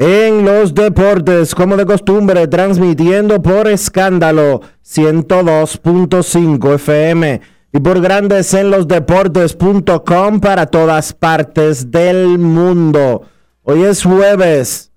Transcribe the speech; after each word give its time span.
en 0.00 0.44
los 0.46 0.74
Deportes, 0.74 1.54
como 1.54 1.76
de 1.76 1.84
costumbre, 1.84 2.48
transmitiendo 2.48 3.42
por 3.42 3.68
escándalo 3.68 4.62
102.5 4.82 6.74
FM 6.76 7.42
y 7.70 7.80
por 7.80 8.00
Grandes 8.00 8.54
en 8.54 8.70
los 8.70 8.88
Deportes.com 8.88 10.40
para 10.40 10.64
todas 10.64 11.12
partes 11.12 11.90
del 11.90 12.38
mundo. 12.38 13.24
Hoy 13.62 13.82
es 13.82 14.02
jueves. 14.02 14.90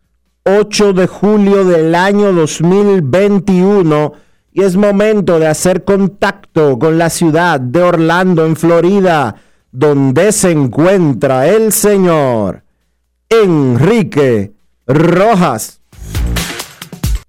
8 0.46 0.94
de 0.94 1.08
julio 1.08 1.66
del 1.66 1.96
año 1.96 2.32
2021 2.32 4.14
y 4.54 4.62
es 4.64 4.78
momento 4.78 5.38
de 5.38 5.48
hacer 5.48 5.84
contacto 5.84 6.80
con 6.80 6.98
la 6.98 7.10
ciudad 7.10 7.60
de 7.60 7.82
Orlando, 7.84 8.46
en 8.46 8.56
Florida, 8.56 9.36
donde 9.70 10.32
se 10.32 10.52
encuentra 10.52 11.46
el 11.50 11.74
señor 11.74 12.64
Enrique 13.28 14.53
Rojas. 14.86 15.80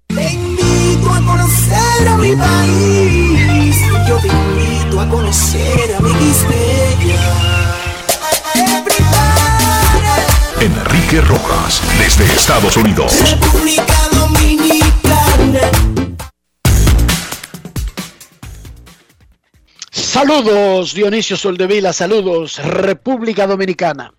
Te 0.07 0.33
invito 0.33 1.09
a 1.09 1.21
conocer 1.21 2.07
a 2.09 2.17
mi 2.17 2.35
país. 2.35 3.77
Yo 4.07 4.17
te 4.17 4.27
invito 4.27 4.99
a 4.99 5.07
conocer 5.07 5.95
a 5.95 5.99
mi 6.01 6.09
Enrique 10.59 11.21
Rojas, 11.21 11.81
desde 11.97 12.25
Estados 12.25 12.75
Unidos. 12.75 13.13
República 13.21 14.09
Dominicana. 14.11 15.59
Saludos 19.91 20.93
Dionisio 20.93 21.37
Soldevila, 21.37 21.93
saludos 21.93 22.57
República 22.57 23.47
Dominicana. 23.47 24.11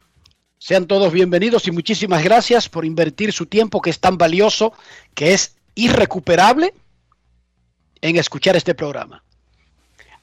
Sean 0.67 0.89
todos 0.89 1.13
bienvenidos 1.13 1.69
y 1.69 1.71
muchísimas 1.71 2.25
gracias 2.25 2.69
por 2.69 2.85
invertir 2.85 3.33
su 3.33 3.47
tiempo 3.47 3.81
que 3.81 3.91
es 3.91 4.01
tan 4.01 4.19
valioso, 4.19 4.73
que 5.15 5.33
es 5.33 5.55
irrecuperable, 5.77 6.75
en 8.01 8.17
escuchar 8.17 8.57
este 8.57 8.75
programa. 8.75 9.23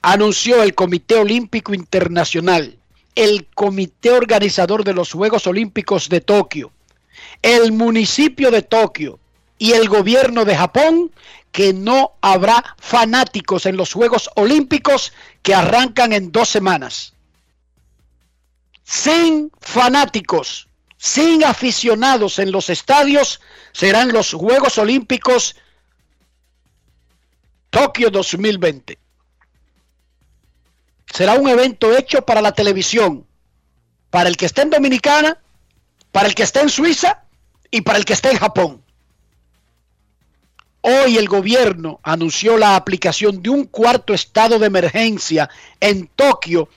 Anunció 0.02 0.62
el 0.62 0.74
Comité 0.74 1.14
Olímpico 1.14 1.72
Internacional, 1.72 2.76
el 3.14 3.46
Comité 3.54 4.10
Organizador 4.10 4.84
de 4.84 4.92
los 4.92 5.12
Juegos 5.12 5.46
Olímpicos 5.46 6.10
de 6.10 6.20
Tokio, 6.20 6.72
el 7.40 7.72
municipio 7.72 8.50
de 8.50 8.60
Tokio 8.60 9.18
y 9.56 9.72
el 9.72 9.88
gobierno 9.88 10.44
de 10.44 10.56
Japón 10.56 11.10
que 11.52 11.72
no 11.72 12.16
habrá 12.20 12.76
fanáticos 12.76 13.64
en 13.64 13.78
los 13.78 13.94
Juegos 13.94 14.28
Olímpicos 14.36 15.14
que 15.40 15.54
arrancan 15.54 16.12
en 16.12 16.32
dos 16.32 16.50
semanas. 16.50 17.13
Sin 18.84 19.50
fanáticos, 19.60 20.68
sin 20.98 21.42
aficionados 21.42 22.38
en 22.38 22.52
los 22.52 22.68
estadios, 22.68 23.40
serán 23.72 24.12
los 24.12 24.32
Juegos 24.32 24.78
Olímpicos 24.78 25.56
Tokio 27.70 28.10
2020. 28.10 28.98
Será 31.12 31.34
un 31.34 31.48
evento 31.48 31.96
hecho 31.96 32.24
para 32.24 32.42
la 32.42 32.52
televisión, 32.52 33.26
para 34.10 34.28
el 34.28 34.36
que 34.36 34.46
esté 34.46 34.62
en 34.62 34.70
Dominicana, 34.70 35.40
para 36.12 36.28
el 36.28 36.34
que 36.34 36.44
esté 36.44 36.60
en 36.60 36.68
Suiza 36.68 37.24
y 37.70 37.80
para 37.80 37.98
el 37.98 38.04
que 38.04 38.12
esté 38.12 38.30
en 38.30 38.38
Japón. 38.38 38.84
Hoy 40.82 41.16
el 41.16 41.28
gobierno 41.28 41.98
anunció 42.02 42.58
la 42.58 42.76
aplicación 42.76 43.42
de 43.42 43.48
un 43.48 43.64
cuarto 43.64 44.12
estado 44.12 44.58
de 44.58 44.66
emergencia 44.66 45.48
en 45.80 46.06
Tokio 46.08 46.68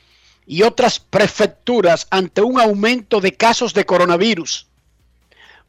y 0.48 0.64
otras 0.64 1.00
prefecturas 1.00 2.08
ante 2.10 2.42
un 2.42 2.60
aumento 2.60 3.20
de 3.20 3.34
casos 3.34 3.74
de 3.74 3.86
coronavirus. 3.86 4.68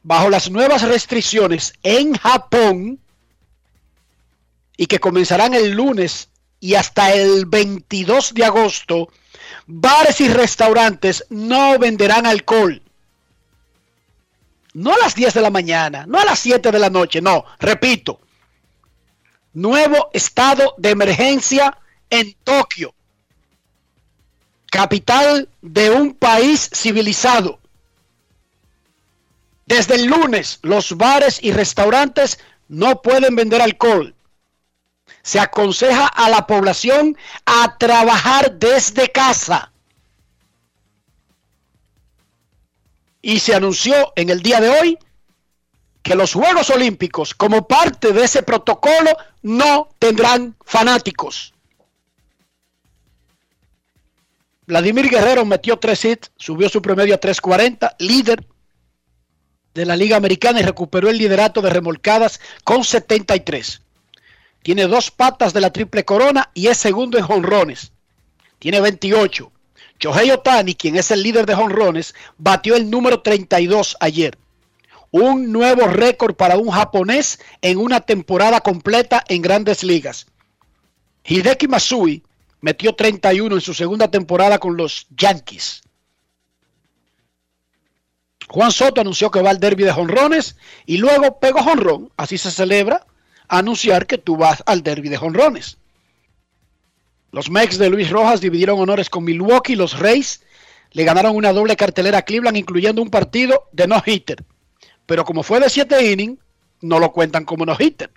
Bajo 0.05 0.31
las 0.31 0.51
nuevas 0.51 0.83
restricciones 0.83 1.75
en 1.83 2.15
Japón 2.15 3.01
y 4.77 4.87
que 4.87 5.01
comenzarán 5.01 5.55
el 5.55 5.73
lunes 5.73 6.29
y 6.61 6.77
hasta 6.77 7.13
el 7.13 7.47
22 7.47 8.33
de 8.35 8.45
agosto, 8.45 9.09
bares 9.67 10.21
y 10.21 10.29
restaurantes 10.29 11.25
no 11.29 11.77
venderán 11.81 12.25
alcohol. 12.25 12.81
No 14.75 14.95
a 14.95 14.99
las 14.99 15.17
10 15.17 15.35
de 15.35 15.41
la 15.41 15.51
mañana, 15.51 16.07
no 16.07 16.21
a 16.21 16.25
las 16.25 16.39
7 16.39 16.71
de 16.71 16.79
la 16.79 16.89
noche, 16.89 17.21
no, 17.21 17.45
repito. 17.59 18.21
Nuevo 19.55 20.11
estado 20.13 20.75
de 20.79 20.91
emergencia 20.91 21.77
en 22.11 22.35
Tokio, 22.45 22.95
capital 24.71 25.49
de 25.63 25.91
un 25.91 26.15
país 26.15 26.71
civilizado. 26.73 27.59
Desde 29.67 29.97
el 29.97 30.07
lunes, 30.07 30.61
los 30.63 30.97
bares 30.97 31.39
y 31.43 31.53
restaurantes 31.53 32.39
no 32.69 33.03
pueden 33.03 33.37
vender 33.37 33.61
alcohol. 33.61 34.15
Se 35.23 35.41
aconseja 35.41 36.07
a 36.07 36.29
la 36.31 36.47
población 36.47 37.17
a 37.45 37.77
trabajar 37.77 38.53
desde 38.53 39.11
casa. 39.11 39.73
Y 43.21 43.41
se 43.41 43.55
anunció 43.55 44.13
en 44.17 44.31
el 44.31 44.43
día 44.43 44.61
de 44.61 44.71
hoy 44.71 44.99
que 46.03 46.15
los 46.15 46.33
Juegos 46.33 46.71
Olímpicos, 46.71 47.35
como 47.35 47.69
parte 47.69 48.13
de 48.13 48.25
ese 48.25 48.43
protocolo, 48.43 49.15
no 49.43 49.91
tendrán 49.99 50.57
fanáticos. 50.65 51.53
Vladimir 54.69 55.09
Guerrero 55.09 55.47
metió 55.47 55.79
tres 55.79 56.05
hits, 56.05 56.31
subió 56.37 56.69
su 56.69 56.83
promedio 56.83 57.15
a 57.15 57.21
3.40, 57.21 57.97
líder 58.01 58.45
de 59.73 59.87
la 59.87 59.97
Liga 59.97 60.19
Americana 60.19 60.61
y 60.61 60.63
recuperó 60.63 61.09
el 61.09 61.17
liderato 61.17 61.63
de 61.63 61.71
remolcadas 61.71 62.39
con 62.65 62.85
73. 62.85 63.81
Tiene 64.63 64.87
dos 64.87 65.11
patas 65.11 65.55
de 65.55 65.63
la 65.63 65.73
triple 65.73 66.05
corona 66.05 66.51
y 66.53 66.67
es 66.67 66.77
segundo 66.77 67.17
en 67.17 67.25
jonrones. 67.25 67.93
Tiene 68.59 68.83
28. 68.83 69.51
Shohei 70.01 70.31
Otani, 70.33 70.75
quien 70.75 70.97
es 70.97 71.11
el 71.13 71.23
líder 71.23 71.47
de 71.47 71.55
jonrones, 71.55 72.15
batió 72.37 72.77
el 72.77 72.91
número 72.91 73.23
32 73.23 73.97
ayer. 74.01 74.37
Un 75.11 75.51
nuevo 75.51 75.87
récord 75.87 76.35
para 76.35 76.59
un 76.59 76.69
japonés 76.69 77.41
en 77.63 77.79
una 77.79 78.01
temporada 78.03 78.61
completa 78.61 79.25
en 79.29 79.41
grandes 79.41 79.83
ligas. 79.83 80.27
Hideki 81.25 81.69
Masui 81.69 82.23
metió 82.61 82.95
31 82.95 83.55
en 83.55 83.61
su 83.61 83.75
segunda 83.75 84.11
temporada 84.11 84.59
con 84.59 84.77
los 84.77 85.07
Yankees. 85.17 85.83
Juan 88.49 88.73
Soto 88.73 89.01
anunció 89.01 89.31
que 89.31 89.43
va 89.43 89.51
al 89.51 89.61
derby 89.61 89.85
de 89.85 89.93
jonrones 89.93 90.57
y 90.87 90.97
luego 90.97 91.39
pegó 91.39 91.63
jonrón. 91.63 92.11
Así 92.17 92.39
se 92.39 92.51
celebra 92.51 93.07
anunciar 93.47 94.07
que 94.07 94.19
tú 94.19 94.37
vas 94.37 94.63
al 94.67 94.83
derby 94.83 95.09
de 95.09 95.19
jonrones. 95.19 95.79
Los 97.31 97.51
Mex 97.51 97.77
de 97.77 97.91
Luis 97.91 98.09
Rojas 98.09 98.41
dividieron 98.41 98.81
honores 98.81 99.11
con 99.11 99.25
Milwaukee. 99.25 99.77
Los 99.77 99.99
Reyes 99.99 100.43
le 100.93 101.05
ganaron 101.05 101.37
una 101.37 101.53
doble 101.53 101.77
cartelera 101.77 102.19
a 102.19 102.23
Cleveland, 102.23 102.57
incluyendo 102.57 103.03
un 103.03 103.11
partido 103.11 103.69
de 103.73 103.87
no-hitter. 103.87 104.45
Pero 105.05 105.25
como 105.27 105.43
fue 105.43 105.61
de 105.61 105.69
7 105.69 106.11
innings, 106.11 106.39
no 106.81 106.99
lo 106.99 107.13
cuentan 107.13 107.45
como 107.45 107.67
no-hitter. 107.67 108.11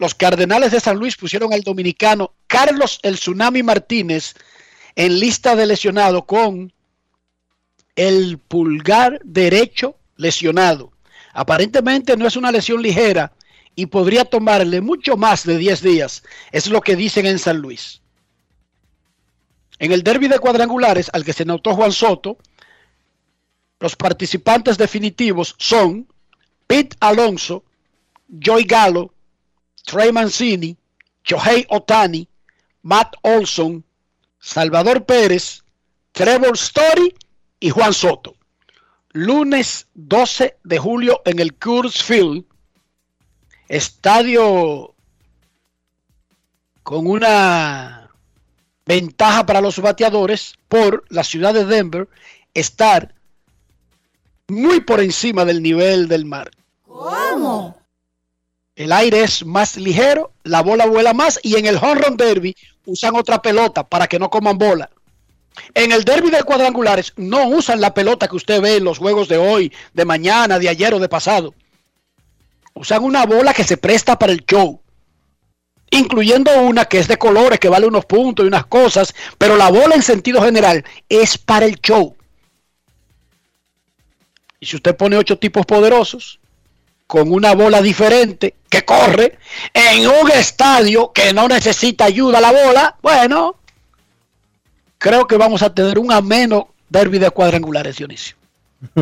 Los 0.00 0.14
Cardenales 0.14 0.72
de 0.72 0.80
San 0.80 0.96
Luis 0.96 1.14
pusieron 1.14 1.52
al 1.52 1.60
dominicano 1.60 2.32
Carlos 2.46 3.00
El 3.02 3.16
Tsunami 3.16 3.62
Martínez 3.62 4.32
en 4.96 5.20
lista 5.20 5.54
de 5.54 5.66
lesionado 5.66 6.24
con 6.24 6.72
el 7.96 8.38
pulgar 8.38 9.20
derecho 9.24 9.98
lesionado. 10.16 10.90
Aparentemente 11.34 12.16
no 12.16 12.26
es 12.26 12.34
una 12.36 12.50
lesión 12.50 12.80
ligera 12.80 13.34
y 13.76 13.84
podría 13.86 14.24
tomarle 14.24 14.80
mucho 14.80 15.18
más 15.18 15.44
de 15.44 15.58
10 15.58 15.82
días. 15.82 16.22
Es 16.50 16.68
lo 16.68 16.80
que 16.80 16.96
dicen 16.96 17.26
en 17.26 17.38
San 17.38 17.58
Luis. 17.58 18.00
En 19.78 19.92
el 19.92 20.02
derby 20.02 20.28
de 20.28 20.38
cuadrangulares 20.38 21.10
al 21.12 21.26
que 21.26 21.34
se 21.34 21.44
notó 21.44 21.74
Juan 21.74 21.92
Soto, 21.92 22.38
los 23.78 23.96
participantes 23.96 24.78
definitivos 24.78 25.54
son 25.58 26.08
Pete 26.66 26.96
Alonso, 27.00 27.64
Joy 28.28 28.64
Gallo, 28.64 29.12
Trey 29.84 30.12
Mancini, 30.12 30.76
Shohei 31.24 31.66
Otani, 31.68 32.28
Matt 32.82 33.14
Olson, 33.22 33.84
Salvador 34.38 35.04
Pérez, 35.04 35.62
Trevor 36.12 36.54
Story 36.54 37.14
y 37.58 37.70
Juan 37.70 37.92
Soto. 37.92 38.34
Lunes 39.12 39.88
12 39.94 40.58
de 40.62 40.78
julio 40.78 41.20
en 41.24 41.40
el 41.40 41.54
Coors 41.54 42.02
Field, 42.02 42.44
estadio 43.68 44.94
con 46.82 47.06
una 47.06 48.10
ventaja 48.86 49.46
para 49.46 49.60
los 49.60 49.78
bateadores 49.80 50.54
por 50.68 51.04
la 51.08 51.24
ciudad 51.24 51.54
de 51.54 51.64
Denver 51.64 52.08
estar 52.54 53.14
muy 54.48 54.80
por 54.80 55.00
encima 55.00 55.44
del 55.44 55.62
nivel 55.62 56.08
del 56.08 56.24
mar. 56.24 56.50
¿Cómo? 56.86 57.79
El 58.80 58.92
aire 58.92 59.24
es 59.24 59.44
más 59.44 59.76
ligero, 59.76 60.32
la 60.42 60.62
bola 60.62 60.86
vuela 60.86 61.12
más 61.12 61.38
y 61.42 61.56
en 61.56 61.66
el 61.66 61.76
home 61.76 62.00
run 62.00 62.16
derby 62.16 62.56
usan 62.86 63.14
otra 63.14 63.42
pelota 63.42 63.86
para 63.86 64.06
que 64.06 64.18
no 64.18 64.30
coman 64.30 64.56
bola. 64.56 64.88
En 65.74 65.92
el 65.92 66.02
derby 66.02 66.30
de 66.30 66.42
cuadrangulares 66.44 67.12
no 67.18 67.46
usan 67.48 67.82
la 67.82 67.92
pelota 67.92 68.26
que 68.26 68.36
usted 68.36 68.58
ve 68.62 68.76
en 68.76 68.84
los 68.84 68.96
juegos 68.96 69.28
de 69.28 69.36
hoy, 69.36 69.70
de 69.92 70.06
mañana, 70.06 70.58
de 70.58 70.70
ayer 70.70 70.94
o 70.94 70.98
de 70.98 71.10
pasado. 71.10 71.54
Usan 72.72 73.04
una 73.04 73.26
bola 73.26 73.52
que 73.52 73.64
se 73.64 73.76
presta 73.76 74.18
para 74.18 74.32
el 74.32 74.46
show. 74.46 74.80
Incluyendo 75.90 76.50
una 76.62 76.86
que 76.86 77.00
es 77.00 77.06
de 77.06 77.18
colores, 77.18 77.60
que 77.60 77.68
vale 77.68 77.86
unos 77.86 78.06
puntos 78.06 78.44
y 78.44 78.48
unas 78.48 78.64
cosas, 78.64 79.14
pero 79.36 79.58
la 79.58 79.70
bola 79.70 79.94
en 79.94 80.02
sentido 80.02 80.40
general 80.40 80.82
es 81.06 81.36
para 81.36 81.66
el 81.66 81.78
show. 81.82 82.16
Y 84.58 84.64
si 84.64 84.76
usted 84.76 84.96
pone 84.96 85.18
ocho 85.18 85.38
tipos 85.38 85.66
poderosos 85.66 86.39
con 87.10 87.32
una 87.32 87.56
bola 87.56 87.82
diferente 87.82 88.54
que 88.68 88.84
corre 88.84 89.36
en 89.74 90.06
un 90.06 90.30
estadio 90.30 91.10
que 91.12 91.32
no 91.32 91.48
necesita 91.48 92.04
ayuda 92.04 92.38
a 92.38 92.40
la 92.40 92.52
bola, 92.52 92.96
bueno, 93.02 93.56
creo 94.96 95.26
que 95.26 95.36
vamos 95.36 95.60
a 95.62 95.74
tener 95.74 95.98
un 95.98 96.12
ameno 96.12 96.68
derby 96.88 97.18
de 97.18 97.28
cuadrangulares, 97.32 97.96
Dionisio. 97.96 98.36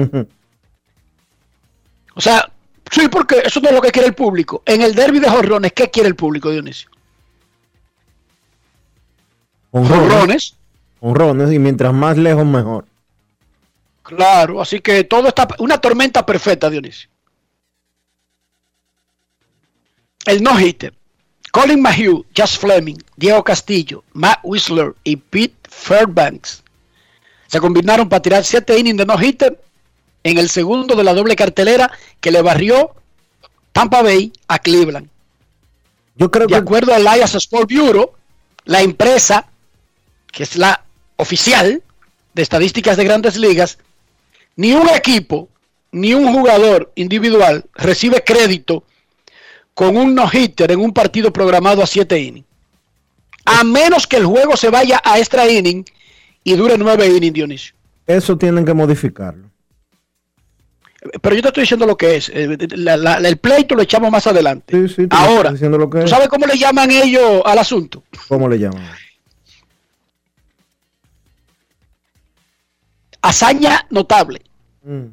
o 2.15 2.21
sea, 2.23 2.51
sí, 2.91 3.09
porque 3.09 3.43
eso 3.45 3.61
no 3.61 3.69
es 3.69 3.75
lo 3.75 3.83
que 3.83 3.93
quiere 3.93 4.09
el 4.09 4.15
público. 4.15 4.63
En 4.65 4.81
el 4.81 4.95
derby 4.95 5.19
de 5.19 5.29
jorrones, 5.29 5.75
¿qué 5.75 5.91
quiere 5.91 6.09
el 6.09 6.17
público, 6.17 6.51
Dionisio? 6.51 6.89
Jorrones. 9.71 10.55
Honrones 11.01 11.53
y 11.53 11.59
mientras 11.59 11.93
más 11.93 12.17
lejos 12.17 12.47
mejor. 12.47 12.87
Claro, 14.03 14.63
así 14.63 14.81
que 14.81 15.05
todo 15.05 15.29
está 15.29 15.47
una 15.59 15.77
tormenta 15.77 16.25
perfecta, 16.25 16.71
Dionisio. 16.71 17.11
El 20.29 20.43
no 20.43 20.61
hitter. 20.61 20.93
Colin 21.53 21.81
Mayhew, 21.81 22.23
Just 22.37 22.61
Fleming, 22.61 22.99
Diego 23.17 23.43
Castillo, 23.43 24.05
Matt 24.13 24.41
Whistler 24.43 24.95
y 25.03 25.17
Pete 25.17 25.57
Fairbanks 25.71 26.63
se 27.47 27.59
combinaron 27.61 28.11
para 28.11 28.21
tirar 28.21 28.45
7 28.45 28.79
innings 28.79 28.99
de 28.99 29.07
no 29.07 29.19
hitter 29.19 29.59
en 30.23 30.37
el 30.37 30.51
segundo 30.51 30.95
de 30.97 31.03
la 31.03 31.15
doble 31.15 31.35
cartelera 31.35 31.91
que 32.21 32.31
le 32.31 32.43
barrió 32.43 32.95
Tampa 33.73 34.03
Bay 34.03 34.31
a 34.49 34.59
Cleveland. 34.59 35.09
Yo 36.17 36.31
creo 36.31 36.47
de 36.47 36.53
que 36.53 36.59
acuerdo 36.59 36.93
al 36.93 37.07
Elias 37.07 37.35
Sport 37.35 37.73
Bureau, 37.73 38.13
la 38.67 38.83
empresa 38.83 39.47
que 40.31 40.43
es 40.43 40.57
la 40.57 40.85
oficial 41.17 41.83
de 42.35 42.43
estadísticas 42.43 42.99
de 42.99 43.05
grandes 43.05 43.39
ligas, 43.39 43.79
ni 44.57 44.75
un 44.75 44.91
equipo 44.91 45.49
ni 45.91 46.13
un 46.13 46.35
jugador 46.35 46.93
individual 46.97 47.65
recibe 47.73 48.23
crédito 48.23 48.85
con 49.79 49.97
un 49.97 50.13
no-hitter 50.13 50.73
en 50.73 50.81
un 50.81 50.93
partido 50.93 51.33
programado 51.33 51.85
a 51.85 51.87
7 51.87 52.19
innings. 52.21 52.47
A 53.45 53.63
menos 53.63 54.09
que 54.09 54.17
el 54.17 54.27
juego 54.27 54.57
se 54.57 54.71
vaya 54.71 55.01
a 55.05 55.21
extra 55.21 55.49
inning 55.49 55.85
y 56.43 56.55
dure 56.57 56.77
9 56.77 57.07
innings, 57.07 57.33
Dionisio. 57.33 57.75
eso 58.05 58.37
tienen 58.37 58.65
que 58.65 58.75
modificarlo. 58.75 59.49
Pero 61.23 61.37
yo 61.37 61.43
te 61.43 61.49
estoy 61.49 61.61
diciendo 61.63 61.87
lo 61.87 61.97
que 61.97 62.17
es. 62.17 62.29
Eh, 62.35 62.59
la- 62.73 62.97
la- 62.97 63.19
el 63.19 63.37
pleito 63.37 63.77
lo 63.77 63.83
echamos 63.83 64.11
más 64.11 64.27
adelante. 64.27 64.89
Sí, 64.89 64.95
sí, 64.97 65.07
Ahora, 65.11 65.53
lo 65.53 65.89
que 65.89 65.99
¿tú 66.01 66.05
es. 66.07 66.11
sabes 66.11 66.27
cómo 66.27 66.45
le 66.47 66.59
llaman 66.59 66.91
ellos 66.91 67.41
al 67.45 67.59
asunto? 67.59 68.03
¿Cómo 68.27 68.49
le 68.49 68.59
llaman? 68.59 68.83
Hazaña 73.23 73.87
notable. 73.91 74.43
Mm. 74.83 75.07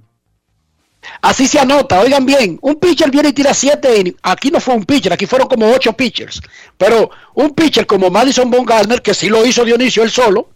Así 1.22 1.48
se 1.48 1.60
anota, 1.60 2.00
oigan 2.00 2.26
bien, 2.26 2.58
un 2.62 2.76
pitcher 2.76 3.12
viene 3.12 3.30
y 3.30 3.34
tira 3.34 3.54
7 3.54 4.00
innings. 4.00 4.18
Aquí 4.22 4.52
no 4.52 4.60
fue 4.60 4.76
un 4.76 4.86
pitcher, 4.86 5.14
aquí 5.14 5.26
fueron 5.26 5.48
como 5.48 5.72
8 5.72 5.94
pitchers. 5.94 6.42
Pero 6.78 7.10
un 7.34 7.52
pitcher 7.52 7.86
como 7.86 8.10
Madison 8.10 8.50
Bumgarner, 8.50 9.02
que 9.02 9.14
sí 9.14 9.30
lo 9.30 9.46
hizo 9.46 9.66
Dionisio 9.66 10.04
él 10.04 10.12
solo, 10.12 10.50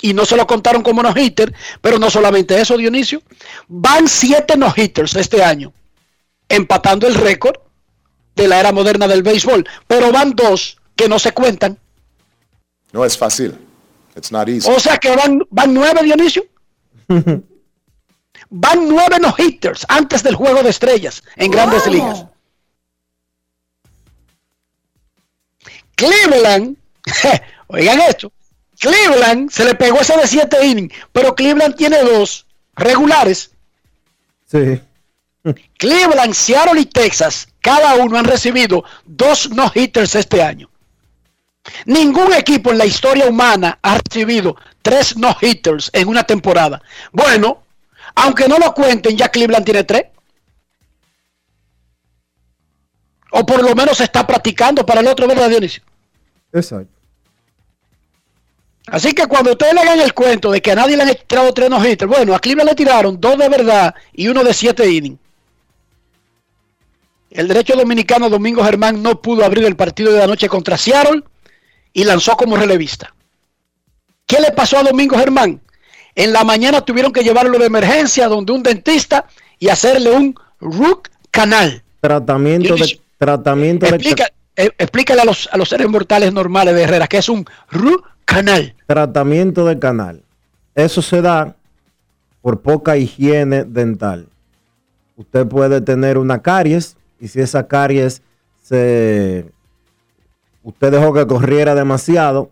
y 0.00 0.14
no 0.14 0.24
se 0.24 0.36
lo 0.36 0.46
contaron 0.46 0.82
como 0.82 1.02
no 1.02 1.12
hitter, 1.16 1.52
pero 1.80 1.98
no 1.98 2.08
solamente 2.08 2.60
eso, 2.60 2.76
Dionisio, 2.76 3.22
van 3.66 4.08
7 4.08 4.56
no 4.56 4.72
hitters 4.74 5.16
este 5.16 5.42
año, 5.42 5.72
empatando 6.48 7.06
el 7.06 7.14
récord 7.14 7.56
de 8.36 8.48
la 8.48 8.60
era 8.60 8.72
moderna 8.72 9.08
del 9.08 9.22
béisbol. 9.22 9.66
Pero 9.86 10.12
van 10.12 10.32
dos 10.34 10.78
que 10.94 11.08
no 11.08 11.18
se 11.18 11.32
cuentan. 11.32 11.78
No 12.92 13.04
es 13.04 13.18
fácil. 13.18 13.58
It's 14.16 14.32
not 14.32 14.48
easy. 14.48 14.70
O 14.70 14.80
sea 14.80 14.98
que 14.98 15.14
van, 15.14 15.46
van 15.50 15.74
9, 15.74 16.02
Dionisio. 16.04 16.44
Van 18.50 18.88
nueve 18.88 19.18
no 19.20 19.34
hitters 19.36 19.84
antes 19.88 20.22
del 20.22 20.34
juego 20.34 20.62
de 20.62 20.70
estrellas 20.70 21.22
en 21.36 21.50
grandes 21.50 21.86
ligas. 21.86 22.24
Cleveland, 25.94 26.76
oigan 27.66 28.00
esto, 28.00 28.32
Cleveland 28.78 29.50
se 29.50 29.64
le 29.64 29.74
pegó 29.74 30.00
ese 30.00 30.16
de 30.16 30.26
7 30.26 30.64
innings, 30.64 30.94
pero 31.12 31.34
Cleveland 31.34 31.74
tiene 31.74 31.98
dos 32.02 32.46
regulares. 32.76 33.50
Sí. 34.46 34.80
Cleveland, 35.78 36.34
Seattle 36.34 36.80
y 36.80 36.86
Texas, 36.86 37.48
cada 37.60 37.96
uno 37.96 38.18
han 38.18 38.24
recibido 38.24 38.84
dos 39.04 39.50
no 39.50 39.70
hitters 39.74 40.14
este 40.14 40.42
año. 40.42 40.70
Ningún 41.84 42.32
equipo 42.32 42.70
en 42.70 42.78
la 42.78 42.86
historia 42.86 43.26
humana 43.26 43.78
ha 43.82 43.98
recibido 43.98 44.56
tres 44.82 45.16
no 45.16 45.36
hitters 45.40 45.90
en 45.92 46.08
una 46.08 46.24
temporada. 46.24 46.80
Bueno, 47.12 47.62
aunque 48.18 48.48
no 48.48 48.58
lo 48.58 48.74
cuenten, 48.74 49.16
ya 49.16 49.28
Cleveland 49.28 49.64
tiene 49.64 49.84
tres. 49.84 50.04
O 53.30 53.44
por 53.44 53.62
lo 53.62 53.74
menos 53.74 53.98
se 53.98 54.04
está 54.04 54.26
practicando 54.26 54.84
para 54.84 55.00
el 55.00 55.06
otro, 55.06 55.26
¿verdad, 55.28 55.48
Dionisio? 55.48 55.82
Exacto. 56.52 56.92
Así 58.86 59.12
que 59.12 59.26
cuando 59.26 59.52
ustedes 59.52 59.74
le 59.74 59.80
hagan 59.80 60.00
el 60.00 60.14
cuento 60.14 60.50
de 60.50 60.62
que 60.62 60.72
a 60.72 60.74
nadie 60.74 60.96
le 60.96 61.02
han 61.02 61.16
tirado 61.26 61.52
tres 61.52 61.68
no 61.68 61.84
hitters, 61.84 62.10
bueno, 62.10 62.34
a 62.34 62.40
Cleveland 62.40 62.70
le 62.70 62.74
tiraron 62.74 63.20
dos 63.20 63.36
de 63.36 63.48
verdad 63.48 63.94
y 64.12 64.28
uno 64.28 64.42
de 64.42 64.54
siete 64.54 64.90
innings. 64.90 65.18
El 67.30 67.46
derecho 67.46 67.76
dominicano 67.76 68.30
Domingo 68.30 68.64
Germán 68.64 69.02
no 69.02 69.20
pudo 69.20 69.44
abrir 69.44 69.64
el 69.66 69.76
partido 69.76 70.10
de 70.12 70.20
la 70.20 70.26
noche 70.26 70.48
contra 70.48 70.78
Seattle 70.78 71.22
y 71.92 72.04
lanzó 72.04 72.34
como 72.36 72.56
relevista. 72.56 73.14
¿Qué 74.26 74.40
le 74.40 74.50
pasó 74.52 74.78
a 74.78 74.82
Domingo 74.82 75.18
Germán? 75.18 75.60
En 76.18 76.32
la 76.32 76.42
mañana 76.42 76.80
tuvieron 76.80 77.12
que 77.12 77.22
llevarlo 77.22 77.56
de 77.60 77.66
emergencia 77.66 78.26
donde 78.26 78.50
un 78.50 78.60
dentista 78.60 79.26
y 79.60 79.68
hacerle 79.68 80.10
un 80.10 80.34
root 80.60 81.06
canal. 81.30 81.84
Tratamiento 82.00 82.74
de 82.74 83.00
tratamiento 83.16 83.86
de 83.86 84.26
eh, 84.56 84.70
explícale 84.78 85.22
a 85.22 85.24
los, 85.24 85.48
a 85.52 85.56
los 85.56 85.68
seres 85.68 85.88
mortales 85.88 86.32
normales 86.32 86.74
de 86.74 86.82
Herrera 86.82 87.06
que 87.06 87.18
es 87.18 87.28
un 87.28 87.46
root 87.70 88.02
canal. 88.24 88.74
Tratamiento 88.88 89.64
de 89.64 89.78
canal. 89.78 90.24
Eso 90.74 91.02
se 91.02 91.22
da 91.22 91.54
por 92.42 92.62
poca 92.62 92.96
higiene 92.96 93.62
dental. 93.62 94.26
Usted 95.16 95.46
puede 95.46 95.80
tener 95.82 96.18
una 96.18 96.42
caries 96.42 96.96
y 97.20 97.28
si 97.28 97.40
esa 97.40 97.68
caries 97.68 98.22
se 98.64 99.52
usted 100.64 100.90
dejó 100.90 101.14
que 101.14 101.28
corriera 101.28 101.76
demasiado, 101.76 102.50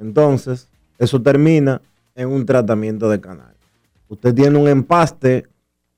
entonces 0.00 0.66
eso 0.98 1.22
termina 1.22 1.80
en 2.14 2.28
un 2.28 2.44
tratamiento 2.46 3.08
de 3.08 3.20
canal. 3.20 3.54
Usted 4.08 4.34
tiene 4.34 4.58
un 4.58 4.68
empaste 4.68 5.46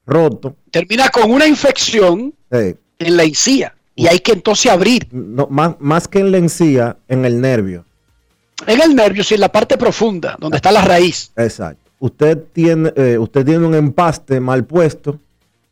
roto. 0.07 0.57
Termina 0.71 1.09
con 1.09 1.31
una 1.31 1.47
infección 1.47 2.33
Sí. 2.51 2.77
en 2.99 3.17
la 3.17 3.25
encía 3.25 3.75
y 3.97 4.07
hay 4.07 4.21
que 4.21 4.33
entonces 4.33 4.71
abrir 4.71 5.09
No, 5.13 5.47
más, 5.51 5.77
más 5.81 6.07
que 6.09 6.21
en 6.21 6.31
la 6.31 6.39
encía, 6.39 6.97
en 7.09 7.25
el 7.25 7.41
nervio. 7.41 7.85
en 8.67 8.81
el 8.81 8.95
nervio, 8.95 9.25
sí, 9.25 9.35
en 9.35 9.41
la 9.41 9.51
parte 9.51 9.77
profunda, 9.77 10.37
donde 10.39 10.57
está 10.57 10.71
la 10.71 10.83
raíz. 10.83 11.33
Exacto. 11.37 11.91
Usted 11.99 12.45
tiene, 12.53 12.93
eh, 12.97 13.19
usted 13.19 13.45
tiene 13.45 13.67
un 13.67 13.75
empaste 13.75 14.39
mal 14.41 14.65
puesto 14.65 15.19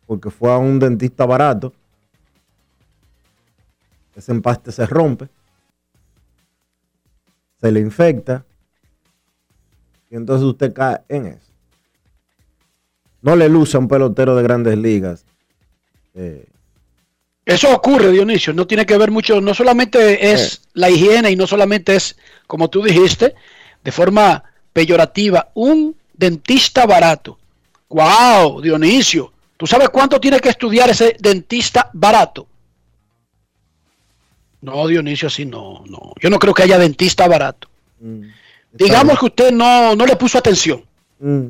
porque 0.07 0.31
fue 0.31 0.51
a 0.53 0.57
un 0.59 0.79
dentista 0.79 1.25
barato. 1.27 1.73
Ese 4.17 4.33
empaste 4.33 4.73
se 4.73 4.85
rompe, 4.87 5.29
se 7.61 7.71
le 7.71 7.81
infecta 7.81 8.45
y 10.13 10.17
entonces 10.17 10.45
usted 10.45 10.75
cae 10.75 11.01
en 11.09 11.27
eso. 11.27 11.51
No 13.23 13.35
le 13.35 13.49
luce 13.49 13.77
a 13.79 13.81
un 13.81 13.89
pelotero 13.89 14.37
de 14.37 14.43
grandes 14.43 14.77
ligas. 14.77 15.25
eh, 16.15 16.45
Eso 17.47 17.75
ocurre, 17.75 18.13
Dionisio, 18.13 18.53
no 18.53 18.67
tiene 18.67 18.85
que 18.85 18.99
ver 18.99 19.11
mucho, 19.11 19.41
no 19.41 19.55
solamente 19.55 20.33
es 20.33 20.69
la 20.75 20.91
higiene 20.91 21.31
y 21.31 21.37
no 21.37 21.47
solamente 21.47 21.97
es, 21.97 22.17
como 22.47 22.69
tú 22.69 22.83
dijiste, 22.83 23.35
de 23.83 23.91
forma 23.93 24.45
peyorativa, 24.75 25.51
un 25.55 25.97
dentista 26.13 26.85
barato. 26.85 27.39
¡Wow, 27.89 28.61
Dionisio! 28.61 29.33
¿Tú 29.57 29.67
sabes 29.67 29.89
cuánto 29.89 30.21
tiene 30.21 30.41
que 30.41 30.51
estudiar 30.51 30.91
ese 30.91 31.17
dentista 31.19 31.89
barato? 31.95 32.47
No, 34.61 34.87
Dionisio, 34.87 35.29
así 35.29 35.45
no, 35.47 35.85
no. 35.89 36.13
Yo 36.21 36.29
no 36.31 36.39
creo 36.39 36.53
que 36.55 36.65
haya 36.65 36.79
dentista 36.79 37.27
barato. 37.27 37.69
mm, 38.01 38.23
Digamos 38.73 39.19
que 39.19 39.27
usted 39.27 39.53
no, 39.53 39.95
no 39.95 40.07
le 40.07 40.17
puso 40.17 40.39
atención. 40.39 40.85
Mm, 41.21 41.47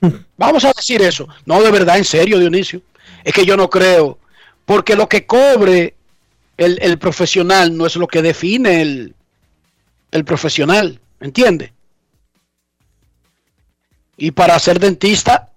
Vamos 0.36 0.64
a 0.64 0.72
decir 0.72 1.02
eso. 1.02 1.28
No, 1.44 1.62
de 1.62 1.70
verdad, 1.70 1.98
en 1.98 2.04
serio, 2.04 2.38
Dionisio. 2.38 2.82
Es 3.24 3.32
que 3.32 3.44
yo 3.44 3.56
no 3.56 3.68
creo. 3.70 4.18
Porque 4.64 4.96
lo 4.96 5.08
que 5.08 5.26
cobre 5.26 5.94
el, 6.56 6.78
el 6.80 6.98
profesional 6.98 7.76
no 7.76 7.86
es 7.86 7.96
lo 7.96 8.06
que 8.08 8.22
define 8.22 8.82
el, 8.82 9.14
el 10.10 10.24
profesional. 10.24 11.00
¿Entiende? 11.20 11.72
Y 14.16 14.32
para 14.32 14.58
ser 14.58 14.78
dentista, 14.78 15.50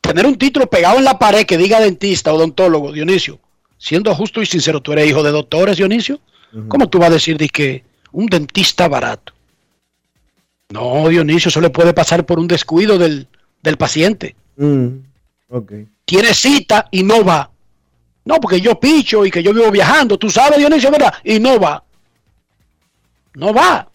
tener 0.00 0.26
un 0.26 0.36
título 0.36 0.68
pegado 0.68 0.98
en 0.98 1.04
la 1.04 1.18
pared 1.18 1.46
que 1.46 1.58
diga 1.58 1.80
dentista, 1.80 2.32
odontólogo, 2.32 2.92
Dionisio, 2.92 3.38
siendo 3.78 4.14
justo 4.14 4.42
y 4.42 4.46
sincero, 4.46 4.80
tú 4.80 4.92
eres 4.92 5.08
hijo 5.08 5.22
de 5.22 5.30
doctores, 5.30 5.76
Dionisio. 5.76 6.20
¿Cómo 6.68 6.88
tú 6.88 6.98
vas 6.98 7.10
a 7.10 7.14
decir 7.14 7.36
de 7.36 7.48
que 7.48 7.84
un 8.12 8.26
dentista 8.26 8.88
barato? 8.88 9.34
No, 10.68 11.08
Dionisio, 11.08 11.48
eso 11.48 11.60
le 11.60 11.70
puede 11.70 11.94
pasar 11.94 12.26
por 12.26 12.38
un 12.38 12.48
descuido 12.48 12.98
del, 12.98 13.28
del 13.62 13.76
paciente 13.76 14.34
mm, 14.56 14.88
ok. 15.48 15.72
tiene 16.04 16.34
cita 16.34 16.88
y 16.90 17.02
no 17.02 17.24
va. 17.24 17.50
No, 18.24 18.40
porque 18.40 18.60
yo 18.60 18.78
picho 18.80 19.24
y 19.24 19.30
que 19.30 19.42
yo 19.42 19.54
vivo 19.54 19.70
viajando. 19.70 20.18
Tú 20.18 20.28
sabes, 20.28 20.58
Dionisio, 20.58 20.90
¿verdad? 20.90 21.14
Y 21.22 21.38
no 21.38 21.60
va. 21.60 21.84
No 23.34 23.54
va. 23.54 23.88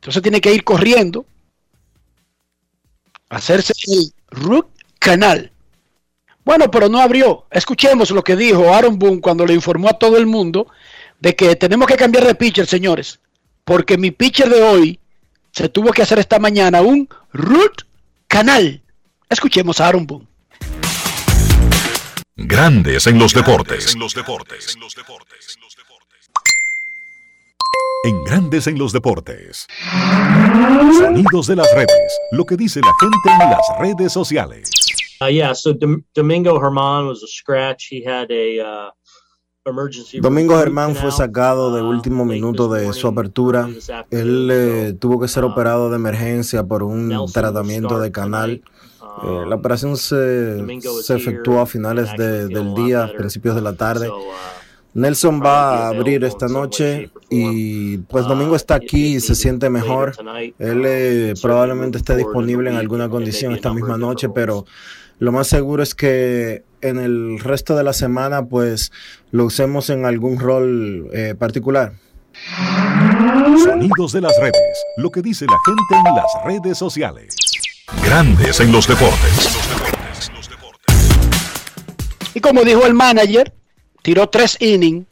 Entonces 0.00 0.22
tiene 0.22 0.40
que 0.40 0.52
ir 0.52 0.64
corriendo. 0.64 1.24
Hacerse 3.28 3.72
el 3.86 4.12
root 4.30 4.66
canal. 4.98 5.52
Bueno, 6.44 6.70
pero 6.70 6.88
no 6.88 6.98
abrió. 6.98 7.46
Escuchemos 7.50 8.10
lo 8.10 8.24
que 8.24 8.34
dijo 8.34 8.72
Aaron 8.72 8.98
Boone 8.98 9.20
cuando 9.20 9.46
le 9.46 9.54
informó 9.54 9.88
a 9.88 9.98
todo 9.98 10.16
el 10.16 10.26
mundo 10.26 10.66
de 11.20 11.36
que 11.36 11.54
tenemos 11.56 11.86
que 11.86 11.96
cambiar 11.96 12.26
de 12.26 12.34
pitcher, 12.34 12.66
señores. 12.66 13.20
Porque 13.64 13.98
mi 13.98 14.10
pitcher 14.10 14.48
de 14.48 14.62
hoy 14.62 15.00
se 15.52 15.68
tuvo 15.68 15.92
que 15.92 16.02
hacer 16.02 16.18
esta 16.18 16.38
mañana 16.38 16.82
un 16.82 17.08
root 17.32 17.82
canal. 18.26 18.82
Escuchemos 19.28 19.80
a 19.80 19.88
Aaron 19.88 20.06
Boone. 20.06 20.26
Grandes 22.36 23.06
en 23.06 23.18
los 23.18 23.34
deportes. 23.34 23.94
En 23.94 24.00
los 24.00 24.14
deportes. 24.14 24.76
En 28.04 28.24
Grandes 28.24 28.66
en 28.68 28.78
los 28.78 28.92
deportes. 28.92 29.66
Sonidos 30.98 31.48
de 31.48 31.56
las 31.56 31.66
redes. 31.74 32.18
Lo 32.30 32.44
que 32.44 32.56
dice 32.56 32.80
la 32.80 32.92
gente 33.00 33.44
en 33.44 33.50
las 33.50 33.66
redes 33.80 34.12
sociales. 34.12 34.70
Uh, 35.20 35.26
yeah, 35.26 35.52
so 35.52 35.74
Dom- 35.74 36.04
Domingo 36.14 36.60
Herman 36.60 37.08
was 37.08 37.24
a 37.24 37.26
scratch. 37.26 37.88
He 37.90 38.04
had 38.06 38.30
a 38.30 38.60
uh. 38.62 38.90
Domingo 40.20 40.58
Germán 40.58 40.94
fue 40.94 41.10
sacado 41.12 41.74
de 41.74 41.82
uh, 41.82 41.88
último 41.88 42.24
minuto 42.24 42.68
de 42.72 42.92
su 42.92 43.06
apertura. 43.08 43.68
Él 44.10 44.48
eh, 44.52 44.94
tuvo 44.98 45.20
que 45.20 45.28
ser 45.28 45.44
uh, 45.44 45.48
operado 45.48 45.90
de 45.90 45.96
emergencia 45.96 46.64
por 46.64 46.82
un 46.82 47.08
Nelson 47.08 47.32
tratamiento 47.32 47.98
de 48.00 48.10
canal. 48.12 48.50
Eh, 48.50 48.62
Um, 49.20 49.48
la 49.48 49.56
operación 49.56 49.96
se, 49.96 50.64
se 51.02 51.16
efectuó 51.16 51.60
a 51.60 51.66
finales 51.66 52.08
de- 52.16 52.46
del 52.46 52.72
día, 52.74 53.10
principios 53.18 53.56
de 53.56 53.62
la 53.62 53.72
tarde. 53.72 54.08
Uh, 54.08 54.14
Nelson 54.94 55.40
probably 55.40 55.44
va 55.44 55.86
a 55.86 55.88
abrir 55.88 56.22
esta 56.24 56.46
noche 56.46 57.10
y 57.28 57.98
pues 57.98 58.26
Domingo 58.26 58.54
está 58.54 58.76
aquí 58.76 59.16
y 59.16 59.20
se 59.20 59.34
siente 59.34 59.70
mejor. 59.70 60.14
Él 60.60 60.82
eh, 60.86 61.34
probablemente 61.42 61.98
esté 61.98 62.16
disponible 62.16 62.70
en 62.70 62.76
alguna 62.76 63.08
condición 63.08 63.52
esta 63.54 63.72
misma 63.74 63.98
noche, 63.98 64.28
pero 64.28 64.66
lo 65.18 65.32
más 65.32 65.48
seguro 65.48 65.82
es 65.82 65.96
que 65.96 66.62
en 66.80 66.98
el 66.98 67.38
resto 67.38 67.76
de 67.76 67.84
la 67.84 67.92
semana 67.92 68.44
pues 68.44 68.92
lo 69.30 69.44
usemos 69.44 69.90
en 69.90 70.04
algún 70.04 70.38
rol 70.38 71.08
eh, 71.12 71.34
particular. 71.38 71.92
Sonidos 73.62 74.12
de 74.12 74.20
las 74.20 74.32
redes. 74.40 74.84
Lo 74.96 75.10
que 75.10 75.22
dice 75.22 75.46
la 75.46 75.58
gente 75.64 76.08
en 76.08 76.14
las 76.14 76.44
redes 76.44 76.78
sociales. 76.78 77.34
Grandes 78.04 78.60
en 78.60 78.72
los 78.72 78.86
deportes. 78.86 79.58
Y 82.34 82.40
como 82.40 82.62
dijo 82.62 82.86
el 82.86 82.94
manager, 82.94 83.52
tiró 84.02 84.28
tres 84.28 84.56
innings. 84.60 85.06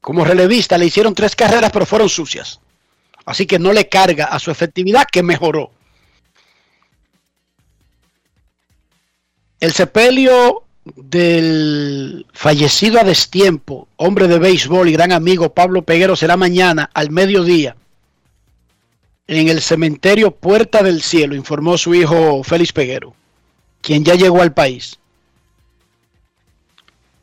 Como 0.00 0.24
relevista 0.24 0.78
le 0.78 0.86
hicieron 0.86 1.14
tres 1.14 1.34
carreras, 1.34 1.70
pero 1.72 1.86
fueron 1.86 2.08
sucias. 2.08 2.60
Así 3.26 3.46
que 3.46 3.58
no 3.58 3.72
le 3.72 3.88
carga 3.88 4.26
a 4.26 4.38
su 4.38 4.50
efectividad, 4.50 5.06
que 5.10 5.22
mejoró. 5.22 5.70
El 9.60 9.72
sepelio 9.72 10.64
del 10.84 12.26
fallecido 12.32 13.00
a 13.00 13.04
destiempo, 13.04 13.88
hombre 13.96 14.28
de 14.28 14.38
béisbol 14.38 14.88
y 14.88 14.92
gran 14.92 15.12
amigo 15.12 15.54
Pablo 15.54 15.82
Peguero, 15.82 16.16
será 16.16 16.36
mañana 16.36 16.90
al 16.92 17.10
mediodía 17.10 17.76
en 19.26 19.48
el 19.48 19.62
cementerio 19.62 20.32
Puerta 20.32 20.82
del 20.82 21.02
Cielo, 21.02 21.34
informó 21.34 21.78
su 21.78 21.94
hijo 21.94 22.42
Félix 22.44 22.72
Peguero, 22.72 23.14
quien 23.80 24.04
ya 24.04 24.14
llegó 24.14 24.42
al 24.42 24.52
país. 24.52 24.98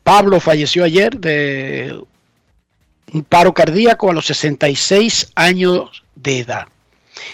Pablo 0.02 0.40
falleció 0.40 0.82
ayer 0.82 1.16
de 1.18 2.02
un 3.12 3.22
paro 3.22 3.54
cardíaco 3.54 4.10
a 4.10 4.14
los 4.14 4.26
66 4.26 5.30
años 5.36 6.02
de 6.16 6.40
edad. 6.40 6.66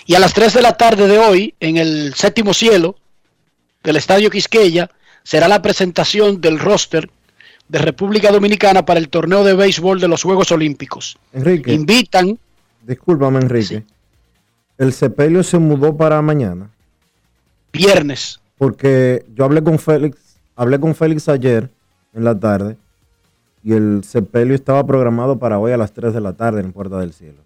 Y 0.05 0.15
a 0.15 0.19
las 0.19 0.35
3 0.35 0.53
de 0.53 0.63
la 0.63 0.77
tarde 0.77 1.07
de 1.07 1.19
hoy, 1.19 1.55
en 1.61 1.79
el 1.79 2.15
séptimo 2.15 2.53
cielo 2.53 2.97
del 3.83 3.97
Estadio 3.97 4.29
Quisqueya, 4.29 4.91
será 5.29 5.47
la 5.47 5.61
presentación 5.61 6.41
del 6.41 6.59
roster 6.59 7.11
de 7.69 7.79
República 7.79 8.33
Dominicana 8.33 8.87
para 8.87 8.99
el 8.99 9.11
torneo 9.11 9.45
de 9.45 9.53
béisbol 9.53 10.01
de 10.01 10.09
los 10.09 10.23
Juegos 10.23 10.51
Olímpicos. 10.53 11.19
Enrique, 11.35 11.75
Invitan, 11.75 12.39
discúlpame 12.87 13.41
Enrique. 13.41 13.85
El 14.79 14.95
sepelio 14.95 15.43
se 15.43 15.59
mudó 15.59 15.95
para 15.95 16.23
mañana 16.23 16.71
viernes, 17.75 18.41
porque 18.57 19.27
yo 19.35 19.45
hablé 19.45 19.63
con 19.63 19.79
Félix, 19.79 20.17
hablé 20.57 20.81
con 20.81 20.95
Félix 20.95 21.29
ayer 21.29 21.69
en 22.15 22.25
la 22.25 22.41
tarde 22.41 22.79
y 23.63 23.75
el 23.75 24.05
sepelio 24.05 24.55
estaba 24.55 24.87
programado 24.87 25.39
para 25.39 25.59
hoy 25.59 25.73
a 25.73 25.77
las 25.77 25.93
3 25.93 26.15
de 26.15 26.23
la 26.23 26.33
tarde 26.33 26.63
en 26.63 26.73
Puerta 26.73 26.99
del 27.01 27.13
Cielo. 27.13 27.43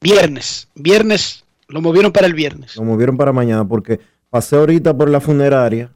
viernes, 0.00 0.66
viernes, 0.74 1.44
lo 1.68 1.80
movieron 1.80 2.10
para 2.10 2.26
el 2.26 2.34
viernes. 2.34 2.74
Lo 2.74 2.82
movieron 2.82 3.16
para 3.16 3.32
mañana 3.32 3.64
porque 3.64 4.00
pasé 4.28 4.56
ahorita 4.56 4.92
por 4.92 5.08
la 5.08 5.20
funeraria 5.20 5.93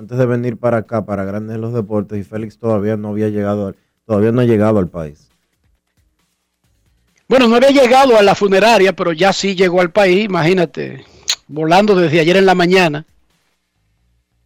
antes 0.00 0.16
de 0.16 0.24
venir 0.24 0.56
para 0.56 0.78
acá, 0.78 1.04
para 1.04 1.24
Grandes 1.24 1.58
los 1.58 1.74
Deportes, 1.74 2.18
y 2.18 2.24
Félix 2.24 2.58
todavía 2.58 2.96
no 2.96 3.08
había 3.08 3.28
llegado, 3.28 3.74
todavía 4.06 4.32
no 4.32 4.40
ha 4.40 4.46
llegado 4.46 4.78
al 4.78 4.88
país. 4.88 5.28
Bueno, 7.28 7.46
no 7.46 7.56
había 7.56 7.70
llegado 7.70 8.18
a 8.18 8.22
la 8.22 8.34
funeraria, 8.34 8.96
pero 8.96 9.12
ya 9.12 9.34
sí 9.34 9.54
llegó 9.54 9.82
al 9.82 9.92
país, 9.92 10.24
imagínate, 10.24 11.04
volando 11.48 11.94
desde 11.94 12.18
ayer 12.18 12.38
en 12.38 12.46
la 12.46 12.54
mañana, 12.54 13.04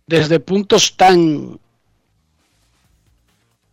desde 0.08 0.40
puntos 0.40 0.96
tan 0.96 1.60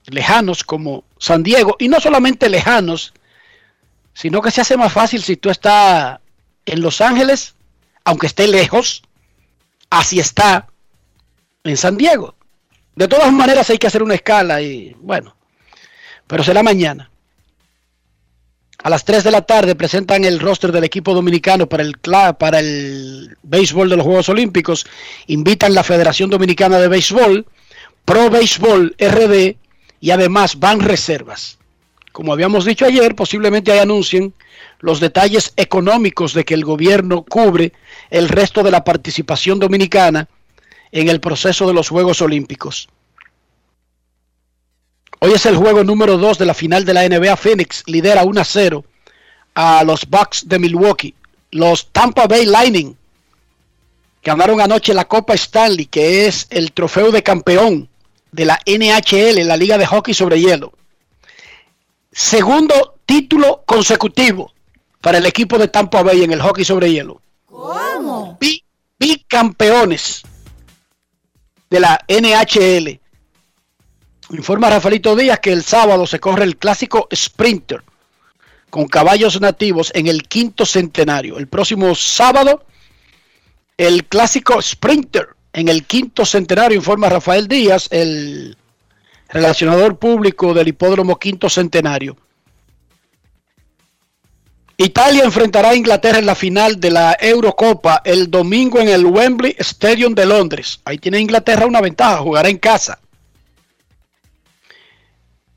lejanos 0.05 0.63
como 0.63 1.03
San 1.17 1.41
Diego, 1.41 1.77
y 1.79 1.87
no 1.87 1.99
solamente 1.99 2.47
lejanos, 2.47 3.11
sino 4.13 4.39
que 4.41 4.51
se 4.51 4.61
hace 4.61 4.77
más 4.77 4.93
fácil 4.93 5.23
si 5.23 5.35
tú 5.35 5.49
estás 5.49 6.19
en 6.67 6.81
Los 6.81 7.01
Ángeles, 7.01 7.55
aunque 8.05 8.27
esté 8.27 8.47
lejos, 8.47 9.01
así 9.89 10.19
está 10.19 10.70
en 11.63 11.77
San 11.77 11.97
Diego. 11.97 12.35
De 12.95 13.07
todas 13.07 13.31
maneras 13.31 13.69
hay 13.69 13.77
que 13.77 13.87
hacer 13.87 14.03
una 14.03 14.15
escala 14.15 14.61
y 14.61 14.95
bueno, 14.99 15.35
pero 16.27 16.43
será 16.43 16.63
mañana. 16.63 17.09
A 18.83 18.89
las 18.89 19.05
3 19.05 19.23
de 19.23 19.31
la 19.31 19.43
tarde 19.43 19.75
presentan 19.75 20.25
el 20.25 20.39
roster 20.39 20.71
del 20.71 20.83
equipo 20.83 21.13
dominicano 21.13 21.67
para 21.67 21.83
el, 21.83 21.97
para 22.39 22.59
el 22.59 23.37
béisbol 23.43 23.89
de 23.89 23.97
los 23.97 24.05
Juegos 24.05 24.29
Olímpicos. 24.29 24.87
Invitan 25.27 25.75
la 25.75 25.83
Federación 25.83 26.31
Dominicana 26.31 26.79
de 26.79 26.87
Béisbol, 26.87 27.45
Pro 28.05 28.31
Béisbol 28.31 28.95
RD 28.97 29.55
y 29.99 30.09
además 30.09 30.59
van 30.59 30.79
reservas. 30.79 31.59
Como 32.11 32.33
habíamos 32.33 32.65
dicho 32.65 32.85
ayer, 32.85 33.15
posiblemente 33.15 33.71
ahí 33.71 33.77
anuncien 33.77 34.33
los 34.79 34.99
detalles 34.99 35.53
económicos 35.57 36.33
de 36.33 36.43
que 36.43 36.55
el 36.55 36.65
gobierno 36.65 37.21
cubre 37.23 37.73
el 38.09 38.29
resto 38.29 38.63
de 38.63 38.71
la 38.71 38.83
participación 38.83 39.59
dominicana 39.59 40.27
en 40.91 41.09
el 41.09 41.19
proceso 41.19 41.67
de 41.67 41.73
los 41.73 41.89
Juegos 41.89 42.21
Olímpicos. 42.21 42.89
Hoy 45.19 45.33
es 45.33 45.45
el 45.45 45.55
juego 45.55 45.83
número 45.83 46.17
2 46.17 46.37
de 46.39 46.45
la 46.45 46.53
final 46.53 46.83
de 46.83 46.93
la 46.93 47.07
NBA. 47.07 47.37
Phoenix 47.37 47.83
lidera 47.85 48.23
1 48.23 48.41
a 48.41 48.45
0 48.45 48.83
a 49.53 49.83
los 49.83 50.09
Bucks 50.09 50.47
de 50.47 50.59
Milwaukee. 50.59 51.13
Los 51.51 51.91
Tampa 51.91 52.27
Bay 52.27 52.45
Lightning 52.45 52.95
ganaron 54.23 54.61
anoche 54.61 54.93
la 54.93 55.05
Copa 55.05 55.33
Stanley, 55.33 55.85
que 55.85 56.25
es 56.25 56.47
el 56.49 56.71
trofeo 56.71 57.11
de 57.11 57.23
campeón 57.23 57.87
de 58.31 58.45
la 58.45 58.59
NHL, 58.65 59.47
la 59.47 59.57
Liga 59.57 59.77
de 59.77 59.85
Hockey 59.85 60.13
sobre 60.13 60.39
Hielo. 60.39 60.73
Segundo 62.11 62.95
título 63.05 63.63
consecutivo 63.65 64.51
para 65.01 65.17
el 65.17 65.25
equipo 65.25 65.57
de 65.57 65.67
Tampa 65.67 66.03
Bay 66.03 66.23
en 66.23 66.31
el 66.31 66.41
hockey 66.41 66.65
sobre 66.65 66.91
hielo. 66.91 67.21
¿Cómo? 67.45 68.37
Bicampeones 68.99 70.23
de 71.71 71.79
la 71.79 71.99
NHL. 72.07 72.99
Informa 74.35 74.69
Rafaelito 74.69 75.15
Díaz 75.15 75.39
que 75.39 75.51
el 75.51 75.63
sábado 75.63 76.05
se 76.05 76.19
corre 76.19 76.43
el 76.43 76.57
clásico 76.57 77.07
Sprinter 77.13 77.81
con 78.69 78.87
caballos 78.87 79.41
nativos 79.41 79.91
en 79.95 80.07
el 80.07 80.23
quinto 80.23 80.65
centenario. 80.65 81.37
El 81.37 81.47
próximo 81.47 81.95
sábado, 81.95 82.65
el 83.77 84.05
clásico 84.05 84.61
Sprinter 84.61 85.29
en 85.53 85.69
el 85.69 85.85
quinto 85.85 86.25
centenario, 86.25 86.77
informa 86.77 87.09
Rafael 87.09 87.47
Díaz, 87.47 87.87
el 87.91 88.57
relacionador 89.29 89.97
público 89.97 90.53
del 90.53 90.69
hipódromo 90.69 91.17
quinto 91.17 91.49
centenario. 91.49 92.17
Italia 94.83 95.23
enfrentará 95.23 95.69
a 95.69 95.75
Inglaterra 95.75 96.17
en 96.17 96.25
la 96.25 96.33
final 96.33 96.79
de 96.79 96.89
la 96.89 97.15
Eurocopa 97.19 98.01
el 98.03 98.31
domingo 98.31 98.79
en 98.79 98.89
el 98.89 99.05
Wembley 99.05 99.55
Stadium 99.59 100.15
de 100.15 100.25
Londres. 100.25 100.79
Ahí 100.85 100.97
tiene 100.97 101.19
Inglaterra 101.19 101.67
una 101.67 101.81
ventaja, 101.81 102.17
jugará 102.17 102.49
en 102.49 102.57
casa. 102.57 102.99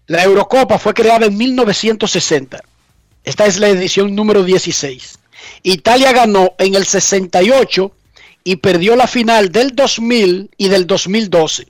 La 0.06 0.22
Eurocopa 0.22 0.78
fue 0.78 0.92
creada 0.92 1.26
en 1.26 1.36
1960. 1.38 2.60
Esta 3.24 3.46
es 3.46 3.58
la 3.58 3.68
edición 3.68 4.14
número 4.14 4.44
16. 4.44 5.18
Italia 5.62 6.12
ganó 6.12 6.52
en 6.58 6.74
el 6.74 6.84
68 6.84 7.92
y 8.44 8.56
perdió 8.56 8.94
la 8.94 9.06
final 9.06 9.50
del 9.50 9.74
2000 9.74 10.50
y 10.58 10.68
del 10.68 10.86
2012. 10.86 11.66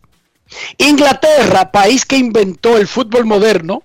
Inglaterra, 0.79 1.71
país 1.71 2.05
que 2.05 2.17
inventó 2.17 2.77
el 2.77 2.89
fútbol 2.89 3.25
moderno, 3.25 3.85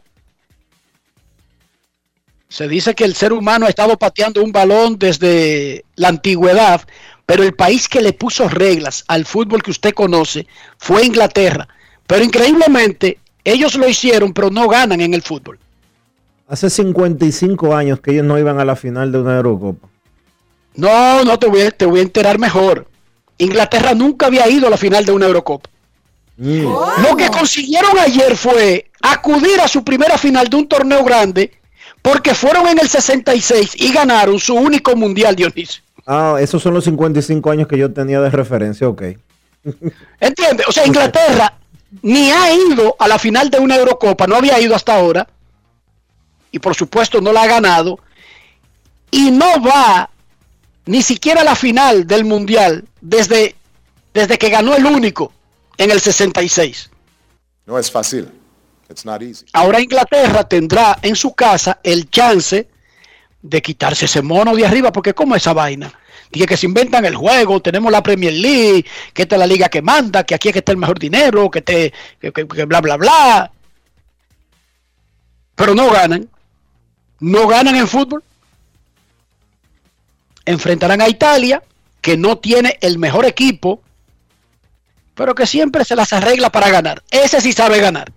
se 2.49 2.67
dice 2.67 2.95
que 2.95 3.05
el 3.05 3.15
ser 3.15 3.31
humano 3.31 3.67
ha 3.67 3.69
estado 3.69 3.97
pateando 3.97 4.43
un 4.43 4.51
balón 4.51 4.97
desde 4.97 5.85
la 5.95 6.07
antigüedad, 6.09 6.81
pero 7.27 7.43
el 7.43 7.53
país 7.53 7.87
que 7.87 8.01
le 8.01 8.11
puso 8.11 8.49
reglas 8.49 9.03
al 9.07 9.25
fútbol 9.25 9.61
que 9.61 9.69
usted 9.69 9.93
conoce 9.93 10.47
fue 10.79 11.05
Inglaterra. 11.05 11.67
Pero 12.07 12.23
increíblemente, 12.23 13.19
ellos 13.43 13.75
lo 13.75 13.87
hicieron, 13.87 14.33
pero 14.33 14.49
no 14.49 14.67
ganan 14.67 14.99
en 14.99 15.13
el 15.13 15.21
fútbol. 15.21 15.59
Hace 16.47 16.71
55 16.71 17.75
años 17.75 17.99
que 17.99 18.11
ellos 18.11 18.25
no 18.25 18.39
iban 18.39 18.59
a 18.59 18.65
la 18.65 18.75
final 18.75 19.11
de 19.11 19.19
una 19.19 19.35
Eurocopa. 19.35 19.87
No, 20.73 21.23
no, 21.23 21.37
te 21.37 21.45
voy 21.45 21.61
a, 21.61 21.71
te 21.71 21.85
voy 21.85 21.99
a 21.99 22.03
enterar 22.03 22.39
mejor. 22.39 22.87
Inglaterra 23.37 23.93
nunca 23.93 24.25
había 24.25 24.49
ido 24.49 24.65
a 24.65 24.71
la 24.71 24.77
final 24.77 25.05
de 25.05 25.11
una 25.11 25.27
Eurocopa. 25.27 25.69
Mm. 26.37 26.63
Lo 26.63 27.15
que 27.15 27.27
consiguieron 27.27 27.99
ayer 27.99 28.35
fue 28.35 28.89
acudir 29.01 29.61
a 29.61 29.67
su 29.67 29.83
primera 29.83 30.17
final 30.17 30.47
de 30.47 30.55
un 30.55 30.67
torneo 30.67 31.03
grande 31.03 31.58
porque 32.01 32.33
fueron 32.33 32.67
en 32.67 32.79
el 32.79 32.87
66 32.87 33.75
y 33.75 33.91
ganaron 33.91 34.39
su 34.39 34.55
único 34.55 34.95
mundial, 34.95 35.35
Dionisio. 35.35 35.81
Ah, 36.05 36.37
esos 36.39 36.61
son 36.61 36.73
los 36.73 36.83
55 36.85 37.51
años 37.51 37.67
que 37.67 37.77
yo 37.77 37.91
tenía 37.91 38.19
de 38.19 38.29
referencia, 38.29 38.87
ok. 38.87 39.03
¿Entiendes? 40.19 40.67
O 40.67 40.71
sea, 40.71 40.85
Inglaterra 40.85 41.53
ni 42.01 42.31
ha 42.31 42.53
ido 42.53 42.95
a 42.99 43.07
la 43.07 43.19
final 43.19 43.49
de 43.49 43.59
una 43.59 43.75
Eurocopa, 43.75 44.27
no 44.27 44.35
había 44.35 44.59
ido 44.59 44.75
hasta 44.75 44.95
ahora, 44.95 45.27
y 46.51 46.59
por 46.59 46.75
supuesto 46.75 47.21
no 47.21 47.31
la 47.31 47.43
ha 47.43 47.47
ganado, 47.47 47.99
y 49.11 49.31
no 49.31 49.61
va 49.61 50.09
ni 50.85 51.01
siquiera 51.01 51.41
a 51.41 51.43
la 51.43 51.55
final 51.55 52.07
del 52.07 52.25
mundial 52.25 52.85
desde, 53.01 53.55
desde 54.13 54.37
que 54.37 54.49
ganó 54.49 54.75
el 54.75 54.85
único 54.85 55.31
en 55.77 55.91
el 55.91 55.99
66. 55.99 56.89
No 57.65 57.77
es 57.77 57.91
fácil. 57.91 58.29
Ahora 59.53 59.81
Inglaterra 59.81 60.47
tendrá 60.47 60.97
en 61.01 61.15
su 61.15 61.33
casa 61.33 61.79
el 61.83 62.09
chance 62.09 62.67
de 63.41 63.61
quitarse 63.61 64.05
ese 64.05 64.21
mono 64.21 64.55
de 64.55 64.65
arriba, 64.65 64.91
porque 64.91 65.13
como 65.13 65.35
esa 65.35 65.53
vaina. 65.53 65.93
Dije 66.31 66.45
que 66.45 66.57
se 66.57 66.65
inventan 66.65 67.05
el 67.05 67.15
juego, 67.15 67.61
tenemos 67.61 67.91
la 67.91 68.03
Premier 68.03 68.33
League, 68.33 68.85
que 69.13 69.23
esta 69.23 69.35
es 69.35 69.39
la 69.39 69.47
liga 69.47 69.69
que 69.69 69.81
manda, 69.81 70.23
que 70.23 70.35
aquí 70.35 70.49
es 70.49 70.53
que 70.53 70.59
está 70.59 70.71
el 70.71 70.77
mejor 70.77 70.99
dinero, 70.99 71.49
que, 71.49 71.61
te, 71.61 71.93
que, 72.19 72.43
bla, 72.65 72.81
bla, 72.81 72.97
bla. 72.97 73.51
Pero 75.55 75.75
no 75.75 75.89
ganan. 75.91 76.29
No 77.19 77.47
ganan 77.47 77.75
en 77.75 77.87
fútbol. 77.87 78.23
Enfrentarán 80.45 81.01
a 81.01 81.09
Italia, 81.09 81.61
que 82.01 82.17
no 82.17 82.37
tiene 82.37 82.77
el 82.81 82.97
mejor 82.97 83.25
equipo, 83.25 83.81
pero 85.15 85.35
que 85.35 85.45
siempre 85.45 85.85
se 85.85 85.95
las 85.95 86.13
arregla 86.13 86.49
para 86.49 86.69
ganar. 86.69 87.03
Ese 87.11 87.41
sí 87.41 87.53
sabe 87.53 87.79
ganar 87.79 88.11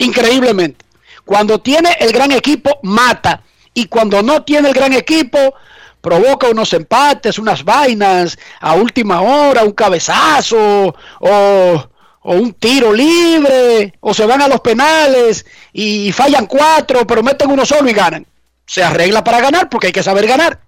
increíblemente. 0.00 0.84
Cuando 1.24 1.60
tiene 1.60 1.96
el 2.00 2.12
gran 2.12 2.32
equipo, 2.32 2.80
mata. 2.82 3.42
Y 3.72 3.86
cuando 3.86 4.22
no 4.22 4.42
tiene 4.42 4.68
el 4.68 4.74
gran 4.74 4.92
equipo, 4.92 5.54
provoca 6.00 6.48
unos 6.48 6.72
empates, 6.72 7.38
unas 7.38 7.64
vainas 7.64 8.38
a 8.60 8.74
última 8.74 9.20
hora, 9.20 9.62
un 9.62 9.72
cabezazo 9.72 10.94
o, 11.20 11.88
un 12.22 12.52
tiro 12.54 12.92
libre, 12.92 13.94
o 14.00 14.12
se 14.12 14.26
van 14.26 14.42
a 14.42 14.48
los 14.48 14.60
penales 14.60 15.46
y 15.72 16.12
fallan 16.12 16.46
cuatro, 16.46 17.06
pero 17.06 17.22
meten 17.22 17.50
uno 17.50 17.64
solo 17.64 17.88
y 17.88 17.94
ganan. 17.94 18.26
Se 18.66 18.82
arregla 18.82 19.24
para 19.24 19.40
ganar 19.40 19.68
porque 19.68 19.88
hay 19.88 19.92
que 19.92 20.02
saber 20.02 20.26
ganar. 20.26 20.60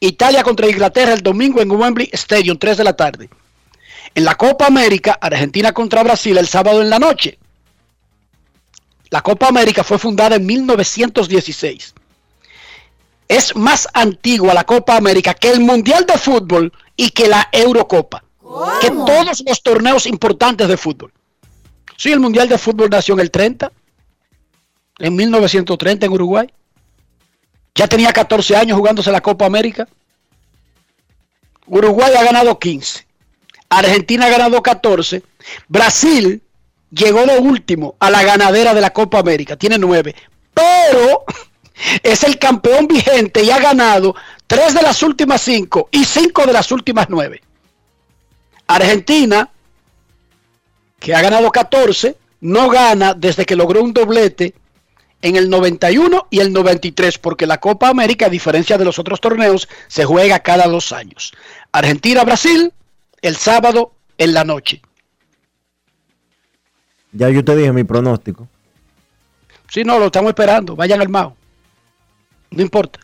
Italia 0.00 0.42
contra 0.42 0.68
Inglaterra 0.68 1.12
el 1.12 1.22
domingo 1.22 1.60
en 1.60 1.70
Wembley 1.70 2.10
Stadium, 2.12 2.58
3 2.58 2.76
de 2.76 2.84
la 2.84 2.94
tarde. 2.94 3.30
En 4.14 4.24
la 4.24 4.34
Copa 4.34 4.66
América, 4.66 5.18
Argentina 5.20 5.72
contra 5.72 6.02
Brasil 6.02 6.36
el 6.38 6.46
sábado 6.46 6.80
en 6.80 6.90
la 6.90 6.98
noche. 6.98 7.38
La 9.10 9.22
Copa 9.22 9.48
América 9.48 9.84
fue 9.84 9.98
fundada 9.98 10.36
en 10.36 10.46
1916. 10.46 11.94
Es 13.28 13.56
más 13.56 13.88
antigua 13.92 14.54
la 14.54 14.64
Copa 14.64 14.96
América 14.96 15.34
que 15.34 15.50
el 15.50 15.60
Mundial 15.60 16.06
de 16.06 16.18
Fútbol 16.18 16.72
y 16.96 17.10
que 17.10 17.28
la 17.28 17.48
Eurocopa. 17.52 18.24
Que 18.80 18.90
todos 18.90 19.42
los 19.46 19.62
torneos 19.62 20.06
importantes 20.06 20.68
de 20.68 20.76
fútbol. 20.76 21.12
Sí, 21.96 22.12
el 22.12 22.20
Mundial 22.20 22.48
de 22.48 22.58
Fútbol 22.58 22.88
nació 22.90 23.14
en 23.14 23.20
el 23.20 23.30
30, 23.30 23.72
en 24.98 25.16
1930 25.16 26.06
en 26.06 26.12
Uruguay. 26.12 26.52
Ya 27.74 27.86
tenía 27.86 28.12
14 28.12 28.56
años 28.56 28.78
jugándose 28.78 29.10
la 29.10 29.20
Copa 29.20 29.44
América. 29.44 29.86
Uruguay 31.66 32.12
ha 32.16 32.24
ganado 32.24 32.58
15. 32.58 33.06
Argentina 33.68 34.26
ha 34.26 34.30
ganado 34.30 34.62
14. 34.62 35.22
Brasil 35.68 36.42
llegó 36.90 37.26
de 37.26 37.38
último 37.38 37.96
a 37.98 38.10
la 38.10 38.22
ganadera 38.22 38.74
de 38.74 38.80
la 38.80 38.92
Copa 38.92 39.18
América, 39.18 39.56
tiene 39.56 39.78
nueve, 39.78 40.14
pero 40.54 41.24
es 42.02 42.22
el 42.24 42.38
campeón 42.38 42.86
vigente 42.86 43.42
y 43.42 43.50
ha 43.50 43.58
ganado 43.58 44.14
tres 44.46 44.74
de 44.74 44.82
las 44.82 45.02
últimas 45.02 45.42
cinco 45.42 45.88
y 45.90 46.04
cinco 46.04 46.46
de 46.46 46.52
las 46.52 46.70
últimas 46.72 47.06
nueve. 47.08 47.42
Argentina, 48.66 49.48
que 50.98 51.14
ha 51.14 51.22
ganado 51.22 51.50
14, 51.50 52.16
no 52.40 52.68
gana 52.68 53.14
desde 53.14 53.44
que 53.44 53.56
logró 53.56 53.82
un 53.82 53.92
doblete 53.92 54.54
en 55.22 55.36
el 55.36 55.48
91 55.48 56.28
y 56.30 56.40
el 56.40 56.52
93, 56.52 57.18
porque 57.18 57.46
la 57.46 57.58
Copa 57.58 57.88
América, 57.88 58.26
a 58.26 58.30
diferencia 58.30 58.76
de 58.76 58.84
los 58.84 58.98
otros 58.98 59.20
torneos, 59.20 59.68
se 59.88 60.04
juega 60.04 60.40
cada 60.40 60.66
dos 60.66 60.92
años. 60.92 61.32
Argentina-Brasil, 61.72 62.72
el 63.22 63.36
sábado 63.36 63.92
en 64.18 64.34
la 64.34 64.44
noche. 64.44 64.82
Ya 67.16 67.30
yo 67.30 67.42
te 67.42 67.56
dije 67.56 67.72
mi 67.72 67.84
pronóstico. 67.84 68.46
Sí, 69.68 69.84
no, 69.84 69.98
lo 69.98 70.06
estamos 70.06 70.28
esperando. 70.28 70.76
Vayan 70.76 71.00
al 71.00 71.08
Mao. 71.08 71.34
No 72.50 72.62
importa. 72.62 73.00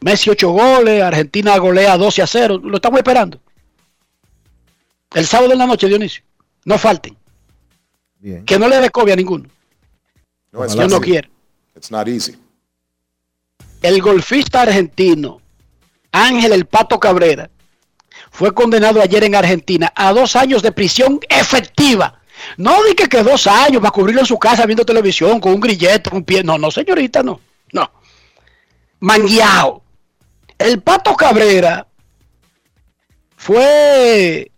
Messi 0.00 0.30
8 0.30 0.48
goles, 0.48 1.02
Argentina 1.02 1.56
golea 1.58 1.96
12 1.98 2.22
a 2.22 2.26
0. 2.26 2.60
Lo 2.62 2.76
estamos 2.76 2.98
esperando. 2.98 3.38
El 5.14 5.26
sábado 5.26 5.52
en 5.52 5.58
la 5.58 5.66
noche, 5.66 5.88
Dionisio. 5.88 6.22
No 6.64 6.78
falten. 6.78 7.16
Bien. 8.18 8.44
Que 8.44 8.58
no 8.58 8.66
le 8.68 8.80
dé 8.80 8.90
copia 8.90 9.12
a 9.12 9.16
ninguno. 9.16 9.48
No, 10.50 10.60
not 10.60 10.74
no 10.74 10.84
easy. 10.84 11.00
quiero. 11.00 11.28
It's 11.76 11.90
not 11.90 12.08
easy. 12.08 12.36
El 13.82 14.00
golfista 14.00 14.62
argentino 14.62 15.40
Ángel 16.10 16.52
El 16.52 16.66
Pato 16.66 16.98
Cabrera 16.98 17.50
fue 18.30 18.52
condenado 18.52 19.00
ayer 19.02 19.22
en 19.24 19.34
Argentina 19.34 19.92
a 19.94 20.12
dos 20.12 20.34
años 20.34 20.62
de 20.62 20.72
prisión 20.72 21.20
efectiva. 21.28 22.17
No 22.56 22.82
dije 22.84 23.08
que 23.08 23.22
dos 23.22 23.46
años 23.46 23.80
para 23.80 23.90
cubrirlo 23.90 24.20
en 24.20 24.26
su 24.26 24.38
casa 24.38 24.66
viendo 24.66 24.84
televisión 24.84 25.40
con 25.40 25.52
un 25.52 25.60
grillete, 25.60 26.10
un 26.12 26.24
pie. 26.24 26.42
No, 26.42 26.58
no, 26.58 26.70
señorita, 26.70 27.22
no. 27.22 27.40
No. 27.72 27.90
Mangueado. 29.00 29.82
El 30.58 30.82
Pato 30.82 31.14
Cabrera 31.14 31.86
fue 33.36 34.50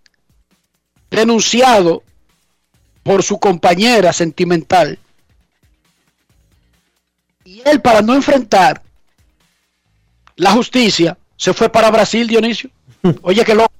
denunciado 1.11 2.03
por 3.03 3.23
su 3.23 3.39
compañera 3.39 4.13
sentimental. 4.13 4.99
Y 7.45 7.63
él, 7.65 7.81
para 7.81 8.01
no 8.01 8.15
enfrentar 8.15 8.83
la 10.37 10.53
justicia, 10.53 11.19
se 11.37 11.53
fue 11.53 11.69
para 11.69 11.91
Brasil, 11.91 12.27
Dionisio. 12.27 12.71
Oye, 13.23 13.45
que 13.45 13.55
loco. 13.55 13.73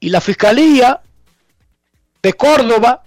Y 0.00 0.08
la 0.08 0.20
fiscalía 0.20 1.00
de 2.22 2.32
Córdoba 2.34 3.02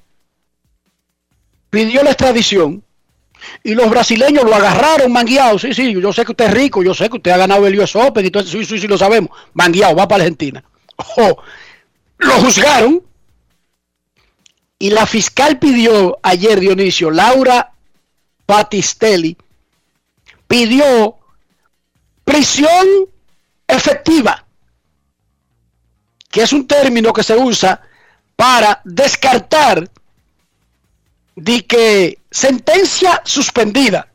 pidió 1.69 2.03
la 2.03 2.11
extradición 2.11 2.83
y 3.63 3.75
los 3.75 3.89
brasileños 3.89 4.43
lo 4.43 4.55
agarraron 4.55 5.11
mangueado. 5.11 5.59
Sí, 5.59 5.73
sí, 5.73 5.93
yo 5.93 6.13
sé 6.13 6.25
que 6.25 6.31
usted 6.31 6.45
es 6.45 6.53
rico, 6.53 6.83
yo 6.83 6.93
sé 6.93 7.09
que 7.09 7.17
usted 7.17 7.31
ha 7.31 7.37
ganado 7.37 7.65
el 7.67 7.79
US 7.79 7.95
Open 7.95 8.25
y 8.25 8.31
todo 8.31 8.43
eso. 8.43 8.51
Sí, 8.51 8.65
sí, 8.65 8.79
sí, 8.79 8.87
lo 8.87 8.97
sabemos. 8.97 9.29
Mangueado, 9.53 9.95
va 9.95 10.07
para 10.07 10.23
Argentina. 10.23 10.63
Lo 12.17 12.31
juzgaron 12.41 13.03
y 14.79 14.89
la 14.89 15.05
fiscal 15.05 15.59
pidió 15.59 16.17
ayer, 16.23 16.59
Dionisio, 16.59 17.11
Laura 17.11 17.73
Batistelli, 18.47 19.37
pidió 20.47 21.17
prisión 22.23 22.87
efectiva, 23.67 24.45
que 26.29 26.43
es 26.43 26.53
un 26.53 26.67
término 26.67 27.13
que 27.13 27.23
se 27.23 27.35
usa 27.35 27.81
para 28.35 28.81
descartar 28.83 29.89
de 31.35 31.65
que 31.65 32.19
sentencia 32.31 33.21
suspendida, 33.25 34.07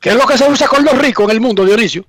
que 0.00 0.10
es 0.10 0.16
lo 0.16 0.26
que 0.26 0.36
se 0.38 0.48
usa 0.48 0.66
con 0.68 0.84
los 0.84 0.96
ricos 0.98 1.24
en 1.26 1.30
el 1.30 1.40
mundo, 1.40 1.64
Dionisio. 1.64 2.04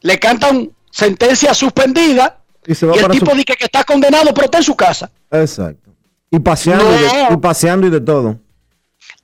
Le 0.00 0.18
cantan 0.18 0.70
sentencia 0.90 1.54
suspendida 1.54 2.38
Y 2.66 2.74
se 2.74 2.86
va 2.86 2.96
y 2.96 2.98
el 3.00 3.08
tipo 3.08 3.30
su- 3.30 3.36
dice 3.36 3.54
que 3.56 3.64
está 3.64 3.84
condenado, 3.84 4.32
pero 4.34 4.46
está 4.46 4.58
en 4.58 4.64
su 4.64 4.74
casa. 4.76 5.10
Exacto. 5.30 5.90
Y 6.30 6.38
paseando, 6.38 6.84
y, 6.94 6.98
de, 7.02 7.28
y 7.32 7.36
paseando 7.36 7.86
y 7.86 7.90
de 7.90 8.00
todo. 8.00 8.38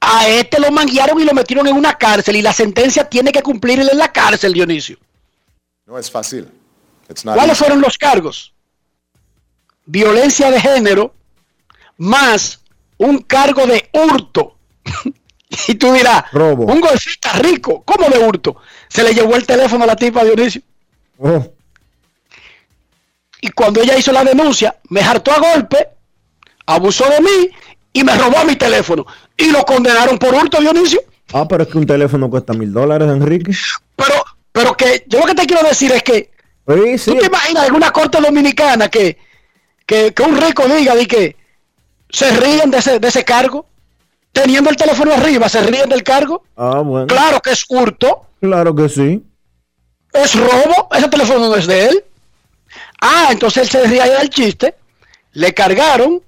A 0.01 0.29
este 0.29 0.61
lo 0.61 0.71
manguearon 0.71 1.19
y 1.21 1.25
lo 1.25 1.33
metieron 1.33 1.67
en 1.67 1.75
una 1.75 1.95
cárcel 1.97 2.37
y 2.37 2.43
la 2.43 2.53
sentencia 2.53 3.09
tiene 3.09 3.33
que 3.33 3.43
cumplirle 3.43 3.91
en 3.91 3.99
la 3.99 4.13
cárcel, 4.13 4.53
Dionisio. 4.53 4.99
No 5.87 5.99
es 5.99 6.11
fácil. 6.11 6.49
It's 7.09 7.25
not 7.25 7.35
¿Cuáles 7.35 7.53
easy. 7.55 7.65
fueron 7.65 7.81
los 7.81 7.97
cargos? 7.97 8.53
Violencia 9.90 10.51
de 10.51 10.61
género 10.61 11.14
más 11.96 12.61
un 12.98 13.18
cargo 13.22 13.66
de 13.66 13.88
hurto. 13.92 14.59
y 15.68 15.74
tú 15.77 15.92
dirás, 15.94 16.24
Robo. 16.31 16.66
un 16.66 16.81
golfista 16.81 17.33
rico, 17.35 17.83
¿cómo 17.87 18.07
de 18.11 18.18
hurto? 18.18 18.57
Se 18.88 19.03
le 19.03 19.14
llevó 19.14 19.35
el 19.35 19.46
teléfono 19.46 19.85
a 19.85 19.87
la 19.87 19.96
tipa 19.96 20.24
Dionisio. 20.24 20.61
Oh, 21.18 21.42
Y 23.40 23.48
cuando 23.53 23.81
ella 23.81 23.96
hizo 23.96 24.12
la 24.12 24.24
denuncia, 24.24 24.77
me 24.90 25.01
hartó 25.01 25.33
a 25.33 25.55
golpe, 25.55 25.88
abusó 26.66 27.09
de 27.09 27.20
mí 27.22 27.51
y 27.94 28.05
me 28.05 28.14
robó 28.16 28.44
mi 28.44 28.57
teléfono. 28.57 29.07
Y 29.38 29.51
lo 29.51 29.64
condenaron 29.64 30.18
por 30.18 30.35
hurto, 30.35 30.61
Dionisio. 30.61 31.01
Ah, 31.33 31.48
pero 31.48 31.62
es 31.62 31.70
que 31.70 31.79
un 31.79 31.87
teléfono 31.87 32.29
cuesta 32.29 32.53
mil 32.53 32.72
dólares, 32.74 33.09
Enrique. 33.09 33.53
Pero, 33.96 34.24
pero 34.53 34.77
que 34.77 35.05
yo 35.07 35.20
lo 35.20 35.24
que 35.24 35.35
te 35.35 35.46
quiero 35.46 35.66
decir 35.66 35.92
es 35.92 36.03
que 36.03 36.31
Sí, 36.68 36.98
sí. 36.98 37.11
¿Tú 37.12 37.16
te 37.18 37.27
imaginas 37.27 37.66
en 37.68 37.74
una 37.74 37.90
corte 37.90 38.20
dominicana 38.20 38.90
que, 38.90 39.16
que, 39.88 40.12
que 40.12 40.22
un 40.22 40.37
rico 40.37 40.68
diga 40.68 40.94
de 40.94 41.07
que 41.07 41.35
se 42.11 42.31
ríen 42.31 42.70
de 42.70 42.79
ese, 42.79 42.98
de 43.01 43.09
ese 43.09 43.24
cargo? 43.24 43.66
Teniendo 44.33 44.68
el 44.68 44.77
teléfono 44.77 45.14
arriba, 45.14 45.48
se 45.48 45.62
ríen 45.62 45.88
del 45.88 46.03
cargo. 46.03 46.44
Ah, 46.57 46.81
bueno. 46.85 47.07
Claro 47.07 47.40
que 47.40 47.51
es 47.53 47.64
hurto, 47.68 48.27
Claro 48.40 48.74
que 48.74 48.88
sí. 48.90 49.24
es 50.12 50.35
robo, 50.37 50.88
ese 50.94 51.09
teléfono 51.09 51.48
no 51.48 51.57
es 51.57 51.66
de 51.66 51.87
él. 51.88 52.05
Ah, 53.01 53.29
entonces 53.33 53.62
él 53.64 53.68
se 53.70 53.87
ríe 53.88 54.03
ahí 54.03 54.11
del 54.11 54.29
chiste. 54.31 54.74
Le 55.33 55.55
cargaron 55.55 56.22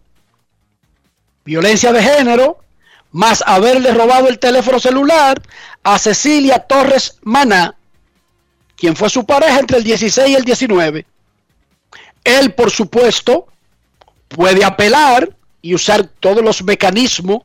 violencia 1.44 1.92
de 1.92 2.02
género, 2.02 2.58
más 3.12 3.42
haberle 3.46 3.92
robado 3.92 4.28
el 4.28 4.38
teléfono 4.38 4.80
celular 4.80 5.40
a 5.82 5.98
Cecilia 5.98 6.60
Torres 6.60 7.18
Maná, 7.22 7.74
quien 8.76 8.96
fue 8.96 9.10
su 9.10 9.26
pareja 9.26 9.58
entre 9.60 9.76
el 9.78 9.84
16 9.84 10.28
y 10.30 10.34
el 10.34 10.44
19. 10.44 11.04
Él, 12.24 12.54
por 12.54 12.70
supuesto, 12.70 13.46
puede 14.30 14.64
apelar 14.64 15.36
y 15.60 15.74
usar 15.74 16.04
todos 16.20 16.42
los 16.42 16.62
mecanismos 16.62 17.42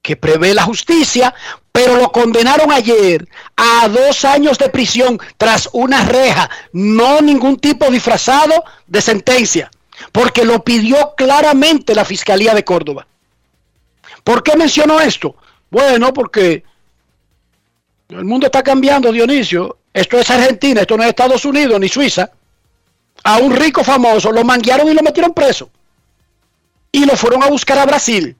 que 0.00 0.16
prevé 0.16 0.52
la 0.52 0.64
justicia, 0.64 1.34
pero 1.70 1.96
lo 1.96 2.10
condenaron 2.10 2.70
ayer 2.72 3.26
a 3.56 3.88
dos 3.88 4.24
años 4.24 4.58
de 4.58 4.68
prisión 4.68 5.18
tras 5.36 5.68
una 5.72 6.04
reja, 6.04 6.50
no 6.72 7.20
ningún 7.20 7.56
tipo 7.56 7.90
disfrazado 7.90 8.64
de 8.86 9.00
sentencia, 9.00 9.70
porque 10.10 10.44
lo 10.44 10.62
pidió 10.64 11.14
claramente 11.16 11.94
la 11.94 12.04
Fiscalía 12.04 12.54
de 12.54 12.64
Córdoba. 12.64 13.06
¿Por 14.24 14.42
qué 14.42 14.56
menciono 14.56 15.00
esto? 15.00 15.36
Bueno, 15.70 16.12
porque 16.12 16.64
el 18.08 18.24
mundo 18.24 18.46
está 18.46 18.62
cambiando, 18.62 19.10
Dionisio. 19.10 19.78
Esto 19.94 20.18
es 20.18 20.30
Argentina, 20.30 20.82
esto 20.82 20.96
no 20.96 21.02
es 21.02 21.10
Estados 21.10 21.44
Unidos 21.44 21.78
ni 21.80 21.88
Suiza. 21.88 22.30
A 23.24 23.38
un 23.38 23.54
rico 23.54 23.84
famoso 23.84 24.32
lo 24.32 24.44
manguearon 24.44 24.88
y 24.88 24.94
lo 24.94 25.02
metieron 25.02 25.32
preso. 25.32 25.70
Y 26.92 27.04
lo 27.06 27.16
fueron 27.16 27.42
a 27.42 27.48
buscar 27.48 27.78
a 27.78 27.86
Brasil 27.86 28.36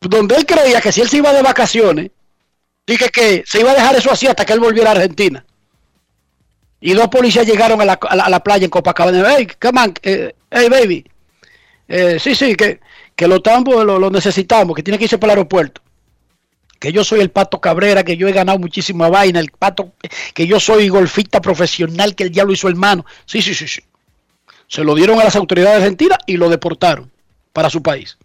donde 0.00 0.36
él 0.36 0.46
creía 0.46 0.80
que 0.80 0.92
si 0.92 1.00
él 1.00 1.08
se 1.08 1.16
iba 1.18 1.32
de 1.32 1.42
vacaciones, 1.42 2.10
dije 2.86 3.08
que 3.10 3.42
se 3.46 3.60
iba 3.60 3.72
a 3.72 3.74
dejar 3.74 3.96
eso 3.96 4.10
así 4.10 4.26
hasta 4.26 4.44
que 4.44 4.52
él 4.52 4.60
volviera 4.60 4.90
a 4.90 4.92
Argentina. 4.92 5.44
Y 6.80 6.92
dos 6.92 7.08
policías 7.08 7.46
llegaron 7.46 7.80
a 7.80 7.84
la, 7.84 7.94
a 7.94 8.28
la- 8.30 8.42
playa 8.42 8.64
en 8.64 8.70
Copacabana. 8.70 9.24
Hey, 9.36 9.48
come 9.60 9.80
on, 9.80 9.94
eh, 10.02 10.34
hey 10.50 10.68
baby. 10.68 11.04
Eh, 11.88 12.18
sí, 12.20 12.34
sí, 12.36 12.54
que, 12.54 12.80
que 13.16 13.26
lo, 13.26 13.36
estamos- 13.36 13.84
lo, 13.84 13.98
lo 13.98 14.10
necesitamos, 14.10 14.76
que 14.76 14.82
tiene 14.84 14.98
que 14.98 15.04
irse 15.04 15.18
para 15.18 15.32
el 15.32 15.38
aeropuerto. 15.40 15.82
Que 16.78 16.92
yo 16.92 17.02
soy 17.02 17.18
el 17.20 17.30
Pato 17.32 17.60
Cabrera, 17.60 18.04
que 18.04 18.16
yo 18.16 18.28
he 18.28 18.32
ganado 18.32 18.60
muchísima 18.60 19.08
vaina, 19.08 19.40
el 19.40 19.50
Pato, 19.50 19.92
que 20.32 20.46
yo 20.46 20.60
soy 20.60 20.88
golfista 20.88 21.40
profesional, 21.40 22.14
que 22.14 22.22
el 22.24 22.30
diablo 22.30 22.52
hizo 22.52 22.68
hermano. 22.68 23.04
Sí, 23.26 23.42
sí, 23.42 23.52
sí, 23.54 23.66
sí. 23.66 23.80
Se 24.68 24.84
lo 24.84 24.94
dieron 24.94 25.18
a 25.18 25.24
las 25.24 25.34
autoridades 25.34 25.82
argentinas 25.82 26.18
y 26.26 26.36
lo 26.36 26.48
deportaron 26.48 27.10
para 27.52 27.70
su 27.70 27.82
país. 27.82 28.18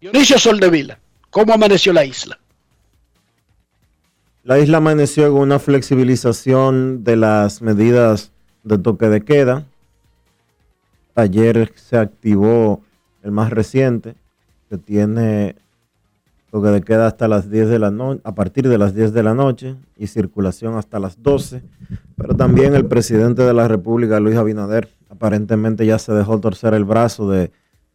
Dionisio 0.00 0.38
Soldevila, 0.38 0.98
¿cómo 1.30 1.52
amaneció 1.52 1.92
la 1.92 2.04
isla? 2.04 2.38
La 4.44 4.58
isla 4.58 4.78
amaneció 4.78 5.32
con 5.32 5.42
una 5.42 5.58
flexibilización 5.58 7.04
de 7.04 7.16
las 7.16 7.62
medidas 7.62 8.32
de 8.62 8.78
toque 8.78 9.08
de 9.08 9.24
queda. 9.24 9.64
Ayer 11.14 11.72
se 11.76 11.96
activó 11.96 12.82
el 13.22 13.32
más 13.32 13.50
reciente, 13.50 14.14
que 14.68 14.78
tiene 14.78 15.56
toque 16.50 16.68
de 16.68 16.80
queda 16.82 17.06
hasta 17.06 17.28
las 17.28 17.50
10 17.50 17.68
de 17.68 17.78
la 17.78 17.90
noche, 17.90 18.20
a 18.24 18.34
partir 18.34 18.68
de 18.68 18.78
las 18.78 18.94
10 18.94 19.12
de 19.12 19.22
la 19.22 19.34
noche 19.34 19.76
y 19.96 20.06
circulación 20.06 20.76
hasta 20.76 20.98
las 20.98 21.22
12. 21.22 21.62
Pero 22.16 22.34
también 22.34 22.74
el 22.74 22.86
presidente 22.86 23.42
de 23.42 23.52
la 23.52 23.68
República, 23.68 24.20
Luis 24.20 24.36
Abinader, 24.36 24.88
aparentemente 25.08 25.84
ya 25.86 25.98
se 25.98 26.12
dejó 26.12 26.40
torcer 26.40 26.74
el 26.74 26.84
brazo 26.84 27.28
de, 27.28 27.50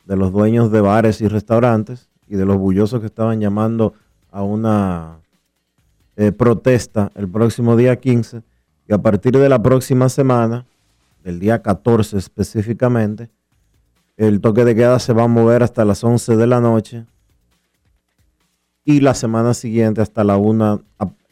de 0.06 0.16
los 0.16 0.32
dueños 0.32 0.72
de 0.72 0.82
bares 0.82 1.22
y 1.22 1.28
restaurantes 1.28 2.10
y 2.28 2.36
de 2.36 2.46
los 2.46 2.58
bullosos 2.58 3.00
que 3.00 3.08
estaban 3.08 3.40
llamando 3.40 3.94
a 4.32 4.44
una 4.44 5.18
eh, 6.16 6.32
protesta 6.32 7.12
el 7.16 7.30
próximo 7.30 7.76
día 7.76 7.96
15 7.96 8.42
y 8.88 8.94
a 8.94 8.98
partir 8.98 9.38
de 9.38 9.50
la 9.50 9.62
próxima 9.62 10.10
semana, 10.10 10.66
del 11.24 11.40
día 11.40 11.62
14 11.62 12.18
específicamente, 12.18 13.30
el 14.18 14.42
toque 14.42 14.66
de 14.66 14.76
queda 14.76 15.00
se 15.00 15.14
va 15.14 15.24
a 15.24 15.28
mover 15.28 15.64
hasta 15.64 15.86
las 15.86 16.04
11 16.04 16.36
de 16.36 16.48
la 16.48 16.60
noche 16.60 17.06
y 18.92 19.00
la 19.00 19.14
semana 19.14 19.54
siguiente 19.54 20.02
hasta 20.02 20.24
la 20.24 20.38
una, 20.38 20.80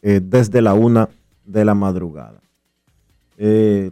eh, 0.02 0.20
desde 0.22 0.62
la 0.62 0.74
una 0.74 1.08
de 1.44 1.64
la 1.64 1.74
madrugada. 1.74 2.40
Eh, 3.36 3.90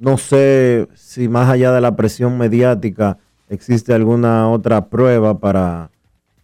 No 0.00 0.16
sé 0.16 0.86
si 0.94 1.28
más 1.28 1.48
allá 1.50 1.72
de 1.72 1.80
la 1.80 1.96
presión 1.96 2.38
mediática 2.38 3.18
existe 3.48 3.92
alguna 3.92 4.48
otra 4.48 4.86
prueba 4.86 5.40
para 5.40 5.90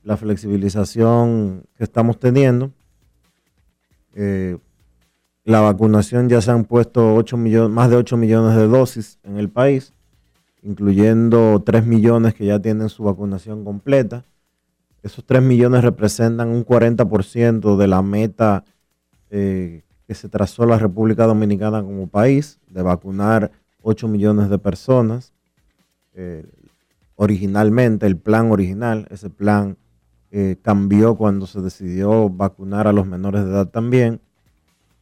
la 0.02 0.16
flexibilización 0.16 1.62
que 1.76 1.84
estamos 1.84 2.18
teniendo. 2.18 2.72
Eh, 4.16 4.58
la 5.44 5.60
vacunación 5.60 6.28
ya 6.28 6.40
se 6.40 6.50
han 6.50 6.64
puesto 6.64 7.14
8 7.14 7.36
millones, 7.36 7.70
más 7.70 7.90
de 7.90 7.96
8 7.96 8.16
millones 8.16 8.56
de 8.56 8.66
dosis 8.66 9.18
en 9.22 9.36
el 9.36 9.48
país, 9.48 9.92
incluyendo 10.62 11.62
3 11.64 11.86
millones 11.86 12.34
que 12.34 12.46
ya 12.46 12.58
tienen 12.58 12.88
su 12.88 13.04
vacunación 13.04 13.64
completa. 13.64 14.24
Esos 15.04 15.22
3 15.26 15.42
millones 15.42 15.84
representan 15.84 16.48
un 16.48 16.64
40% 16.64 17.76
de 17.76 17.86
la 17.86 18.00
meta 18.00 18.64
eh, 19.28 19.82
que 20.06 20.14
se 20.14 20.30
trazó 20.30 20.64
la 20.64 20.78
República 20.78 21.26
Dominicana 21.26 21.82
como 21.82 22.06
país, 22.06 22.58
de 22.70 22.80
vacunar 22.80 23.52
8 23.82 24.08
millones 24.08 24.48
de 24.48 24.58
personas. 24.58 25.34
Eh, 26.14 26.46
originalmente, 27.16 28.06
el 28.06 28.16
plan 28.16 28.50
original, 28.50 29.06
ese 29.10 29.28
plan 29.28 29.76
eh, 30.30 30.56
cambió 30.62 31.16
cuando 31.16 31.46
se 31.46 31.60
decidió 31.60 32.30
vacunar 32.30 32.88
a 32.88 32.92
los 32.92 33.06
menores 33.06 33.44
de 33.44 33.50
edad 33.50 33.68
también. 33.68 34.22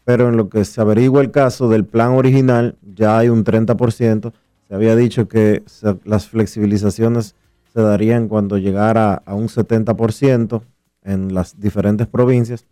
Pero 0.03 0.29
en 0.31 0.37
lo 0.37 0.49
que 0.49 0.65
se 0.65 0.81
averigua 0.81 1.23
el 1.23 1.31
caso 1.31 1.69
del 1.69 1.85
plan 1.85 2.11
original, 2.11 2.77
ya 2.83 3.19
hay 3.19 3.29
un 3.29 3.45
30%. 3.45 4.33
Se 4.67 4.75
había 4.75 4.97
dicho 4.97 5.29
que 5.29 5.62
las 6.03 6.27
flexibilizaciones 6.27 7.37
se 7.73 7.81
darían 7.81 8.29
cuando 8.29 8.59
llegara 8.59 9.23
a 9.25 9.35
un 9.35 9.49
70% 9.49 10.63
en 11.05 11.35
las 11.35 11.59
diferentes 11.59 12.07
provincias. 12.07 12.65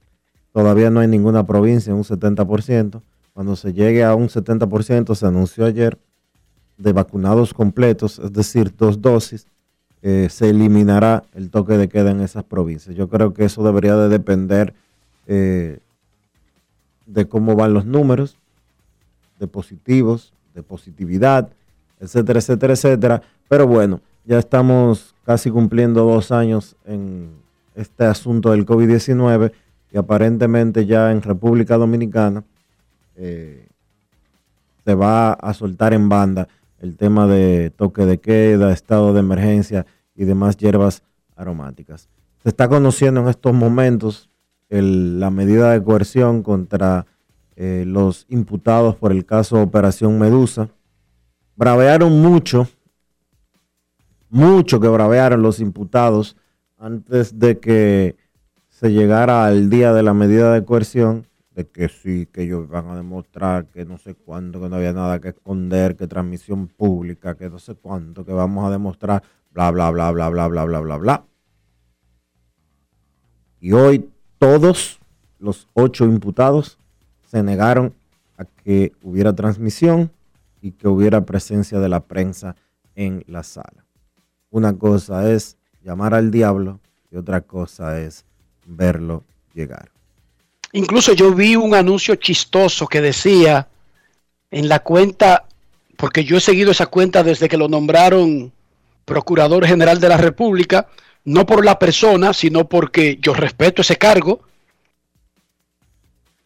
Todavía 0.52 0.90
no 0.90 1.00
hay 1.00 1.08
ninguna 1.08 1.46
provincia 1.46 1.90
en 1.90 1.96
un 1.96 2.04
70%. 2.04 3.00
Cuando 3.32 3.56
se 3.56 3.72
llegue 3.72 4.04
a 4.04 4.14
un 4.14 4.28
70%, 4.28 5.14
se 5.14 5.26
anunció 5.26 5.64
ayer, 5.64 5.98
de 6.76 6.92
vacunados 6.92 7.52
completos, 7.52 8.18
es 8.18 8.32
decir, 8.32 8.74
dos 8.76 9.02
dosis, 9.02 9.46
eh, 10.02 10.28
se 10.30 10.48
eliminará 10.48 11.24
el 11.34 11.50
toque 11.50 11.76
de 11.76 11.88
queda 11.88 12.10
en 12.10 12.20
esas 12.20 12.42
provincias. 12.42 12.96
Yo 12.96 13.08
creo 13.08 13.34
que 13.34 13.44
eso 13.44 13.62
debería 13.62 13.96
de 13.96 14.08
depender 14.08 14.72
eh, 15.26 15.78
de 17.06 17.28
cómo 17.28 17.54
van 17.54 17.74
los 17.74 17.84
números, 17.84 18.38
de 19.38 19.46
positivos, 19.46 20.32
de 20.54 20.62
positividad, 20.62 21.50
etcétera, 22.00 22.38
etcétera, 22.38 22.72
etcétera. 22.72 23.22
Pero 23.48 23.66
bueno, 23.66 24.00
ya 24.30 24.38
estamos 24.38 25.16
casi 25.24 25.50
cumpliendo 25.50 26.04
dos 26.04 26.30
años 26.30 26.76
en 26.84 27.30
este 27.74 28.04
asunto 28.04 28.52
del 28.52 28.64
COVID-19 28.64 29.50
y 29.90 29.98
aparentemente 29.98 30.86
ya 30.86 31.10
en 31.10 31.20
República 31.20 31.76
Dominicana 31.76 32.44
eh, 33.16 33.66
se 34.84 34.94
va 34.94 35.32
a 35.32 35.52
soltar 35.52 35.94
en 35.94 36.08
banda 36.08 36.46
el 36.78 36.96
tema 36.96 37.26
de 37.26 37.72
toque 37.74 38.06
de 38.06 38.18
queda, 38.20 38.72
estado 38.72 39.12
de 39.12 39.18
emergencia 39.18 39.84
y 40.14 40.24
demás 40.26 40.56
hierbas 40.56 41.02
aromáticas. 41.34 42.08
Se 42.44 42.50
está 42.50 42.68
conociendo 42.68 43.22
en 43.22 43.28
estos 43.28 43.52
momentos 43.52 44.30
el- 44.68 45.18
la 45.18 45.30
medida 45.30 45.72
de 45.72 45.82
coerción 45.82 46.44
contra 46.44 47.04
eh, 47.56 47.82
los 47.84 48.26
imputados 48.28 48.94
por 48.94 49.10
el 49.10 49.26
caso 49.26 49.60
Operación 49.60 50.20
Medusa. 50.20 50.68
Bravearon 51.56 52.22
mucho, 52.22 52.68
mucho 54.30 54.80
que 54.80 54.88
bravearon 54.88 55.42
los 55.42 55.60
imputados 55.60 56.36
antes 56.78 57.38
de 57.38 57.58
que 57.58 58.16
se 58.68 58.92
llegara 58.92 59.44
al 59.44 59.68
día 59.68 59.92
de 59.92 60.02
la 60.02 60.14
medida 60.14 60.54
de 60.54 60.64
coerción, 60.64 61.26
de 61.54 61.66
que 61.66 61.88
sí, 61.88 62.26
que 62.32 62.44
ellos 62.44 62.68
van 62.68 62.88
a 62.88 62.96
demostrar 62.96 63.66
que 63.66 63.84
no 63.84 63.98
sé 63.98 64.14
cuánto, 64.14 64.60
que 64.60 64.68
no 64.68 64.76
había 64.76 64.92
nada 64.92 65.20
que 65.20 65.28
esconder, 65.28 65.96
que 65.96 66.06
transmisión 66.06 66.68
pública, 66.68 67.34
que 67.34 67.50
no 67.50 67.58
sé 67.58 67.74
cuánto, 67.74 68.24
que 68.24 68.32
vamos 68.32 68.66
a 68.66 68.70
demostrar, 68.70 69.22
bla, 69.50 69.70
bla, 69.70 69.90
bla, 69.90 70.10
bla, 70.12 70.30
bla, 70.30 70.48
bla, 70.48 70.64
bla, 70.64 70.80
bla, 70.80 70.96
bla. 70.96 71.24
Y 73.60 73.72
hoy 73.72 74.08
todos 74.38 75.00
los 75.38 75.68
ocho 75.74 76.06
imputados 76.06 76.78
se 77.26 77.42
negaron 77.42 77.92
a 78.38 78.46
que 78.46 78.92
hubiera 79.02 79.34
transmisión 79.34 80.10
y 80.62 80.72
que 80.72 80.88
hubiera 80.88 81.26
presencia 81.26 81.78
de 81.80 81.88
la 81.88 82.00
prensa 82.00 82.56
en 82.94 83.22
la 83.26 83.42
sala. 83.42 83.84
Una 84.50 84.76
cosa 84.76 85.30
es 85.30 85.56
llamar 85.82 86.14
al 86.14 86.30
diablo 86.30 86.80
y 87.10 87.16
otra 87.16 87.40
cosa 87.40 88.00
es 88.00 88.24
verlo 88.66 89.24
llegar. 89.54 89.90
Incluso 90.72 91.12
yo 91.12 91.34
vi 91.34 91.56
un 91.56 91.74
anuncio 91.74 92.14
chistoso 92.16 92.86
que 92.86 93.00
decía 93.00 93.68
en 94.50 94.68
la 94.68 94.80
cuenta, 94.80 95.44
porque 95.96 96.24
yo 96.24 96.36
he 96.36 96.40
seguido 96.40 96.70
esa 96.70 96.86
cuenta 96.86 97.22
desde 97.22 97.48
que 97.48 97.56
lo 97.56 97.68
nombraron 97.68 98.52
Procurador 99.04 99.66
General 99.66 99.98
de 99.98 100.08
la 100.08 100.16
República, 100.16 100.86
no 101.24 101.46
por 101.46 101.64
la 101.64 101.78
persona, 101.78 102.32
sino 102.32 102.68
porque 102.68 103.18
yo 103.20 103.34
respeto 103.34 103.82
ese 103.82 103.96
cargo, 103.96 104.40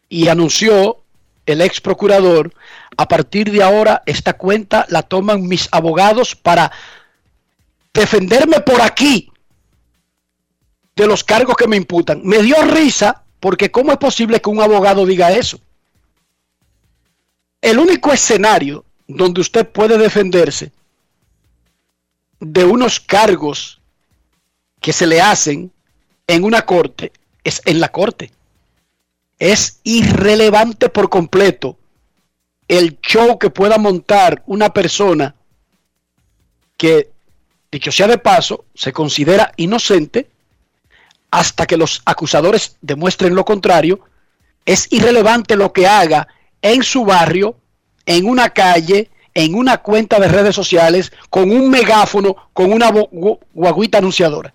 y 0.09 0.27
anunció 0.27 0.97
el 1.45 1.61
ex 1.61 1.81
procurador, 1.81 2.53
a 2.97 3.07
partir 3.07 3.51
de 3.51 3.61
ahora 3.61 4.01
esta 4.05 4.33
cuenta 4.33 4.85
la 4.89 5.03
toman 5.03 5.47
mis 5.47 5.67
abogados 5.71 6.35
para 6.35 6.71
defenderme 7.95 8.59
por 8.59 8.81
aquí 8.81 9.31
de 10.95 11.07
los 11.07 11.23
cargos 11.23 11.55
que 11.55 11.67
me 11.67 11.77
imputan. 11.77 12.21
Me 12.23 12.43
dio 12.43 12.61
risa 12.63 13.23
porque 13.39 13.71
¿cómo 13.71 13.91
es 13.91 13.97
posible 13.97 14.41
que 14.41 14.49
un 14.49 14.61
abogado 14.61 15.05
diga 15.05 15.31
eso? 15.31 15.59
El 17.61 17.79
único 17.79 18.11
escenario 18.11 18.85
donde 19.07 19.41
usted 19.41 19.67
puede 19.67 19.97
defenderse 19.97 20.71
de 22.39 22.65
unos 22.65 22.99
cargos 22.99 23.79
que 24.81 24.93
se 24.93 25.07
le 25.07 25.21
hacen 25.21 25.71
en 26.27 26.43
una 26.43 26.65
corte 26.65 27.11
es 27.43 27.61
en 27.65 27.79
la 27.79 27.91
corte. 27.91 28.31
Es 29.39 29.79
irrelevante 29.83 30.89
por 30.89 31.09
completo 31.09 31.77
el 32.67 32.99
show 33.01 33.39
que 33.39 33.49
pueda 33.49 33.77
montar 33.77 34.43
una 34.47 34.73
persona 34.73 35.35
que, 36.77 37.14
dicho 37.75 37.91
sea 37.91 38.07
de 38.07 38.17
paso, 38.17 38.65
se 38.73 38.93
considera 38.93 39.51
inocente 39.57 40.29
hasta 41.29 41.65
que 41.65 41.75
los 41.77 42.01
acusadores 42.05 42.77
demuestren 42.81 43.35
lo 43.35 43.43
contrario, 43.43 43.99
es 44.65 44.87
irrelevante 44.91 45.55
lo 45.57 45.73
que 45.73 45.85
haga 45.85 46.27
en 46.61 46.83
su 46.83 47.03
barrio, 47.03 47.57
en 48.05 48.27
una 48.27 48.49
calle, 48.51 49.09
en 49.33 49.55
una 49.55 49.79
cuenta 49.79 50.19
de 50.19 50.29
redes 50.29 50.55
sociales, 50.55 51.11
con 51.29 51.51
un 51.51 51.69
megáfono, 51.69 52.35
con 52.53 52.71
una 52.71 52.89
gu- 52.89 53.09
gu- 53.11 53.39
guaguita 53.53 53.97
anunciadora. 53.97 54.53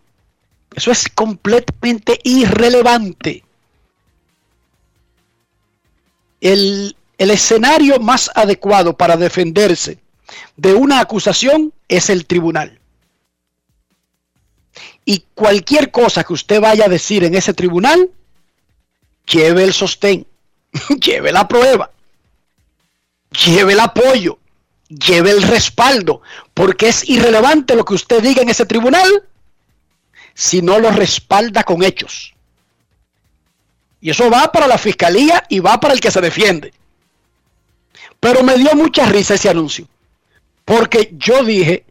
Eso 0.75 0.91
es 0.91 1.07
completamente 1.15 2.19
irrelevante. 2.25 3.45
El, 6.41 6.97
el 7.19 7.31
escenario 7.31 8.01
más 8.01 8.31
adecuado 8.35 8.97
para 8.97 9.19
defenderse 9.19 9.99
de 10.57 10.73
una 10.73 11.01
acusación 11.01 11.75
es 11.89 12.09
el 12.09 12.25
tribunal. 12.25 12.80
Y 15.11 15.25
cualquier 15.35 15.91
cosa 15.91 16.23
que 16.23 16.35
usted 16.35 16.61
vaya 16.61 16.85
a 16.85 16.89
decir 16.89 17.25
en 17.25 17.35
ese 17.35 17.53
tribunal, 17.53 18.11
lleve 19.27 19.65
el 19.65 19.73
sostén, 19.73 20.25
lleve 21.05 21.33
la 21.33 21.49
prueba, 21.49 21.91
lleve 23.45 23.73
el 23.73 23.81
apoyo, 23.81 24.39
lleve 24.89 25.33
el 25.33 25.43
respaldo, 25.43 26.23
porque 26.55 26.91
es 26.91 27.09
irrelevante 27.09 27.75
lo 27.75 27.85
que 27.85 27.95
usted 27.95 28.23
diga 28.23 28.43
en 28.43 28.51
ese 28.51 28.67
tribunal 28.67 29.25
si 30.33 30.63
no 30.63 30.79
lo 30.79 30.93
respalda 30.93 31.65
con 31.65 31.83
hechos. 31.83 32.33
Y 34.01 34.11
eso 34.11 34.31
va 34.31 34.53
para 34.53 34.69
la 34.69 34.79
fiscalía 34.79 35.43
y 35.49 35.59
va 35.59 35.81
para 35.81 35.93
el 35.93 36.01
que 36.01 36.13
se 36.13 36.21
defiende. 36.21 36.73
Pero 38.21 38.45
me 38.45 38.57
dio 38.57 38.77
mucha 38.77 39.07
risa 39.07 39.35
ese 39.35 39.49
anuncio, 39.49 39.89
porque 40.65 41.11
yo 41.19 41.43
dije, 41.43 41.85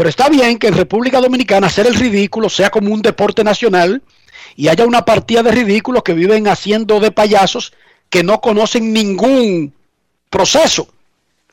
pero 0.00 0.08
está 0.08 0.30
bien 0.30 0.58
que 0.58 0.68
en 0.68 0.78
República 0.78 1.20
Dominicana 1.20 1.66
hacer 1.66 1.86
el 1.86 1.94
ridículo 1.94 2.48
sea 2.48 2.70
como 2.70 2.90
un 2.90 3.02
deporte 3.02 3.44
nacional 3.44 4.02
y 4.56 4.68
haya 4.68 4.86
una 4.86 5.04
partida 5.04 5.42
de 5.42 5.50
ridículos 5.50 6.02
que 6.02 6.14
viven 6.14 6.48
haciendo 6.48 7.00
de 7.00 7.10
payasos 7.10 7.74
que 8.08 8.22
no 8.22 8.40
conocen 8.40 8.94
ningún 8.94 9.74
proceso. 10.30 10.88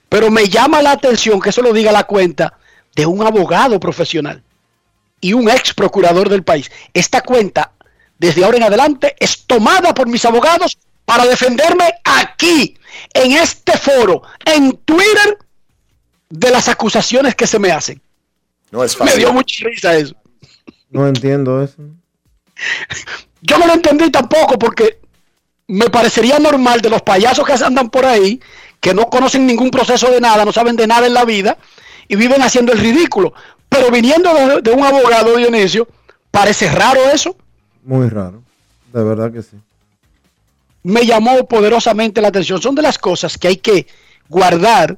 Pero 0.07 0.31
me 0.31 0.47
llama 0.47 0.81
la 0.81 0.91
atención 0.91 1.41
que 1.41 1.49
eso 1.49 1.61
lo 1.61 1.73
diga 1.73 1.91
la 1.91 2.05
cuenta 2.05 2.57
de 2.95 3.05
un 3.05 3.21
abogado 3.21 3.81
profesional 3.81 4.41
y 5.19 5.33
un 5.33 5.49
ex 5.49 5.73
procurador 5.73 6.29
del 6.29 6.43
país. 6.43 6.71
Esta 6.93 7.19
cuenta, 7.19 7.73
desde 8.17 8.45
ahora 8.45 8.55
en 8.55 8.63
adelante, 8.63 9.17
es 9.19 9.45
tomada 9.45 9.93
por 9.93 10.07
mis 10.07 10.23
abogados 10.23 10.77
para 11.03 11.25
defenderme 11.25 11.95
aquí, 12.05 12.77
en 13.13 13.33
este 13.33 13.77
foro, 13.77 14.21
en 14.45 14.71
Twitter, 14.85 15.37
de 16.29 16.49
las 16.49 16.69
acusaciones 16.69 17.35
que 17.35 17.45
se 17.45 17.59
me 17.59 17.73
hacen. 17.73 18.01
No 18.71 18.83
es 18.83 18.99
Me 18.99 19.05
fácil. 19.05 19.19
dio 19.19 19.33
mucha 19.33 19.65
risa 19.67 19.95
eso. 19.97 20.15
No 20.89 21.07
entiendo 21.07 21.61
eso. 21.63 21.77
Yo 23.41 23.57
no 23.57 23.67
lo 23.67 23.73
entendí 23.73 24.09
tampoco 24.09 24.57
porque 24.57 24.99
me 25.67 25.89
parecería 25.89 26.39
normal 26.39 26.81
de 26.81 26.89
los 26.89 27.01
payasos 27.01 27.45
que 27.45 27.53
andan 27.53 27.89
por 27.89 28.05
ahí, 28.05 28.39
que 28.79 28.93
no 28.93 29.05
conocen 29.09 29.45
ningún 29.45 29.69
proceso 29.69 30.09
de 30.11 30.21
nada, 30.21 30.45
no 30.45 30.51
saben 30.53 30.75
de 30.75 30.87
nada 30.87 31.05
en 31.07 31.13
la 31.13 31.25
vida 31.25 31.57
y 32.07 32.15
viven 32.15 32.41
haciendo 32.41 32.71
el 32.73 32.79
ridículo. 32.79 33.33
Pero 33.69 33.91
viniendo 33.91 34.33
de, 34.33 34.61
de 34.61 34.71
un 34.71 34.83
abogado, 34.83 35.35
Dionisio, 35.35 35.87
parece 36.31 36.69
raro 36.71 37.01
eso. 37.13 37.35
Muy 37.83 38.09
raro, 38.09 38.41
de 38.93 39.03
verdad 39.03 39.31
que 39.31 39.41
sí. 39.41 39.57
Me 40.83 41.05
llamó 41.05 41.45
poderosamente 41.47 42.21
la 42.21 42.29
atención. 42.29 42.61
Son 42.61 42.75
de 42.75 42.81
las 42.81 42.97
cosas 42.97 43.37
que 43.37 43.49
hay 43.49 43.57
que 43.57 43.87
guardar 44.29 44.97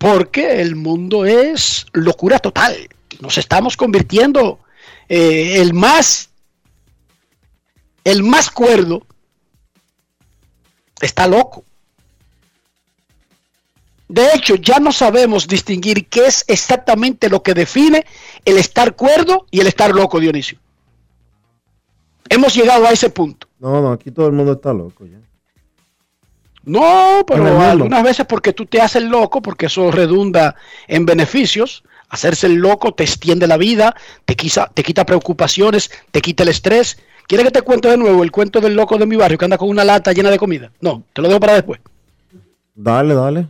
porque 0.00 0.62
el 0.62 0.76
mundo 0.76 1.26
es 1.26 1.84
locura 1.92 2.38
total. 2.38 2.88
Nos 3.20 3.36
estamos 3.36 3.76
convirtiendo 3.76 4.58
eh, 5.10 5.60
el 5.60 5.74
más 5.74 6.30
el 8.02 8.22
más 8.22 8.50
cuerdo 8.50 9.06
está 11.02 11.26
loco. 11.26 11.64
De 14.08 14.32
hecho, 14.32 14.54
ya 14.54 14.78
no 14.78 14.90
sabemos 14.90 15.46
distinguir 15.46 16.08
qué 16.08 16.24
es 16.28 16.46
exactamente 16.48 17.28
lo 17.28 17.42
que 17.42 17.52
define 17.52 18.06
el 18.46 18.56
estar 18.56 18.96
cuerdo 18.96 19.46
y 19.50 19.60
el 19.60 19.66
estar 19.66 19.94
loco, 19.94 20.18
Dionisio. 20.18 20.58
Hemos 22.30 22.54
llegado 22.54 22.86
a 22.86 22.90
ese 22.92 23.10
punto. 23.10 23.48
No, 23.58 23.82
no, 23.82 23.92
aquí 23.92 24.10
todo 24.10 24.28
el 24.28 24.32
mundo 24.32 24.52
está 24.52 24.72
loco 24.72 25.04
ya. 25.04 25.18
No, 26.64 27.24
pero 27.26 27.60
algunas 27.60 28.02
veces 28.02 28.26
porque 28.26 28.52
tú 28.52 28.66
te 28.66 28.80
haces 28.80 29.02
loco, 29.02 29.40
porque 29.40 29.66
eso 29.66 29.90
redunda 29.90 30.56
en 30.88 31.06
beneficios. 31.06 31.82
Hacerse 32.08 32.48
el 32.48 32.54
loco 32.54 32.92
te 32.92 33.04
extiende 33.04 33.46
la 33.46 33.56
vida, 33.56 33.94
te 34.24 34.34
quita, 34.34 34.70
te 34.74 34.82
quita 34.82 35.06
preocupaciones, 35.06 35.90
te 36.10 36.20
quita 36.20 36.42
el 36.42 36.48
estrés. 36.48 36.98
¿Quieres 37.28 37.46
que 37.46 37.52
te 37.52 37.62
cuente 37.62 37.88
de 37.88 37.96
nuevo 37.96 38.24
el 38.24 38.32
cuento 38.32 38.60
del 38.60 38.74
loco 38.74 38.98
de 38.98 39.06
mi 39.06 39.14
barrio 39.14 39.38
que 39.38 39.44
anda 39.44 39.56
con 39.56 39.68
una 39.68 39.84
lata 39.84 40.12
llena 40.12 40.30
de 40.30 40.38
comida? 40.38 40.72
No, 40.80 41.04
te 41.12 41.22
lo 41.22 41.28
dejo 41.28 41.38
para 41.38 41.54
después. 41.54 41.80
Dale, 42.74 43.14
dale. 43.14 43.46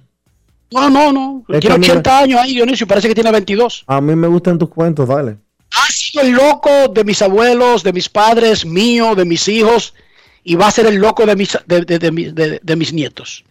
No, 0.70 0.90
no, 0.90 1.12
no. 1.12 1.44
Es 1.48 1.60
tiene 1.60 1.76
a 1.76 1.78
mí 1.78 1.86
80 1.88 2.18
años 2.18 2.40
ahí, 2.40 2.54
Dionisio, 2.54 2.86
parece 2.86 3.08
que 3.08 3.14
tiene 3.14 3.32
22. 3.32 3.84
A 3.86 4.00
mí 4.00 4.14
me 4.14 4.28
gustan 4.28 4.58
tus 4.58 4.68
cuentos, 4.68 5.08
dale. 5.08 5.38
Ha 5.74 5.92
sido 5.92 6.22
el 6.24 6.32
loco 6.32 6.88
de 6.92 7.04
mis 7.04 7.22
abuelos, 7.22 7.82
de 7.82 7.92
mis 7.92 8.08
padres, 8.08 8.64
mío, 8.66 9.14
de 9.14 9.24
mis 9.24 9.48
hijos, 9.48 9.94
y 10.44 10.54
va 10.54 10.68
a 10.68 10.70
ser 10.70 10.86
el 10.86 10.96
loco 10.96 11.26
de 11.26 11.36
mis, 11.36 11.56
de, 11.66 11.82
de- 11.82 11.98
de 11.98 12.10
mi- 12.12 12.30
de- 12.30 12.60
de 12.62 12.76
mis 12.76 12.92
nietos. 12.92 13.44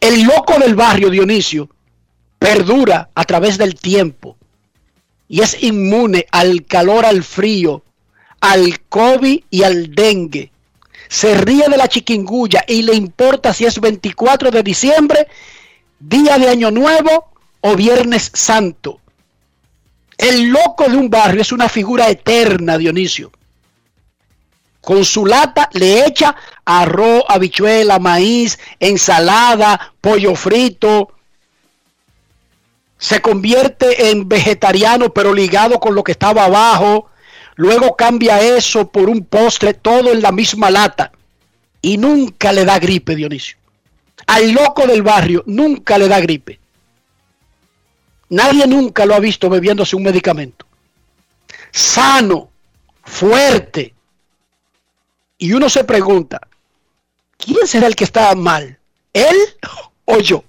El 0.00 0.22
loco 0.24 0.58
del 0.58 0.74
barrio, 0.74 1.10
Dionisio, 1.10 1.68
perdura 2.38 3.10
a 3.14 3.24
través 3.24 3.58
del 3.58 3.74
tiempo 3.74 4.36
y 5.28 5.40
es 5.42 5.62
inmune 5.62 6.26
al 6.32 6.64
calor, 6.66 7.04
al 7.06 7.22
frío, 7.22 7.82
al 8.40 8.80
COVID 8.88 9.40
y 9.50 9.62
al 9.62 9.94
dengue. 9.94 10.50
Se 11.08 11.34
ríe 11.34 11.68
de 11.68 11.76
la 11.76 11.88
chiquingulla 11.88 12.64
y 12.66 12.82
le 12.82 12.94
importa 12.94 13.52
si 13.52 13.64
es 13.64 13.80
24 13.80 14.50
de 14.50 14.62
diciembre, 14.62 15.26
día 15.98 16.38
de 16.38 16.48
Año 16.48 16.70
Nuevo 16.70 17.30
o 17.60 17.76
Viernes 17.76 18.30
Santo. 18.34 19.00
El 20.16 20.48
loco 20.48 20.88
de 20.88 20.96
un 20.96 21.10
barrio 21.10 21.42
es 21.42 21.52
una 21.52 21.68
figura 21.68 22.08
eterna, 22.10 22.76
Dionisio. 22.78 23.32
Con 24.80 25.04
su 25.04 25.26
lata 25.26 25.68
le 25.72 26.06
echa 26.06 26.34
arroz, 26.64 27.24
habichuela, 27.28 27.98
maíz, 27.98 28.58
ensalada, 28.78 29.92
pollo 30.00 30.34
frito. 30.34 31.12
Se 32.98 33.20
convierte 33.20 34.10
en 34.10 34.28
vegetariano 34.28 35.12
pero 35.12 35.34
ligado 35.34 35.78
con 35.80 35.94
lo 35.94 36.02
que 36.02 36.12
estaba 36.12 36.44
abajo. 36.44 37.08
Luego 37.56 37.94
cambia 37.94 38.40
eso 38.40 38.88
por 38.88 39.10
un 39.10 39.24
postre, 39.24 39.74
todo 39.74 40.12
en 40.12 40.22
la 40.22 40.32
misma 40.32 40.70
lata. 40.70 41.12
Y 41.82 41.98
nunca 41.98 42.52
le 42.52 42.64
da 42.64 42.78
gripe, 42.78 43.14
Dionisio. 43.14 43.56
Al 44.26 44.52
loco 44.52 44.86
del 44.86 45.02
barrio 45.02 45.42
nunca 45.46 45.98
le 45.98 46.08
da 46.08 46.20
gripe. 46.20 46.58
Nadie 48.30 48.66
nunca 48.66 49.04
lo 49.04 49.14
ha 49.14 49.20
visto 49.20 49.50
bebiéndose 49.50 49.96
un 49.96 50.04
medicamento. 50.04 50.66
Sano, 51.72 52.50
fuerte. 53.02 53.94
Y 55.42 55.54
uno 55.54 55.70
se 55.70 55.84
pregunta, 55.84 56.38
¿quién 57.38 57.66
será 57.66 57.86
el 57.86 57.96
que 57.96 58.04
está 58.04 58.34
mal? 58.34 58.78
¿Él 59.14 59.36
o 60.04 60.18
yo? 60.18 60.44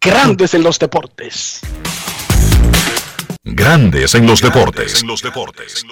Grandes 0.00 0.54
en 0.54 0.62
los 0.62 0.78
deportes. 0.78 1.60
Grandes 3.42 4.14
en 4.14 4.28
los 4.28 4.40
deportes. 4.40 5.02
En 5.02 5.08
los 5.08 5.22
deportes. 5.22 5.84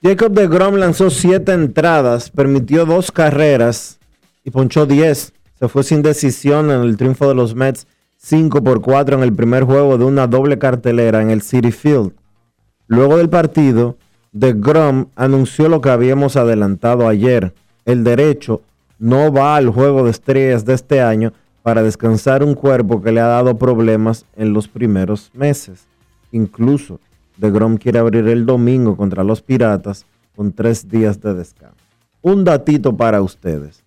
Jacob 0.00 0.32
de 0.32 0.46
Grom 0.46 0.76
lanzó 0.76 1.10
siete 1.10 1.54
entradas, 1.54 2.30
permitió 2.30 2.86
dos 2.86 3.10
carreras 3.10 3.98
y 4.44 4.50
ponchó 4.50 4.86
10. 4.86 5.32
Se 5.58 5.68
fue 5.68 5.82
sin 5.82 6.02
decisión 6.02 6.70
en 6.70 6.82
el 6.82 6.96
triunfo 6.96 7.26
de 7.26 7.34
los 7.34 7.56
Mets 7.56 7.88
5 8.24 8.64
por 8.64 8.80
4 8.80 9.18
en 9.18 9.22
el 9.22 9.34
primer 9.34 9.64
juego 9.64 9.98
de 9.98 10.06
una 10.06 10.26
doble 10.26 10.58
cartelera 10.58 11.20
en 11.20 11.28
el 11.28 11.42
City 11.42 11.70
Field. 11.70 12.12
Luego 12.86 13.18
del 13.18 13.28
partido, 13.28 13.98
de 14.32 14.54
Grom 14.54 15.08
anunció 15.14 15.68
lo 15.68 15.82
que 15.82 15.90
habíamos 15.90 16.36
adelantado 16.36 17.06
ayer. 17.06 17.52
El 17.84 18.02
derecho 18.02 18.62
no 18.98 19.30
va 19.30 19.56
al 19.56 19.68
juego 19.68 20.04
de 20.04 20.10
estrellas 20.10 20.64
de 20.64 20.72
este 20.72 21.02
año 21.02 21.34
para 21.62 21.82
descansar 21.82 22.42
un 22.42 22.54
cuerpo 22.54 23.02
que 23.02 23.12
le 23.12 23.20
ha 23.20 23.26
dado 23.26 23.58
problemas 23.58 24.24
en 24.36 24.54
los 24.54 24.68
primeros 24.68 25.30
meses. 25.34 25.86
Incluso 26.32 27.00
de 27.36 27.50
Grom 27.50 27.76
quiere 27.76 27.98
abrir 27.98 28.26
el 28.28 28.46
domingo 28.46 28.96
contra 28.96 29.22
los 29.22 29.42
Piratas 29.42 30.06
con 30.34 30.50
tres 30.50 30.88
días 30.88 31.20
de 31.20 31.34
descanso. 31.34 31.76
Un 32.22 32.42
datito 32.42 32.96
para 32.96 33.20
ustedes. 33.20 33.83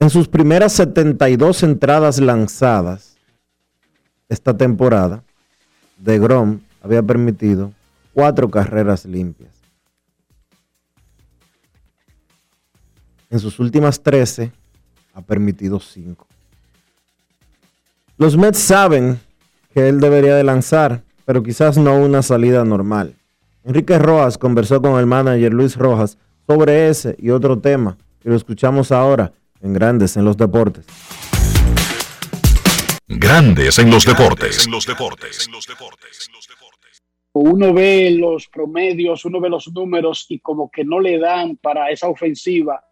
En 0.00 0.08
sus 0.08 0.28
primeras 0.28 0.72
72 0.72 1.62
entradas 1.62 2.18
lanzadas 2.18 3.18
esta 4.30 4.56
temporada, 4.56 5.22
de 5.98 6.18
Grom 6.18 6.60
había 6.82 7.02
permitido 7.02 7.74
cuatro 8.14 8.50
carreras 8.50 9.04
limpias. 9.04 9.50
En 13.28 13.38
sus 13.40 13.58
últimas 13.58 14.02
13 14.02 14.50
ha 15.12 15.20
permitido 15.20 15.78
cinco. 15.78 16.26
Los 18.16 18.38
Mets 18.38 18.58
saben 18.58 19.20
que 19.74 19.86
él 19.86 20.00
debería 20.00 20.34
de 20.34 20.44
lanzar, 20.44 21.02
pero 21.26 21.42
quizás 21.42 21.76
no 21.76 21.96
una 21.96 22.22
salida 22.22 22.64
normal. 22.64 23.16
Enrique 23.64 23.98
Rojas 23.98 24.38
conversó 24.38 24.80
con 24.80 24.98
el 24.98 25.04
manager 25.04 25.52
Luis 25.52 25.76
Rojas 25.76 26.16
sobre 26.46 26.88
ese 26.88 27.16
y 27.18 27.28
otro 27.28 27.58
tema 27.58 27.98
que 28.22 28.30
lo 28.30 28.36
escuchamos 28.36 28.92
ahora 28.92 29.32
en 29.62 29.72
Grandes 29.72 30.16
en 30.16 30.24
los 30.24 30.36
Deportes. 30.36 30.86
Grandes 33.08 33.78
en 33.78 33.90
los 33.90 34.04
deportes. 34.04 34.66
En 34.66 34.72
los 34.72 34.86
deportes. 34.86 35.50
Uno 37.32 37.72
ve 37.72 38.10
los 38.12 38.48
promedios, 38.48 39.24
uno 39.24 39.40
ve 39.40 39.48
los 39.48 39.72
números 39.72 40.26
y 40.28 40.40
como 40.40 40.70
que 40.70 40.84
no 40.84 41.00
le 41.00 41.18
dan 41.18 41.56
para 41.56 41.90
esa 41.90 42.08
ofensiva 42.08 42.84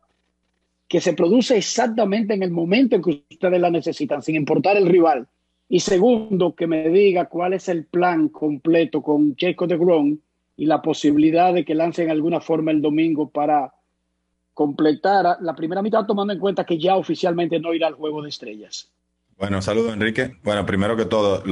que 0.87 1.01
se 1.01 1.13
produce 1.13 1.57
exactamente 1.57 2.35
en 2.35 2.43
el 2.43 2.51
momento 2.51 2.97
en 2.97 3.03
que 3.03 3.25
ustedes 3.31 3.61
la 3.61 3.71
necesitan, 3.71 4.23
sin 4.23 4.37
importar 4.37 4.77
el 4.77 4.87
rival. 4.87 5.29
Y 5.69 5.81
segundo, 5.81 6.55
que 6.55 6.67
me 6.67 6.89
diga 6.89 7.27
cuál 7.27 7.53
es 7.53 7.69
el 7.69 7.85
plan 7.85 8.29
completo 8.29 9.03
con 9.03 9.37
Jacob 9.37 9.69
de 9.69 9.77
Grom 9.77 10.19
y 10.57 10.67
la 10.67 10.81
posibilidad 10.81 11.53
de 11.53 11.65
que 11.65 11.75
lance 11.75 12.03
en 12.03 12.11
alguna 12.11 12.41
forma 12.41 12.71
el 12.71 12.81
domingo 12.81 13.29
para 13.29 13.75
completar 14.59 15.37
la 15.41 15.55
primera 15.55 15.83
mitad, 15.83 16.05
tomando 16.05 16.33
en 16.33 16.41
cuenta 16.41 16.65
que 16.65 16.81
ya 16.81 16.97
oficialmente 16.97 17.61
no 17.61 17.73
irá 17.73 17.87
al 17.87 17.95
juego 17.95 18.21
de 18.23 18.29
estrellas. 18.29 18.91
Bueno, 19.37 19.63
saludos 19.63 19.93
Enrique. 19.93 20.33
Bueno, 20.43 20.67
primero 20.67 20.97
que 20.97 21.05
todo, 21.05 21.45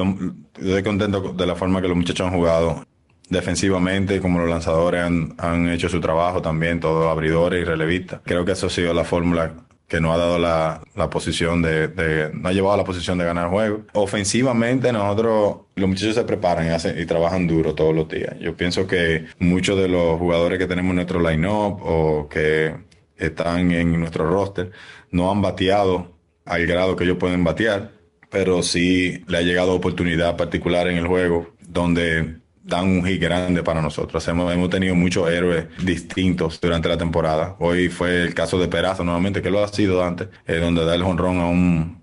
estoy 0.56 0.82
contento 0.82 1.32
de 1.32 1.46
la 1.46 1.54
forma 1.54 1.80
que 1.80 1.86
los 1.86 1.96
muchachos 1.96 2.26
han 2.26 2.34
jugado 2.34 2.84
defensivamente, 3.28 4.20
como 4.20 4.40
los 4.40 4.50
lanzadores 4.50 5.02
han, 5.02 5.36
han 5.38 5.68
hecho 5.68 5.88
su 5.88 6.00
trabajo 6.00 6.42
también, 6.42 6.80
todos 6.80 7.06
abridores 7.06 7.62
y 7.62 7.64
relevistas. 7.64 8.22
Creo 8.24 8.44
que 8.44 8.50
eso 8.50 8.66
ha 8.66 8.70
sido 8.70 8.92
la 8.92 9.04
fórmula 9.04 9.54
que 9.86 10.00
nos 10.00 10.12
ha 10.16 10.18
dado 10.18 10.40
la, 10.40 10.82
la 10.96 11.08
posición 11.08 11.62
de, 11.62 11.86
de, 11.86 12.32
nos 12.34 12.46
ha 12.46 12.52
llevado 12.52 12.76
la 12.76 12.82
posición 12.82 13.18
de 13.18 13.24
ganar 13.24 13.50
juego. 13.50 13.82
Ofensivamente, 13.92 14.92
nosotros, 14.92 15.58
los 15.76 15.88
muchachos 15.88 16.16
se 16.16 16.24
preparan 16.24 16.66
y, 16.66 16.70
hacen, 16.70 17.00
y 17.00 17.06
trabajan 17.06 17.46
duro 17.46 17.72
todos 17.76 17.94
los 17.94 18.08
días. 18.08 18.36
Yo 18.40 18.56
pienso 18.56 18.88
que 18.88 19.26
muchos 19.38 19.78
de 19.78 19.86
los 19.86 20.18
jugadores 20.18 20.58
que 20.58 20.66
tenemos 20.66 20.90
en 20.90 20.96
nuestro 20.96 21.20
line-up 21.20 21.78
o 21.84 22.28
que 22.28 22.85
están 23.16 23.70
en 23.72 23.98
nuestro 23.98 24.28
roster 24.28 24.72
no 25.10 25.30
han 25.30 25.42
bateado 25.42 26.12
al 26.44 26.66
grado 26.66 26.96
que 26.96 27.04
ellos 27.04 27.16
pueden 27.18 27.42
batear, 27.42 27.92
pero 28.30 28.62
sí 28.62 29.24
le 29.26 29.38
ha 29.38 29.42
llegado 29.42 29.74
oportunidad 29.74 30.36
particular 30.36 30.88
en 30.88 30.98
el 30.98 31.06
juego 31.06 31.54
donde 31.60 32.36
dan 32.62 32.88
un 32.88 33.04
hit 33.04 33.20
grande 33.20 33.62
para 33.62 33.80
nosotros. 33.80 34.26
Hemos, 34.28 34.52
hemos 34.52 34.70
tenido 34.70 34.94
muchos 34.94 35.30
héroes 35.30 35.66
distintos 35.82 36.60
durante 36.60 36.88
la 36.88 36.98
temporada. 36.98 37.56
Hoy 37.60 37.88
fue 37.88 38.22
el 38.22 38.34
caso 38.34 38.58
de 38.58 38.68
Peraza 38.68 39.04
nuevamente, 39.04 39.40
que 39.40 39.50
lo 39.50 39.62
ha 39.62 39.68
sido 39.68 40.04
antes, 40.04 40.28
eh, 40.46 40.56
donde 40.56 40.84
da 40.84 40.94
el 40.94 41.02
jonrón 41.02 41.38
a 41.38 41.46
un 41.46 41.95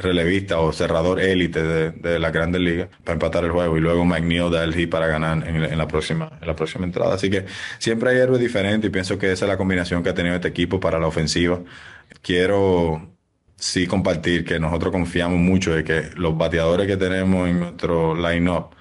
relevista 0.00 0.60
o 0.60 0.72
cerrador 0.72 1.20
élite 1.20 1.62
de, 1.62 1.90
de 1.90 2.18
la 2.18 2.30
Grandes 2.30 2.60
Ligas 2.60 2.88
para 3.04 3.14
empatar 3.14 3.44
el 3.44 3.50
juego 3.50 3.76
y 3.76 3.80
luego 3.80 4.04
McNeil 4.04 4.50
da 4.50 4.64
el 4.64 4.74
hit 4.74 4.90
para 4.90 5.06
ganar 5.06 5.46
en, 5.46 5.78
la 5.78 5.88
próxima 5.88 6.30
en 6.40 6.46
la 6.46 6.56
próxima 6.56 6.84
entrada. 6.84 7.14
Así 7.14 7.30
que 7.30 7.46
siempre 7.78 8.10
hay 8.10 8.18
héroes 8.18 8.40
diferentes 8.40 8.88
y 8.88 8.92
pienso 8.92 9.18
que 9.18 9.32
esa 9.32 9.44
es 9.44 9.48
la 9.48 9.56
combinación 9.56 10.02
que 10.02 10.10
ha 10.10 10.14
tenido 10.14 10.34
este 10.34 10.48
equipo 10.48 10.80
para 10.80 10.98
la 10.98 11.06
ofensiva. 11.06 11.60
Quiero 12.22 13.16
sí 13.56 13.86
compartir 13.86 14.44
que 14.44 14.58
nosotros 14.60 14.92
confiamos 14.92 15.38
mucho 15.38 15.74
de 15.74 15.84
que 15.84 16.10
los 16.16 16.36
bateadores 16.36 16.86
que 16.86 16.96
tenemos 16.96 17.48
en 17.48 17.60
nuestro 17.60 18.14
line-up 18.14 18.76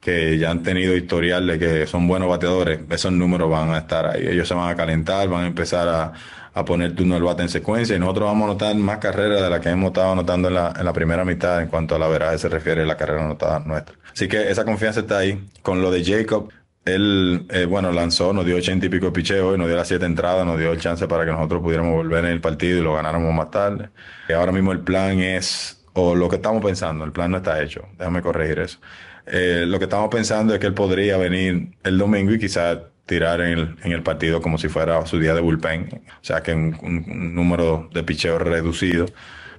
que 0.00 0.38
ya 0.38 0.52
han 0.52 0.62
tenido 0.62 0.94
historial 0.96 1.46
de 1.48 1.58
que 1.58 1.86
son 1.88 2.06
buenos 2.06 2.28
bateadores, 2.28 2.78
esos 2.90 3.10
números 3.10 3.50
van 3.50 3.70
a 3.70 3.78
estar 3.78 4.06
ahí. 4.06 4.26
Ellos 4.28 4.46
se 4.46 4.54
van 4.54 4.70
a 4.70 4.76
calentar, 4.76 5.28
van 5.28 5.44
a 5.44 5.46
empezar 5.48 5.88
a, 5.88 6.12
a 6.56 6.64
poner 6.64 6.94
turno 6.94 7.16
del 7.16 7.22
bate 7.22 7.42
en 7.42 7.50
secuencia 7.50 7.94
y 7.94 7.98
nosotros 7.98 8.28
vamos 8.28 8.48
a 8.48 8.50
anotar 8.52 8.74
más 8.76 8.96
carreras 8.96 9.42
de 9.42 9.50
las 9.50 9.60
que 9.60 9.68
hemos 9.68 9.88
estado 9.88 10.12
anotando 10.12 10.48
en 10.48 10.54
la, 10.54 10.72
en 10.74 10.86
la 10.86 10.92
primera 10.94 11.22
mitad 11.22 11.60
en 11.60 11.68
cuanto 11.68 11.94
a 11.94 11.98
la 11.98 12.08
veraje 12.08 12.38
se 12.38 12.48
refiere 12.48 12.86
la 12.86 12.96
carrera 12.96 13.26
anotada 13.26 13.58
nuestra. 13.60 13.94
Así 14.10 14.26
que 14.26 14.50
esa 14.50 14.64
confianza 14.64 15.00
está 15.00 15.18
ahí. 15.18 15.38
Con 15.60 15.82
lo 15.82 15.90
de 15.90 16.02
Jacob, 16.02 16.48
él, 16.86 17.44
eh, 17.50 17.66
bueno, 17.66 17.92
lanzó, 17.92 18.32
nos 18.32 18.46
dio 18.46 18.56
ochenta 18.56 18.86
y 18.86 18.88
pico 18.88 19.12
picheo 19.12 19.54
y 19.54 19.58
nos 19.58 19.66
dio 19.66 19.76
las 19.76 19.86
siete 19.86 20.06
entradas, 20.06 20.46
nos 20.46 20.58
dio 20.58 20.72
el 20.72 20.80
chance 20.80 21.06
para 21.06 21.26
que 21.26 21.30
nosotros 21.30 21.60
pudiéramos 21.60 21.92
volver 21.92 22.24
en 22.24 22.30
el 22.30 22.40
partido 22.40 22.78
y 22.78 22.82
lo 22.82 22.94
ganáramos 22.94 23.34
más 23.34 23.50
tarde. 23.50 23.90
Y 24.26 24.32
ahora 24.32 24.50
mismo 24.50 24.72
el 24.72 24.80
plan 24.80 25.20
es, 25.20 25.84
o 25.92 26.14
lo 26.14 26.26
que 26.30 26.36
estamos 26.36 26.64
pensando, 26.64 27.04
el 27.04 27.12
plan 27.12 27.32
no 27.32 27.36
está 27.36 27.62
hecho, 27.62 27.82
déjame 27.98 28.22
corregir 28.22 28.60
eso. 28.60 28.78
Eh, 29.26 29.64
lo 29.66 29.78
que 29.78 29.84
estamos 29.84 30.08
pensando 30.08 30.54
es 30.54 30.60
que 30.60 30.68
él 30.68 30.74
podría 30.74 31.18
venir 31.18 31.76
el 31.82 31.98
domingo 31.98 32.32
y 32.32 32.38
quizás 32.38 32.78
tirar 33.06 33.40
en 33.40 33.58
el, 33.58 33.76
en 33.84 33.92
el, 33.92 34.02
partido 34.02 34.42
como 34.42 34.58
si 34.58 34.68
fuera 34.68 35.04
su 35.06 35.18
día 35.18 35.34
de 35.34 35.40
bullpen, 35.40 36.02
o 36.06 36.24
sea 36.24 36.42
que 36.42 36.52
un, 36.52 36.76
un, 36.82 37.34
número 37.34 37.88
de 37.92 38.02
picheo 38.02 38.38
reducido 38.38 39.06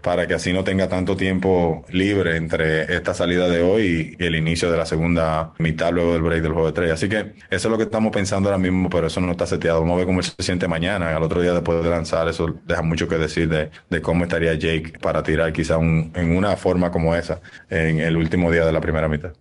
para 0.01 0.27
que 0.27 0.33
así 0.33 0.53
no 0.53 0.63
tenga 0.63 0.87
tanto 0.87 1.17
tiempo 1.17 1.85
libre 1.89 2.37
entre 2.37 2.95
esta 2.95 3.13
salida 3.13 3.49
de 3.49 3.61
hoy 3.61 4.15
y, 4.17 4.23
el 4.23 4.35
inicio 4.35 4.71
de 4.71 4.77
la 4.77 4.85
segunda 4.85 5.53
mitad 5.59 5.91
luego 5.91 6.13
del 6.13 6.21
break 6.21 6.41
del 6.41 6.53
juego 6.53 6.67
de 6.67 6.73
tres. 6.73 6.91
Así 6.91 7.09
que 7.09 7.17
eso 7.17 7.35
es 7.49 7.65
lo 7.65 7.77
que 7.77 7.83
estamos 7.83 8.11
pensando 8.11 8.49
ahora 8.49 8.57
mismo, 8.57 8.89
pero 8.89 9.07
eso 9.07 9.19
no 9.21 9.31
está 9.31 9.45
seteado. 9.45 9.81
Vamos 9.81 9.95
a 9.95 9.97
ver 9.97 10.05
cómo 10.05 10.21
se 10.21 10.31
siente 10.39 10.67
mañana. 10.67 11.15
Al 11.15 11.23
otro 11.23 11.41
día 11.41 11.53
después 11.53 11.83
de 11.83 11.89
lanzar, 11.89 12.27
eso 12.27 12.55
deja 12.65 12.81
mucho 12.81 13.07
que 13.07 13.17
decir 13.17 13.49
de, 13.49 13.69
de 13.89 14.01
cómo 14.01 14.23
estaría 14.23 14.53
Jake 14.53 14.93
para 15.01 15.23
tirar 15.23 15.51
quizá 15.53 15.77
un, 15.77 16.11
en 16.15 16.35
una 16.35 16.55
forma 16.55 16.91
como 16.91 17.15
esa 17.15 17.41
en 17.69 17.99
el 17.99 18.17
último 18.17 18.51
día 18.51 18.65
de 18.65 18.71
la 18.71 18.81
primera 18.81 19.07
mitad. 19.07 19.31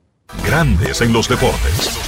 Grandes 0.45 1.01
en 1.01 1.13
los 1.13 1.29
deportes. 1.29 2.06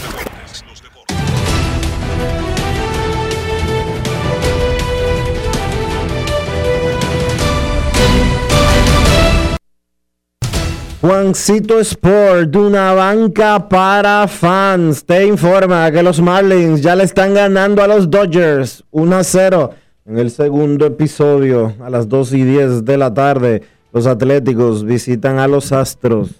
Juancito 11.00 11.78
Sport, 11.78 12.50
de 12.50 12.58
una 12.58 12.92
banca 12.92 13.68
para 13.68 14.26
fans, 14.26 15.04
te 15.04 15.24
informa 15.28 15.92
que 15.92 16.02
los 16.02 16.20
Marlins 16.20 16.82
ya 16.82 16.96
le 16.96 17.04
están 17.04 17.34
ganando 17.34 17.84
a 17.84 17.86
los 17.86 18.10
Dodgers 18.10 18.82
1 18.90 19.16
a 19.16 19.22
0 19.22 19.70
en 20.06 20.18
el 20.18 20.32
segundo 20.32 20.86
episodio 20.86 21.72
a 21.80 21.88
las 21.88 22.08
2 22.08 22.32
y 22.32 22.42
10 22.42 22.84
de 22.84 22.96
la 22.96 23.14
tarde. 23.14 23.62
Los 23.92 24.08
Atléticos 24.08 24.84
visitan 24.84 25.38
a 25.38 25.46
los 25.46 25.70
Astros. 25.70 26.30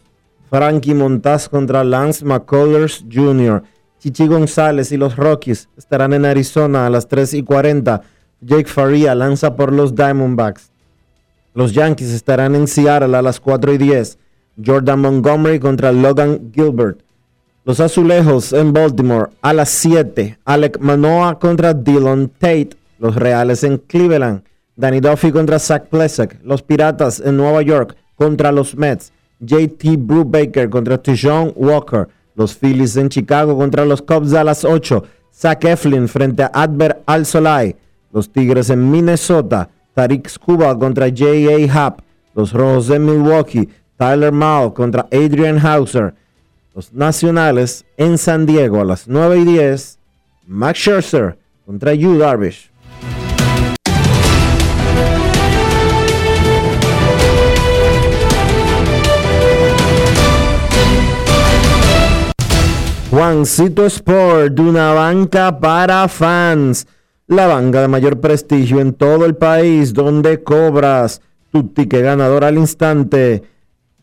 Frankie 0.51 0.95
Montaz 0.95 1.49
contra 1.49 1.85
Lance 1.85 2.25
McCullers 2.25 3.05
Jr. 3.13 3.63
Chichi 4.01 4.27
González 4.27 4.91
y 4.91 4.97
los 4.97 5.15
Rockies 5.15 5.69
estarán 5.77 6.15
en 6.15 6.25
Arizona 6.25 6.85
a 6.85 6.91
las 6.91 7.07
3 7.07 7.35
y 7.35 7.43
40. 7.45 8.03
Jake 8.41 8.69
Faria 8.69 9.15
lanza 9.15 9.55
por 9.55 9.73
los 9.73 9.95
Diamondbacks. 9.95 10.73
Los 11.55 11.75
Yankees 11.75 12.11
estarán 12.11 12.57
en 12.57 12.67
Seattle 12.67 13.17
a 13.17 13.23
las 13.23 13.39
4 13.39 13.75
y 13.75 13.79
10. 13.79 14.19
Jordan 14.65 15.01
Montgomery 15.01 15.59
contra 15.59 15.93
Logan 15.93 16.51
Gilbert. 16.53 17.01
Los 17.65 17.81
Azulejos 17.81 18.53
en 18.53 18.73
Baltimore 18.73 19.31
a 19.43 19.53
las 19.53 19.69
7. 19.69 20.39
Alec 20.45 20.79
Manoa 20.81 21.39
contra 21.39 21.75
Dylan 21.75 22.29
Tate. 22.29 22.71
Los 22.99 23.15
Reales 23.15 23.63
en 23.63 23.79
Cleveland. 23.79 24.43
Danny 24.75 25.01
Duffy 25.01 25.31
contra 25.31 25.59
Zach 25.59 25.89
Plesak. 25.89 26.39
Los 26.43 26.63
Piratas 26.63 27.21
en 27.21 27.37
Nueva 27.37 27.63
York 27.63 27.97
contra 28.17 28.53
los 28.53 28.77
Mets. 28.77 29.13
JT 29.41 29.97
Brubaker 29.99 30.71
contra 30.71 30.97
Tijon 30.97 31.53
Walker. 31.57 32.09
Los 32.35 32.57
Phillies 32.57 32.97
en 32.97 33.09
Chicago 33.09 33.57
contra 33.57 33.85
los 33.85 34.01
Cubs 34.03 34.33
a 34.33 34.45
las 34.45 34.65
8. 34.65 35.05
Zach 35.33 35.65
Eflin 35.65 36.09
frente 36.09 36.43
a 36.43 36.51
Adver 36.55 37.03
Al 37.07 37.27
Solai. 37.27 37.77
Los 38.13 38.33
Tigres 38.33 38.71
en 38.71 38.91
Minnesota. 38.91 39.69
Tariq 39.95 40.29
Skubal 40.29 40.79
contra 40.79 41.09
J.A. 41.09 41.73
Happ. 41.73 42.01
Los 42.35 42.53
Rojos 42.53 42.89
en 42.91 43.05
Milwaukee. 43.05 43.69
Tyler 43.99 44.31
Mao 44.31 44.73
contra 44.73 45.09
Adrian 45.11 45.59
Hauser. 45.59 46.15
Los 46.73 46.93
Nacionales 46.93 47.85
en 47.97 48.17
San 48.17 48.47
Diego 48.47 48.81
a 48.81 48.85
las 48.85 49.09
9 49.09 49.39
y 49.39 49.45
10. 49.45 49.99
Max 50.47 50.79
Scherzer 50.79 51.37
contra 51.67 51.93
Yu 51.95 52.17
Darvish. 52.17 52.71
Juancito 63.11 63.85
Sport, 63.87 64.53
de 64.53 64.63
una 64.63 64.93
banca 64.93 65.59
para 65.59 66.07
fans. 66.07 66.87
La 67.27 67.49
banca 67.49 67.81
de 67.81 67.89
mayor 67.89 68.21
prestigio 68.21 68.79
en 68.81 68.95
todo 68.95 69.27
el 69.27 69.35
país, 69.35 69.93
donde 69.93 70.45
cobras 70.45 71.21
tu 71.51 71.65
ticket 71.65 72.05
ganador 72.05 72.45
al 72.45 72.59
instante 72.59 73.43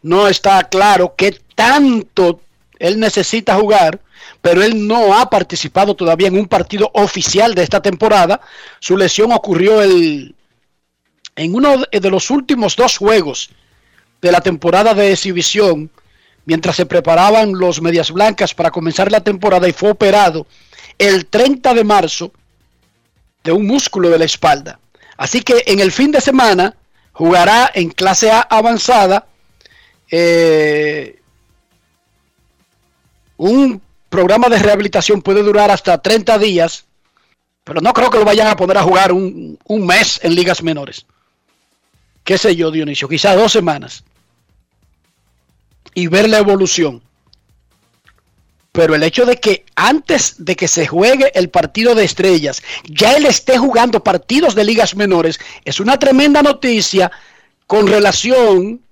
no 0.00 0.26
está 0.26 0.64
claro 0.64 1.14
qué 1.18 1.38
tanto 1.54 2.40
él 2.78 2.98
necesita 2.98 3.56
jugar, 3.56 4.00
pero 4.40 4.62
él 4.62 4.86
no 4.86 5.18
ha 5.18 5.28
participado 5.28 5.94
todavía 5.94 6.28
en 6.28 6.38
un 6.38 6.46
partido 6.46 6.90
oficial 6.94 7.54
de 7.54 7.62
esta 7.62 7.82
temporada. 7.82 8.40
Su 8.80 8.96
lesión 8.96 9.32
ocurrió 9.32 9.82
el, 9.82 10.35
en 11.36 11.54
uno 11.54 11.84
de 11.90 12.10
los 12.10 12.30
últimos 12.30 12.76
dos 12.76 12.96
juegos 12.96 13.50
de 14.22 14.32
la 14.32 14.40
temporada 14.40 14.94
de 14.94 15.12
exhibición, 15.12 15.90
mientras 16.46 16.76
se 16.76 16.86
preparaban 16.86 17.52
los 17.52 17.82
Medias 17.82 18.10
Blancas 18.10 18.54
para 18.54 18.70
comenzar 18.70 19.12
la 19.12 19.20
temporada 19.20 19.68
y 19.68 19.72
fue 19.72 19.90
operado 19.90 20.46
el 20.98 21.26
30 21.26 21.74
de 21.74 21.84
marzo 21.84 22.32
de 23.44 23.52
un 23.52 23.66
músculo 23.66 24.08
de 24.08 24.18
la 24.18 24.24
espalda. 24.24 24.80
Así 25.16 25.42
que 25.42 25.62
en 25.66 25.80
el 25.80 25.92
fin 25.92 26.10
de 26.10 26.20
semana 26.20 26.74
jugará 27.12 27.70
en 27.74 27.90
clase 27.90 28.30
A 28.30 28.40
avanzada 28.40 29.26
eh, 30.10 31.20
un 33.36 33.82
programa 34.08 34.48
de 34.48 34.58
rehabilitación 34.58 35.20
puede 35.20 35.42
durar 35.42 35.70
hasta 35.70 36.00
30 36.00 36.38
días, 36.38 36.86
pero 37.64 37.80
no 37.80 37.92
creo 37.92 38.10
que 38.10 38.18
lo 38.18 38.24
vayan 38.24 38.46
a 38.46 38.56
poner 38.56 38.78
a 38.78 38.82
jugar 38.82 39.12
un, 39.12 39.58
un 39.64 39.86
mes 39.86 40.20
en 40.22 40.34
ligas 40.34 40.62
menores. 40.62 41.06
¿Qué 42.26 42.36
sé 42.36 42.56
yo, 42.56 42.72
Dionisio? 42.72 43.08
Quizás 43.08 43.36
dos 43.36 43.52
semanas. 43.52 44.02
Y 45.94 46.08
ver 46.08 46.28
la 46.28 46.38
evolución. 46.38 47.00
pero 48.72 48.94
el 48.94 49.02
hecho 49.04 49.24
de 49.24 49.36
que 49.36 49.64
antes 49.74 50.34
de 50.44 50.54
que 50.54 50.68
se 50.68 50.86
juegue 50.86 51.30
el 51.34 51.48
partido 51.48 51.94
de 51.94 52.04
estrellas, 52.04 52.62
ya 52.84 53.12
él 53.16 53.24
esté 53.24 53.56
jugando 53.56 54.04
partidos 54.04 54.54
de 54.54 54.64
ligas 54.64 54.94
menores, 54.96 55.38
es 55.64 55.80
una 55.80 55.98
tremenda 55.98 56.42
noticia 56.42 57.10
con 57.66 57.86
relación 57.86 58.82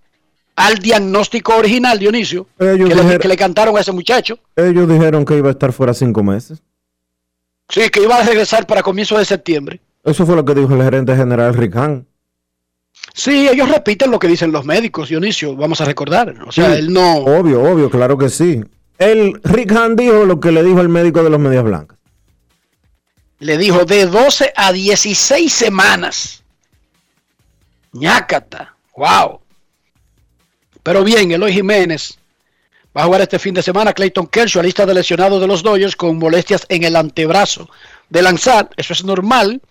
al 0.57 0.79
diagnóstico 0.79 1.57
original, 1.57 1.99
Dionisio, 1.99 2.47
Ellos 2.59 2.89
que, 2.89 2.95
le, 2.95 3.19
que 3.19 3.29
le 3.29 3.37
cantaron 3.37 3.77
a 3.77 3.81
ese 3.81 3.93
muchacho. 3.93 4.39
Ellos 4.57 4.89
dijeron 4.89 5.25
que 5.27 5.37
iba 5.37 5.49
a 5.49 5.53
estar 5.53 5.73
fuera 5.73 5.93
cinco 5.93 6.23
meses. 6.23 6.63
Sí, 7.69 7.91
que 7.91 8.01
iba 8.01 8.17
a 8.17 8.23
regresar 8.23 8.67
para 8.67 8.83
comienzo 8.83 9.19
de 9.19 9.25
septiembre. 9.27 9.81
Eso 10.05 10.25
fue 10.25 10.37
lo 10.37 10.45
que 10.47 10.55
dijo 10.55 10.73
el 10.75 10.83
gerente 10.83 11.15
general 11.17 11.53
Rick 11.53 11.77
Hahn. 11.77 12.07
Sí, 13.17 13.49
ellos 13.49 13.69
repiten 13.69 14.11
lo 14.11 14.19
que 14.19 14.27
dicen 14.27 14.51
los 14.51 14.65
médicos, 14.65 15.09
Dionisio, 15.09 15.55
vamos 15.55 15.81
a 15.81 15.85
recordar. 15.85 16.35
O 16.45 16.51
sea, 16.51 16.73
Sí, 16.73 16.79
él 16.79 16.93
no... 16.93 17.19
Obvio, 17.19 17.63
obvio, 17.63 17.89
claro 17.89 18.19
que 18.19 18.29
sí. 18.29 18.61
El 18.99 19.41
Rick 19.45 19.71
Hahn 19.71 19.95
dijo 19.95 20.25
lo 20.25 20.41
que 20.41 20.51
le 20.51 20.65
dijo 20.65 20.81
el 20.81 20.89
médico 20.89 21.23
de 21.23 21.31
los 21.31 21.39
Medias 21.39 21.63
Blancas. 21.63 21.97
le 23.39 23.57
dijo 23.57 23.85
de 23.85 24.07
12 24.07 24.53
a 24.57 24.73
16 24.73 25.53
semanas. 25.53 26.43
ñácata, 27.93 28.75
wow. 28.97 29.39
Pero 30.83 31.05
bien, 31.05 31.31
Eloy 31.31 31.53
Jiménez 31.53 32.19
va 32.97 33.03
a 33.03 33.07
jugar 33.07 33.21
este 33.21 33.39
fin 33.39 33.55
de 33.55 33.63
semana. 33.63 33.93
Clayton 33.93 34.27
Kershaw, 34.27 34.61
lista 34.63 34.85
de 34.87 34.95
lesionados 34.95 35.41
de 35.41 35.47
los 35.47 35.63
Dodgers 35.63 35.95
con 35.95 36.19
molestias 36.19 36.67
en 36.69 36.83
el 36.83 36.97
antebrazo 36.97 37.71
de 38.11 38.23
lanzar. 38.23 38.71
Eso 38.77 38.93
es 38.93 39.05
normal. 39.05 39.63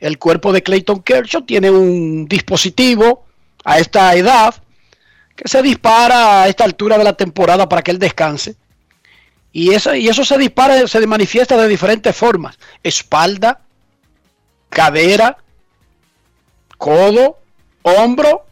El 0.00 0.18
cuerpo 0.18 0.52
de 0.52 0.62
Clayton 0.62 1.02
Kershaw 1.02 1.42
tiene 1.42 1.70
un 1.70 2.26
dispositivo 2.26 3.26
a 3.64 3.78
esta 3.78 4.14
edad 4.14 4.54
que 5.36 5.46
se 5.46 5.62
dispara 5.62 6.42
a 6.42 6.48
esta 6.48 6.64
altura 6.64 6.98
de 6.98 7.04
la 7.04 7.12
temporada 7.12 7.68
para 7.68 7.82
que 7.82 7.90
él 7.90 7.98
descanse. 7.98 8.56
Y 9.52 9.74
eso, 9.74 9.94
y 9.94 10.08
eso 10.08 10.24
se 10.24 10.38
dispara, 10.38 10.86
se 10.86 11.06
manifiesta 11.06 11.56
de 11.56 11.68
diferentes 11.68 12.16
formas. 12.16 12.58
Espalda, 12.82 13.60
cadera, 14.68 15.36
codo, 16.78 17.38
hombro 17.82 18.46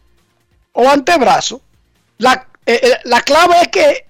o 0.72 0.88
antebrazo. 0.88 1.62
La, 2.18 2.48
eh, 2.66 2.80
eh, 2.82 2.98
la 3.04 3.22
clave 3.22 3.54
es 3.62 3.68
que 3.68 4.06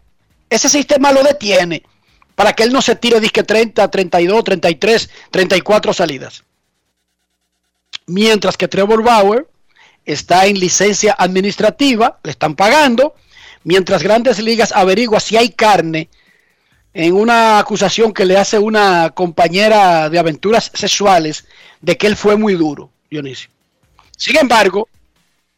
ese 0.51 0.69
sistema 0.69 1.13
lo 1.13 1.23
detiene 1.23 1.83
para 2.35 2.53
que 2.53 2.63
él 2.63 2.73
no 2.73 2.81
se 2.81 2.97
tire 2.97 3.21
disque 3.21 3.43
30, 3.43 3.91
32, 3.91 4.45
33, 4.45 5.11
34 5.31 5.93
salidas. 5.93 6.45
Mientras 8.09 8.57
que 8.57 8.69
Trevor 8.69 9.03
Bauer 9.03 9.47
está 10.05 10.47
en 10.47 10.59
licencia 10.59 11.15
administrativa, 11.17 12.19
le 12.25 12.31
están 12.31 12.57
pagando, 12.57 13.15
mientras 13.65 14.03
Grandes 14.03 14.39
Ligas 14.39 14.73
averigua 14.73 15.21
si 15.21 15.37
hay 15.37 15.51
carne 15.51 16.09
en 16.95 17.15
una 17.15 17.59
acusación 17.59 18.13
que 18.13 18.25
le 18.25 18.39
hace 18.39 18.59
una 18.59 19.11
compañera 19.11 20.09
de 20.09 20.19
aventuras 20.19 20.71
sexuales 20.75 21.47
de 21.83 21.99
que 21.99 22.07
él 22.07 22.17
fue 22.17 22.37
muy 22.37 22.55
duro, 22.55 22.91
Dionisio. 23.11 23.51
Sin 24.17 24.39
embargo, 24.39 24.89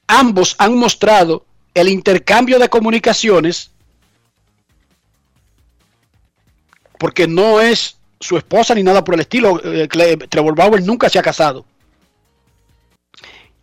ambos 0.09 0.57
han 0.59 0.77
mostrado 0.77 1.47
el 1.73 1.89
intercambio 1.89 2.59
de 2.59 2.69
comunicaciones 2.69 3.71
porque 6.99 7.29
no 7.29 7.61
es 7.61 7.97
su 8.19 8.37
esposa 8.37 8.75
ni 8.75 8.83
nada 8.83 9.05
por 9.05 9.15
el 9.15 9.21
estilo. 9.21 9.63
Eh, 9.65 9.89
Trevor 10.29 10.57
Bauer 10.57 10.83
nunca 10.83 11.09
se 11.09 11.19
ha 11.19 11.23
casado. 11.23 11.65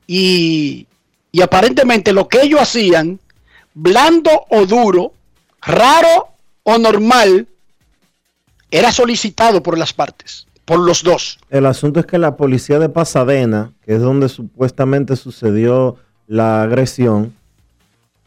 Y, 0.08 0.88
y 1.32 1.41
aparentemente 1.41 2.14
lo 2.14 2.28
que 2.28 2.41
ellos 2.41 2.62
hacían, 2.62 3.20
blando 3.74 4.45
o 4.49 4.66
duro, 4.66 5.14
raro 5.62 6.30
o 6.64 6.78
normal, 6.78 7.47
era 8.72 8.91
solicitado 8.91 9.62
por 9.62 9.78
las 9.78 9.93
partes, 9.93 10.47
por 10.66 10.80
los 10.80 11.03
dos. 11.03 11.39
El 11.49 11.66
asunto 11.66 11.99
es 11.99 12.05
que 12.05 12.18
la 12.18 12.36
policía 12.36 12.80
de 12.80 12.89
Pasadena, 12.89 13.72
que 13.86 13.95
es 13.95 14.01
donde 14.01 14.30
supuestamente 14.30 15.16
sucedió 15.16 15.97
la 16.28 16.64
agresión, 16.64 17.34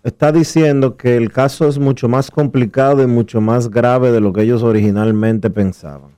está 0.02 0.32
diciendo 0.32 0.96
que 0.96 1.16
el 1.16 1.30
caso 1.30 1.68
es 1.68 1.78
mucho 1.78 2.08
más 2.08 2.30
complicado 2.30 3.02
y 3.02 3.06
mucho 3.06 3.40
más 3.40 3.70
grave 3.70 4.10
de 4.12 4.20
lo 4.20 4.32
que 4.32 4.42
ellos 4.42 4.62
originalmente 4.62 5.50
pensaban. 5.50 6.10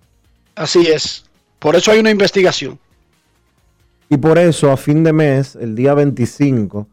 Así 0.55 0.87
es. 0.87 1.25
Por 1.59 1.77
eso 1.77 1.91
hay 1.91 1.99
una 1.99 2.11
investigación. 2.11 2.79
Y 4.09 4.17
por 4.19 4.39
eso 4.39 4.71
a 4.71 4.77
fin 4.77 5.03
de 5.03 5.13
mes, 5.13 5.57
el 5.57 5.75
día 5.75 5.95
25, 5.95 6.87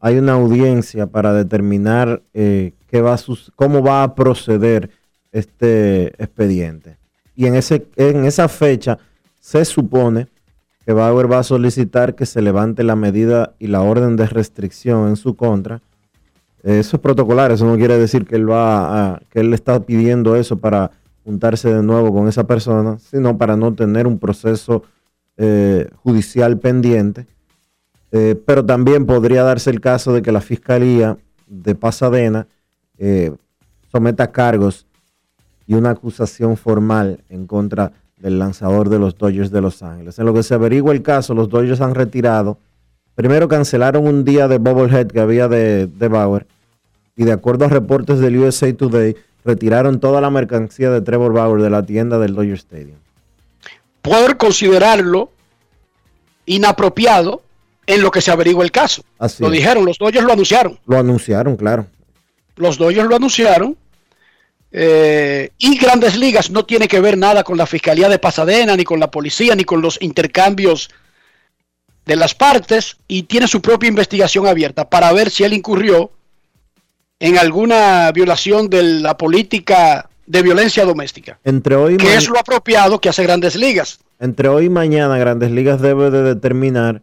hay 0.00 0.18
una 0.18 0.32
audiencia 0.32 1.06
para 1.06 1.32
determinar 1.32 2.22
eh, 2.34 2.72
qué 2.88 3.00
va 3.00 3.16
cómo 3.56 3.82
va 3.82 4.02
a 4.02 4.14
proceder 4.14 4.90
este 5.32 6.08
expediente. 6.22 6.96
Y 7.34 7.46
en, 7.46 7.54
ese, 7.54 7.86
en 7.96 8.24
esa 8.24 8.48
fecha 8.48 8.98
se 9.40 9.64
supone 9.64 10.28
que 10.84 10.92
Bauer 10.92 11.30
va 11.30 11.38
a 11.38 11.42
solicitar 11.42 12.14
que 12.14 12.26
se 12.26 12.42
levante 12.42 12.84
la 12.84 12.96
medida 12.96 13.54
y 13.58 13.68
la 13.68 13.80
orden 13.80 14.16
de 14.16 14.26
restricción 14.26 15.08
en 15.08 15.16
su 15.16 15.36
contra. 15.36 15.80
Eso 16.62 16.96
es 16.96 17.02
protocolar, 17.02 17.52
eso 17.52 17.66
no 17.66 17.76
quiere 17.76 17.98
decir 17.98 18.26
que 18.26 18.36
él 18.36 18.50
va 18.50 19.14
a, 19.14 19.22
que 19.30 19.40
él 19.40 19.52
está 19.52 19.80
pidiendo 19.80 20.36
eso 20.36 20.56
para 20.56 20.90
juntarse 21.24 21.72
de 21.72 21.82
nuevo 21.82 22.12
con 22.12 22.28
esa 22.28 22.46
persona, 22.46 22.98
sino 22.98 23.36
para 23.38 23.56
no 23.56 23.74
tener 23.74 24.06
un 24.06 24.18
proceso 24.18 24.82
eh, 25.36 25.88
judicial 25.96 26.58
pendiente. 26.58 27.26
Eh, 28.12 28.40
pero 28.46 28.64
también 28.64 29.06
podría 29.06 29.42
darse 29.42 29.70
el 29.70 29.80
caso 29.80 30.12
de 30.12 30.22
que 30.22 30.30
la 30.30 30.40
Fiscalía 30.40 31.18
de 31.48 31.74
Pasadena 31.74 32.46
eh, 32.96 33.32
someta 33.90 34.30
cargos 34.30 34.86
y 35.66 35.74
una 35.74 35.90
acusación 35.90 36.56
formal 36.56 37.24
en 37.28 37.46
contra 37.46 37.92
del 38.18 38.38
lanzador 38.38 38.88
de 38.88 38.98
los 38.98 39.16
Dodgers 39.18 39.50
de 39.50 39.60
Los 39.60 39.82
Ángeles. 39.82 40.18
En 40.18 40.26
lo 40.26 40.32
que 40.34 40.42
se 40.42 40.54
averigua 40.54 40.92
el 40.92 41.02
caso, 41.02 41.34
los 41.34 41.48
Dodgers 41.48 41.80
han 41.80 41.94
retirado. 41.94 42.58
Primero 43.14 43.48
cancelaron 43.48 44.06
un 44.06 44.24
día 44.24 44.48
de 44.48 44.58
bobblehead 44.58 45.08
que 45.08 45.20
había 45.20 45.48
de, 45.48 45.88
Bauer 46.08 46.46
y 47.16 47.24
de 47.24 47.32
acuerdo 47.32 47.64
a 47.64 47.68
reportes 47.68 48.20
del 48.20 48.38
USA 48.38 48.72
Today, 48.72 49.16
retiraron 49.44 50.00
toda 50.00 50.20
la 50.20 50.30
mercancía 50.30 50.90
de 50.90 51.00
Trevor 51.00 51.32
Bauer 51.32 51.62
de 51.62 51.70
la 51.70 51.84
tienda 51.84 52.18
del 52.18 52.34
Dodger 52.34 52.54
Stadium. 52.54 53.03
Por 54.04 54.36
considerarlo 54.36 55.32
inapropiado 56.44 57.42
en 57.86 58.02
lo 58.02 58.10
que 58.10 58.20
se 58.20 58.30
averigua 58.30 58.62
el 58.62 58.70
caso. 58.70 59.02
Así 59.18 59.42
lo 59.42 59.48
es. 59.48 59.54
dijeron, 59.54 59.86
los 59.86 59.96
Dodgers 59.96 60.24
lo 60.26 60.32
anunciaron. 60.34 60.78
Lo 60.86 60.98
anunciaron, 60.98 61.56
claro. 61.56 61.86
Los 62.56 62.76
Dodgers 62.76 63.08
lo 63.08 63.16
anunciaron. 63.16 63.76
eh, 64.72 65.50
y 65.56 65.78
Grandes 65.78 66.16
Ligas 66.16 66.50
no 66.50 66.66
tiene 66.66 66.86
que 66.86 67.00
ver 67.00 67.16
nada 67.16 67.44
con 67.44 67.56
la 67.56 67.64
Fiscalía 67.66 68.08
de 68.10 68.18
Pasadena, 68.18 68.76
ni 68.76 68.84
con 68.84 69.00
la 69.00 69.10
policía, 69.10 69.54
ni 69.54 69.64
con 69.64 69.80
los 69.80 69.96
intercambios 70.02 70.90
de 72.04 72.16
las 72.16 72.34
partes. 72.34 72.98
Y 73.08 73.22
tiene 73.22 73.48
su 73.48 73.62
propia 73.62 73.88
investigación 73.88 74.46
abierta 74.46 74.90
para 74.90 75.12
ver 75.12 75.30
si 75.30 75.44
él 75.44 75.54
incurrió 75.54 76.10
en 77.20 77.38
alguna 77.38 78.12
violación 78.12 78.68
de 78.68 78.82
la 78.82 79.16
política 79.16 80.10
de 80.26 80.42
violencia 80.42 80.84
doméstica. 80.84 81.38
Entre 81.44 81.74
hoy, 81.76 81.96
Que 81.96 82.14
es 82.16 82.28
lo 82.28 82.38
apropiado 82.38 83.00
que 83.00 83.08
hace 83.08 83.22
Grandes 83.22 83.56
Ligas. 83.56 83.98
entre 84.18 84.48
hoy 84.48 84.66
y 84.66 84.70
mañana, 84.70 85.18
Grandes 85.18 85.50
Ligas 85.50 85.80
debe 85.80 86.10
de 86.10 86.22
determinar 86.22 87.02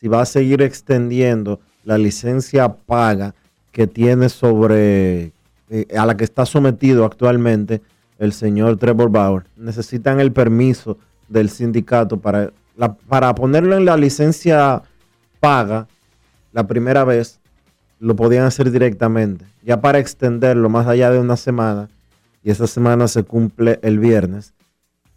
si 0.00 0.08
va 0.08 0.22
a 0.22 0.26
seguir 0.26 0.62
extendiendo 0.62 1.60
la 1.84 1.98
licencia 1.98 2.68
paga 2.72 3.34
que 3.72 3.86
tiene 3.86 4.28
sobre 4.28 5.32
eh, 5.70 5.86
a 5.96 6.04
la 6.06 6.16
que 6.16 6.24
está 6.24 6.44
sometido 6.46 7.04
actualmente 7.04 7.80
el 8.18 8.32
señor 8.32 8.76
Trevor 8.76 9.10
Bauer. 9.10 9.44
Necesitan 9.56 10.20
el 10.20 10.32
permiso 10.32 10.98
del 11.28 11.48
sindicato 11.50 12.18
para, 12.18 12.50
la- 12.76 12.92
para 12.94 13.34
ponerlo 13.34 13.76
en 13.76 13.84
la 13.84 13.96
licencia 13.96 14.82
paga 15.38 15.86
la 16.52 16.66
primera 16.66 17.04
vez. 17.04 17.38
Lo 17.98 18.16
podían 18.16 18.44
hacer 18.44 18.70
directamente. 18.70 19.44
Ya 19.62 19.80
para 19.80 19.98
extenderlo 19.98 20.68
más 20.68 20.86
allá 20.86 21.10
de 21.10 21.18
una 21.18 21.36
semana, 21.36 21.88
y 22.42 22.50
esa 22.50 22.66
semana 22.66 23.08
se 23.08 23.22
cumple 23.22 23.78
el 23.82 23.98
viernes, 23.98 24.54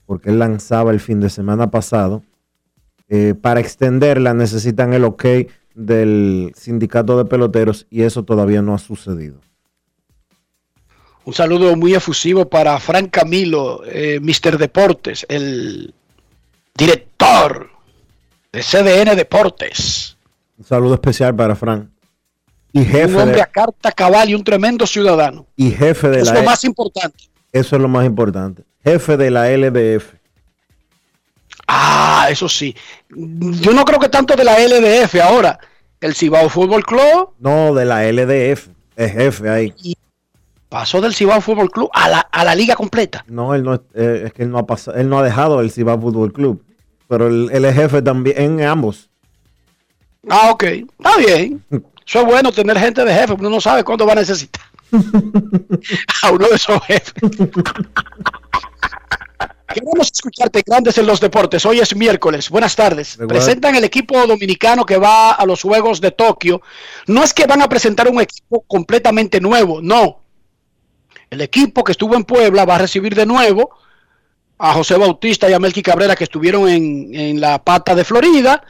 porque 0.05 0.29
él 0.29 0.39
lanzaba 0.39 0.91
el 0.91 0.99
fin 0.99 1.19
de 1.19 1.29
semana 1.29 1.71
pasado. 1.71 2.23
Eh, 3.09 3.35
para 3.39 3.59
extenderla 3.59 4.33
necesitan 4.33 4.93
el 4.93 5.03
ok 5.03 5.25
del 5.75 6.51
sindicato 6.55 7.17
de 7.17 7.25
peloteros 7.25 7.87
y 7.89 8.03
eso 8.03 8.23
todavía 8.23 8.61
no 8.61 8.73
ha 8.73 8.79
sucedido. 8.79 9.39
Un 11.25 11.33
saludo 11.33 11.75
muy 11.77 11.93
efusivo 11.93 12.49
para 12.49 12.77
Frank 12.79 13.09
Camilo, 13.11 13.81
eh, 13.85 14.19
Mr. 14.19 14.57
Deportes, 14.57 15.25
el 15.29 15.93
director 16.75 17.69
de 18.51 18.61
CDN 18.61 19.15
Deportes. 19.15 20.17
Un 20.57 20.65
saludo 20.65 20.95
especial 20.95 21.33
para 21.33 21.55
Frank. 21.55 21.92
Y 22.73 22.79
Un 22.79 22.85
jefe 22.85 23.15
hombre 23.17 23.35
de, 23.35 23.41
a 23.41 23.45
carta 23.45 23.91
cabal 23.91 24.29
y 24.29 24.35
un 24.35 24.43
tremendo 24.43 24.85
ciudadano. 24.87 25.45
y 25.55 25.71
jefe 25.71 26.09
de 26.09 26.19
Es 26.21 26.27
la 26.27 26.33
lo 26.33 26.39
E- 26.39 26.43
más 26.43 26.63
importante. 26.63 27.25
eso 27.51 27.75
es 27.75 27.81
lo 27.81 27.87
más 27.87 28.05
importante. 28.05 28.63
Jefe 28.83 29.15
de 29.15 29.29
la 29.31 29.49
LBF. 29.49 30.15
Ah, 31.67 32.27
eso 32.29 32.49
sí. 32.49 32.75
Yo 33.09 33.73
no 33.73 33.85
creo 33.85 33.99
que 33.99 34.09
tanto 34.09 34.35
de 34.35 34.43
la 34.43 34.57
LDF 34.59 35.15
ahora. 35.21 35.57
El 36.01 36.13
Cibao 36.15 36.49
Fútbol 36.49 36.83
Club, 36.85 37.29
No, 37.39 37.73
de 37.73 37.85
la 37.85 38.03
LDF. 38.11 38.67
Es 38.95 39.11
jefe 39.13 39.49
ahí. 39.49 39.73
Pasó 40.67 40.99
del 40.99 41.13
Cibao 41.13 41.39
Fútbol 41.39 41.71
Club 41.71 41.89
a 41.93 42.09
la, 42.09 42.19
a 42.19 42.43
la 42.43 42.55
liga 42.55 42.75
completa. 42.75 43.23
No, 43.27 43.53
él 43.55 43.63
no, 43.63 43.75
eh, 43.93 44.23
es 44.25 44.33
que 44.33 44.43
él 44.43 44.49
no 44.51 44.57
ha 44.57 44.65
pasado, 44.65 44.97
él 44.97 45.07
no 45.07 45.19
ha 45.19 45.23
dejado 45.23 45.61
el 45.61 45.71
Cibao 45.71 46.01
Fútbol 46.01 46.33
Club. 46.33 46.63
Pero 47.07 47.27
él, 47.27 47.49
él 47.53 47.63
es 47.65 47.75
jefe 47.75 48.01
también 48.01 48.59
en 48.59 48.63
ambos. 48.67 49.09
Ah, 50.29 50.49
ok. 50.51 50.63
Está 50.63 51.17
bien. 51.17 51.63
Eso 52.07 52.19
es 52.19 52.25
bueno 52.25 52.51
tener 52.51 52.77
gente 52.77 53.03
de 53.03 53.13
jefe, 53.13 53.33
uno 53.33 53.49
no 53.49 53.61
sabe 53.61 53.83
cuándo 53.83 54.05
va 54.05 54.13
a 54.13 54.17
necesitar 54.17 54.63
a 56.23 56.31
uno 56.31 56.47
de 56.47 56.55
esos 56.55 56.81
jefes. 56.83 57.13
Queremos 59.73 60.11
escucharte, 60.11 60.61
Grandes 60.65 60.97
en 60.99 61.07
los 61.07 61.19
Deportes. 61.19 61.65
Hoy 61.65 61.79
es 61.79 61.95
miércoles. 61.95 62.49
Buenas 62.49 62.75
tardes. 62.75 63.15
Igual. 63.15 63.29
Presentan 63.29 63.75
el 63.75 63.83
equipo 63.83 64.27
dominicano 64.27 64.85
que 64.85 64.97
va 64.97 65.31
a 65.31 65.45
los 65.47 65.63
Juegos 65.63 65.99
de 65.99 66.11
Tokio. 66.11 66.61
No 67.07 67.23
es 67.23 67.33
que 67.33 67.47
van 67.47 67.61
a 67.61 67.69
presentar 67.69 68.07
un 68.07 68.21
equipo 68.21 68.63
completamente 68.67 69.41
nuevo, 69.41 69.81
no. 69.81 70.19
El 71.31 71.41
equipo 71.41 71.83
que 71.83 71.93
estuvo 71.93 72.15
en 72.15 72.23
Puebla 72.23 72.65
va 72.65 72.75
a 72.75 72.79
recibir 72.79 73.15
de 73.15 73.25
nuevo 73.25 73.71
a 74.59 74.73
José 74.73 74.95
Bautista 74.95 75.49
y 75.49 75.53
a 75.53 75.59
Melqui 75.59 75.81
Cabrera 75.81 76.15
que 76.15 76.25
estuvieron 76.25 76.69
en, 76.69 77.15
en 77.15 77.41
la 77.41 77.63
pata 77.63 77.95
de 77.95 78.03
Florida 78.03 78.63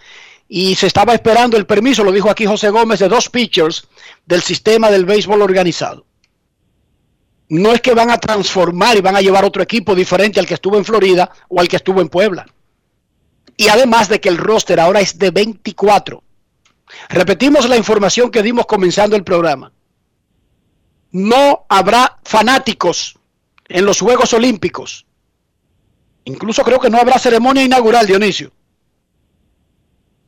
y 0.47 0.75
se 0.75 0.87
estaba 0.87 1.13
esperando 1.13 1.57
el 1.57 1.65
permiso, 1.65 2.03
lo 2.03 2.11
dijo 2.11 2.29
aquí 2.29 2.45
José 2.45 2.69
Gómez, 2.69 2.99
de 2.99 3.07
dos 3.07 3.29
pitchers 3.29 3.87
del 4.25 4.41
sistema 4.41 4.91
del 4.91 5.05
béisbol 5.05 5.41
organizado. 5.41 6.05
No 7.49 7.71
es 7.71 7.81
que 7.81 7.93
van 7.93 8.09
a 8.09 8.19
transformar 8.19 8.97
y 8.97 9.01
van 9.01 9.15
a 9.15 9.21
llevar 9.21 9.45
otro 9.45 9.61
equipo 9.61 9.95
diferente 9.95 10.39
al 10.39 10.47
que 10.47 10.53
estuvo 10.55 10.77
en 10.77 10.85
Florida 10.85 11.31
o 11.49 11.59
al 11.59 11.67
que 11.67 11.75
estuvo 11.75 12.01
en 12.01 12.09
Puebla. 12.09 12.45
Y 13.57 13.67
además 13.67 14.09
de 14.09 14.19
que 14.19 14.29
el 14.29 14.37
roster 14.37 14.79
ahora 14.79 15.01
es 15.01 15.17
de 15.19 15.31
24. 15.31 16.23
Repetimos 17.09 17.67
la 17.69 17.77
información 17.77 18.31
que 18.31 18.43
dimos 18.43 18.65
comenzando 18.65 19.15
el 19.15 19.23
programa. 19.23 19.71
No 21.11 21.65
habrá 21.69 22.19
fanáticos 22.23 23.19
en 23.67 23.85
los 23.85 23.99
Juegos 23.99 24.33
Olímpicos. 24.33 25.05
Incluso 26.25 26.63
creo 26.63 26.79
que 26.79 26.89
no 26.89 26.97
habrá 26.97 27.19
ceremonia 27.19 27.63
inaugural, 27.63 28.07
Dionisio. 28.07 28.51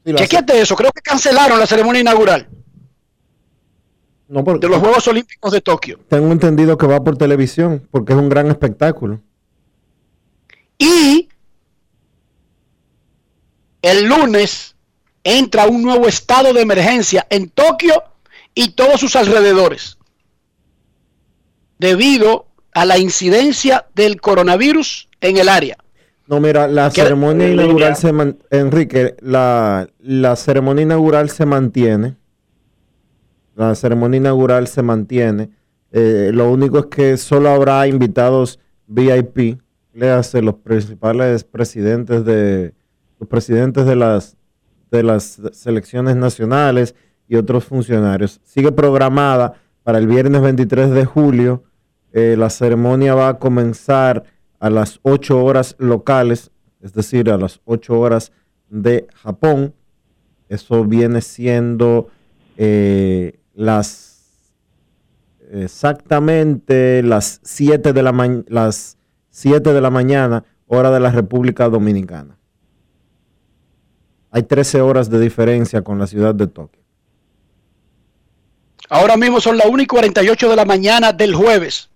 Chequete 0.05 0.61
eso, 0.61 0.75
creo 0.75 0.91
que 0.91 1.01
cancelaron 1.01 1.59
la 1.59 1.65
ceremonia 1.65 2.01
inaugural 2.01 2.47
no, 4.27 4.43
de 4.43 4.67
los 4.67 4.79
Juegos 4.79 5.07
Olímpicos 5.07 5.51
de 5.51 5.61
Tokio. 5.61 5.99
tengo 6.09 6.31
entendido 6.31 6.77
que 6.77 6.87
va 6.87 7.03
por 7.03 7.17
televisión, 7.17 7.87
porque 7.91 8.13
es 8.13 8.19
un 8.19 8.29
gran 8.29 8.47
espectáculo. 8.47 9.21
Y 10.77 11.29
el 13.81 14.05
lunes 14.05 14.75
entra 15.23 15.67
un 15.67 15.83
nuevo 15.83 16.07
estado 16.07 16.53
de 16.53 16.61
emergencia 16.61 17.25
en 17.29 17.49
Tokio 17.49 18.03
y 18.53 18.69
todos 18.69 18.99
sus 18.99 19.15
alrededores, 19.15 19.97
debido 21.77 22.47
a 22.73 22.85
la 22.85 22.97
incidencia 22.97 23.85
del 23.95 24.19
coronavirus 24.19 25.07
en 25.21 25.37
el 25.37 25.49
área. 25.49 25.77
No, 26.27 26.39
mira, 26.39 26.67
la 26.67 26.89
¿Qué- 26.89 27.01
ceremonia 27.01 27.49
inaugural 27.51 27.95
se 27.95 28.11
man- 28.11 28.37
Enrique, 28.49 29.15
la, 29.21 29.87
la 29.99 30.35
ceremonia 30.35 30.83
inaugural 30.83 31.29
se 31.29 31.45
mantiene. 31.45 32.15
La 33.55 33.75
ceremonia 33.75 34.17
inaugural 34.17 34.67
se 34.67 34.81
mantiene. 34.81 35.49
Eh, 35.91 36.31
lo 36.33 36.51
único 36.51 36.79
es 36.79 36.85
que 36.87 37.17
solo 37.17 37.49
habrá 37.49 37.87
invitados 37.87 38.59
VIP, 38.87 39.59
le 39.93 40.09
hace 40.11 40.41
los 40.41 40.55
principales 40.55 41.43
presidentes 41.43 42.25
de 42.25 42.73
los 43.19 43.29
presidentes 43.29 43.85
de 43.85 43.95
las 43.95 44.35
de 44.91 45.03
las 45.03 45.39
selecciones 45.53 46.15
nacionales 46.15 46.95
y 47.27 47.35
otros 47.37 47.63
funcionarios. 47.65 48.39
Sigue 48.43 48.71
programada 48.71 49.53
para 49.83 49.97
el 49.99 50.07
viernes 50.07 50.41
23 50.41 50.91
de 50.91 51.05
julio. 51.05 51.63
Eh, 52.13 52.35
la 52.37 52.49
ceremonia 52.49 53.13
va 53.15 53.29
a 53.29 53.39
comenzar 53.39 54.23
a 54.65 54.71
las 54.71 54.99
8 55.03 55.43
horas 55.43 55.75
locales, 55.77 56.49
es 56.81 56.91
decir, 56.91 57.29
a 57.29 57.37
las 57.37 57.61
8 57.65 57.99
horas 57.99 58.31
de 58.67 59.05
Japón. 59.13 59.75
Eso 60.49 60.83
viene 60.85 61.21
siendo 61.21 62.09
eh, 62.57 63.37
las 63.53 64.23
exactamente 65.51 67.03
las 67.03 67.41
7 67.43 67.93
de 67.93 68.01
la 68.01 68.43
las 68.47 68.97
7 69.29 69.71
de 69.71 69.81
la 69.81 69.91
mañana, 69.91 70.43
hora 70.65 70.89
de 70.89 70.99
la 70.99 71.11
República 71.11 71.69
Dominicana. 71.69 72.35
Hay 74.31 74.41
13 74.41 74.81
horas 74.81 75.11
de 75.11 75.19
diferencia 75.19 75.83
con 75.83 75.99
la 75.99 76.07
ciudad 76.07 76.33
de 76.33 76.47
Tokio. 76.47 76.81
Ahora 78.89 79.15
mismo 79.15 79.39
son 79.39 79.57
las 79.57 79.67
1 79.67 79.83
y 79.83 79.85
48 79.85 80.49
de 80.49 80.55
la 80.55 80.65
mañana 80.65 81.13
del 81.13 81.35
jueves 81.35 81.91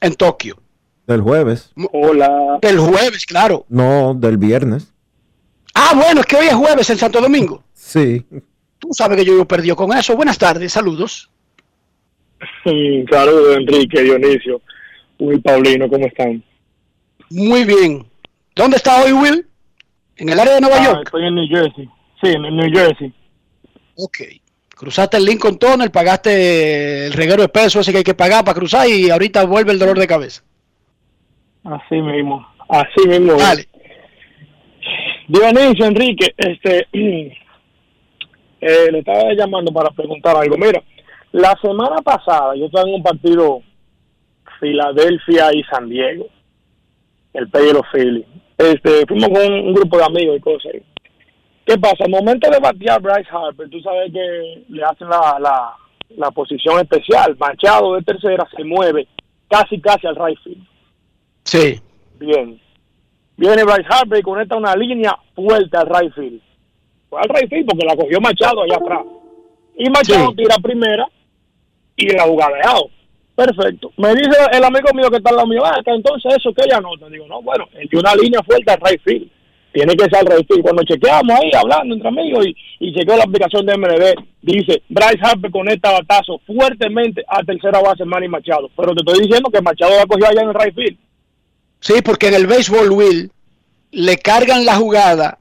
en 0.00 0.12
Tokio. 0.16 0.65
Del 1.06 1.20
jueves, 1.20 1.70
Hola. 1.92 2.58
Del 2.60 2.78
jueves, 2.80 3.24
claro. 3.26 3.64
no 3.68 4.14
del 4.14 4.38
viernes. 4.38 4.92
Ah, 5.74 5.92
bueno, 5.94 6.20
es 6.20 6.26
que 6.26 6.36
hoy 6.36 6.46
es 6.46 6.54
jueves 6.54 6.88
en 6.90 6.98
Santo 6.98 7.20
Domingo. 7.20 7.62
Sí, 7.74 8.24
Tú 8.78 8.88
sabes 8.92 9.16
que 9.16 9.24
yo 9.24 9.32
vivo 9.32 9.44
perdido 9.46 9.74
con 9.76 9.96
eso. 9.96 10.14
Buenas 10.16 10.36
tardes, 10.38 10.72
saludos. 10.72 11.30
Saludos, 13.10 13.56
Enrique, 13.56 14.02
Dionisio, 14.02 14.60
Will 15.18 15.40
Paulino, 15.40 15.88
¿cómo 15.88 16.06
están? 16.06 16.42
Muy 17.30 17.64
bien. 17.64 18.06
¿Dónde 18.54 18.76
está 18.76 19.02
hoy 19.02 19.12
Will? 19.12 19.46
¿En 20.16 20.28
el 20.28 20.38
área 20.38 20.54
de 20.54 20.60
Nueva 20.60 20.76
Ah, 20.80 20.84
York? 20.84 21.02
estoy 21.06 21.26
en 21.26 21.34
New 21.34 21.46
Jersey. 21.48 21.88
Sí, 22.20 22.28
en 22.28 22.42
New 22.42 22.70
Jersey. 22.72 23.14
Ok. 23.96 24.18
Cruzaste 24.74 25.16
el 25.16 25.24
Lincoln 25.24 25.58
Tunnel, 25.58 25.90
pagaste 25.90 27.06
el 27.06 27.12
reguero 27.14 27.42
de 27.42 27.48
peso 27.48 27.80
ese 27.80 27.92
que 27.92 27.98
hay 27.98 28.04
que 28.04 28.14
pagar 28.14 28.44
para 28.44 28.58
cruzar 28.58 28.86
y 28.88 29.08
ahorita 29.10 29.44
vuelve 29.44 29.72
el 29.72 29.78
dolor 29.78 29.98
de 29.98 30.06
cabeza. 30.06 30.42
Así 31.66 32.00
mismo. 32.00 32.46
Así 32.68 33.08
mismo. 33.08 33.34
Dale. 33.34 33.68
Dionisio, 35.28 35.86
Enrique, 35.86 36.32
este, 36.36 36.86
eh, 38.60 38.88
le 38.92 38.98
estaba 38.98 39.32
llamando 39.34 39.72
para 39.72 39.90
preguntar 39.90 40.36
algo. 40.36 40.56
Mira, 40.56 40.80
la 41.32 41.54
semana 41.60 41.96
pasada 42.02 42.54
yo 42.54 42.66
estaba 42.66 42.88
en 42.88 42.94
un 42.94 43.02
partido 43.02 43.62
Filadelfia 44.60 45.52
y 45.52 45.62
San 45.64 45.88
Diego, 45.88 46.28
el 47.32 47.48
Pay 47.48 47.66
de 47.66 47.72
los 47.72 47.86
Phillies. 47.92 48.26
Este, 48.56 49.04
fuimos 49.06 49.28
con 49.28 49.52
un 49.52 49.74
grupo 49.74 49.98
de 49.98 50.04
amigos 50.04 50.36
y 50.36 50.40
cosas. 50.40 50.72
¿Qué 51.66 51.76
pasa? 51.78 52.04
Al 52.04 52.10
momento 52.10 52.48
de 52.48 52.60
batear 52.60 53.02
Bryce 53.02 53.28
Harper, 53.30 53.68
tú 53.68 53.80
sabes 53.80 54.12
que 54.12 54.64
le 54.68 54.84
hacen 54.84 55.08
la, 55.08 55.36
la, 55.40 55.74
la 56.16 56.30
posición 56.30 56.78
especial. 56.78 57.36
Machado 57.38 57.96
de 57.96 58.02
tercera 58.02 58.46
se 58.56 58.62
mueve 58.62 59.08
casi, 59.50 59.80
casi 59.80 60.06
al 60.06 60.14
right 60.14 60.38
field. 60.44 60.64
Sí. 61.46 61.80
Bien. 62.18 62.60
Viene 63.36 63.64
Bryce 63.64 63.86
Harper 63.88 64.18
y 64.18 64.22
conecta 64.22 64.56
una 64.56 64.74
línea 64.74 65.16
fuerte 65.34 65.76
al 65.76 65.86
right 65.88 66.12
field. 66.14 66.40
Fue 67.08 67.20
al 67.20 67.28
right 67.28 67.48
field 67.48 67.66
porque 67.66 67.86
la 67.86 67.96
cogió 67.96 68.20
Machado 68.20 68.62
allá 68.62 68.76
atrás. 68.76 69.02
Y 69.78 69.88
Machado 69.90 70.30
Sí. 70.30 70.36
tira 70.36 70.56
primera 70.62 71.06
y 71.96 72.08
la 72.10 72.24
jugada 72.24 72.56
de 72.56 72.62
out. 72.68 72.90
Perfecto. 73.34 73.92
Me 73.98 74.14
dice 74.14 74.36
el 74.52 74.64
amigo 74.64 74.88
mío 74.94 75.10
que 75.10 75.18
está 75.18 75.30
al 75.30 75.36
lado 75.36 75.48
mío, 75.48 75.62
ah, 75.64 75.78
entonces 75.84 76.34
eso 76.38 76.52
que 76.54 76.64
ella 76.64 76.80
nota. 76.80 77.08
Digo, 77.10 77.26
no, 77.28 77.42
bueno, 77.42 77.66
él 77.74 77.86
dio 77.90 78.00
una 78.00 78.14
línea 78.14 78.42
fuerte 78.42 78.72
al 78.72 78.80
right 78.80 79.00
field. 79.04 79.30
Tiene 79.74 79.94
que 79.94 80.04
ser 80.04 80.16
al 80.20 80.26
right 80.38 80.46
field. 80.48 80.62
Cuando 80.62 80.82
chequeamos 80.84 81.38
ahí, 81.38 81.50
hablando 81.54 81.94
entre 81.94 82.08
amigos, 82.08 82.46
y, 82.46 82.56
y 82.80 82.94
chequeo 82.94 83.14
la 83.18 83.24
aplicación 83.24 83.66
de 83.66 83.76
MLB, 83.76 84.14
dice, 84.40 84.82
Bryce 84.88 85.18
Harper 85.20 85.50
conecta 85.50 85.92
batazo 85.92 86.40
fuertemente 86.46 87.22
a 87.28 87.42
tercera 87.42 87.80
base 87.82 88.06
Manny 88.06 88.26
Machado. 88.28 88.70
Pero 88.74 88.94
te 88.94 89.02
estoy 89.04 89.26
diciendo 89.26 89.50
que 89.50 89.60
Machado 89.60 89.94
la 89.98 90.06
cogió 90.06 90.26
allá 90.28 90.40
en 90.40 90.48
el 90.48 90.54
right 90.54 90.74
field. 90.74 90.96
Sí, 91.86 92.02
porque 92.02 92.26
en 92.26 92.34
el 92.34 92.48
béisbol, 92.48 92.90
Will, 92.90 93.30
le 93.92 94.18
cargan 94.18 94.64
la 94.64 94.74
jugada 94.74 95.38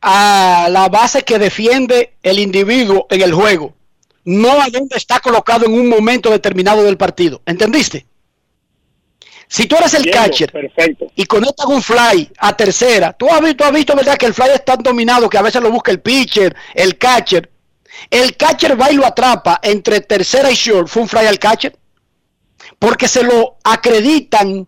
a 0.00 0.66
la 0.68 0.88
base 0.88 1.22
que 1.22 1.38
defiende 1.38 2.14
el 2.24 2.40
individuo 2.40 3.06
en 3.08 3.22
el 3.22 3.32
juego, 3.32 3.72
no 4.24 4.60
a 4.60 4.68
donde 4.68 4.96
está 4.96 5.20
colocado 5.20 5.64
en 5.66 5.74
un 5.74 5.88
momento 5.88 6.28
determinado 6.28 6.82
del 6.82 6.96
partido. 6.96 7.40
¿Entendiste? 7.46 8.04
Si 9.46 9.66
tú 9.66 9.76
eres 9.76 9.94
el 9.94 10.10
catcher 10.10 10.50
Perfecto. 10.50 11.06
y 11.14 11.24
conectas 11.24 11.66
un 11.66 11.82
fly 11.84 12.28
a 12.38 12.56
tercera, 12.56 13.12
tú 13.12 13.28
has 13.30 13.40
visto, 13.40 13.64
has 13.64 13.72
visto, 13.72 13.94
¿verdad? 13.94 14.16
Que 14.16 14.26
el 14.26 14.34
fly 14.34 14.48
es 14.54 14.64
tan 14.64 14.82
dominado 14.82 15.30
que 15.30 15.38
a 15.38 15.42
veces 15.42 15.62
lo 15.62 15.70
busca 15.70 15.92
el 15.92 16.00
pitcher, 16.00 16.56
el 16.74 16.98
catcher. 16.98 17.48
El 18.10 18.36
catcher 18.36 18.78
va 18.78 18.90
y 18.90 18.96
lo 18.96 19.06
atrapa 19.06 19.60
entre 19.62 20.00
tercera 20.00 20.50
y 20.50 20.56
short. 20.56 20.88
Fue 20.88 21.02
un 21.02 21.08
fly 21.08 21.26
al 21.26 21.38
catcher. 21.38 21.78
Porque 22.80 23.06
se 23.06 23.22
lo 23.22 23.58
acreditan 23.62 24.66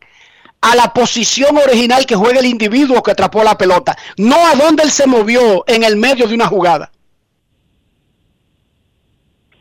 a 0.60 0.76
la 0.76 0.92
posición 0.92 1.56
original 1.56 2.04
que 2.06 2.14
juega 2.14 2.40
el 2.40 2.46
individuo 2.46 3.02
que 3.02 3.12
atrapó 3.12 3.42
la 3.42 3.56
pelota, 3.56 3.96
no 4.18 4.36
a 4.36 4.54
dónde 4.54 4.82
él 4.82 4.90
se 4.90 5.06
movió 5.06 5.64
en 5.66 5.84
el 5.84 5.96
medio 5.96 6.26
de 6.26 6.34
una 6.34 6.46
jugada. 6.46 6.90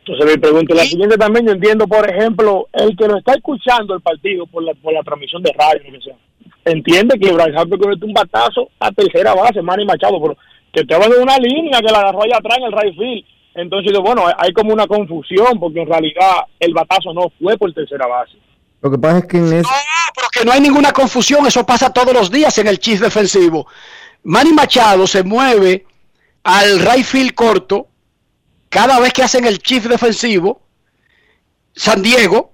Entonces 0.04 0.34
mi 0.34 0.40
pregunta 0.40 0.74
es 0.74 0.80
la 0.80 0.84
siguiente 0.86 1.16
también, 1.16 1.46
yo 1.46 1.52
entiendo, 1.52 1.86
por 1.86 2.08
ejemplo, 2.08 2.68
el 2.72 2.96
que 2.96 3.06
lo 3.06 3.18
está 3.18 3.32
escuchando 3.34 3.94
el 3.94 4.00
partido 4.00 4.46
por 4.46 4.62
la, 4.62 4.74
por 4.74 4.92
la 4.92 5.02
transmisión 5.02 5.42
de 5.42 5.52
radio, 5.52 5.82
lo 5.84 5.98
que 5.98 6.04
sea, 6.04 6.16
entiende 6.64 7.18
que 7.18 7.32
Bryce 7.32 7.56
Harper 7.56 7.78
conectó 7.78 8.06
un 8.06 8.12
batazo 8.12 8.68
a 8.78 8.90
tercera 8.90 9.34
base, 9.34 9.62
Manny 9.62 9.84
Machado, 9.84 10.20
pero 10.20 10.36
que 10.72 10.84
te 10.84 10.94
hablando 10.94 11.16
de 11.16 11.22
una 11.22 11.36
línea 11.38 11.80
que 11.80 11.92
la 11.92 11.98
agarró 11.98 12.22
allá 12.22 12.36
atrás 12.38 12.58
en 12.58 12.64
el 12.64 12.72
right 12.72 12.96
field 12.96 13.24
Entonces, 13.54 13.92
bueno, 13.98 14.24
hay 14.36 14.52
como 14.52 14.72
una 14.72 14.86
confusión 14.86 15.58
porque 15.58 15.80
en 15.80 15.88
realidad 15.88 16.44
el 16.58 16.72
batazo 16.72 17.12
no 17.12 17.30
fue 17.40 17.56
por 17.56 17.72
tercera 17.72 18.06
base. 18.06 18.36
Lo 18.82 18.90
que 18.90 18.98
pasa 18.98 19.18
es 19.18 19.26
que 19.26 19.36
en 19.38 19.46
ese... 19.46 19.62
No, 19.62 19.68
pero 20.14 20.28
que 20.32 20.44
no 20.44 20.52
hay 20.52 20.60
ninguna 20.60 20.92
confusión, 20.92 21.46
eso 21.46 21.64
pasa 21.66 21.90
todos 21.90 22.12
los 22.14 22.30
días 22.30 22.56
en 22.58 22.66
el 22.66 22.78
chis 22.78 23.00
defensivo. 23.00 23.66
Manny 24.22 24.52
Machado 24.52 25.06
se 25.06 25.22
mueve 25.22 25.86
al 26.42 26.80
right 26.80 27.04
field 27.04 27.34
corto 27.34 27.88
cada 28.68 28.98
vez 29.00 29.12
que 29.12 29.22
hacen 29.22 29.44
el 29.46 29.58
chief 29.58 29.86
defensivo. 29.86 30.62
San 31.74 32.02
Diego, 32.02 32.52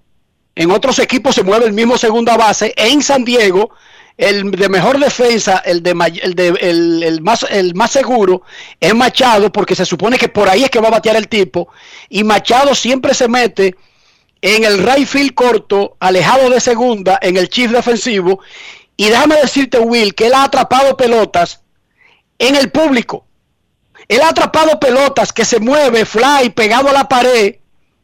en 0.54 0.70
otros 0.70 0.98
equipos 0.98 1.34
se 1.34 1.42
mueve 1.42 1.66
el 1.66 1.72
mismo 1.72 1.96
segunda 1.98 2.36
base. 2.36 2.72
En 2.76 3.02
San 3.02 3.24
Diego, 3.24 3.70
el 4.16 4.50
de 4.50 4.68
mejor 4.68 4.98
defensa, 4.98 5.58
el, 5.64 5.82
de, 5.82 5.90
el, 6.22 6.34
de- 6.34 6.48
el- 6.60 7.02
el 7.02 7.20
más, 7.20 7.46
el 7.50 7.74
más 7.74 7.90
seguro, 7.90 8.42
es 8.80 8.94
Machado, 8.94 9.52
porque 9.52 9.74
se 9.74 9.84
supone 9.84 10.18
que 10.18 10.28
por 10.28 10.48
ahí 10.48 10.64
es 10.64 10.70
que 10.70 10.80
va 10.80 10.88
a 10.88 10.92
batear 10.92 11.16
el 11.16 11.28
tipo. 11.28 11.68
Y 12.08 12.24
Machado 12.24 12.74
siempre 12.74 13.14
se 13.14 13.28
mete 13.28 13.76
en 14.54 14.62
el 14.62 14.78
right 14.78 15.08
field 15.08 15.34
corto, 15.34 15.96
alejado 15.98 16.48
de 16.50 16.60
segunda, 16.60 17.18
en 17.20 17.36
el 17.36 17.48
chief 17.48 17.72
defensivo. 17.72 18.38
Y 18.96 19.08
déjame 19.08 19.34
decirte, 19.36 19.80
Will, 19.80 20.14
que 20.14 20.28
él 20.28 20.34
ha 20.34 20.44
atrapado 20.44 20.96
pelotas 20.96 21.62
en 22.38 22.54
el 22.54 22.70
público. 22.70 23.26
Él 24.06 24.20
ha 24.20 24.28
atrapado 24.28 24.78
pelotas 24.78 25.32
que 25.32 25.44
se 25.44 25.58
mueve, 25.58 26.04
fly, 26.04 26.50
pegado 26.50 26.88
a 26.88 26.92
la 26.92 27.08
pared, 27.08 27.56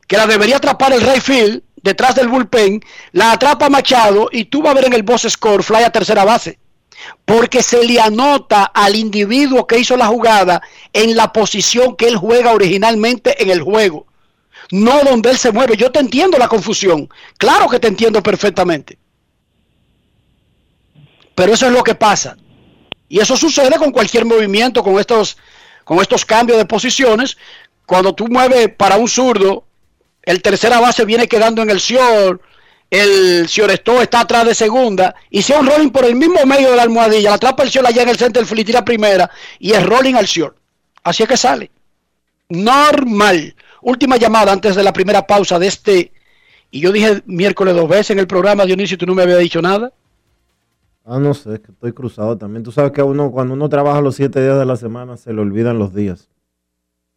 que 0.09 0.17
la 0.17 0.27
debería 0.27 0.57
atrapar 0.57 0.93
el 0.93 1.03
right 1.03 1.23
field, 1.23 1.63
detrás 1.77 2.17
del 2.17 2.27
bullpen, 2.27 2.83
la 3.13 3.31
atrapa 3.31 3.71
Machado 3.71 4.29
y 4.33 4.47
tú 4.47 4.63
vas 4.63 4.73
a 4.73 4.75
ver 4.75 4.87
en 4.87 4.95
el 4.95 5.05
boss 5.05 5.27
score 5.29 5.63
fly 5.63 5.85
a 5.85 5.91
tercera 5.91 6.25
base. 6.25 6.59
Porque 7.25 7.63
se 7.63 7.85
le 7.85 8.01
anota 8.01 8.65
al 8.65 8.97
individuo 8.97 9.69
que 9.69 9.79
hizo 9.79 9.97
la 9.97 10.07
jugada 10.07 10.61
en 10.93 11.15
la 11.15 11.33
posición 11.33 11.95
que 11.95 12.09
él 12.09 12.17
juega 12.17 12.53
originalmente 12.53 13.41
en 13.41 13.51
el 13.51 13.63
juego. 13.63 14.07
No 14.73 15.05
donde 15.05 15.31
él 15.31 15.37
se 15.37 15.53
mueve. 15.53 15.77
Yo 15.77 15.93
te 15.93 16.01
entiendo 16.01 16.39
la 16.39 16.49
confusión. 16.49 17.09
Claro 17.37 17.69
que 17.69 17.79
te 17.79 17.89
entiendo 17.89 18.23
perfectamente. 18.23 18.99
Pero 21.35 21.53
eso 21.53 21.67
es 21.67 21.73
lo 21.73 21.85
que 21.85 21.95
pasa. 21.95 22.39
Y 23.07 23.21
eso 23.21 23.37
sucede 23.37 23.77
con 23.77 23.93
cualquier 23.93 24.25
movimiento, 24.25 24.83
con 24.83 24.99
estos, 24.99 25.37
con 25.85 26.01
estos 26.01 26.25
cambios 26.25 26.57
de 26.57 26.65
posiciones. 26.65 27.37
Cuando 27.85 28.15
tú 28.15 28.29
mueves 28.29 28.71
para 28.75 28.97
un 28.97 29.09
zurdo, 29.09 29.67
el 30.23 30.41
tercera 30.41 30.81
base 30.81 31.05
viene 31.05 31.29
quedando 31.29 31.61
en 31.61 31.69
el 31.69 31.79
short, 31.79 32.41
el 32.89 33.47
shortstop 33.47 34.01
está 34.01 34.21
atrás 34.21 34.47
de 34.47 34.55
segunda, 34.55 35.15
y 35.29 35.43
si 35.43 35.53
un 35.53 35.67
rolling 35.67 35.91
por 35.91 36.07
el 36.07 36.15
mismo 36.15 36.47
medio 36.47 36.71
de 36.71 36.77
la 36.77 36.83
almohadilla, 36.83 37.31
la 37.31 37.37
atrapa 37.37 37.63
el 37.63 37.71
short 37.71 37.89
allá 37.89 38.03
en 38.03 38.09
el 38.09 38.17
center 38.17 38.47
field 38.47 38.61
y 38.61 38.65
tira 38.65 38.85
primera, 38.85 39.31
y 39.59 39.73
es 39.73 39.85
rolling 39.85 40.15
al 40.15 40.27
short. 40.27 40.57
Así 41.03 41.23
es 41.23 41.29
que 41.29 41.37
sale. 41.37 41.71
Normal. 42.49 43.55
Última 43.83 44.17
llamada 44.17 44.53
antes 44.53 44.75
de 44.77 44.83
la 44.83 44.93
primera 44.93 45.27
pausa 45.27 45.59
de 45.59 45.67
este. 45.67 46.13
Y 46.71 46.81
yo 46.81 46.91
dije 46.93 47.23
miércoles 47.27 47.75
dos 47.75 47.89
veces 47.89 48.11
en 48.11 48.19
el 48.19 48.27
programa, 48.27 48.65
Dionisio, 48.65 48.95
y 48.95 48.99
tú 48.99 49.07
no 49.07 49.15
me 49.15 49.23
habías 49.23 49.41
dicho 49.41 49.61
nada. 49.61 49.93
Ah, 51.05 51.19
no 51.19 51.35
sé, 51.35 51.55
es 51.55 51.61
que 51.61 51.73
estoy 51.73 51.93
cruzado 51.93 52.39
también. 52.39 52.63
Tú 52.63 52.71
sabes 52.71 52.93
que 52.93 53.01
a 53.01 53.05
uno, 53.05 53.31
cuando 53.31 53.55
uno 53.55 53.69
trabaja 53.69 54.01
los 54.01 54.15
siete 54.15 54.41
días 54.43 54.59
de 54.59 54.65
la 54.65 54.77
semana, 54.77 55.17
se 55.17 55.33
le 55.33 55.41
olvidan 55.41 55.79
los 55.79 55.95
días. 55.95 56.29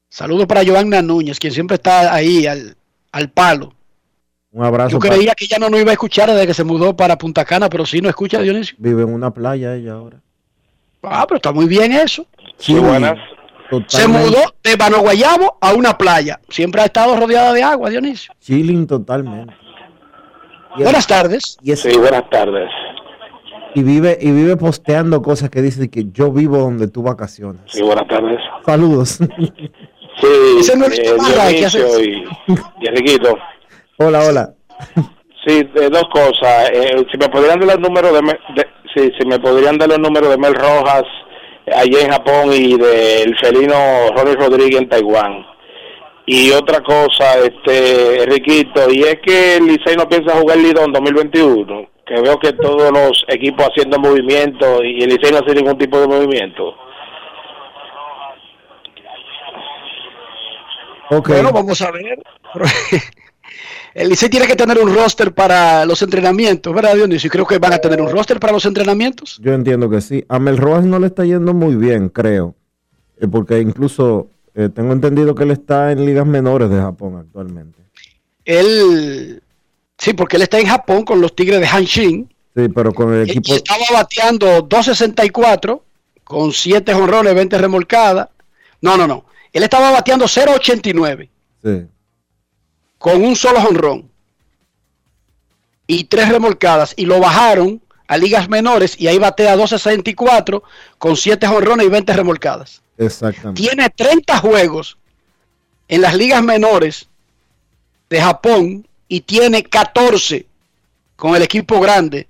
Saludos 0.10 0.48
para 0.48 0.66
Joanna 0.66 1.02
Núñez, 1.02 1.40
quien 1.40 1.54
siempre 1.54 1.76
está 1.76 2.14
ahí 2.14 2.48
al, 2.48 2.76
al 3.12 3.30
palo. 3.30 3.74
Un 4.52 4.64
abrazo. 4.66 4.92
Yo 4.92 5.00
creía 5.00 5.36
que 5.36 5.46
ya 5.46 5.60
no 5.60 5.70
nos 5.70 5.80
iba 5.82 5.92
a 5.92 5.94
escuchar 5.94 6.32
desde 6.32 6.48
que 6.48 6.54
se 6.54 6.64
mudó 6.64 6.96
para 6.96 7.18
Punta 7.18 7.46
Cana, 7.46 7.70
pero 7.70 7.86
sí 7.86 8.02
no 8.02 8.10
escucha 8.10 8.40
Dionisio. 8.40 8.76
Vive 8.80 9.04
en 9.04 9.14
una 9.14 9.32
playa 9.32 9.76
ella 9.76 9.94
ahora. 9.94 10.22
Ah, 11.04 11.26
pero 11.28 11.38
está 11.38 11.52
muy 11.52 11.68
bien 11.68 11.92
eso. 11.92 12.26
Sí, 12.58 12.74
Se 12.74 12.80
totalmente. 13.70 14.30
mudó 14.30 14.40
de 14.64 14.76
Bano 14.76 15.00
Guayabo 15.00 15.58
a 15.62 15.74
una 15.74 15.98
playa. 15.98 16.40
Siempre 16.50 16.82
ha 16.82 16.86
estado 16.86 17.16
rodeada 17.16 17.54
de 17.54 17.64
agua, 17.64 17.90
Dionisio. 17.90 18.34
Chilling 18.40 18.88
totalmente. 18.88 19.54
Y 20.76 20.80
es- 20.80 20.84
Buenas 20.84 21.08
tardes. 21.08 21.58
Y, 21.62 21.72
es- 21.72 21.80
Sí, 21.82 21.98
buenas 21.98 22.30
tardes. 22.30 22.70
y 23.74 23.84
vive 23.84 24.18
y 24.22 24.32
vive 24.32 24.56
posteando 24.58 25.22
cosas 25.22 25.50
que 25.50 25.62
dice 25.62 25.90
que 25.90 26.06
yo 26.12 26.32
vivo 26.32 26.58
donde 26.58 26.88
tú 26.88 27.04
vacaciones. 27.04 27.62
Sí, 27.68 27.82
buenas 27.82 28.08
tardes. 28.08 28.40
Saludos. 28.66 29.20
Sí, 30.22 30.28
Ese 30.62 30.78
no 30.78 30.86
es 30.86 30.98
eh, 30.98 31.18
y, 32.00 32.24
y 32.82 32.88
Enriquito. 32.88 33.38
hola, 33.98 34.20
hola. 34.24 34.54
Sí, 35.46 35.60
eh, 35.76 35.90
dos 35.92 36.06
cosas. 36.14 36.70
Eh, 36.74 37.06
si 37.12 37.18
me 37.18 37.28
podrían 37.28 37.60
dar 37.60 37.78
los 37.78 37.80
números 37.82 38.14
de, 38.14 38.22
Mel- 38.22 38.40
de- 38.56 38.68
sí, 38.96 39.12
si 39.20 39.28
me 39.28 39.38
podrían 39.40 39.78
dar 39.78 39.90
los 39.90 40.00
números 40.00 40.30
de 40.30 40.38
Mel 40.38 40.56
Rojas 40.56 41.04
allá 41.74 42.02
en 42.02 42.12
Japón 42.12 42.54
y 42.54 42.78
del 42.78 43.38
felino 43.38 44.10
Ronnie 44.16 44.36
Rodríguez 44.36 44.82
en 44.82 44.90
Taiwán. 44.90 45.46
Y 46.28 46.52
otra 46.52 46.82
cosa, 46.82 47.38
este, 47.38 48.24
Enriquito, 48.24 48.90
y 48.90 49.04
es 49.04 49.18
que 49.22 49.58
el 49.58 49.68
Licey 49.68 49.96
no 49.96 50.10
piensa 50.10 50.38
jugar 50.38 50.58
Lidón 50.58 50.92
2021, 50.92 51.88
que 52.06 52.22
veo 52.22 52.40
que 52.40 52.54
todos 52.54 52.92
los 52.92 53.26
equipos 53.28 53.68
haciendo 53.68 54.00
movimiento 54.00 54.84
y 54.84 55.04
el 55.04 55.10
Licey 55.10 55.32
no 55.32 55.40
hace 55.40 55.54
ningún 55.54 55.78
tipo 55.78 56.00
de 56.00 56.08
movimiento. 56.08 56.76
Ok. 61.12 61.30
Bueno, 61.30 61.52
vamos 61.52 61.80
a 61.82 61.92
ver. 61.92 62.18
El 63.94 64.10
Licey 64.10 64.30
tiene 64.30 64.48
que 64.48 64.56
tener 64.56 64.78
un 64.80 64.94
roster 64.94 65.34
para 65.34 65.86
los 65.86 66.02
entrenamientos, 66.02 66.74
¿verdad, 66.74 66.96
Dionisio? 66.96 67.28
Y 67.28 67.32
creo 67.32 67.46
que 67.46 67.58
van 67.60 67.74
a 67.74 67.78
tener 67.80 68.02
un 68.02 68.10
roster 68.12 68.40
para 68.40 68.54
los 68.54 68.66
entrenamientos. 68.66 69.40
Yo 69.42 69.54
entiendo 69.54 69.90
que 69.90 70.02
sí. 70.02 70.26
A 70.28 70.40
Mel 70.40 70.58
Rojas 70.58 70.86
no 70.86 71.00
le 71.00 71.08
está 71.08 71.24
yendo 71.26 71.54
muy 71.54 71.76
bien, 71.76 72.10
creo. 72.10 72.56
Eh, 73.20 73.28
porque 73.28 73.60
incluso 73.60 74.30
eh, 74.54 74.70
tengo 74.74 74.92
entendido 74.94 75.34
que 75.36 75.44
él 75.44 75.52
está 75.52 75.92
en 75.92 76.06
ligas 76.06 76.26
menores 76.26 76.70
de 76.70 76.78
Japón 76.82 77.18
actualmente. 77.18 77.80
Él, 78.44 79.42
sí, 79.98 80.14
porque 80.14 80.36
él 80.36 80.44
está 80.44 80.60
en 80.60 80.68
Japón 80.68 81.04
con 81.04 81.22
los 81.22 81.36
Tigres 81.36 81.60
de 81.60 81.68
Hanshin. 81.68 82.34
Sí, 82.56 82.70
pero 82.70 82.94
con 82.94 83.14
el 83.14 83.28
Y 83.28 83.32
equipo. 83.32 83.54
estaba 83.56 83.84
bateando 83.92 84.68
2.64 84.70 85.82
con 86.24 86.52
7 86.52 86.94
jonrones, 86.94 87.36
20 87.36 87.58
remolcadas. 87.58 88.30
No, 88.82 88.98
no, 88.98 89.08
no. 89.08 89.26
Él 89.52 89.64
estaba 89.64 89.92
bateando 89.92 90.26
0.89 90.26 91.30
Sí. 91.64 91.88
Con 93.06 93.24
un 93.24 93.36
solo 93.36 93.62
jonrón 93.62 94.10
y 95.86 96.06
tres 96.06 96.28
remolcadas 96.30 96.96
y 96.98 97.06
lo 97.06 97.20
bajaron 97.20 97.80
a 98.08 98.18
ligas 98.18 98.50
menores 98.50 99.00
y 99.00 99.06
ahí 99.06 99.20
batea 99.20 99.56
2.64 99.56 100.64
con 100.98 101.16
7 101.16 101.46
jonrones 101.46 101.86
y 101.86 101.90
20 101.92 102.14
remolcadas. 102.14 102.82
Exactamente. 102.98 103.62
Tiene 103.62 103.92
30 103.92 104.40
juegos 104.40 104.98
en 105.88 106.02
las 106.02 106.16
ligas 106.16 106.42
menores 106.44 107.08
de 108.10 108.20
Japón 108.22 108.88
y 109.08 109.22
tiene 109.22 109.62
14 109.62 110.48
con 111.16 111.36
el 111.36 111.44
equipo 111.44 111.80
grande, 111.80 112.28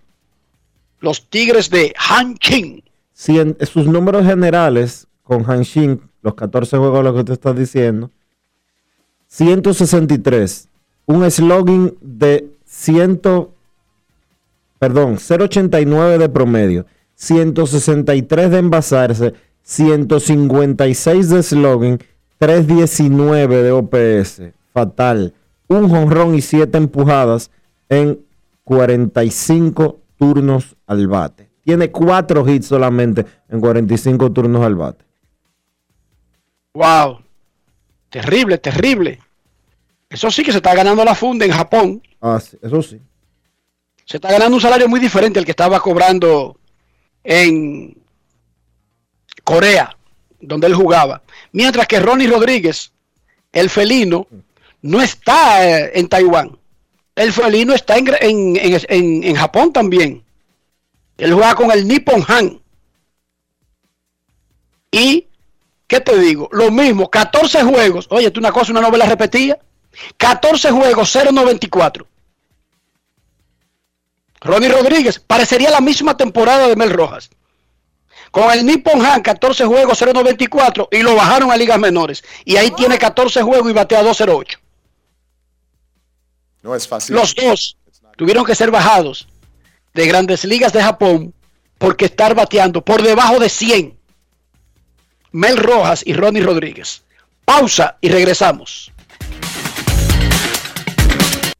los 0.99 1.25
Tigres 1.29 1.69
de 1.69 1.93
Hanshin. 1.97 2.83
Cien- 3.17 3.55
sus 3.65 3.85
números 3.87 4.25
generales 4.25 5.07
con 5.23 5.49
Hanshin, 5.49 6.01
los 6.21 6.35
14 6.35 6.75
juegos 6.77 7.01
lo 7.01 7.15
que 7.15 7.23
tú 7.23 7.31
estás 7.31 7.55
diciendo, 7.57 8.11
163, 9.35 10.69
un 11.07 11.29
slogan 11.29 11.93
de 11.99 12.53
100, 12.63 13.19
perdón, 14.79 15.17
0.89 15.17 16.17
de 16.17 16.29
promedio, 16.29 16.85
163 17.15 18.49
de 18.49 18.57
envasarse, 18.57 19.33
156 19.61 21.29
de 21.29 21.43
slogan, 21.43 21.99
319 22.37 23.61
de 23.61 23.71
OPS, 23.73 24.41
fatal, 24.73 25.33
un 25.67 25.89
jonrón 25.89 26.35
y 26.35 26.41
7 26.41 26.77
empujadas 26.77 27.51
en 27.89 28.21
45 28.63 29.99
turnos 30.17 30.77
al 30.87 31.09
bate. 31.09 31.49
Tiene 31.65 31.91
4 31.91 32.47
hits 32.47 32.67
solamente 32.67 33.25
en 33.49 33.59
45 33.59 34.31
turnos 34.31 34.65
al 34.65 34.75
bate. 34.75 35.03
Wow. 36.73 37.19
Terrible, 38.09 38.57
terrible. 38.59 39.19
Eso 40.09 40.29
sí 40.31 40.43
que 40.43 40.51
se 40.51 40.57
está 40.57 40.73
ganando 40.75 41.03
la 41.03 41.15
funda 41.15 41.45
en 41.45 41.51
Japón. 41.51 42.01
Ah, 42.21 42.39
sí, 42.39 42.57
eso 42.61 42.81
sí. 42.81 42.99
Se 44.05 44.17
está 44.17 44.31
ganando 44.31 44.55
un 44.55 44.61
salario 44.61 44.87
muy 44.87 44.99
diferente 44.99 45.39
al 45.39 45.45
que 45.45 45.51
estaba 45.51 45.79
cobrando 45.79 46.59
en 47.23 47.97
Corea, 49.43 49.95
donde 50.39 50.67
él 50.67 50.75
jugaba. 50.75 51.23
Mientras 51.51 51.87
que 51.87 51.99
Ronnie 51.99 52.27
Rodríguez, 52.27 52.91
el 53.51 53.69
felino, 53.69 54.27
no 54.83 55.01
está 55.01 55.67
eh, 55.67 55.91
en 55.95 56.07
Taiwán. 56.07 56.57
El 57.15 57.33
felino 57.33 57.73
está 57.73 57.97
en, 57.97 58.07
en- 58.21 58.57
en- 58.57 58.81
en- 58.89 59.23
en 59.23 59.35
Japón 59.35 59.73
también. 59.73 60.23
Él 61.17 61.33
juega 61.33 61.55
con 61.55 61.71
el 61.71 61.87
Nippon 61.87 62.23
Han. 62.27 62.61
Y, 64.91 65.27
¿qué 65.87 65.99
te 65.99 66.17
digo? 66.19 66.47
Lo 66.51 66.71
mismo, 66.71 67.09
14 67.09 67.63
juegos. 67.63 68.07
Oye, 68.11 68.31
tú 68.31 68.39
una 68.39 68.51
cosa, 68.51 68.71
una 68.71 68.81
novela 68.81 69.05
repetida. 69.05 69.57
14 70.17 70.71
juegos, 70.71 71.15
0.94. 71.15 72.05
Ronnie 74.41 74.69
Rodríguez, 74.69 75.19
parecería 75.19 75.71
la 75.71 75.81
misma 75.81 76.15
temporada 76.15 76.67
de 76.67 76.75
Mel 76.75 76.91
Rojas. 76.91 77.29
Con 78.31 78.51
el 78.51 78.65
Nippon 78.65 79.03
Han, 79.05 79.21
14 79.21 79.65
juegos, 79.65 80.01
0.94 80.01 80.89
y 80.91 81.01
lo 81.01 81.15
bajaron 81.15 81.51
a 81.51 81.57
ligas 81.57 81.79
menores. 81.79 82.23
Y 82.43 82.57
ahí 82.57 82.69
tiene 82.71 82.97
14 82.97 83.41
juegos 83.41 83.69
y 83.69 83.73
batea 83.73 84.03
2.08. 84.03 84.57
No 86.61 86.75
es 86.75 86.87
fácil. 86.87 87.15
Los 87.15 87.33
dos 87.33 87.77
tuvieron 88.17 88.45
que 88.45 88.55
ser 88.55 88.71
bajados 88.71 89.27
de 89.93 90.07
grandes 90.07 90.43
ligas 90.45 90.73
de 90.73 90.83
Japón 90.83 91.33
porque 91.77 92.05
estar 92.05 92.35
bateando 92.35 92.83
por 92.83 93.01
debajo 93.01 93.39
de 93.39 93.49
100. 93.49 93.97
Mel 95.31 95.57
Rojas 95.57 96.03
y 96.05 96.13
Ronnie 96.13 96.43
Rodríguez. 96.43 97.03
Pausa 97.45 97.97
y 98.01 98.09
regresamos. 98.09 98.91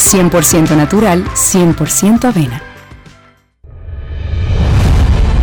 100% 0.00 0.76
natural, 0.76 1.24
100% 1.34 2.24
avena. 2.24 2.62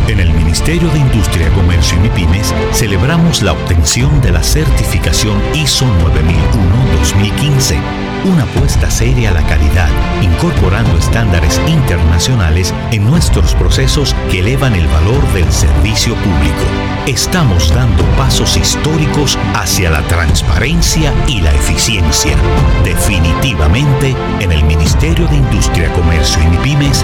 En 0.08 0.20
el 0.20 0.32
Ministerio 0.32 0.88
de 0.88 0.98
Industria, 0.98 1.48
Comercio 1.50 1.96
y 1.98 2.00
MIPIMES 2.00 2.52
celebramos 2.72 3.42
la 3.42 3.52
obtención 3.52 4.20
de 4.20 4.32
la 4.32 4.42
certificación 4.42 5.40
ISO 5.54 5.86
9001-2015, 5.86 7.76
una 8.24 8.42
apuesta 8.42 8.90
seria 8.90 9.30
a 9.30 9.34
la 9.34 9.46
calidad, 9.46 9.90
incorporando 10.22 10.98
estándares 10.98 11.60
internacionales 11.68 12.74
en 12.90 13.04
nuestros 13.04 13.54
procesos 13.54 14.14
que 14.30 14.40
elevan 14.40 14.74
el 14.74 14.88
valor 14.88 15.22
del 15.34 15.50
servicio 15.52 16.14
público. 16.16 16.87
Estamos 17.08 17.72
dando 17.74 18.04
pasos 18.18 18.58
históricos 18.58 19.38
hacia 19.54 19.88
la 19.88 20.02
transparencia 20.08 21.10
y 21.26 21.40
la 21.40 21.54
eficiencia. 21.54 22.36
Definitivamente, 22.84 24.14
en 24.40 24.52
el 24.52 24.62
Ministerio 24.64 25.26
de 25.28 25.36
Industria, 25.36 25.90
Comercio 25.94 26.42
y 26.42 26.48
MIPIMES, 26.48 27.02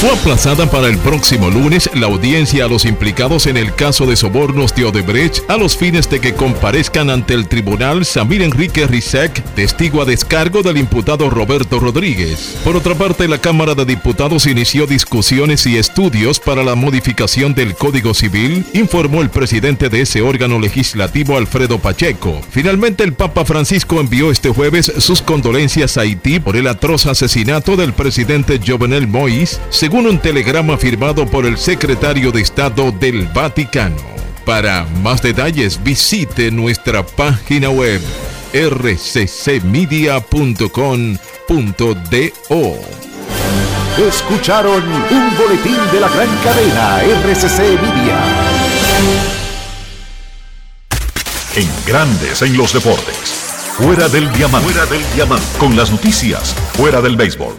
Fue 0.00 0.10
aplazada 0.10 0.70
para 0.70 0.86
el 0.86 0.96
próximo 0.98 1.50
lunes 1.50 1.90
la 1.92 2.06
audiencia 2.06 2.66
a 2.66 2.68
los 2.68 2.84
implicados 2.84 3.48
en 3.48 3.56
el 3.56 3.74
caso 3.74 4.06
de 4.06 4.14
sobornos 4.14 4.72
de 4.72 4.84
Odebrecht 4.84 5.50
a 5.50 5.56
los 5.56 5.76
fines 5.76 6.08
de 6.08 6.20
que 6.20 6.34
comparezcan 6.34 7.10
ante 7.10 7.34
el 7.34 7.48
tribunal 7.48 8.04
Samir 8.04 8.42
Enrique 8.42 8.86
Rizek, 8.86 9.42
testigo 9.56 10.00
a 10.00 10.04
descargo 10.04 10.62
del 10.62 10.76
imputado 10.76 11.28
Roberto 11.28 11.80
Rodríguez. 11.80 12.60
Por 12.62 12.76
otra 12.76 12.94
parte, 12.94 13.26
la 13.26 13.38
Cámara 13.38 13.74
de 13.74 13.86
Diputados 13.86 14.46
inició 14.46 14.86
discusiones 14.86 15.66
y 15.66 15.78
estudios 15.78 16.38
para 16.38 16.62
la 16.62 16.76
modificación 16.76 17.56
del 17.56 17.74
Código 17.74 18.14
Civil, 18.14 18.64
informó 18.74 19.20
el 19.20 19.30
presidente 19.30 19.88
de 19.88 20.02
ese 20.02 20.22
órgano 20.22 20.60
legislativo 20.60 21.36
Alfredo 21.36 21.80
Pacheco. 21.80 22.40
Finalmente, 22.52 23.02
el 23.02 23.14
Papa 23.14 23.44
Francisco 23.44 23.98
envió 23.98 24.30
este 24.30 24.50
jueves 24.50 24.92
sus 24.98 25.22
condolencias 25.22 25.98
a 25.98 26.02
Haití 26.02 26.38
por 26.38 26.56
el 26.56 26.68
atroz 26.68 27.06
asesinato 27.06 27.76
del 27.76 27.92
presidente 27.94 28.60
Jovenel 28.64 29.08
Moïse, 29.08 29.58
según 29.88 30.06
un 30.06 30.18
telegrama 30.18 30.76
firmado 30.76 31.24
por 31.24 31.46
el 31.46 31.56
secretario 31.56 32.30
de 32.30 32.42
Estado 32.42 32.92
del 32.92 33.26
Vaticano. 33.28 33.96
Para 34.44 34.84
más 35.02 35.22
detalles 35.22 35.82
visite 35.82 36.50
nuestra 36.50 37.02
página 37.06 37.70
web 37.70 38.02
rccmedia.com.do. 38.52 39.56
Escucharon 44.06 44.82
un 44.84 45.36
boletín 45.38 45.78
de 45.90 46.00
la 46.00 46.08
gran 46.10 46.28
cadena 46.44 47.00
RCC 47.22 47.58
Media. 47.80 48.18
En 51.56 51.68
Grandes 51.86 52.42
en 52.42 52.58
los 52.58 52.74
deportes. 52.74 53.37
Fuera 53.78 54.08
del 54.08 54.28
diamante. 54.32 54.72
Fuera 54.72 54.86
del. 54.90 55.02
Con 55.56 55.76
las 55.76 55.92
noticias. 55.92 56.52
Fuera 56.72 57.00
del 57.00 57.16
béisbol. 57.16 57.54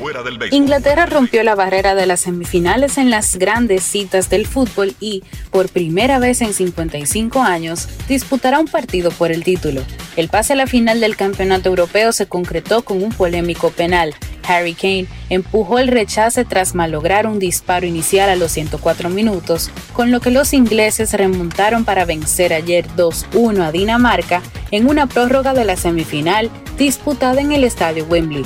Inglaterra 0.51 1.05
rompió 1.05 1.43
la 1.43 1.55
barrera 1.55 1.95
de 1.95 2.05
las 2.05 2.19
semifinales 2.19 2.97
en 2.97 3.09
las 3.09 3.37
grandes 3.37 3.83
citas 3.83 4.29
del 4.29 4.45
fútbol 4.45 4.95
y, 4.99 5.23
por 5.49 5.69
primera 5.69 6.19
vez 6.19 6.41
en 6.41 6.53
55 6.53 7.41
años, 7.41 7.87
disputará 8.09 8.59
un 8.59 8.67
partido 8.67 9.11
por 9.11 9.31
el 9.31 9.45
título. 9.45 9.81
El 10.17 10.27
pase 10.27 10.51
a 10.51 10.55
la 10.57 10.67
final 10.67 10.99
del 10.99 11.15
campeonato 11.15 11.69
europeo 11.69 12.11
se 12.11 12.27
concretó 12.27 12.81
con 12.81 13.01
un 13.01 13.13
polémico 13.13 13.71
penal. 13.71 14.13
Harry 14.49 14.73
Kane 14.73 15.07
empujó 15.29 15.79
el 15.79 15.87
rechace 15.87 16.43
tras 16.43 16.73
malograr 16.73 17.27
un 17.27 17.39
disparo 17.39 17.85
inicial 17.85 18.29
a 18.29 18.35
los 18.35 18.51
104 18.51 19.09
minutos, 19.09 19.69
con 19.93 20.11
lo 20.11 20.19
que 20.19 20.31
los 20.31 20.53
ingleses 20.53 21.13
remontaron 21.13 21.85
para 21.85 22.03
vencer 22.03 22.51
ayer 22.51 22.87
2-1 22.97 23.61
a 23.61 23.71
Dinamarca 23.71 24.41
en 24.71 24.89
una 24.89 25.05
prórroga 25.05 25.53
de 25.53 25.65
la 25.65 25.75
semifinal 26.09 26.49
disputada 26.77 27.41
en 27.41 27.51
el 27.51 27.63
estadio 27.63 28.05
Wembley. 28.05 28.43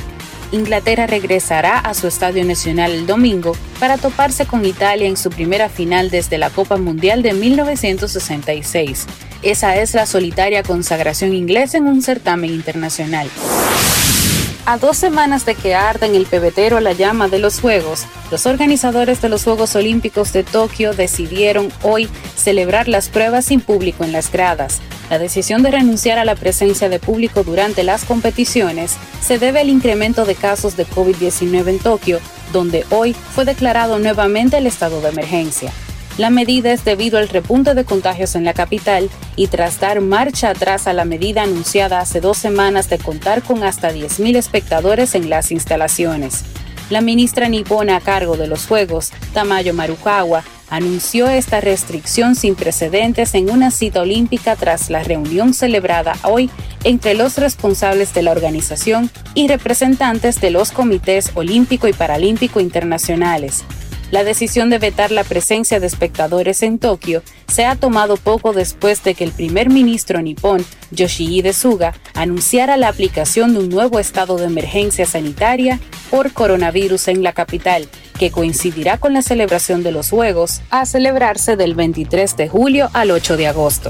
Inglaterra 0.51 1.07
regresará 1.07 1.80
a 1.80 1.93
su 1.93 2.07
estadio 2.07 2.45
nacional 2.45 2.91
el 2.91 3.07
domingo 3.07 3.55
para 3.80 3.97
toparse 3.97 4.45
con 4.45 4.66
Italia 4.66 5.07
en 5.07 5.18
su 5.18 5.32
primera 5.32 5.68
final 5.68 6.11
desde 6.11 6.38
la 6.38 6.51
Copa 6.51 6.78
Mundial 6.78 7.24
de 7.24 7.34
1966. 7.34 9.07
Esa 9.41 9.76
es 9.78 9.95
la 9.95 10.05
solitaria 10.05 10.61
consagración 10.61 11.34
inglesa 11.34 11.78
en 11.78 11.86
un 11.86 12.01
certamen 12.01 12.51
internacional. 12.51 13.28
A 14.66 14.78
dos 14.78 14.95
semanas 14.95 15.45
de 15.45 15.55
que 15.55 15.76
arda 15.76 16.07
en 16.07 16.16
el 16.16 16.26
pebetero 16.26 16.80
la 16.80 16.93
llama 16.93 17.28
de 17.28 17.38
los 17.38 17.59
Juegos, 17.59 18.05
los 18.32 18.45
organizadores 18.45 19.22
de 19.22 19.28
los 19.28 19.43
Juegos 19.43 19.76
Olímpicos 19.76 20.32
de 20.32 20.43
Tokio 20.43 20.93
decidieron 20.93 21.70
hoy 21.82 22.07
celebrar 22.38 22.88
las 22.88 23.09
pruebas 23.09 23.43
sin 23.43 23.59
público 23.59 24.05
en 24.05 24.14
las 24.14 24.32
gradas. 24.32 24.80
La 25.09 25.20
decisión 25.20 25.64
de 25.64 25.72
renunciar 25.72 26.18
a 26.18 26.24
la 26.24 26.36
presencia 26.36 26.88
de 26.88 26.99
público 26.99 27.43
durante 27.43 27.84
las 27.84 28.05
competiciones 28.05 28.95
se 29.22 29.38
debe 29.38 29.59
al 29.59 29.68
incremento 29.68 30.24
de 30.24 30.36
casos 30.36 30.78
de 30.78 30.88
COVID-19 30.88 31.68
en 31.68 31.80
Tokio, 31.80 32.20
donde 32.53 32.86
hoy 32.89 33.14
fue 33.36 33.43
declarado 33.43 33.99
nuevamente 33.99 34.59
el 34.59 34.68
estado 34.68 35.01
de 35.01 35.09
emergencia. 35.09 35.74
La 36.18 36.30
medida 36.30 36.72
es 36.72 36.86
debido 36.86 37.18
al 37.18 37.28
repunte 37.28 37.74
de 37.74 37.86
contagios 37.86 38.36
en 38.36 38.45
la 38.45 38.53
capital 38.53 39.09
y 39.36 39.47
tras 39.47 39.80
dar 39.80 39.99
marcha 39.99 40.51
atrás 40.51 40.86
a 40.86 40.93
la 40.93 41.05
medida 41.05 41.41
anunciada 41.41 41.99
hace 41.99 42.22
dos 42.22 42.38
semanas 42.38 42.88
de 42.88 42.99
contar 42.99 43.41
con 43.41 43.64
hasta 43.64 43.91
10.000 43.91 44.36
espectadores 44.36 45.16
en 45.16 45.32
las 45.32 45.51
instalaciones. 45.51 46.43
La 46.91 47.01
ministra 47.01 47.49
nipona 47.49 47.95
a 47.95 48.01
cargo 48.01 48.38
de 48.38 48.45
los 48.45 48.68
Juegos, 48.68 49.11
Tamayo 49.34 49.74
Marukawa, 49.74 50.43
anunció 50.70 51.30
esta 51.30 51.61
restricción 51.61 52.36
sin 52.36 52.53
precedentes 52.53 53.34
en 53.34 53.49
una 53.49 53.72
cita 53.72 54.01
olímpica 54.01 54.55
tras 54.55 54.91
la 54.91 55.03
reunión 55.03 55.55
celebrada 55.55 56.16
hoy 56.24 56.51
entre 56.84 57.16
los 57.16 57.38
responsables 57.38 58.14
de 58.14 58.22
la 58.22 58.32
organización 58.32 59.09
y 59.34 59.47
representantes 59.47 60.39
de 60.41 60.51
los 60.51 60.72
comités 60.72 61.32
olímpico 61.34 61.88
y 61.88 61.93
paralímpico 61.93 62.59
internacionales. 62.59 63.64
La 64.14 64.24
decisión 64.24 64.70
de 64.70 64.78
vetar 64.78 65.09
la 65.09 65.24
presencia 65.24 65.80
de 65.80 65.88
espectadores 65.88 66.61
en 66.61 66.78
Tokio 66.78 67.24
se 67.47 67.66
ha 67.66 67.76
tomado 67.76 68.16
poco 68.16 68.53
después 68.53 69.03
de 69.03 69.16
que 69.16 69.24
el 69.24 69.32
primer 69.32 69.72
ministro 69.72 70.22
nipón, 70.22 70.64
Yoshihide 70.91 71.51
Suga, 71.51 71.95
anunciara 72.14 72.78
la 72.78 72.89
aplicación 72.89 73.53
de 73.53 73.61
un 73.61 73.70
nuevo 73.70 73.97
estado 73.97 74.38
de 74.38 74.45
emergencia 74.45 75.07
sanitaria 75.07 75.80
por 76.11 76.32
coronavirus 76.32 77.07
en 77.07 77.24
la 77.24 77.34
capital, 77.34 77.89
que 78.20 78.30
coincidirá 78.30 78.99
con 78.99 79.16
la 79.16 79.24
celebración 79.24 79.82
de 79.82 79.91
los 79.91 80.11
Juegos, 80.11 80.61
a 80.70 80.86
celebrarse 80.86 81.55
del 81.55 81.74
23 81.74 82.38
de 82.38 82.49
julio 82.49 82.91
al 82.93 83.09
8 83.09 83.36
de 83.36 83.47
agosto. 83.47 83.89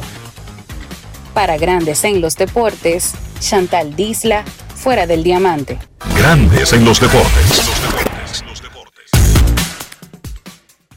Para 1.34 1.58
Grandes 1.58 2.06
en 2.06 2.22
los 2.22 2.38
Deportes, 2.38 3.12
Chantal 3.42 3.98
Disla, 3.98 4.46
fuera 4.74 5.06
del 5.06 5.22
diamante. 5.22 5.80
Grandes 6.16 6.72
en 6.72 6.86
los 6.86 7.02
deportes. 7.02 8.13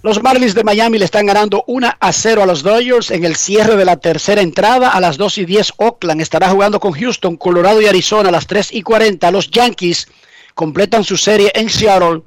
Los 0.06 0.22
Marlins 0.22 0.54
de 0.54 0.62
Miami 0.62 1.00
le 1.00 1.04
están 1.04 1.26
ganando 1.26 1.64
1 1.66 1.94
a 1.98 2.12
0 2.12 2.40
a 2.40 2.46
los 2.46 2.62
Dodgers 2.62 3.10
en 3.10 3.24
el 3.24 3.34
cierre 3.34 3.74
de 3.74 3.84
la 3.84 3.96
tercera 3.96 4.40
entrada. 4.40 4.90
A 4.90 5.00
las 5.00 5.16
2 5.16 5.38
y 5.38 5.44
10 5.46 5.72
Oakland 5.78 6.20
estará 6.20 6.48
jugando 6.48 6.78
con 6.78 6.92
Houston, 6.92 7.36
Colorado 7.36 7.82
y 7.82 7.86
Arizona 7.86 8.28
a 8.28 8.30
las 8.30 8.46
3 8.46 8.72
y 8.72 8.82
40. 8.82 9.28
Los 9.32 9.50
Yankees 9.50 10.06
completan 10.54 11.02
su 11.02 11.16
serie 11.16 11.50
en 11.56 11.68
Seattle 11.68 12.22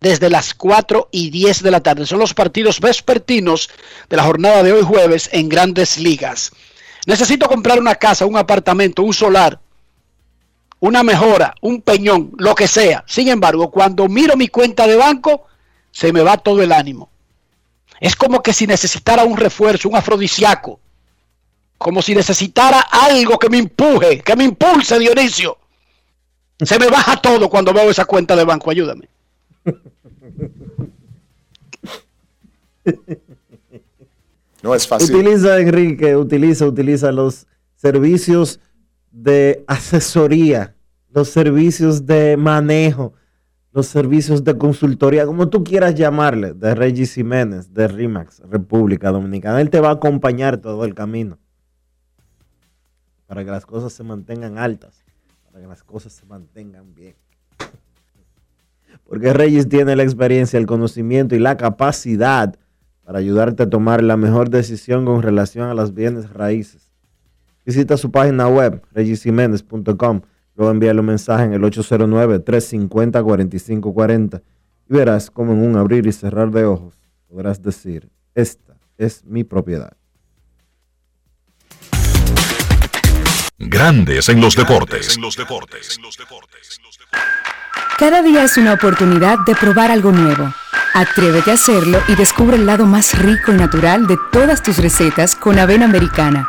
desde 0.00 0.28
las 0.28 0.54
4 0.54 1.10
y 1.12 1.30
10 1.30 1.62
de 1.62 1.70
la 1.70 1.84
tarde. 1.84 2.04
Son 2.04 2.18
los 2.18 2.34
partidos 2.34 2.80
vespertinos 2.80 3.70
de 4.08 4.16
la 4.16 4.24
jornada 4.24 4.64
de 4.64 4.72
hoy 4.72 4.82
jueves 4.82 5.30
en 5.30 5.48
grandes 5.48 5.98
ligas. 5.98 6.50
Necesito 7.06 7.46
comprar 7.46 7.78
una 7.78 7.94
casa, 7.94 8.26
un 8.26 8.36
apartamento, 8.36 9.04
un 9.04 9.14
solar, 9.14 9.60
una 10.80 11.04
mejora, 11.04 11.54
un 11.60 11.80
peñón, 11.80 12.32
lo 12.38 12.56
que 12.56 12.66
sea. 12.66 13.04
Sin 13.06 13.28
embargo, 13.28 13.70
cuando 13.70 14.08
miro 14.08 14.36
mi 14.36 14.48
cuenta 14.48 14.88
de 14.88 14.96
banco, 14.96 15.44
se 15.98 16.12
me 16.12 16.22
va 16.22 16.36
todo 16.36 16.62
el 16.62 16.70
ánimo. 16.70 17.10
Es 17.98 18.14
como 18.14 18.40
que 18.40 18.52
si 18.52 18.68
necesitara 18.68 19.24
un 19.24 19.36
refuerzo, 19.36 19.88
un 19.88 19.96
afrodisíaco. 19.96 20.78
Como 21.76 22.02
si 22.02 22.14
necesitara 22.14 22.78
algo 22.82 23.36
que 23.36 23.50
me 23.50 23.58
empuje, 23.58 24.20
que 24.20 24.36
me 24.36 24.44
impulse, 24.44 24.96
Dionisio. 24.96 25.58
Se 26.60 26.78
me 26.78 26.86
baja 26.86 27.16
todo 27.20 27.48
cuando 27.48 27.72
veo 27.72 27.90
esa 27.90 28.04
cuenta 28.04 28.36
de 28.36 28.44
banco. 28.44 28.70
Ayúdame. 28.70 29.08
No 34.60 34.74
es 34.74 34.88
fácil. 34.88 35.14
Utiliza, 35.14 35.60
Enrique, 35.60 36.16
utiliza, 36.16 36.66
utiliza 36.66 37.12
los 37.12 37.46
servicios 37.76 38.58
de 39.12 39.62
asesoría, 39.68 40.74
los 41.10 41.28
servicios 41.28 42.06
de 42.06 42.36
manejo, 42.36 43.12
los 43.72 43.86
servicios 43.86 44.44
de 44.44 44.56
consultoría, 44.56 45.26
como 45.26 45.48
tú 45.48 45.62
quieras 45.62 45.94
llamarle, 45.94 46.54
de 46.54 46.74
Regis 46.74 47.14
Jiménez, 47.14 47.72
de 47.74 47.86
RIMAX, 47.88 48.40
República 48.48 49.10
Dominicana. 49.10 49.60
Él 49.60 49.70
te 49.70 49.80
va 49.80 49.90
a 49.90 49.92
acompañar 49.92 50.58
todo 50.58 50.84
el 50.84 50.94
camino 50.94 51.38
para 53.26 53.44
que 53.44 53.50
las 53.50 53.66
cosas 53.66 53.92
se 53.92 54.02
mantengan 54.02 54.58
altas, 54.58 55.04
para 55.44 55.60
que 55.60 55.66
las 55.66 55.84
cosas 55.84 56.12
se 56.12 56.24
mantengan 56.24 56.94
bien. 56.94 57.14
Porque 59.04 59.32
Regis 59.32 59.68
tiene 59.68 59.96
la 59.96 60.02
experiencia, 60.02 60.58
el 60.58 60.66
conocimiento 60.66 61.34
y 61.34 61.38
la 61.38 61.56
capacidad 61.56 62.56
para 63.04 63.18
ayudarte 63.18 63.62
a 63.62 63.70
tomar 63.70 64.02
la 64.02 64.16
mejor 64.16 64.50
decisión 64.50 65.04
con 65.04 65.22
relación 65.22 65.68
a 65.68 65.74
las 65.74 65.94
bienes 65.94 66.30
raíces. 66.30 66.90
Visita 67.64 67.96
su 67.96 68.10
página 68.10 68.48
web, 68.48 68.82
regisjiménez.com 68.92 70.22
Luego 70.58 70.72
envíale 70.72 71.00
un 71.00 71.06
mensaje 71.06 71.44
en 71.44 71.54
el 71.54 71.62
809-350-4540 71.62 74.42
y 74.90 74.92
verás 74.92 75.30
cómo 75.30 75.52
en 75.52 75.60
un 75.60 75.76
abrir 75.76 76.04
y 76.08 76.12
cerrar 76.12 76.50
de 76.50 76.64
ojos 76.64 76.98
podrás 77.28 77.62
decir, 77.62 78.08
esta 78.34 78.74
es 78.96 79.24
mi 79.24 79.44
propiedad. 79.44 79.92
Grandes 83.56 84.28
en 84.28 84.40
los 84.40 84.56
deportes. 84.56 85.16
Cada 87.96 88.20
día 88.22 88.42
es 88.42 88.56
una 88.56 88.72
oportunidad 88.72 89.38
de 89.46 89.54
probar 89.54 89.92
algo 89.92 90.10
nuevo. 90.10 90.52
Atrévete 90.92 91.52
a 91.52 91.54
hacerlo 91.54 92.00
y 92.08 92.16
descubre 92.16 92.56
el 92.56 92.66
lado 92.66 92.84
más 92.84 93.16
rico 93.22 93.52
y 93.52 93.56
natural 93.56 94.08
de 94.08 94.16
todas 94.32 94.64
tus 94.64 94.78
recetas 94.78 95.36
con 95.36 95.56
avena 95.58 95.84
americana. 95.84 96.48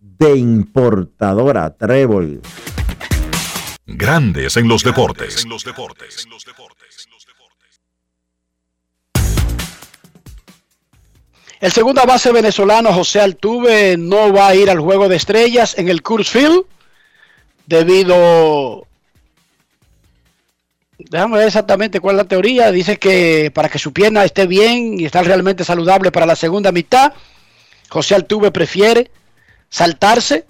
de 0.00 0.34
importadora 0.34 1.76
Trébol. 1.76 2.40
Grandes 3.84 4.56
en 4.56 4.66
los 4.66 4.82
deportes. 4.82 5.44
El 11.60 11.70
segundo 11.70 12.06
base 12.06 12.32
venezolano 12.32 12.94
José 12.94 13.20
Altuve 13.20 13.98
no 13.98 14.32
va 14.32 14.48
a 14.48 14.54
ir 14.54 14.70
al 14.70 14.80
juego 14.80 15.10
de 15.10 15.16
estrellas 15.16 15.76
en 15.76 15.90
el 15.90 16.00
Coors 16.00 16.30
Field 16.30 16.64
debido 17.66 18.86
déjame 21.10 21.38
ver 21.38 21.46
exactamente 21.46 22.00
cuál 22.00 22.16
es 22.16 22.22
la 22.22 22.28
teoría. 22.28 22.70
Dice 22.70 22.98
que 22.98 23.50
para 23.54 23.68
que 23.68 23.78
su 23.78 23.92
pierna 23.92 24.24
esté 24.24 24.46
bien 24.46 24.98
y 25.00 25.04
esté 25.04 25.22
realmente 25.22 25.64
saludable 25.64 26.12
para 26.12 26.26
la 26.26 26.36
segunda 26.36 26.72
mitad, 26.72 27.12
José 27.88 28.14
Altuve 28.14 28.50
prefiere 28.50 29.10
saltarse 29.68 30.44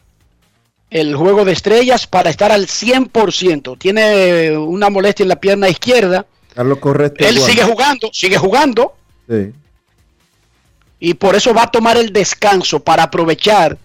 el 0.91 1.15
juego 1.17 1.45
de 1.45 1.53
estrellas 1.53 2.07
para 2.07 2.31
estar 2.31 2.53
al 2.53 2.67
100%. 2.67 3.79
Tiene 3.79 4.57
una 4.57 4.91
molestia 4.91 5.25
en 5.25 5.29
la 5.29 5.41
pierna 5.41 5.69
izquierda. 5.69 6.27
lo 6.57 6.81
correcto. 6.81 7.27
Él 7.27 7.39
sigue 7.39 7.63
jugando, 7.63 8.11
sigue 8.13 8.39
jugando. 8.39 8.95
Sí. 9.29 9.53
Y 10.99 11.15
por 11.15 11.35
eso 11.35 11.53
va 11.53 11.65
a 11.65 11.71
tomar 11.71 11.99
el 11.99 12.13
descanso 12.13 12.81
para 12.81 13.03
aprovechar 13.03 13.77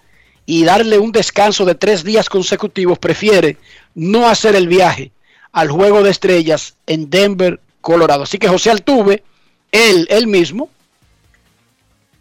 y 0.46 0.64
darle 0.64 0.98
un 0.98 1.12
descanso 1.12 1.66
de 1.66 1.76
tres 1.76 2.04
días 2.04 2.30
consecutivos. 2.30 2.98
Prefiere 3.00 3.58
no 3.96 4.30
hacer 4.30 4.56
el 4.56 4.68
viaje 4.68 5.12
al 5.52 5.70
juego 5.70 6.04
de 6.04 6.12
estrellas 6.12 6.76
en 6.88 7.10
Denver, 7.10 7.60
Colorado. 7.82 8.24
Así 8.24 8.38
que 8.38 8.48
José 8.48 8.72
Altuve, 8.72 9.24
él, 9.72 10.08
él 10.10 10.28
mismo, 10.28 10.70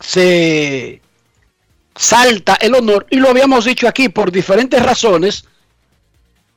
se 0.00 1.00
salta 1.94 2.54
el 2.54 2.74
honor, 2.74 3.06
y 3.10 3.16
lo 3.16 3.28
habíamos 3.28 3.66
dicho 3.66 3.86
aquí 3.86 4.08
por 4.08 4.32
diferentes 4.32 4.82
razones, 4.82 5.44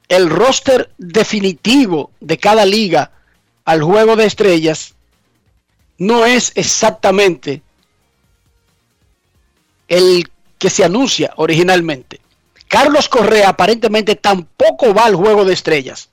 el 0.08 0.30
roster 0.30 0.92
definitivo 0.98 2.12
de 2.20 2.38
cada 2.38 2.66
liga 2.66 3.12
al 3.66 3.82
juego 3.82 4.16
de 4.16 4.26
estrellas 4.26 4.94
no 5.98 6.26
es 6.26 6.52
exactamente 6.56 7.62
el 9.88 10.30
que 10.58 10.70
se 10.70 10.84
anuncia 10.84 11.34
originalmente. 11.36 12.20
Carlos 12.68 13.10
Correa 13.10 13.50
aparentemente 13.50 14.16
tampoco 14.16 14.94
va 14.94 15.06
al 15.06 15.16
juego 15.16 15.46
de 15.46 15.54
estrellas. 15.54 16.10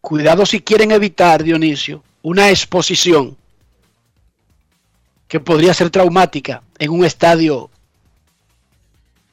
Cuidado 0.00 0.46
si 0.46 0.60
quieren 0.60 0.90
evitar, 0.90 1.42
Dionisio, 1.42 2.02
una 2.22 2.50
exposición 2.50 3.36
que 5.28 5.40
podría 5.40 5.74
ser 5.74 5.90
traumática 5.90 6.62
en 6.78 6.90
un 6.90 7.04
estadio, 7.04 7.70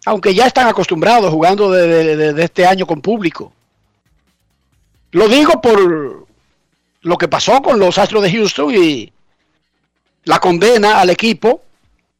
aunque 0.05 0.33
ya 0.33 0.47
están 0.47 0.67
acostumbrados 0.67 1.31
jugando 1.31 1.71
de, 1.71 2.43
este 2.43 2.65
año 2.65 2.85
con 2.85 3.01
público. 3.01 3.53
Lo 5.11 5.27
digo 5.27 5.61
por 5.61 6.27
lo 7.01 7.17
que 7.17 7.27
pasó 7.27 7.61
con 7.61 7.79
los 7.79 7.97
Astros 7.97 8.23
de 8.23 8.31
Houston 8.31 8.73
y 8.73 9.11
la 10.23 10.39
condena 10.39 10.99
al 10.99 11.09
equipo 11.09 11.61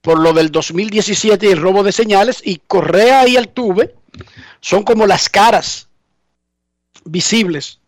por 0.01 0.19
lo 0.19 0.33
del 0.33 0.51
2017 0.51 1.47
y 1.47 1.49
el 1.49 1.61
robo 1.61 1.81
de 1.83 1.91
señales 1.91 2.41
y 2.43 2.61
Correa 2.67 3.27
y 3.27 3.37
Altuve 3.37 3.95
son 4.59 4.83
como 4.83 5.07
las 5.07 5.29
caras 5.29 5.87
visibles 7.05 7.79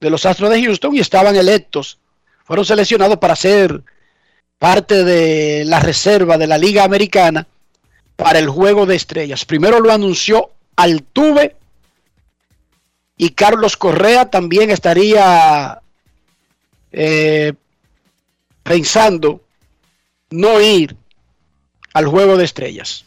de 0.00 0.10
los 0.10 0.26
Astros 0.26 0.50
de 0.50 0.62
Houston 0.62 0.94
y 0.94 1.00
estaban 1.00 1.36
electos, 1.36 1.98
fueron 2.44 2.64
seleccionados 2.64 3.18
para 3.18 3.36
ser 3.36 3.82
parte 4.58 5.04
de 5.04 5.64
la 5.64 5.80
reserva 5.80 6.38
de 6.38 6.46
la 6.46 6.58
Liga 6.58 6.84
Americana 6.84 7.46
para 8.16 8.38
el 8.38 8.48
Juego 8.48 8.86
de 8.86 8.96
Estrellas. 8.96 9.44
Primero 9.44 9.80
lo 9.80 9.92
anunció 9.92 10.50
Altuve 10.76 11.56
y 13.16 13.30
Carlos 13.30 13.76
Correa 13.76 14.30
también 14.30 14.70
estaría 14.70 15.80
eh, 16.92 17.52
pensando 18.62 19.42
no 20.30 20.60
ir 20.60 20.96
al 21.92 22.06
Juego 22.06 22.36
de 22.36 22.44
Estrellas. 22.44 23.04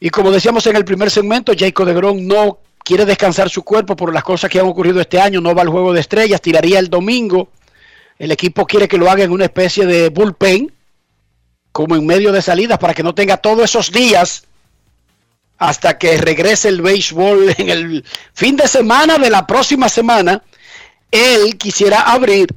Y 0.00 0.10
como 0.10 0.30
decíamos 0.30 0.66
en 0.66 0.76
el 0.76 0.84
primer 0.84 1.10
segmento, 1.10 1.52
Jacob 1.56 1.86
de 1.86 1.94
Gron 1.94 2.26
no 2.26 2.58
quiere 2.84 3.04
descansar 3.04 3.50
su 3.50 3.64
cuerpo 3.64 3.96
por 3.96 4.14
las 4.14 4.22
cosas 4.22 4.48
que 4.48 4.60
han 4.60 4.66
ocurrido 4.66 5.00
este 5.00 5.20
año, 5.20 5.40
no 5.40 5.54
va 5.54 5.62
al 5.62 5.68
Juego 5.68 5.92
de 5.92 6.00
Estrellas, 6.00 6.40
tiraría 6.40 6.78
el 6.78 6.88
domingo 6.88 7.48
el 8.18 8.30
equipo 8.30 8.66
quiere 8.66 8.88
que 8.88 8.98
lo 8.98 9.10
haga 9.10 9.24
en 9.24 9.32
una 9.32 9.44
especie 9.44 9.86
de 9.86 10.08
bullpen, 10.08 10.72
como 11.72 11.96
en 11.96 12.06
medio 12.06 12.32
de 12.32 12.42
salidas, 12.42 12.78
para 12.78 12.94
que 12.94 13.02
no 13.02 13.14
tenga 13.14 13.36
todos 13.36 13.64
esos 13.64 13.90
días 13.90 14.44
hasta 15.58 15.98
que 15.98 16.16
regrese 16.16 16.68
el 16.68 16.82
béisbol 16.82 17.54
en 17.58 17.70
el 17.70 18.04
fin 18.32 18.56
de 18.56 18.68
semana 18.68 19.18
de 19.18 19.30
la 19.30 19.46
próxima 19.46 19.88
semana. 19.88 20.42
Él 21.10 21.56
quisiera 21.58 22.02
abrir 22.02 22.48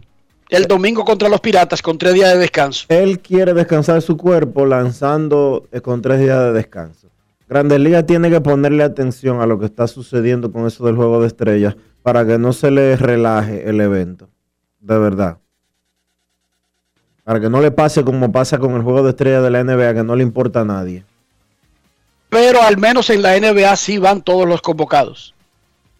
el 0.49 0.65
domingo 0.65 1.03
contra 1.03 1.28
los 1.28 1.41
Piratas 1.41 1.82
con 1.82 1.97
tres 1.97 2.13
días 2.13 2.34
de 2.34 2.39
descanso. 2.39 2.86
Él 2.89 3.19
quiere 3.19 3.53
descansar 3.53 4.01
su 4.01 4.15
cuerpo 4.15 4.65
lanzando 4.65 5.67
eh, 5.71 5.82
con 5.82 6.01
tres 6.01 6.19
días 6.19 6.39
de 6.39 6.53
descanso. 6.53 7.07
Grandes 7.50 7.80
Ligas 7.80 8.06
tiene 8.06 8.30
que 8.30 8.41
ponerle 8.41 8.84
atención 8.84 9.41
a 9.41 9.45
lo 9.45 9.58
que 9.60 9.66
está 9.66 9.88
sucediendo 9.88 10.52
con 10.52 10.68
eso 10.68 10.86
del 10.86 10.95
juego 10.95 11.22
de 11.22 11.28
estrellas 11.28 11.76
para 12.04 12.26
que 12.26 12.38
no 12.38 12.54
se 12.54 12.72
le 12.72 12.95
relaje 12.98 13.70
el 13.70 13.80
evento. 13.80 14.30
De 14.80 14.98
verdad. 14.98 15.38
Para 17.24 17.39
que 17.39 17.50
no 17.50 17.62
le 17.62 17.72
pase 17.72 18.04
como 18.04 18.32
pasa 18.32 18.58
con 18.58 18.76
el 18.76 18.82
juego 18.82 19.04
de 19.04 19.10
estrella 19.10 19.41
de 19.41 19.50
la 19.50 19.64
NBA, 19.64 19.93
que 19.93 20.04
no 20.04 20.16
le 20.16 20.24
importa 20.24 20.62
a 20.62 20.66
nadie. 20.66 21.04
Pero 22.30 22.62
al 22.62 22.78
menos 22.78 23.10
en 23.10 23.22
la 23.22 23.38
NBA 23.39 23.76
sí 23.76 23.98
van 23.98 24.22
todos 24.22 24.48
los 24.48 24.62
convocados. 24.62 25.34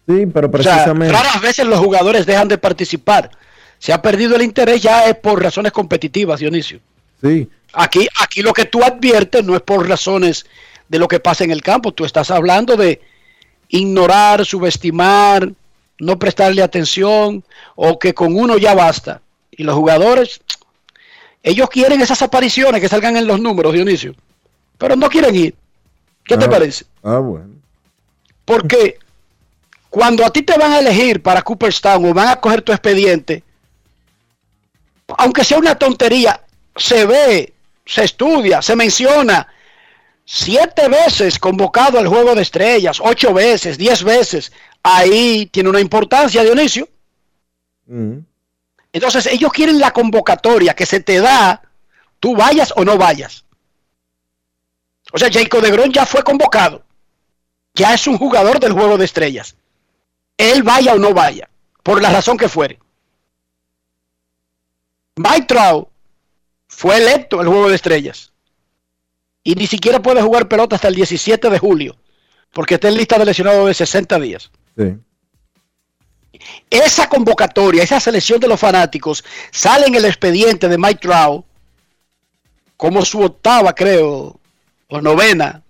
Sí, 0.06 0.26
pero 0.26 0.50
precisamente. 0.50 1.14
raras 1.14 1.40
veces 1.40 1.66
los 1.66 1.78
jugadores 1.78 2.24
dejan 2.24 2.48
de 2.48 2.58
participar. 2.58 3.30
Se 3.78 3.92
ha 3.92 4.00
perdido 4.00 4.36
el 4.36 4.42
interés 4.42 4.82
ya 4.82 5.06
es 5.06 5.16
por 5.16 5.42
razones 5.42 5.72
competitivas, 5.72 6.40
Dionisio. 6.40 6.80
Sí. 7.20 7.48
Aquí, 7.74 8.08
aquí 8.22 8.42
lo 8.42 8.52
que 8.52 8.64
tú 8.64 8.82
adviertes 8.82 9.44
no 9.44 9.54
es 9.54 9.60
por 9.60 9.86
razones 9.86 10.46
de 10.88 10.98
lo 10.98 11.08
que 11.08 11.20
pasa 11.20 11.44
en 11.44 11.50
el 11.50 11.62
campo. 11.62 11.92
Tú 11.92 12.04
estás 12.04 12.30
hablando 12.30 12.76
de 12.76 13.00
ignorar, 13.68 14.44
subestimar, 14.44 15.50
no 15.98 16.18
prestarle 16.18 16.62
atención 16.62 17.44
o 17.76 17.98
que 17.98 18.14
con 18.14 18.36
uno 18.36 18.56
ya 18.58 18.74
basta. 18.74 19.20
Y 19.50 19.64
los 19.64 19.74
jugadores, 19.74 20.40
ellos 21.42 21.68
quieren 21.68 22.00
esas 22.00 22.22
apariciones 22.22 22.80
que 22.80 22.88
salgan 22.88 23.16
en 23.16 23.26
los 23.26 23.40
números, 23.40 23.72
Dionisio, 23.72 24.14
pero 24.78 24.96
no 24.96 25.08
quieren 25.08 25.34
ir. 25.34 25.54
¿Qué 26.24 26.36
te 26.36 26.44
Ah, 26.44 26.50
parece? 26.50 26.84
Ah, 27.02 27.18
bueno. 27.18 27.54
Porque 28.44 28.98
cuando 29.90 30.24
a 30.24 30.30
ti 30.30 30.42
te 30.42 30.56
van 30.58 30.72
a 30.72 30.78
elegir 30.78 31.22
para 31.22 31.42
Cooperstown 31.42 32.04
o 32.04 32.14
van 32.14 32.28
a 32.28 32.36
coger 32.36 32.62
tu 32.62 32.72
expediente, 32.72 33.42
aunque 35.16 35.44
sea 35.44 35.58
una 35.58 35.74
tontería, 35.74 36.40
se 36.76 37.06
ve, 37.06 37.54
se 37.84 38.04
estudia, 38.04 38.60
se 38.62 38.76
menciona 38.76 39.48
siete 40.30 40.90
veces 40.90 41.38
convocado 41.38 41.98
al 41.98 42.06
juego 42.06 42.34
de 42.34 42.42
estrellas, 42.42 43.00
ocho 43.02 43.32
veces, 43.32 43.78
diez 43.78 44.04
veces. 44.04 44.52
Ahí 44.82 45.46
tiene 45.46 45.70
una 45.70 45.80
importancia, 45.80 46.42
Dionisio. 46.42 46.86
Mm. 47.86 48.18
Entonces 48.92 49.24
ellos 49.24 49.50
quieren 49.50 49.78
la 49.78 49.90
convocatoria 49.90 50.74
que 50.74 50.84
se 50.84 51.00
te 51.00 51.20
da, 51.20 51.62
tú 52.20 52.36
vayas 52.36 52.74
o 52.76 52.84
no 52.84 52.98
vayas. 52.98 53.46
O 55.12 55.18
sea, 55.18 55.32
Jacob 55.32 55.62
de 55.62 55.90
ya 55.90 56.04
fue 56.04 56.22
convocado. 56.22 56.84
Ya 57.72 57.94
es 57.94 58.06
un 58.06 58.18
jugador 58.18 58.60
del 58.60 58.72
juego 58.72 58.98
de 58.98 59.06
estrellas. 59.06 59.56
Él 60.36 60.62
vaya 60.62 60.92
o 60.92 60.98
no 60.98 61.14
vaya, 61.14 61.48
por 61.82 62.02
la 62.02 62.12
razón 62.12 62.36
que 62.36 62.50
fuere. 62.50 62.78
Mike 65.16 65.46
Trout 65.46 65.88
fue 66.66 66.98
electo 66.98 67.40
al 67.40 67.46
juego 67.46 67.70
de 67.70 67.76
estrellas. 67.76 68.30
Y 69.48 69.54
ni 69.54 69.66
siquiera 69.66 70.02
puede 70.02 70.20
jugar 70.20 70.46
pelota 70.46 70.76
hasta 70.76 70.88
el 70.88 70.94
17 70.94 71.48
de 71.48 71.58
julio, 71.58 71.96
porque 72.52 72.74
está 72.74 72.88
en 72.88 72.98
lista 72.98 73.18
de 73.18 73.24
lesionados 73.24 73.66
de 73.66 73.72
60 73.72 74.20
días. 74.20 74.50
Sí. 74.76 74.94
esa 76.68 77.08
convocatoria, 77.08 77.82
esa 77.82 77.98
selección 77.98 78.40
de 78.40 78.46
los 78.46 78.60
fanáticos, 78.60 79.24
sale 79.50 79.86
en 79.86 79.94
el 79.94 80.04
expediente 80.04 80.68
de 80.68 80.76
Mike 80.76 81.00
Trout 81.00 81.46
como 82.76 83.02
su 83.06 83.22
octava, 83.22 83.74
creo, 83.74 84.38
o 84.88 85.00
novena 85.00 85.62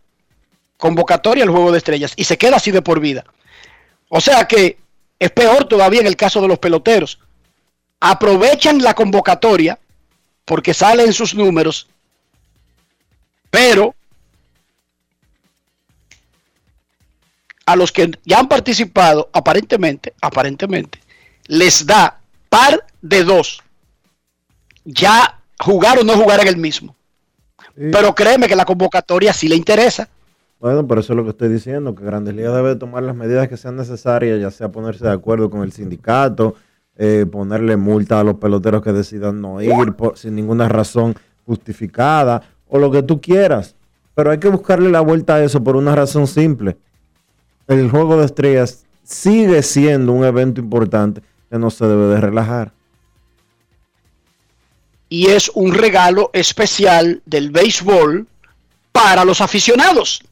convocatoria 0.77 1.45
al 1.45 1.51
juego 1.51 1.71
de 1.71 1.79
estrellas 1.79 2.15
y 2.17 2.25
se 2.25 2.37
queda 2.37 2.57
así 2.57 2.73
de 2.73 2.83
por 2.83 2.99
vida. 2.99 3.27
O 4.09 4.21
sea 4.21 4.49
que 4.49 4.77
es 5.21 5.31
peor 5.31 5.67
todavía 5.67 6.01
en 6.01 6.09
el 6.09 6.17
caso 6.17 6.41
de 6.41 6.49
los 6.49 6.59
peloteros. 6.59 7.21
Aprovechan 8.01 8.83
la 8.83 8.95
convocatoria 8.95 9.79
porque 10.45 10.75
salen 10.75 11.13
sus 11.13 11.37
números, 11.37 11.87
pero 13.51 13.95
a 17.67 17.77
los 17.77 17.93
que 17.93 18.11
ya 18.25 18.39
han 18.39 18.49
participado, 18.49 19.29
aparentemente, 19.33 20.15
aparentemente, 20.23 21.01
les 21.47 21.85
da 21.87 22.19
par 22.49 22.85
de 23.03 23.25
dos. 23.25 23.61
Ya 24.85 25.39
jugar 25.59 25.99
o 25.99 26.05
no 26.05 26.15
jugar 26.15 26.41
en 26.41 26.49
el 26.49 26.57
mismo. 26.57 26.97
Pero 27.75 28.15
créeme 28.15 28.49
que 28.49 28.57
la 28.57 28.65
convocatoria 28.65 29.33
sí 29.33 29.49
le 29.49 29.55
interesa. 29.55 30.09
Bueno, 30.59 30.87
por 30.87 30.99
eso 30.99 31.13
es 31.13 31.17
lo 31.17 31.25
que 31.25 31.31
estoy 31.31 31.49
diciendo, 31.49 31.95
que 31.95 32.05
Grandes 32.05 32.35
Ligas 32.35 32.55
debe 32.55 32.75
tomar 32.75 33.05
las 33.05 33.15
medidas 33.15 33.49
que 33.49 33.57
sean 33.57 33.77
necesarias, 33.77 34.41
ya 34.41 34.51
sea 34.51 34.73
ponerse 34.73 35.05
de 35.05 35.13
acuerdo 35.13 35.51
con 35.51 35.63
el 35.63 35.71
sindicato, 35.71 36.57
eh, 36.97 37.27
ponerle 37.31 37.77
multa 37.77 38.19
a 38.19 38.25
los 38.25 38.37
peloteros 38.37 38.83
que 38.83 38.93
decidan 38.93 39.41
no 39.41 39.63
ir 39.63 39.93
por, 39.93 40.19
sin 40.19 40.35
ninguna 40.35 40.69
razón 40.69 41.15
justificada, 41.47 42.43
o 42.69 42.79
lo 42.79 42.91
que 42.91 43.03
tú 43.03 43.21
quieras. 43.21 43.75
Pero 44.15 44.31
hay 44.31 44.39
que 44.39 44.49
buscarle 44.49 44.91
la 44.91 45.01
vuelta 45.01 45.37
a 45.37 45.45
eso 45.45 45.63
por 45.63 45.77
una 45.77 45.95
razón 45.95 46.27
simple. 46.27 46.77
El 47.67 47.91
juego 47.91 48.17
de 48.19 48.27
estrellas 48.27 48.85
sigue 49.05 49.63
siendo 49.63 50.13
un 50.13 50.25
evento 50.25 50.61
importante 50.61 51.23
que 51.51 51.59
no 51.59 51.71
se 51.71 51.87
debe 51.87 52.07
de 52.15 52.21
relajar. 52.21 52.73
Y 55.09 55.29
es 55.29 55.51
un 55.55 55.73
regalo 55.73 56.31
especial 56.33 57.23
del 57.25 57.51
béisbol 57.51 58.27
para 58.93 59.25
los 59.25 59.41
aficionados. 59.41 60.23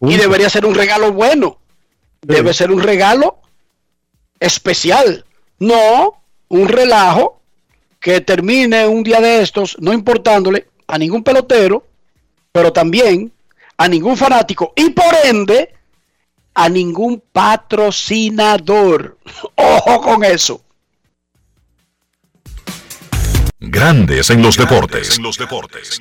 Y 0.00 0.16
debería 0.16 0.48
ser 0.48 0.64
un 0.64 0.74
regalo 0.74 1.12
bueno. 1.12 1.58
Debe 2.22 2.54
ser 2.54 2.70
un 2.70 2.82
regalo 2.82 3.38
especial. 4.38 5.24
No 5.58 6.14
un 6.48 6.68
relajo 6.68 7.40
que 8.00 8.20
termine 8.20 8.86
un 8.86 9.02
día 9.02 9.20
de 9.20 9.42
estos, 9.42 9.76
no 9.80 9.92
importándole 9.92 10.69
a 10.90 10.98
ningún 10.98 11.22
pelotero, 11.22 11.86
pero 12.52 12.72
también 12.72 13.32
a 13.76 13.88
ningún 13.88 14.16
fanático 14.16 14.72
y 14.76 14.90
por 14.90 15.14
ende 15.24 15.72
a 16.54 16.68
ningún 16.68 17.22
patrocinador. 17.32 19.16
Ojo 19.54 20.00
con 20.00 20.24
eso. 20.24 20.62
Grandes 23.58 24.30
en 24.30 24.42
los 24.42 24.56
deportes. 24.56 25.16
En 25.18 25.22
los 25.22 25.36
deportes. 25.36 26.00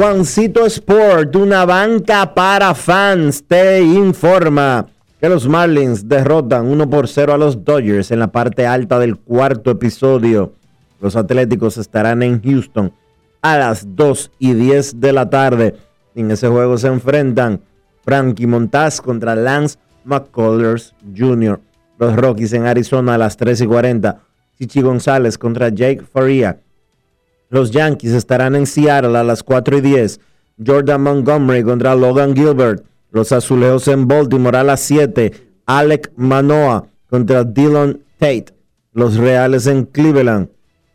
Juancito 0.00 0.64
Sport, 0.64 1.36
una 1.36 1.66
banca 1.66 2.34
para 2.34 2.74
fans, 2.74 3.44
te 3.46 3.82
informa 3.82 4.86
que 5.20 5.28
los 5.28 5.46
Marlins 5.46 6.08
derrotan 6.08 6.68
1 6.68 6.88
por 6.88 7.06
0 7.06 7.34
a 7.34 7.36
los 7.36 7.62
Dodgers 7.66 8.10
en 8.10 8.20
la 8.20 8.32
parte 8.32 8.66
alta 8.66 8.98
del 8.98 9.18
cuarto 9.18 9.70
episodio. 9.70 10.54
Los 11.02 11.16
Atléticos 11.16 11.76
estarán 11.76 12.22
en 12.22 12.40
Houston 12.42 12.94
a 13.42 13.58
las 13.58 13.94
2 13.94 14.30
y 14.38 14.54
10 14.54 15.00
de 15.00 15.12
la 15.12 15.28
tarde. 15.28 15.74
En 16.14 16.30
ese 16.30 16.48
juego 16.48 16.78
se 16.78 16.88
enfrentan 16.88 17.60
Frankie 18.02 18.46
Montaz 18.46 19.02
contra 19.02 19.34
Lance 19.34 19.76
McCullers 20.04 20.94
Jr. 21.14 21.60
Los 21.98 22.16
Rockies 22.16 22.54
en 22.54 22.64
Arizona 22.64 23.16
a 23.16 23.18
las 23.18 23.36
3 23.36 23.60
y 23.60 23.66
40. 23.66 24.18
Chichi 24.58 24.80
González 24.80 25.36
contra 25.36 25.68
Jake 25.68 26.00
Faria. 26.10 26.58
Los 27.50 27.72
Yankees 27.72 28.12
estarán 28.12 28.54
en 28.54 28.64
Seattle 28.64 29.18
a 29.18 29.24
las 29.24 29.42
4 29.42 29.78
y 29.78 29.80
10. 29.80 30.20
Jordan 30.64 31.02
Montgomery 31.02 31.64
contra 31.64 31.96
Logan 31.96 32.34
Gilbert. 32.34 32.84
Los 33.10 33.32
Azulejos 33.32 33.88
en 33.88 34.06
Baltimore 34.06 34.58
a 34.58 34.62
las 34.62 34.80
7. 34.80 35.32
Alec 35.66 36.12
Manoa 36.14 36.86
contra 37.08 37.42
Dylan 37.42 38.00
Tate. 38.18 38.54
Los 38.92 39.16
Reales 39.16 39.66
en 39.66 39.84
Cleveland 39.84 40.48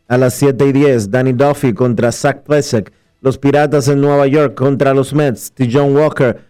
a 0.08 0.16
las 0.16 0.34
7 0.34 0.66
y 0.66 0.72
10. 0.72 1.10
Danny 1.10 1.32
Duffy 1.32 1.74
contra 1.74 2.10
Zach 2.10 2.42
Plesek. 2.42 2.90
Los 3.20 3.36
Piratas 3.36 3.88
en 3.88 4.00
Nueva 4.00 4.26
York 4.26 4.54
contra 4.54 4.94
los 4.94 5.12
Mets. 5.12 5.52
T. 5.52 5.68
John 5.70 5.94
Walker 5.94 6.40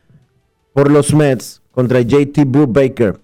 por 0.72 0.90
los 0.90 1.12
Mets 1.12 1.62
contra 1.72 2.00
JT 2.00 2.44
Baker. 2.68 3.18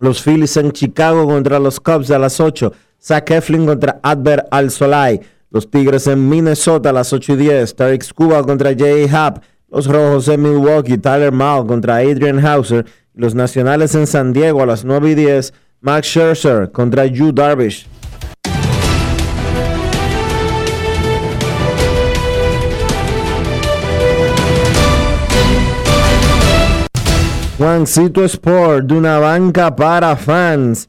Los 0.00 0.22
Phillies 0.22 0.56
en 0.56 0.72
Chicago 0.72 1.26
contra 1.26 1.58
los 1.58 1.80
Cubs 1.80 2.10
a 2.10 2.18
las 2.18 2.40
8. 2.40 2.72
Zach 3.02 3.30
Eflin 3.30 3.66
contra 3.66 4.00
Adver 4.02 4.46
Al 4.50 4.70
Solai. 4.70 5.20
Los 5.50 5.70
Tigres 5.70 6.06
en 6.06 6.28
Minnesota 6.28 6.90
a 6.90 6.92
las 6.92 7.12
8 7.12 7.32
y 7.32 7.36
10. 7.36 7.76
Tarek 7.76 8.02
Scuba 8.02 8.42
contra 8.42 8.74
Jay 8.76 9.08
Happ. 9.10 9.42
Los 9.70 9.86
Rojos 9.86 10.28
en 10.28 10.42
Milwaukee. 10.42 10.98
Tyler 10.98 11.32
Mal 11.32 11.66
contra 11.66 11.96
Adrian 11.96 12.44
Hauser. 12.44 12.84
Los 13.14 13.34
Nacionales 13.34 13.94
en 13.94 14.06
San 14.06 14.34
Diego 14.34 14.62
a 14.62 14.66
las 14.66 14.84
9 14.84 15.10
y 15.10 15.14
10. 15.14 15.54
Max 15.80 16.06
Scherzer 16.08 16.70
contra 16.70 17.06
Yu 17.06 17.32
Darvish. 17.32 17.86
Juancito 27.56 28.24
Sport, 28.24 28.84
de 28.86 28.94
una 28.94 29.18
banca 29.18 29.74
para 29.74 30.14
fans. 30.14 30.88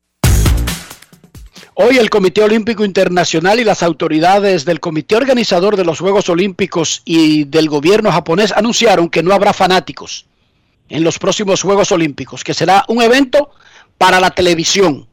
Hoy 1.73 1.97
el 1.97 2.09
Comité 2.09 2.43
Olímpico 2.43 2.83
Internacional 2.83 3.59
y 3.61 3.63
las 3.63 3.81
autoridades 3.81 4.65
del 4.65 4.81
Comité 4.81 5.15
Organizador 5.15 5.77
de 5.77 5.85
los 5.85 5.99
Juegos 5.99 6.27
Olímpicos 6.27 7.01
y 7.05 7.45
del 7.45 7.69
gobierno 7.69 8.11
japonés 8.11 8.51
anunciaron 8.51 9.09
que 9.09 9.23
no 9.23 9.33
habrá 9.33 9.53
fanáticos 9.53 10.25
en 10.89 11.05
los 11.05 11.17
próximos 11.17 11.61
Juegos 11.61 11.93
Olímpicos, 11.93 12.43
que 12.43 12.53
será 12.53 12.83
un 12.89 13.01
evento 13.01 13.51
para 13.97 14.19
la 14.19 14.31
televisión. 14.31 15.07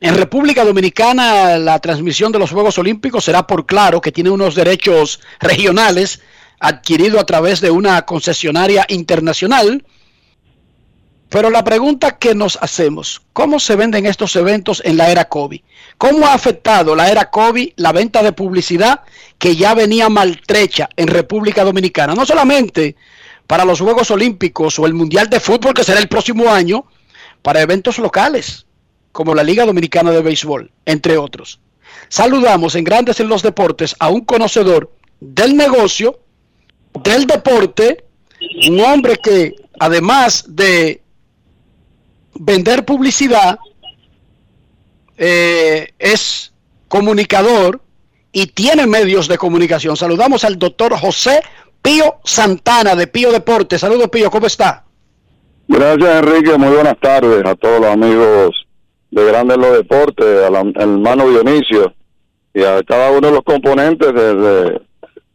En 0.00 0.16
República 0.16 0.64
Dominicana 0.64 1.56
la 1.58 1.78
transmisión 1.78 2.32
de 2.32 2.40
los 2.40 2.50
Juegos 2.50 2.76
Olímpicos 2.78 3.24
será 3.24 3.46
por 3.46 3.64
claro 3.64 4.00
que 4.00 4.10
tiene 4.10 4.30
unos 4.30 4.56
derechos 4.56 5.20
regionales 5.40 6.20
adquirido 6.58 7.20
a 7.20 7.26
través 7.26 7.60
de 7.60 7.70
una 7.70 8.02
concesionaria 8.02 8.86
internacional. 8.88 9.84
Pero 11.32 11.48
la 11.48 11.64
pregunta 11.64 12.18
que 12.18 12.34
nos 12.34 12.58
hacemos, 12.60 13.22
¿cómo 13.32 13.58
se 13.58 13.74
venden 13.74 14.04
estos 14.04 14.36
eventos 14.36 14.82
en 14.84 14.98
la 14.98 15.10
era 15.10 15.24
COVID? 15.24 15.62
¿Cómo 15.96 16.26
ha 16.26 16.34
afectado 16.34 16.94
la 16.94 17.10
era 17.10 17.30
COVID 17.30 17.70
la 17.76 17.92
venta 17.92 18.22
de 18.22 18.32
publicidad 18.32 19.00
que 19.38 19.56
ya 19.56 19.72
venía 19.72 20.10
maltrecha 20.10 20.90
en 20.94 21.08
República 21.08 21.64
Dominicana? 21.64 22.14
No 22.14 22.26
solamente 22.26 22.96
para 23.46 23.64
los 23.64 23.80
Juegos 23.80 24.10
Olímpicos 24.10 24.78
o 24.78 24.84
el 24.84 24.92
Mundial 24.92 25.30
de 25.30 25.40
Fútbol 25.40 25.72
que 25.72 25.84
será 25.84 26.00
el 26.00 26.08
próximo 26.08 26.50
año, 26.50 26.84
para 27.40 27.62
eventos 27.62 27.98
locales 27.98 28.66
como 29.10 29.34
la 29.34 29.42
Liga 29.42 29.64
Dominicana 29.64 30.10
de 30.10 30.20
Béisbol, 30.20 30.70
entre 30.84 31.16
otros. 31.16 31.60
Saludamos 32.10 32.74
en 32.74 32.84
Grandes 32.84 33.20
en 33.20 33.28
los 33.28 33.42
Deportes 33.42 33.96
a 33.98 34.10
un 34.10 34.20
conocedor 34.20 34.92
del 35.18 35.56
negocio 35.56 36.20
del 37.02 37.26
deporte, 37.26 38.04
un 38.68 38.80
hombre 38.80 39.16
que 39.16 39.54
además 39.78 40.44
de 40.46 41.01
vender 42.44 42.84
publicidad, 42.84 43.58
eh, 45.16 45.88
es 45.98 46.52
comunicador 46.88 47.80
y 48.32 48.46
tiene 48.46 48.86
medios 48.86 49.28
de 49.28 49.38
comunicación. 49.38 49.96
Saludamos 49.96 50.44
al 50.44 50.58
doctor 50.58 50.96
José 50.96 51.40
Pío 51.80 52.16
Santana 52.24 52.94
de 52.96 53.06
Pío 53.06 53.30
Deporte. 53.30 53.78
Saludos 53.78 54.08
Pío, 54.08 54.30
¿cómo 54.30 54.46
está? 54.46 54.84
Gracias 55.68 56.22
Enrique, 56.22 56.58
muy 56.58 56.70
buenas 56.70 56.98
tardes 57.00 57.44
a 57.44 57.54
todos 57.54 57.80
los 57.80 57.90
amigos 57.90 58.66
de 59.10 59.24
Grandes 59.24 59.58
los 59.58 59.76
Deportes, 59.76 60.44
al 60.44 60.72
hermano 60.74 61.28
Dionisio 61.28 61.94
y 62.52 62.62
a 62.62 62.82
cada 62.82 63.10
uno 63.10 63.28
de 63.28 63.34
los 63.34 63.42
componentes 63.44 64.12
de 64.12 64.80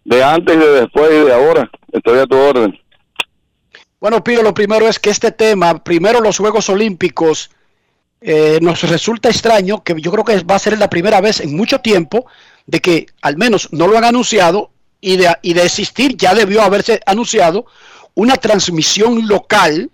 de 0.07 0.23
antes 0.23 0.55
y 0.55 0.59
de 0.59 0.71
después 0.81 1.11
y 1.11 1.25
de 1.25 1.33
ahora. 1.33 1.69
Estoy 1.91 2.19
a 2.19 2.25
tu 2.25 2.37
orden. 2.37 2.77
Bueno, 3.99 4.23
Piro, 4.23 4.43
lo 4.43 4.53
primero 4.53 4.87
es 4.87 4.99
que 4.99 5.09
este 5.09 5.31
tema, 5.31 5.83
primero 5.83 6.21
los 6.21 6.37
Juegos 6.37 6.69
Olímpicos, 6.69 7.49
eh, 8.21 8.59
nos 8.61 8.83
resulta 8.83 9.29
extraño, 9.29 9.83
que 9.83 9.95
yo 9.99 10.11
creo 10.11 10.23
que 10.23 10.39
va 10.43 10.55
a 10.55 10.59
ser 10.59 10.77
la 10.77 10.89
primera 10.89 11.19
vez 11.19 11.39
en 11.39 11.55
mucho 11.55 11.79
tiempo 11.79 12.27
de 12.67 12.79
que 12.79 13.07
al 13.21 13.37
menos 13.37 13.69
no 13.71 13.87
lo 13.87 13.97
han 13.97 14.03
anunciado 14.03 14.69
y 15.01 15.17
de, 15.17 15.35
y 15.41 15.53
de 15.53 15.63
existir 15.63 16.15
ya 16.15 16.35
debió 16.35 16.61
haberse 16.61 16.99
anunciado 17.07 17.65
una 18.13 18.35
transmisión 18.37 19.27
local 19.27 19.89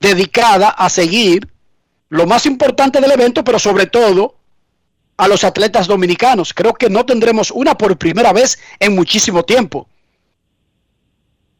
dedicada 0.00 0.70
a 0.70 0.88
seguir 0.88 1.48
lo 2.08 2.26
más 2.26 2.46
importante 2.46 3.00
del 3.00 3.12
evento, 3.12 3.44
pero 3.44 3.58
sobre 3.58 3.86
todo 3.86 4.36
a 5.18 5.28
los 5.28 5.44
atletas 5.44 5.86
dominicanos. 5.86 6.54
Creo 6.54 6.72
que 6.72 6.88
no 6.88 7.04
tendremos 7.04 7.50
una 7.50 7.76
por 7.76 7.98
primera 7.98 8.32
vez 8.32 8.58
en 8.80 8.94
muchísimo 8.94 9.42
tiempo. 9.44 9.86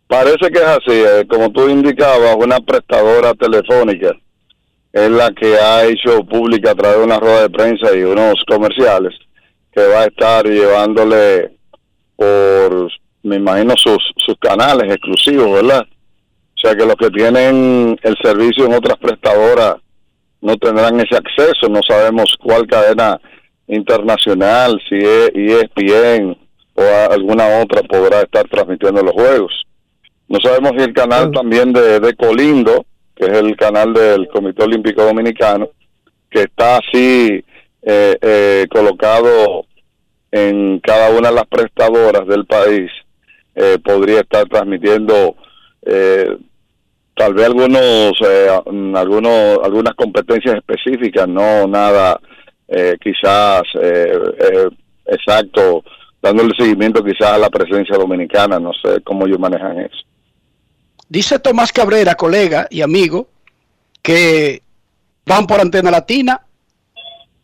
Parece 0.07 0.51
que 0.51 0.59
es 0.59 0.65
así, 0.65 0.93
eh, 0.93 1.27
como 1.29 1.51
tú 1.51 1.69
indicabas, 1.69 2.37
una 2.37 2.61
prestadora 2.61 3.35
telefónica 3.35 4.13
es 4.93 5.11
la 5.11 5.31
que 5.33 5.57
ha 5.57 5.85
hecho 5.85 6.25
pública 6.25 6.71
a 6.71 6.75
través 6.75 6.99
de 6.99 7.05
una 7.05 7.19
rueda 7.19 7.43
de 7.43 7.51
prensa 7.51 7.95
y 7.95 8.03
unos 8.03 8.43
comerciales 8.49 9.15
que 9.73 9.87
va 9.89 10.03
a 10.03 10.07
estar 10.07 10.47
llevándole 10.47 11.51
por, 12.17 12.91
me 13.23 13.37
imagino, 13.37 13.75
sus, 13.77 13.99
sus 14.17 14.37
canales 14.39 14.91
exclusivos, 14.91 15.53
¿verdad? 15.53 15.83
O 15.83 16.59
sea 16.59 16.75
que 16.75 16.87
los 16.87 16.97
que 16.97 17.11
tienen 17.11 17.99
el 18.03 18.17
servicio 18.23 18.65
en 18.65 18.73
otras 18.73 18.97
prestadoras 18.97 19.77
no 20.41 20.57
tendrán 20.57 20.99
ese 21.01 21.17
acceso, 21.17 21.69
no 21.69 21.81
sabemos 21.87 22.35
cuál 22.41 22.67
cadena 22.67 23.21
internacional, 23.67 24.81
si 24.89 24.97
es 24.97 25.31
ESPN 25.35 26.39
o 26.75 26.83
alguna 27.11 27.61
otra 27.61 27.83
podrá 27.83 28.23
estar 28.23 28.49
transmitiendo 28.49 29.03
los 29.03 29.13
juegos. 29.13 29.66
No 30.29 30.39
sabemos 30.41 30.73
si 30.77 30.83
el 30.83 30.93
canal 30.93 31.31
también 31.31 31.73
de, 31.73 32.01
de 32.01 32.15
Colindo, 32.15 32.85
que 33.15 33.27
es 33.27 33.33
el 33.33 33.57
canal 33.57 33.95
del 33.95 34.29
Comité 34.29 34.65
Olímpico 34.65 35.03
Dominicano, 35.03 35.71
que 36.31 36.43
está 36.43 36.77
así 36.79 37.45
eh, 37.83 38.19
eh, 38.21 38.67
colocado 38.69 39.65
en 40.33 40.81
cada 40.81 41.11
una 41.11 41.29
de 41.29 41.35
las 41.37 41.47
prestadoras 41.47 42.27
del 42.27 42.45
país, 42.45 42.91
eh, 43.55 43.79
podría 43.83 44.21
estar 44.21 44.47
transmitiendo 44.49 45.37
tal 47.15 47.33
vez 47.33 47.47
algunos, 47.47 48.13
algunos 48.97 49.59
algunas 49.63 49.95
competencias 49.95 50.57
específicas, 50.57 51.29
no 51.29 51.69
nada 51.69 52.19
quizás 53.01 53.63
exacto, 55.07 55.85
dándole 56.21 56.53
seguimiento 56.59 57.05
quizás 57.05 57.35
a 57.35 57.39
la 57.39 57.49
presencia 57.49 57.97
dominicana, 57.97 58.59
no 58.59 58.73
sé 58.73 59.01
cómo 59.03 59.27
ellos 59.27 59.39
manejan 59.39 59.79
eso. 59.79 60.05
Dice 61.09 61.39
Tomás 61.39 61.73
Cabrera, 61.73 62.15
colega 62.15 62.67
y 62.71 62.81
amigo, 62.83 63.29
que 64.03 64.63
van 65.25 65.47
por 65.47 65.61
antena 65.61 65.91
latina. 65.91 66.41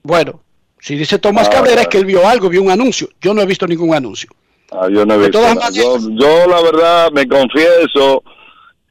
Bueno, 0.02 0.40
si 0.80 0.96
dice 0.96 1.18
Tomás 1.18 1.48
Ah, 1.48 1.52
Cabrera 1.52 1.82
es 1.82 1.88
que 1.88 1.98
él 1.98 2.06
vio 2.06 2.26
algo, 2.28 2.48
vio 2.48 2.62
un 2.62 2.70
anuncio. 2.70 3.08
Yo 3.20 3.32
no 3.34 3.42
he 3.42 3.46
visto 3.46 3.66
ningún 3.66 3.94
anuncio. 3.94 4.30
Ah, 4.72 4.88
yo 4.90 5.06
no 5.06 5.14
he 5.14 5.18
visto 5.18 5.40
nada. 5.40 5.70
yo, 5.70 5.96
yo, 6.10 6.46
la 6.48 6.60
verdad 6.62 7.12
me 7.12 7.28
confieso 7.28 8.24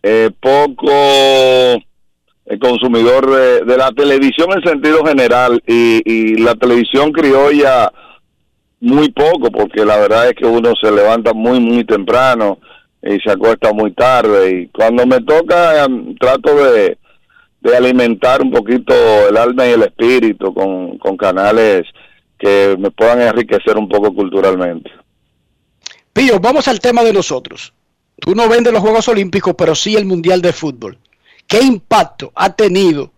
eh, 0.04 0.30
poco 0.40 0.90
eh, 0.92 2.60
consumidor 2.60 3.30
de, 3.30 3.66
de 3.66 3.78
la 3.78 3.92
televisión 3.92 4.50
en 4.54 4.64
sentido 4.64 5.04
general 5.06 5.62
y, 5.68 6.02
y 6.06 6.38
la 6.38 6.56
televisión 6.56 7.12
criolla 7.12 7.92
muy 8.80 9.10
poco 9.12 9.52
porque 9.52 9.86
la 9.86 9.98
verdad 9.98 10.30
es 10.30 10.36
que 10.36 10.46
uno 10.46 10.74
se 10.82 10.92
levanta 10.92 11.34
muy 11.34 11.60
muy 11.60 11.84
temprano 11.84 12.58
y 13.04 13.20
se 13.20 13.32
acuesta 13.32 13.74
muy 13.74 13.94
tarde 13.94 14.52
y 14.52 14.68
cuando 14.68 15.06
me 15.06 15.22
toca 15.22 15.84
em, 15.84 16.16
trato 16.16 16.56
de, 16.72 16.98
de 17.62 17.78
alimentar 17.78 18.42
un 18.42 18.52
poquito 18.52 18.94
el 19.30 19.38
alma 19.38 19.68
y 19.68 19.72
el 19.72 19.84
espíritu 19.84 20.54
con, 20.54 20.98
con 20.98 21.18
canales 21.18 21.84
que 22.38 22.76
me 22.80 22.92
puedan 22.92 23.22
enriquecer 23.22 23.78
un 23.78 23.88
poco 23.88 24.14
culturalmente. 24.14 24.90
Pío, 26.14 26.40
vamos 26.40 26.68
al 26.68 26.80
tema 26.80 27.04
de 27.04 27.14
nosotros. 27.14 27.74
Tú 28.20 28.36
no 28.36 28.50
vendes 28.50 28.74
los 28.74 28.82
Juegos 28.82 29.08
Olímpicos, 29.08 29.56
pero 29.58 29.76
sí 29.76 29.96
el 29.96 30.06
Mundial 30.06 30.42
de 30.42 30.52
Fútbol. 30.52 30.98
¿Qué 31.48 31.62
impacto 31.62 32.32
ha 32.36 32.54
tenido 32.54 33.12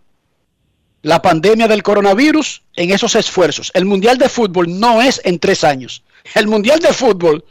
la 1.01 1.21
pandemia 1.21 1.67
del 1.67 1.83
coronavirus 1.83 2.63
en 2.75 2.91
esos 2.91 3.15
esfuerzos? 3.15 3.71
El 3.73 3.85
Mundial 3.85 4.17
de 4.17 4.29
Fútbol 4.29 4.79
no 4.79 5.01
es 5.01 5.21
en 5.23 5.39
tres 5.39 5.63
años. 5.63 6.03
El 6.35 6.47
Mundial 6.47 6.79
de 6.79 6.93
Fútbol 6.93 7.43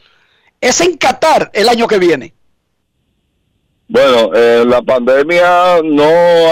es 0.63 0.79
en 0.79 0.95
Qatar 0.95 1.51
el 1.53 1.67
año 1.67 1.87
que 1.87 1.99
viene. 1.99 2.33
Bueno, 3.89 4.31
eh, 4.33 4.63
la 4.65 4.81
pandemia 4.81 5.81
no 5.83 6.05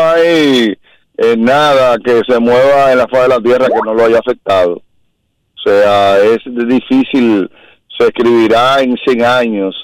hay 0.03 0.77
eh, 1.17 1.35
nada 1.37 1.97
que 2.03 2.21
se 2.27 2.37
mueva 2.39 2.91
en 2.91 2.97
la 2.97 3.07
faz 3.07 3.21
de 3.21 3.27
la 3.29 3.39
tierra 3.39 3.67
que 3.67 3.81
no 3.85 3.93
lo 3.93 4.03
haya 4.03 4.19
afectado. 4.19 4.73
O 4.73 5.69
sea, 5.69 6.19
es 6.19 6.39
difícil, 6.45 7.49
se 7.97 8.07
escribirá 8.07 8.81
en 8.81 8.97
100 8.97 9.23
años, 9.23 9.75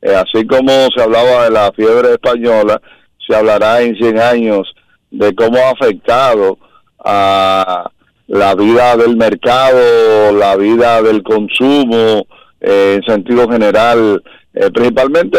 eh, 0.00 0.14
así 0.14 0.46
como 0.46 0.70
se 0.94 1.02
hablaba 1.02 1.44
de 1.44 1.50
la 1.50 1.72
fiebre 1.72 2.12
española, 2.12 2.80
se 3.26 3.34
hablará 3.34 3.80
en 3.80 3.96
100 3.96 4.18
años 4.20 4.72
de 5.10 5.34
cómo 5.34 5.58
ha 5.58 5.70
afectado 5.70 6.56
a 7.04 7.90
la 8.28 8.54
vida 8.54 8.96
del 8.96 9.16
mercado, 9.16 10.32
la 10.32 10.54
vida 10.54 11.02
del 11.02 11.24
consumo, 11.24 12.26
eh, 12.62 12.94
en 12.96 13.02
sentido 13.02 13.48
general, 13.48 14.22
eh, 14.54 14.70
principalmente 14.72 15.38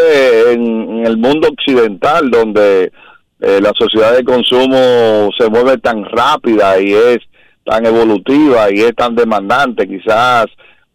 en, 0.51 1.05
el 1.05 1.17
mundo 1.17 1.47
occidental, 1.49 2.29
donde 2.29 2.91
eh, 3.39 3.59
la 3.61 3.71
sociedad 3.77 4.15
de 4.15 4.23
consumo 4.23 5.29
se 5.37 5.49
mueve 5.49 5.77
tan 5.77 6.05
rápida 6.05 6.79
y 6.79 6.93
es 6.93 7.19
tan 7.65 7.85
evolutiva 7.85 8.71
y 8.71 8.81
es 8.81 8.95
tan 8.95 9.15
demandante, 9.15 9.87
quizás 9.87 10.45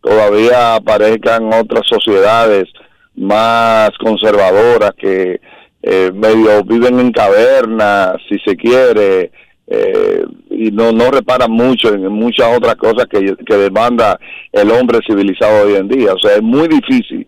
todavía 0.03 0.77
aparezcan 0.77 1.53
otras 1.53 1.87
sociedades 1.87 2.65
más 3.15 3.91
conservadoras 3.99 4.93
que 4.97 5.41
eh, 5.83 6.11
medio 6.13 6.65
viven 6.65 6.99
en 7.01 7.13
cavernas, 7.13 8.17
si 8.29 8.39
se 8.41 8.57
quiere, 8.57 9.31
eh, 9.71 10.25
y 10.51 10.71
no, 10.71 10.93
no 10.93 11.11
reparan 11.11 11.51
mucho 11.51 11.93
en 11.93 12.09
muchas 12.09 12.57
otras 12.57 12.77
cosas 12.77 13.07
que, 13.07 13.37
que 13.45 13.57
demanda 13.57 14.19
el 14.53 14.71
hombre 14.71 15.01
civilizado 15.07 15.67
hoy 15.67 15.75
en 15.75 15.89
día. 15.89 16.15
O 16.15 16.19
sea, 16.19 16.37
es 16.37 16.43
muy 16.43 16.69
difícil 16.69 17.27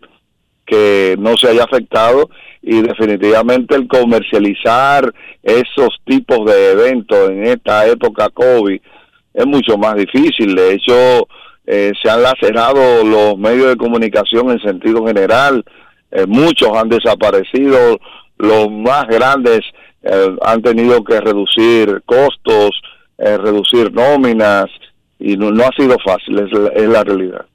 que 0.65 1.17
no 1.19 1.37
se 1.37 1.49
haya 1.49 1.65
afectado 1.65 2.31
y 2.63 2.81
definitivamente 2.83 3.75
el 3.75 3.89
comercializar 3.89 5.13
esos 5.43 5.89
tipos 6.05 6.45
de 6.47 6.73
eventos 6.73 7.31
en 7.31 7.47
esta 7.47 7.87
época 7.87 8.29
COVID 8.31 8.81
es 9.35 9.47
mucho 9.47 9.77
más 9.77 9.97
difícil. 9.97 10.55
De 10.55 10.75
hecho, 10.75 11.29
eh, 11.67 11.93
se 12.03 12.11
han 12.11 12.23
lacerado 12.23 13.05
los 13.05 13.39
medios 13.39 13.69
de 13.69 13.77
comunicación 13.77 14.51
en 14.51 14.61
sentido 14.61 15.07
general, 15.07 15.65
eh, 16.11 16.27
muchos 16.27 16.71
han 16.77 16.89
desaparecido, 16.89 17.99
los 18.39 18.71
más 18.71 19.07
grandes 19.07 19.61
eh, 20.03 20.37
han 20.43 20.63
tenido 20.63 21.03
que 21.05 21.21
reducir 21.21 22.03
costos, 22.07 22.71
eh, 23.19 23.37
reducir 23.37 23.93
nóminas 23.93 24.67
y 25.19 25.37
no, 25.37 25.51
no 25.51 25.65
ha 25.65 25.71
sido 25.77 25.97
fácil, 26.05 26.39
es 26.39 26.53
la, 26.53 26.69
es 26.71 26.89
la 26.89 27.05
realidad. 27.05 27.47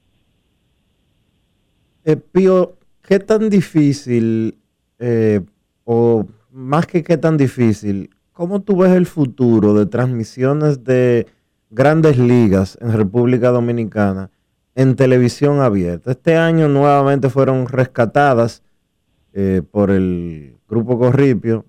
Eh, 2.04 2.18
Pío, 2.18 2.76
¿qué 3.02 3.18
tan 3.20 3.50
difícil, 3.50 4.60
eh, 5.00 5.42
o 5.84 6.28
más 6.52 6.86
que 6.86 7.04
qué 7.04 7.18
tan 7.18 7.36
difícil, 7.36 8.12
cómo 8.32 8.62
tú 8.62 8.78
ves 8.78 8.92
el 8.92 9.08
futuro 9.08 9.74
de 9.74 9.88
transmisiones 9.88 10.84
de 10.84 11.26
grandes 11.72 12.20
ligas 12.20 12.78
en 12.80 12.94
República 12.94 13.50
Dominicana 13.50 14.30
en 14.76 14.96
televisión 14.96 15.62
abierta? 15.62 16.12
Este 16.12 16.38
año 16.38 16.68
nuevamente 16.68 17.30
fueron 17.30 17.68
rescatadas 17.68 18.62
eh, 19.34 19.64
por 19.72 19.90
el 19.90 20.58
Grupo 20.70 21.00
Corripio, 21.00 21.66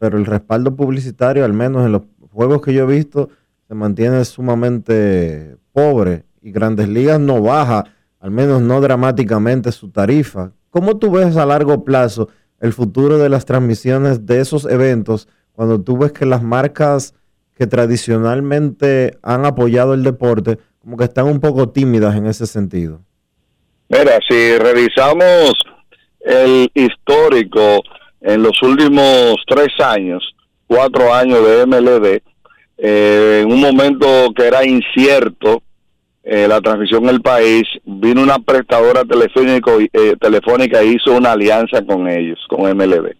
pero 0.00 0.16
el 0.16 0.24
respaldo 0.24 0.74
publicitario, 0.74 1.44
al 1.44 1.52
menos 1.52 1.84
en 1.84 1.92
los 1.92 2.02
juegos 2.32 2.62
que 2.62 2.72
yo 2.72 2.84
he 2.84 2.96
visto, 2.96 3.28
se 3.68 3.74
mantiene 3.74 4.24
sumamente 4.24 5.56
pobre 5.72 6.24
y 6.40 6.50
Grandes 6.52 6.88
Ligas 6.88 7.20
no 7.20 7.42
baja, 7.42 7.84
al 8.18 8.30
menos 8.30 8.62
no 8.62 8.80
dramáticamente, 8.80 9.70
su 9.72 9.90
tarifa. 9.90 10.52
¿Cómo 10.70 10.96
tú 10.96 11.10
ves 11.10 11.36
a 11.36 11.44
largo 11.44 11.84
plazo 11.84 12.30
el 12.60 12.72
futuro 12.72 13.18
de 13.18 13.28
las 13.28 13.44
transmisiones 13.44 14.24
de 14.24 14.40
esos 14.40 14.64
eventos 14.64 15.28
cuando 15.52 15.82
tú 15.82 15.98
ves 15.98 16.12
que 16.12 16.24
las 16.24 16.42
marcas 16.42 17.14
que 17.54 17.66
tradicionalmente 17.66 19.18
han 19.22 19.44
apoyado 19.44 19.92
el 19.92 20.02
deporte 20.02 20.58
como 20.78 20.96
que 20.96 21.04
están 21.04 21.26
un 21.26 21.40
poco 21.40 21.68
tímidas 21.68 22.16
en 22.16 22.24
ese 22.24 22.46
sentido? 22.46 23.02
Mira, 23.90 24.18
si 24.26 24.56
revisamos 24.56 25.52
el 26.20 26.70
histórico 26.72 27.82
en 28.20 28.42
los 28.42 28.60
últimos 28.62 29.36
tres 29.46 29.68
años, 29.84 30.34
cuatro 30.66 31.12
años 31.12 31.38
de 31.46 31.66
MLB, 31.66 32.20
eh, 32.78 33.40
en 33.42 33.52
un 33.52 33.60
momento 33.60 34.32
que 34.34 34.46
era 34.46 34.64
incierto, 34.64 35.62
eh, 36.22 36.46
la 36.46 36.60
transmisión 36.60 37.04
en 37.04 37.10
el 37.10 37.22
país, 37.22 37.64
vino 37.84 38.22
una 38.22 38.38
prestadora 38.38 39.04
telefónico, 39.04 39.78
eh, 39.80 40.16
telefónica 40.20 40.80
e 40.80 40.86
hizo 40.86 41.12
una 41.12 41.32
alianza 41.32 41.84
con 41.84 42.08
ellos, 42.08 42.38
con 42.48 42.70
MLB. 42.70 43.16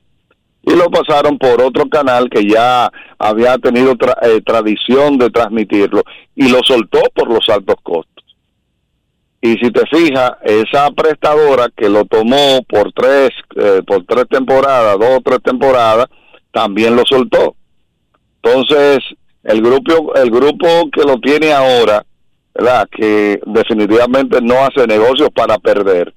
Y 0.62 0.76
lo 0.76 0.90
pasaron 0.90 1.38
por 1.38 1.62
otro 1.62 1.88
canal 1.88 2.28
que 2.28 2.46
ya 2.46 2.90
había 3.18 3.56
tenido 3.56 3.92
eh, 4.22 4.40
tradición 4.44 5.16
de 5.16 5.30
transmitirlo 5.30 6.02
y 6.36 6.50
lo 6.50 6.60
soltó 6.62 7.00
por 7.14 7.32
los 7.32 7.48
altos 7.48 7.76
costos. 7.82 8.19
Y 9.42 9.54
si 9.54 9.70
te 9.70 9.82
fijas, 9.86 10.32
esa 10.44 10.90
prestadora 10.90 11.68
que 11.74 11.88
lo 11.88 12.04
tomó 12.04 12.60
por 12.68 12.92
tres, 12.92 13.30
eh, 13.56 13.80
por 13.86 14.04
tres 14.04 14.26
temporadas, 14.28 14.98
dos 14.98 15.18
o 15.18 15.20
tres 15.22 15.38
temporadas, 15.42 16.06
también 16.52 16.94
lo 16.94 17.02
soltó. 17.06 17.54
Entonces, 18.42 18.98
el 19.44 19.62
grupo, 19.62 20.14
el 20.14 20.30
grupo 20.30 20.66
que 20.92 21.02
lo 21.02 21.18
tiene 21.20 21.52
ahora, 21.52 22.04
¿verdad? 22.54 22.86
Que 22.90 23.40
definitivamente 23.46 24.40
no 24.42 24.56
hace 24.56 24.86
negocios 24.86 25.30
para 25.34 25.58
perder. 25.58 26.12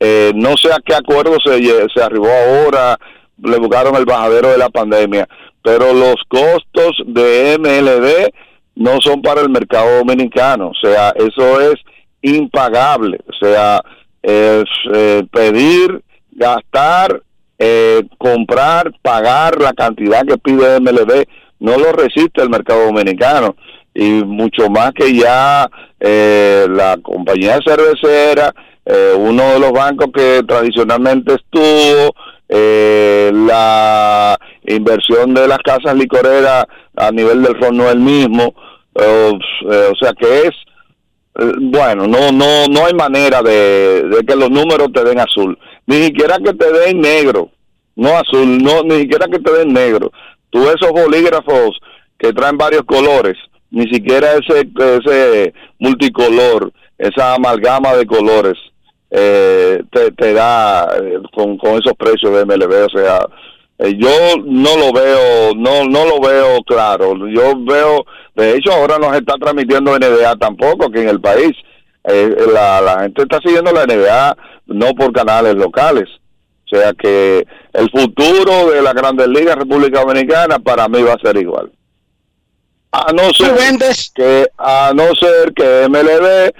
Eh, 0.00 0.32
no 0.34 0.56
sé 0.56 0.72
a 0.72 0.80
qué 0.84 0.94
acuerdo 0.94 1.36
se, 1.44 1.58
se 1.94 2.02
arribó 2.02 2.28
ahora, 2.28 2.98
le 3.42 3.58
buscaron 3.58 3.94
el 3.96 4.04
bajadero 4.04 4.48
de 4.48 4.58
la 4.58 4.70
pandemia, 4.70 5.28
pero 5.62 5.92
los 5.92 6.16
costos 6.28 7.02
de 7.06 7.56
MLB 7.58 8.32
no 8.74 9.00
son 9.00 9.22
para 9.22 9.40
el 9.40 9.48
mercado 9.48 9.98
dominicano, 9.98 10.68
o 10.68 10.74
sea, 10.74 11.10
eso 11.16 11.60
es 11.60 11.74
impagable, 12.34 13.20
o 13.28 13.44
sea, 13.44 13.82
eh, 14.22 14.64
pedir, 15.30 16.02
gastar, 16.32 17.22
eh, 17.58 18.02
comprar, 18.18 18.92
pagar 19.02 19.60
la 19.60 19.72
cantidad 19.72 20.24
que 20.26 20.38
pide 20.38 20.80
MLB, 20.80 21.26
no 21.60 21.78
lo 21.78 21.92
resiste 21.92 22.42
el 22.42 22.50
mercado 22.50 22.86
dominicano. 22.86 23.56
Y 23.94 24.22
mucho 24.24 24.68
más 24.68 24.92
que 24.92 25.14
ya 25.14 25.70
eh, 25.98 26.66
la 26.68 26.98
compañía 27.02 27.58
cervecera, 27.64 28.52
eh, 28.84 29.14
uno 29.16 29.54
de 29.54 29.58
los 29.58 29.72
bancos 29.72 30.08
que 30.14 30.42
tradicionalmente 30.46 31.34
estuvo, 31.34 32.14
eh, 32.48 33.32
la 33.34 34.38
inversión 34.66 35.34
de 35.34 35.48
las 35.48 35.58
casas 35.58 35.96
licoreras 35.96 36.66
a 36.96 37.10
nivel 37.10 37.42
del 37.42 37.54
ron 37.54 37.76
no 37.76 37.86
es 37.86 37.92
el 37.92 38.00
mismo, 38.00 38.54
eh, 38.94 39.32
eh, 39.70 39.88
o 39.92 39.96
sea 39.96 40.12
que 40.12 40.42
es 40.42 40.54
bueno, 41.60 42.06
no 42.06 42.32
no 42.32 42.66
no 42.66 42.86
hay 42.86 42.94
manera 42.94 43.42
de, 43.42 44.24
que 44.26 44.36
los 44.36 44.50
números 44.50 44.88
te 44.92 45.04
den 45.04 45.20
azul, 45.20 45.58
ni 45.86 45.96
siquiera 46.04 46.38
que 46.38 46.52
te 46.54 46.72
den 46.72 47.00
negro, 47.00 47.50
no 47.94 48.16
azul, 48.16 48.62
no 48.62 48.82
ni 48.82 49.00
siquiera 49.00 49.26
que 49.26 49.38
te 49.38 49.52
den 49.52 49.72
negro. 49.72 50.10
Tú 50.50 50.68
esos 50.68 50.90
bolígrafos 50.90 51.78
que 52.18 52.32
traen 52.32 52.56
varios 52.56 52.82
colores, 52.82 53.36
ni 53.70 53.84
siquiera 53.88 54.32
ese 54.34 54.68
ese 54.78 55.54
multicolor, 55.78 56.72
esa 56.98 57.34
amalgama 57.34 57.94
de 57.94 58.06
colores 58.06 58.56
eh, 59.10 59.82
te, 59.92 60.10
te 60.12 60.32
da 60.32 60.84
eh, 60.96 61.18
con, 61.34 61.56
con 61.58 61.78
esos 61.78 61.94
precios 61.94 62.32
de 62.32 62.44
MLB, 62.44 62.86
o 62.86 62.88
sea, 62.90 63.26
eh, 63.78 63.94
yo 63.96 64.36
no 64.44 64.76
lo 64.76 64.92
veo, 64.92 65.54
no 65.54 65.84
no 65.84 66.04
lo 66.06 66.20
veo 66.20 66.62
claro. 66.64 67.14
Yo 67.28 67.54
veo, 67.64 68.06
de 68.34 68.56
hecho, 68.56 68.72
ahora 68.72 68.98
no 68.98 69.12
se 69.12 69.18
está 69.18 69.34
transmitiendo 69.34 69.98
NBA 69.98 70.36
tampoco, 70.36 70.90
que 70.90 71.02
en 71.02 71.08
el 71.08 71.20
país 71.20 71.52
eh, 72.04 72.34
la, 72.52 72.80
la 72.80 73.02
gente 73.02 73.22
está 73.22 73.38
siguiendo 73.40 73.72
la 73.72 73.84
NBA 73.86 74.36
no 74.66 74.94
por 74.94 75.12
canales 75.12 75.54
locales. 75.54 76.08
O 76.66 76.76
sea 76.76 76.92
que 76.94 77.46
el 77.72 77.90
futuro 77.90 78.70
de 78.70 78.82
la 78.82 78.92
Grandes 78.92 79.28
Ligas 79.28 79.56
República 79.56 80.00
Dominicana 80.00 80.58
para 80.58 80.88
mí 80.88 81.00
va 81.02 81.12
a 81.12 81.18
ser 81.18 81.36
igual. 81.36 81.70
A 82.90 83.12
no 83.12 83.32
ser 83.32 83.52
que 84.14 84.48
a 84.58 84.92
no 84.94 85.14
ser 85.14 85.52
que 85.54 85.86
MLB 85.88 86.52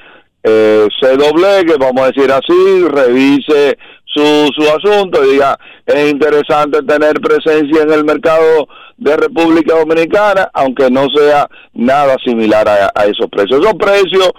eh, 0.45 0.87
se 1.01 1.17
doblegue, 1.17 1.77
vamos 1.77 2.03
a 2.03 2.13
decir 2.13 2.31
así, 2.31 2.89
revise 2.89 3.79
su, 4.17 4.49
su 4.57 4.63
asunto 4.63 5.23
y 5.25 5.33
diga, 5.33 5.59
es 5.85 6.11
interesante 6.11 6.83
tener 6.83 7.15
presencia 7.21 7.83
en 7.83 7.93
el 7.93 8.05
mercado 8.05 8.67
de 8.97 9.17
República 9.17 9.77
Dominicana, 9.79 10.51
aunque 10.55 10.91
no 10.91 11.07
sea 11.15 11.47
nada 11.75 12.17
similar 12.25 12.67
a, 12.69 13.05
esos 13.05 13.29
precios. 13.31 13.61
Esos 13.61 13.75
precios 13.75 14.31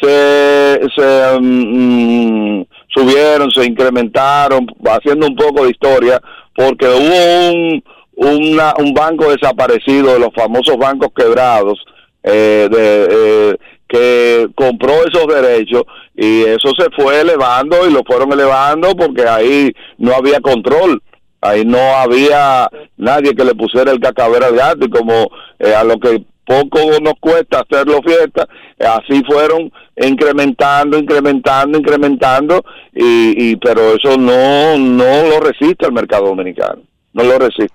se, 0.00 0.80
se 0.96 1.38
mm, 1.40 2.62
subieron, 2.88 3.50
se 3.50 3.66
incrementaron, 3.66 4.66
haciendo 4.86 5.26
un 5.26 5.36
poco 5.36 5.64
de 5.64 5.70
historia, 5.70 6.20
porque 6.54 6.86
hubo 6.86 7.50
un, 7.52 7.84
una- 8.16 8.74
un 8.78 8.94
banco 8.94 9.30
desaparecido 9.30 10.14
de 10.14 10.20
los 10.20 10.30
famosos 10.34 10.76
bancos 10.78 11.10
quebrados, 11.14 11.78
eh, 12.22 12.68
de, 12.70 13.08
eh, 13.10 13.56
que 13.88 14.48
compró 14.54 14.92
esos 15.06 15.26
derechos 15.26 15.84
y 16.14 16.42
eso 16.42 16.70
se 16.78 16.90
fue 16.94 17.20
elevando 17.20 17.88
y 17.88 17.92
lo 17.92 18.02
fueron 18.04 18.32
elevando 18.32 18.94
porque 18.94 19.26
ahí 19.26 19.72
no 19.96 20.14
había 20.14 20.40
control, 20.40 21.02
ahí 21.40 21.64
no 21.64 21.78
había 21.96 22.68
nadie 22.96 23.34
que 23.34 23.44
le 23.44 23.54
pusiera 23.54 23.90
el 23.90 24.00
cacabera 24.00 24.48
al 24.48 24.56
gato 24.56 24.84
y 24.84 24.90
como 24.90 25.30
eh, 25.58 25.74
a 25.74 25.84
lo 25.84 25.98
que 25.98 26.22
poco 26.44 26.78
nos 27.02 27.14
cuesta 27.20 27.60
hacerlo 27.60 28.00
fiesta, 28.02 28.48
así 28.78 29.22
fueron 29.24 29.70
incrementando, 29.96 30.98
incrementando, 30.98 31.78
incrementando 31.78 32.64
y, 32.94 33.50
y 33.50 33.56
pero 33.56 33.94
eso 33.94 34.16
no 34.16 34.78
no 34.78 35.28
lo 35.28 35.40
resiste 35.40 35.86
el 35.86 35.92
mercado 35.92 36.26
dominicano, 36.26 36.82
no 37.12 37.24
lo 37.24 37.38
resiste. 37.38 37.72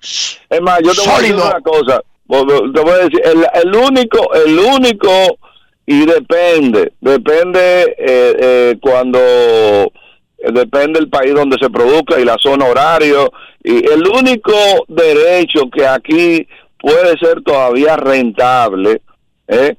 Es 0.50 0.62
más, 0.62 0.80
yo 0.84 0.92
te 0.94 1.02
voy 1.02 1.10
a 1.10 1.20
decir 1.20 1.36
una 1.36 1.62
cosa, 1.62 2.02
te 2.28 2.82
voy 2.82 2.92
a 2.92 3.04
decir, 3.04 3.22
el, 3.24 3.46
el 3.64 3.76
único, 3.76 4.34
el 4.34 4.60
único 4.60 5.38
y 5.86 6.06
depende, 6.06 6.94
depende 7.02 7.96
eh, 7.98 8.38
eh, 8.40 8.78
cuando 8.82 9.20
eh, 9.20 10.52
depende 10.52 11.00
el 11.00 11.10
país 11.10 11.34
donde 11.34 11.58
se 11.60 11.70
produzca 11.70 12.20
y 12.20 12.26
la 12.26 12.38
zona 12.40 12.66
horario 12.66 13.32
y 13.64 13.78
el 13.90 14.08
único 14.08 14.54
derecho 14.88 15.70
que 15.70 15.86
aquí 15.86 16.48
puede 16.78 17.18
ser 17.18 17.42
todavía 17.44 17.96
rentable 17.98 19.02
¿eh? 19.48 19.76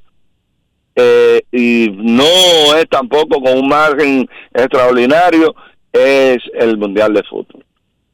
Eh, 0.96 1.42
y 1.52 1.90
no 1.96 2.76
es 2.76 2.88
tampoco 2.88 3.40
con 3.42 3.58
un 3.58 3.68
margen 3.68 4.28
extraordinario 4.52 5.54
es 5.92 6.38
el 6.54 6.78
mundial 6.78 7.14
de 7.14 7.22
fútbol 7.24 7.64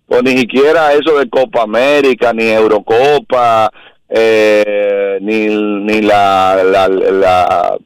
pues 0.07 0.23
ni 0.25 0.39
siquiera 0.39 0.93
eso 0.93 1.19
de 1.19 1.29
Copa 1.29 1.63
América 1.63 2.33
ni 2.33 2.49
Eurocopa 2.49 3.71
eh, 4.11 5.19
ni, 5.23 5.47
ni 5.47 6.03
la, 6.03 6.61
la, 6.65 6.89
la, 6.89 7.77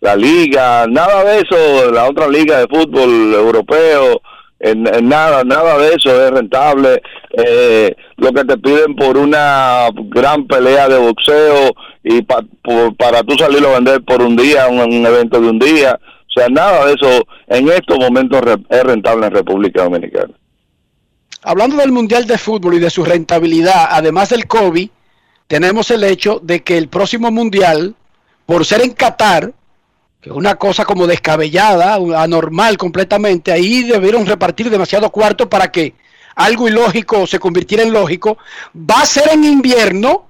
la 0.00 0.16
liga, 0.16 0.86
nada 0.88 1.24
de 1.24 1.40
eso, 1.40 1.90
la 1.90 2.08
otra 2.08 2.28
liga 2.28 2.58
de 2.58 2.66
fútbol 2.68 3.32
europeo, 3.34 4.20
en, 4.60 4.82
nada, 5.08 5.44
nada 5.44 5.78
de 5.78 5.94
eso 5.94 6.10
es 6.24 6.30
rentable. 6.32 7.00
Eh, 7.32 7.94
lo 8.16 8.32
que 8.32 8.44
te 8.44 8.58
piden 8.58 8.96
por 8.96 9.16
una 9.16 9.88
gran 9.94 10.46
pelea 10.46 10.88
de 10.88 10.98
boxeo 10.98 11.70
y 12.02 12.22
pa- 12.22 12.42
por- 12.64 12.96
para 12.96 13.22
tú 13.22 13.36
salirlo 13.36 13.68
a 13.70 13.74
vender 13.74 14.02
por 14.02 14.20
un 14.22 14.34
día, 14.36 14.66
un, 14.68 14.80
un 14.80 15.06
evento 15.06 15.40
de 15.40 15.48
un 15.48 15.58
día, 15.58 15.98
o 16.02 16.40
sea, 16.40 16.48
nada 16.48 16.86
de 16.86 16.94
eso 16.94 17.24
en 17.46 17.68
estos 17.68 17.98
momentos 17.98 18.40
es 18.68 18.82
rentable 18.82 19.26
en 19.26 19.32
República 19.32 19.84
Dominicana. 19.84 20.34
Hablando 21.42 21.76
del 21.76 21.92
Mundial 21.92 22.26
de 22.26 22.36
Fútbol 22.36 22.74
y 22.74 22.78
de 22.80 22.90
su 22.90 23.04
rentabilidad, 23.04 23.86
además 23.90 24.30
del 24.30 24.46
COVID, 24.46 24.90
tenemos 25.48 25.90
el 25.90 26.04
hecho 26.04 26.40
de 26.42 26.62
que 26.62 26.76
el 26.78 26.88
próximo 26.88 27.30
Mundial, 27.30 27.96
por 28.46 28.64
ser 28.64 28.82
en 28.82 28.92
Qatar, 28.92 29.52
que 30.20 30.30
es 30.30 30.36
una 30.36 30.56
cosa 30.56 30.84
como 30.84 31.06
descabellada, 31.06 31.94
anormal 31.94 32.76
completamente, 32.76 33.50
ahí 33.50 33.82
debieron 33.82 34.26
repartir 34.26 34.68
demasiado 34.68 35.10
cuarto 35.10 35.48
para 35.48 35.72
que 35.72 35.94
algo 36.36 36.68
ilógico 36.68 37.26
se 37.26 37.40
convirtiera 37.40 37.82
en 37.82 37.92
lógico, 37.92 38.38
va 38.76 39.00
a 39.00 39.06
ser 39.06 39.30
en 39.32 39.42
invierno, 39.42 40.26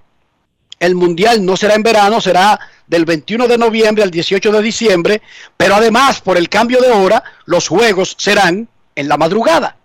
el 0.78 0.94
Mundial 0.94 1.44
no 1.44 1.56
será 1.56 1.74
en 1.74 1.82
verano, 1.82 2.20
será 2.20 2.58
del 2.86 3.04
21 3.04 3.48
de 3.48 3.58
noviembre 3.58 4.04
al 4.04 4.12
18 4.12 4.52
de 4.52 4.62
diciembre, 4.62 5.22
pero 5.56 5.74
además 5.74 6.20
por 6.20 6.36
el 6.36 6.48
cambio 6.48 6.80
de 6.80 6.90
hora, 6.90 7.24
los 7.44 7.66
juegos 7.66 8.14
serán 8.18 8.68
en 8.94 9.08
la 9.08 9.16
madrugada. 9.16 9.76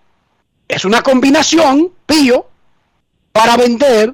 Es 0.68 0.86
una 0.86 1.02
combinación, 1.02 1.92
pío, 2.06 2.48
para 3.32 3.58
vender 3.58 4.14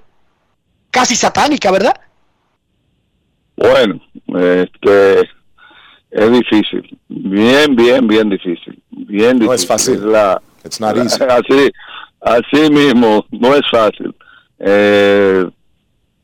casi 0.92 1.16
satánica, 1.16 1.72
¿verdad? 1.72 1.94
Bueno, 3.56 4.00
este 4.38 5.30
es 6.12 6.32
difícil, 6.32 6.98
bien, 7.10 7.76
bien, 7.76 8.08
bien 8.08 8.30
difícil, 8.30 8.82
bien 8.90 9.38
difícil. 9.40 9.46
No 9.48 9.54
es 9.54 9.66
fácil. 9.68 10.12
la- 10.12 10.42
It's 10.64 10.80
not 10.80 10.96
la- 10.96 11.04
easy. 11.04 11.24
Así, 11.30 11.72
así 12.22 12.72
mismo, 12.72 13.26
no 13.32 13.56
es 13.56 13.62
fácil. 13.72 14.14
Eh, 14.60 15.46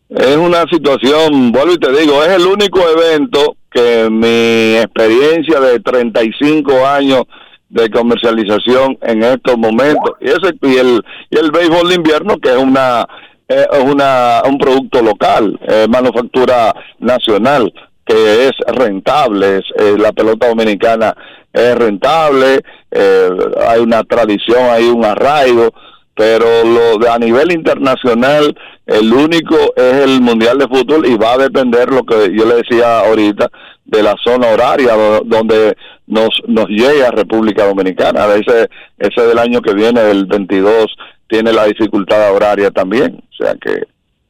es 0.09 0.37
una 0.37 0.63
situación, 0.71 1.51
vuelvo 1.51 1.73
y 1.73 1.77
te 1.77 1.91
digo, 1.91 2.23
es 2.23 2.29
el 2.31 2.45
único 2.47 2.79
evento 2.89 3.57
que 3.71 4.07
mi 4.09 4.75
experiencia 4.77 5.59
de 5.59 5.79
35 5.79 6.85
años 6.87 7.23
de 7.69 7.89
comercialización 7.89 8.97
en 9.01 9.23
estos 9.23 9.57
momentos 9.57 10.11
y 10.21 10.29
ese 10.29 10.53
y 10.61 10.77
el 10.77 11.01
y 11.29 11.37
el 11.37 11.51
béisbol 11.51 11.89
de 11.89 11.95
invierno 11.95 12.37
que 12.37 12.49
es 12.51 12.57
una 12.57 13.05
es 13.47 13.67
una 13.83 14.41
un 14.47 14.57
producto 14.57 15.01
local 15.01 15.59
eh, 15.67 15.85
manufactura 15.89 16.73
nacional 16.99 17.71
que 18.05 18.47
es 18.47 18.51
rentable, 18.67 19.57
eh, 19.77 19.95
la 19.97 20.11
pelota 20.11 20.47
dominicana 20.47 21.15
es 21.51 21.75
rentable, 21.75 22.61
eh, 22.91 23.29
hay 23.67 23.79
una 23.81 24.03
tradición, 24.03 24.59
hay 24.69 24.83
un 24.89 25.03
arraigo, 25.03 25.71
pero 26.13 26.45
lo 26.63 26.97
de, 26.99 27.09
a 27.09 27.17
nivel 27.17 27.51
internacional 27.51 28.55
el 28.85 29.11
único 29.11 29.55
es 29.75 29.93
el 30.03 30.21
mundial 30.21 30.59
de 30.59 30.67
fútbol 30.67 31.05
y 31.07 31.17
va 31.17 31.33
a 31.33 31.37
depender 31.39 31.89
lo 31.91 32.03
que 32.03 32.31
yo 32.37 32.45
le 32.45 32.55
decía 32.57 32.99
ahorita 32.99 33.49
de 33.85 34.03
la 34.03 34.13
zona 34.23 34.49
horaria 34.49 34.93
do- 34.93 35.21
donde 35.25 35.75
nos 36.07 36.29
nos 36.47 36.67
llega 36.67 37.09
República 37.09 37.65
Dominicana. 37.65 38.25
Ese 38.35 38.69
ese 38.99 39.21
del 39.27 39.39
año 39.39 39.61
que 39.61 39.73
viene 39.73 40.01
el 40.11 40.25
22 40.27 40.85
tiene 41.27 41.53
la 41.53 41.65
dificultad 41.65 42.33
horaria 42.33 42.71
también 42.71 43.23
o 43.29 43.43
sea 43.43 43.55
que 43.55 43.83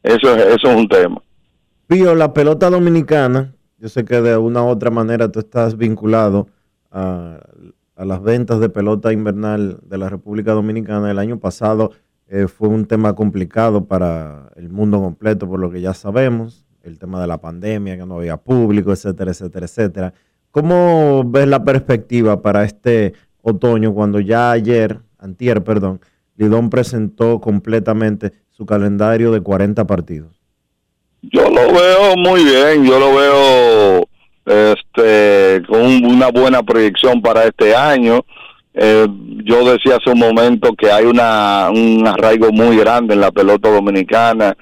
eso 0.04 0.36
es 0.36 0.46
eso 0.46 0.70
es 0.70 0.76
un 0.76 0.88
tema 0.88 1.22
Pío, 1.88 2.16
la 2.16 2.34
pelota 2.34 2.72
dominicana, 2.72 3.54
yo 3.78 3.90
sé 3.90 4.06
que 4.06 4.20
de 4.20 4.38
una 4.38 4.64
u 4.64 4.70
otra 4.70 4.90
manera 4.90 5.32
tú 5.32 5.38
estás 5.38 5.78
vinculado 5.78 6.48
a, 6.90 7.40
a 7.96 8.06
las 8.06 8.24
ventas 8.24 8.60
de 8.60 8.70
pelota 8.70 9.14
invernal 9.14 9.80
de 9.84 9.98
la 10.00 10.10
República 10.10 10.54
Dominicana. 10.54 11.12
El 11.12 11.20
año 11.20 11.40
pasado 11.40 11.92
eh, 12.28 12.48
fue 12.48 12.70
un 12.70 12.86
tema 12.86 13.14
complicado 13.14 13.86
para 13.86 14.52
el 14.56 14.70
mundo 14.70 15.00
completo, 15.00 15.48
por 15.48 15.60
lo 15.60 15.70
que 15.70 15.80
ya 15.82 15.94
sabemos, 15.94 16.66
el 16.82 16.98
tema 16.98 17.22
de 17.22 17.28
la 17.28 17.40
pandemia, 17.40 17.98
que 17.98 18.06
no 18.08 18.18
había 18.18 18.38
público, 18.38 18.92
etcétera, 18.92 19.30
etcétera, 19.30 19.66
etcétera. 19.68 20.14
¿Cómo 20.50 21.24
ves 21.24 21.48
la 21.48 21.64
perspectiva 21.64 22.42
para 22.42 22.64
este 22.64 23.14
otoño 23.44 23.94
cuando 23.94 24.20
ya 24.20 24.50
ayer, 24.50 25.02
antier, 25.20 25.64
perdón, 25.64 26.00
Lidón 26.38 26.70
presentó 26.70 27.40
completamente 27.40 28.34
su 28.52 28.66
calendario 28.66 29.32
de 29.32 29.42
40 29.42 29.86
partidos? 29.86 30.36
Yo 31.22 31.50
lo 31.50 31.74
veo 31.74 32.16
muy 32.18 32.44
bien, 32.44 32.86
yo 32.86 33.00
lo 33.00 33.16
veo 33.16 34.08
este 34.46 35.64
con 35.68 35.82
una 36.06 36.30
buena 36.30 36.62
proyección 36.62 37.22
para 37.22 37.46
este 37.46 37.76
año. 37.76 38.22
Eh, 38.74 39.08
yo 39.44 39.72
decía 39.72 39.96
hace 39.96 40.12
un 40.12 40.20
momento 40.20 40.76
que 40.76 40.92
hay 40.92 41.06
una 41.06 41.70
un 41.72 42.06
arraigo 42.06 42.52
muy 42.52 42.78
grande 42.78 43.14
en 43.14 43.22
la 43.22 43.32
pelota 43.32 43.70
dominicana, 43.70 44.56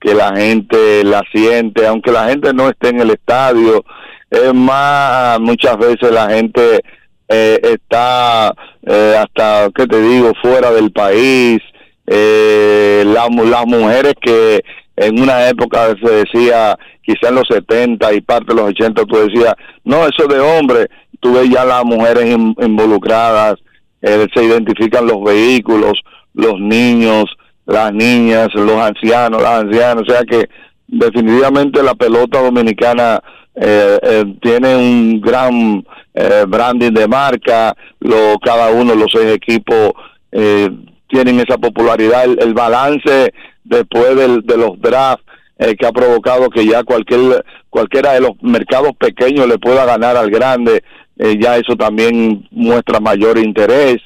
que 0.00 0.14
la 0.14 0.34
gente 0.34 1.04
la 1.04 1.22
siente, 1.32 1.86
aunque 1.86 2.12
la 2.12 2.28
gente 2.28 2.54
no 2.54 2.70
esté 2.70 2.90
en 2.90 3.00
el 3.00 3.10
estadio, 3.10 3.84
es 4.30 4.54
más 4.54 5.38
muchas 5.40 5.76
veces 5.78 6.10
la 6.12 6.30
gente 6.30 6.82
eh, 7.28 7.58
está 7.62 8.52
eh, 8.86 9.16
hasta 9.18 9.68
qué 9.74 9.86
te 9.86 10.00
digo 10.00 10.32
fuera 10.42 10.70
del 10.70 10.92
país, 10.92 11.58
eh, 12.06 13.02
la- 13.06 13.28
las 13.44 13.66
mujeres 13.66 14.14
que 14.20 14.62
en 14.96 15.20
una 15.20 15.48
época 15.48 15.94
se 16.02 16.10
decía, 16.10 16.78
quizá 17.02 17.28
en 17.28 17.34
los 17.34 17.44
70 17.48 18.12
y 18.14 18.20
parte 18.20 18.54
de 18.54 18.60
los 18.60 18.70
80, 18.70 19.04
tú 19.04 19.16
decías, 19.18 19.54
no, 19.84 20.06
eso 20.06 20.26
de 20.28 20.40
hombre, 20.40 20.86
tú 21.20 21.34
ves 21.34 21.50
ya 21.50 21.64
las 21.64 21.84
mujeres 21.84 22.26
in- 22.26 22.54
involucradas, 22.60 23.56
eh, 24.02 24.26
se 24.34 24.44
identifican 24.44 25.06
los 25.06 25.22
vehículos, 25.24 25.94
los 26.34 26.58
niños, 26.60 27.24
las 27.66 27.92
niñas, 27.92 28.48
los 28.54 28.76
ancianos, 28.80 29.42
las 29.42 29.62
ancianas, 29.64 30.04
o 30.06 30.10
sea 30.12 30.22
que 30.22 30.48
definitivamente 30.86 31.82
la 31.82 31.94
pelota 31.94 32.40
dominicana 32.40 33.20
eh, 33.56 33.98
eh, 34.02 34.24
tiene 34.42 34.76
un 34.76 35.20
gran 35.20 35.84
eh, 36.14 36.44
branding 36.46 36.92
de 36.92 37.08
marca, 37.08 37.74
lo, 38.00 38.38
cada 38.44 38.70
uno 38.70 38.92
de 38.92 38.98
los 38.98 39.10
seis 39.12 39.34
equipos 39.34 39.92
eh, 40.32 40.70
tienen 41.08 41.40
esa 41.40 41.56
popularidad, 41.58 42.24
el, 42.24 42.52
balance 42.54 43.32
después 43.64 44.16
del- 44.16 44.42
de 44.42 44.56
los 44.56 44.80
drafts 44.80 45.24
eh, 45.58 45.74
que 45.74 45.86
ha 45.86 45.92
provocado 45.92 46.50
que 46.50 46.66
ya 46.66 46.82
cualquier 46.84 47.44
cualquiera 47.70 48.12
de 48.12 48.20
los 48.20 48.32
mercados 48.42 48.92
pequeños 48.98 49.46
le 49.48 49.58
pueda 49.58 49.84
ganar 49.84 50.16
al 50.16 50.30
grande, 50.30 50.82
eh, 51.18 51.36
ya 51.40 51.56
eso 51.56 51.76
también 51.76 52.46
muestra 52.50 53.00
mayor 53.00 53.38
interés, 53.38 53.96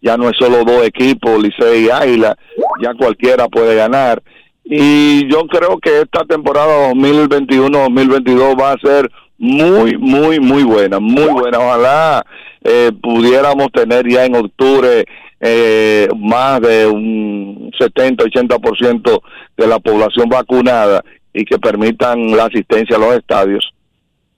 ya 0.00 0.16
no 0.16 0.28
es 0.28 0.36
solo 0.38 0.64
dos 0.64 0.84
equipos, 0.84 1.40
Licey 1.42 1.86
y 1.86 1.90
Águila, 1.90 2.36
ya 2.82 2.94
cualquiera 2.94 3.48
puede 3.48 3.74
ganar. 3.74 4.22
Y 4.68 5.30
yo 5.30 5.46
creo 5.46 5.78
que 5.78 6.00
esta 6.02 6.24
temporada 6.24 6.92
2021-2022 6.92 8.60
va 8.60 8.72
a 8.72 8.78
ser 8.78 9.10
muy, 9.38 9.96
muy, 9.96 10.40
muy 10.40 10.64
buena, 10.64 10.98
muy 10.98 11.28
buena. 11.28 11.58
Ojalá 11.58 12.26
eh, 12.64 12.90
pudiéramos 13.00 13.70
tener 13.72 14.08
ya 14.10 14.24
en 14.24 14.34
octubre 14.36 15.04
eh, 15.40 16.08
más 16.18 16.60
de 16.62 16.86
un 16.86 17.70
70-80% 17.78 19.20
de 19.56 19.66
la 19.66 19.78
población 19.78 20.28
vacunada 20.28 21.04
y 21.32 21.44
que 21.44 21.58
permitan 21.58 22.36
la 22.36 22.46
asistencia 22.46 22.96
a 22.96 22.98
los 22.98 23.14
estadios. 23.14 23.72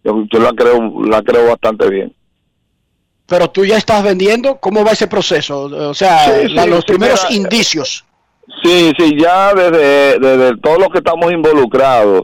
Yo, 0.04 0.24
yo 0.30 0.40
la 0.40 0.52
creo, 0.52 1.04
la 1.06 1.22
creo 1.22 1.46
bastante 1.48 1.88
bien. 1.88 2.12
Pero 3.26 3.48
tú 3.50 3.64
ya 3.64 3.76
estás 3.76 4.02
vendiendo, 4.02 4.56
¿cómo 4.56 4.84
va 4.84 4.92
ese 4.92 5.06
proceso? 5.06 5.62
O 5.64 5.94
sea, 5.94 6.18
Sí, 6.42 6.48
la- 6.54 6.64
sí, 6.64 6.70
los 6.70 6.80
sí, 6.80 6.84
primeros 6.86 7.26
mira, 7.30 7.42
indicios. 7.42 8.04
Sí, 8.62 8.92
sí, 8.98 9.16
ya 9.18 9.54
desde, 9.54 10.18
desde 10.18 10.56
todos 10.58 10.78
los 10.78 10.88
que 10.88 10.98
estamos 10.98 11.30
involucrados, 11.32 12.22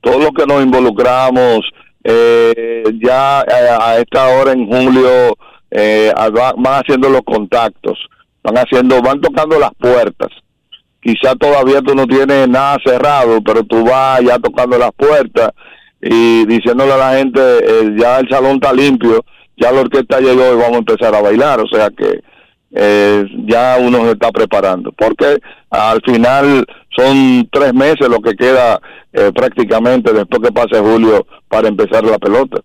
todos 0.00 0.18
los 0.22 0.30
que 0.30 0.46
nos 0.46 0.62
involucramos, 0.62 1.60
eh, 2.04 2.84
ya 3.02 3.40
a, 3.40 3.90
a 3.90 3.98
esta 3.98 4.28
hora 4.28 4.52
en 4.52 4.66
julio 4.66 5.36
eh, 5.70 6.12
va- 6.16 6.54
van 6.56 6.80
haciendo 6.82 7.08
los 7.08 7.22
contactos, 7.22 7.98
van 8.42 8.56
haciendo, 8.58 9.00
van 9.02 9.20
tocando 9.20 9.58
las 9.58 9.72
puertas. 9.78 10.28
Quizá 11.00 11.34
todavía 11.34 11.80
tú 11.82 11.94
no 11.96 12.06
tienes 12.06 12.48
nada 12.48 12.76
cerrado, 12.84 13.40
pero 13.42 13.64
tú 13.64 13.84
vas 13.84 14.20
ya 14.20 14.38
tocando 14.38 14.78
las 14.78 14.92
puertas 14.92 15.50
y 16.00 16.46
diciéndole 16.46 16.92
a 16.92 16.96
la 16.96 17.14
gente, 17.18 17.40
eh, 17.40 17.94
ya 17.98 18.20
el 18.20 18.28
salón 18.28 18.54
está 18.56 18.72
limpio, 18.72 19.24
ya 19.56 19.72
la 19.72 19.80
orquesta 19.80 20.20
llegó 20.20 20.52
y 20.52 20.56
vamos 20.56 20.74
a 20.74 20.78
empezar 20.78 21.14
a 21.14 21.20
bailar, 21.22 21.60
o 21.60 21.66
sea 21.66 21.88
que 21.90 22.20
eh, 22.72 23.26
ya 23.46 23.76
uno 23.78 24.04
se 24.04 24.12
está 24.12 24.30
preparando, 24.30 24.92
porque 24.92 25.38
al 25.70 26.00
final 26.02 26.64
son 26.96 27.48
tres 27.50 27.74
meses 27.74 28.08
lo 28.08 28.20
que 28.20 28.34
queda 28.34 28.80
eh, 29.12 29.30
prácticamente 29.34 30.12
después 30.12 30.42
que 30.42 30.52
pase 30.52 30.80
julio 30.80 31.26
para 31.48 31.68
empezar 31.68 32.04
la 32.04 32.18
pelota. 32.18 32.60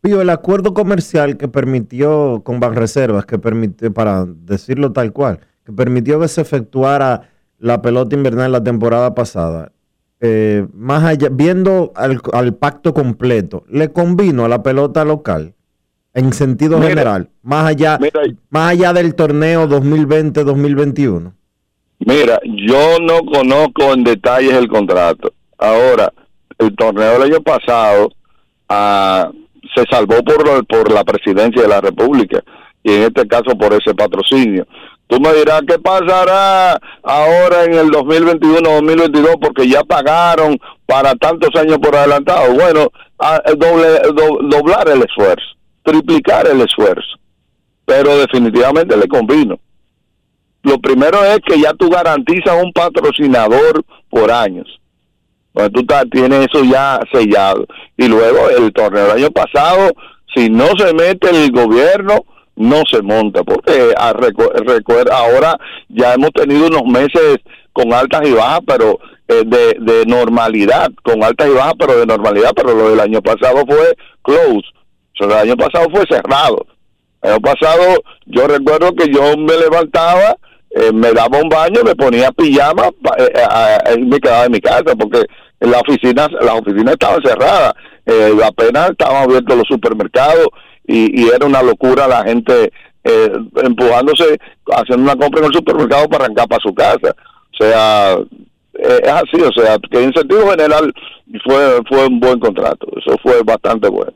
Pío, 0.00 0.20
el 0.20 0.30
acuerdo 0.30 0.74
comercial 0.74 1.36
que 1.36 1.48
permitió 1.48 2.42
con 2.44 2.60
Banreservas, 2.60 3.24
que 3.24 3.38
permitió, 3.38 3.92
para 3.94 4.26
decirlo 4.26 4.92
tal 4.92 5.12
cual, 5.12 5.40
que 5.64 5.72
permitió 5.72 6.20
que 6.20 6.28
se 6.28 6.42
efectuara 6.42 7.30
la 7.58 7.80
pelota 7.80 8.14
invernal 8.14 8.52
la 8.52 8.62
temporada 8.62 9.14
pasada, 9.14 9.72
eh, 10.20 10.66
más 10.74 11.04
allá, 11.04 11.28
viendo 11.30 11.92
al, 11.94 12.20
al 12.32 12.54
pacto 12.54 12.92
completo, 12.92 13.64
¿le 13.68 13.92
convino 13.92 14.44
a 14.44 14.48
la 14.48 14.62
pelota 14.62 15.04
local 15.04 15.54
en 16.14 16.32
sentido 16.32 16.78
Mira, 16.78 16.88
general, 16.90 17.28
más 17.42 17.66
allá, 17.66 17.98
más 18.50 18.70
allá 18.72 18.92
del 18.92 19.14
torneo 19.14 19.68
2020-2021? 19.68 21.32
Mira, 22.00 22.38
yo 22.44 22.98
no 23.00 23.20
conozco 23.24 23.92
en 23.94 24.04
detalles 24.04 24.52
el 24.54 24.68
contrato. 24.68 25.32
Ahora, 25.58 26.12
el 26.58 26.74
torneo 26.76 27.12
del 27.14 27.22
año 27.32 27.40
pasado 27.40 28.10
ah, 28.68 29.30
se 29.74 29.84
salvó 29.90 30.16
por, 30.22 30.66
por 30.66 30.92
la 30.92 31.04
presidencia 31.04 31.62
de 31.62 31.68
la 31.68 31.80
República 31.80 32.42
y 32.82 32.92
en 32.92 33.02
este 33.04 33.26
caso 33.26 33.56
por 33.58 33.72
ese 33.72 33.94
patrocinio. 33.94 34.66
Tú 35.06 35.20
me 35.20 35.32
dirás, 35.34 35.62
¿qué 35.66 35.78
pasará 35.78 36.78
ahora 37.02 37.64
en 37.64 37.74
el 37.74 37.88
2021-2022? 37.90 39.38
Porque 39.40 39.68
ya 39.68 39.82
pagaron 39.84 40.58
para 40.86 41.14
tantos 41.14 41.50
años 41.56 41.78
por 41.78 41.94
adelantado. 41.94 42.54
Bueno, 42.54 42.88
ah, 43.18 43.40
doble, 43.56 43.88
do- 44.14 44.38
doblar 44.48 44.88
el 44.88 45.02
esfuerzo, 45.02 45.44
triplicar 45.84 46.46
el 46.48 46.60
esfuerzo. 46.62 47.18
Pero 47.84 48.16
definitivamente 48.18 48.96
le 48.96 49.06
convino. 49.06 49.58
Lo 50.62 50.78
primero 50.78 51.22
es 51.24 51.38
que 51.46 51.60
ya 51.60 51.74
tú 51.74 51.90
garantizas 51.90 52.62
un 52.62 52.72
patrocinador 52.72 53.84
por 54.08 54.30
años. 54.32 54.66
Bueno, 55.52 55.70
tú 55.70 55.84
ta- 55.84 56.04
tienes 56.10 56.48
eso 56.50 56.64
ya 56.64 56.98
sellado. 57.12 57.66
Y 57.96 58.08
luego 58.08 58.48
el 58.50 58.72
torneo 58.72 59.02
del 59.08 59.18
año 59.24 59.30
pasado, 59.30 59.90
si 60.34 60.48
no 60.48 60.68
se 60.78 60.92
mete 60.94 61.28
el 61.30 61.52
gobierno, 61.52 62.24
no 62.56 62.82
se 62.90 63.02
monta, 63.02 63.42
porque 63.44 63.92
a 63.96 64.14
recu- 64.14 64.52
recuer- 64.64 65.10
ahora 65.12 65.56
ya 65.88 66.14
hemos 66.14 66.30
tenido 66.30 66.66
unos 66.68 66.84
meses 66.84 67.38
con 67.72 67.92
altas 67.92 68.22
y 68.26 68.32
bajas, 68.32 68.60
pero 68.66 68.98
eh, 69.28 69.42
de, 69.44 69.76
de 69.80 70.06
normalidad, 70.06 70.90
con 71.02 71.22
altas 71.22 71.48
y 71.48 71.52
bajas, 71.54 71.74
pero 71.78 71.98
de 71.98 72.06
normalidad, 72.06 72.52
pero 72.54 72.74
lo 72.74 72.90
del 72.90 73.00
año 73.00 73.20
pasado 73.22 73.64
fue 73.66 73.96
close, 74.22 74.62
o 75.20 75.30
sea, 75.30 75.42
el 75.42 75.48
año 75.50 75.56
pasado 75.56 75.86
fue 75.90 76.04
cerrado. 76.08 76.66
El 77.22 77.32
año 77.32 77.40
pasado 77.40 78.02
yo 78.26 78.46
recuerdo 78.46 78.92
que 78.92 79.12
yo 79.12 79.36
me 79.36 79.56
levantaba, 79.56 80.36
eh, 80.70 80.92
me 80.92 81.12
daba 81.12 81.38
un 81.38 81.48
baño, 81.48 81.82
me 81.84 81.94
ponía 81.94 82.32
pijama 82.32 82.88
eh, 83.18 83.32
eh, 83.34 83.78
eh, 83.86 83.98
me 83.98 84.18
quedaba 84.18 84.46
en 84.46 84.52
mi 84.52 84.60
casa 84.60 84.94
porque 84.98 85.24
la 85.60 85.80
oficina, 85.80 86.28
las 86.40 86.60
oficinas 86.60 86.94
estaban 86.94 87.22
cerradas, 87.22 87.74
eh, 88.06 88.32
apenas 88.44 88.90
estaban 88.90 89.22
abiertos 89.22 89.56
los 89.56 89.68
supermercados 89.68 90.48
y, 90.86 91.28
era 91.28 91.46
una 91.46 91.62
locura 91.62 92.06
la 92.06 92.22
gente 92.24 92.70
eh, 93.04 93.32
empujándose, 93.62 94.38
haciendo 94.72 95.04
una 95.04 95.16
compra 95.16 95.40
en 95.40 95.46
el 95.46 95.54
supermercado 95.54 96.08
para 96.08 96.24
arrancar 96.24 96.48
para 96.48 96.62
su 96.62 96.74
casa. 96.74 97.14
O 97.52 97.56
sea, 97.64 98.18
es 98.74 99.08
así, 99.08 99.40
o 99.40 99.52
sea, 99.52 99.78
que 99.90 100.02
en 100.02 100.12
sentido 100.12 100.50
general 100.50 100.92
fue, 101.44 101.78
fue 101.88 102.06
un 102.06 102.20
buen 102.20 102.38
contrato, 102.40 102.86
eso 102.98 103.16
fue 103.22 103.42
bastante 103.42 103.88
bueno. 103.88 104.12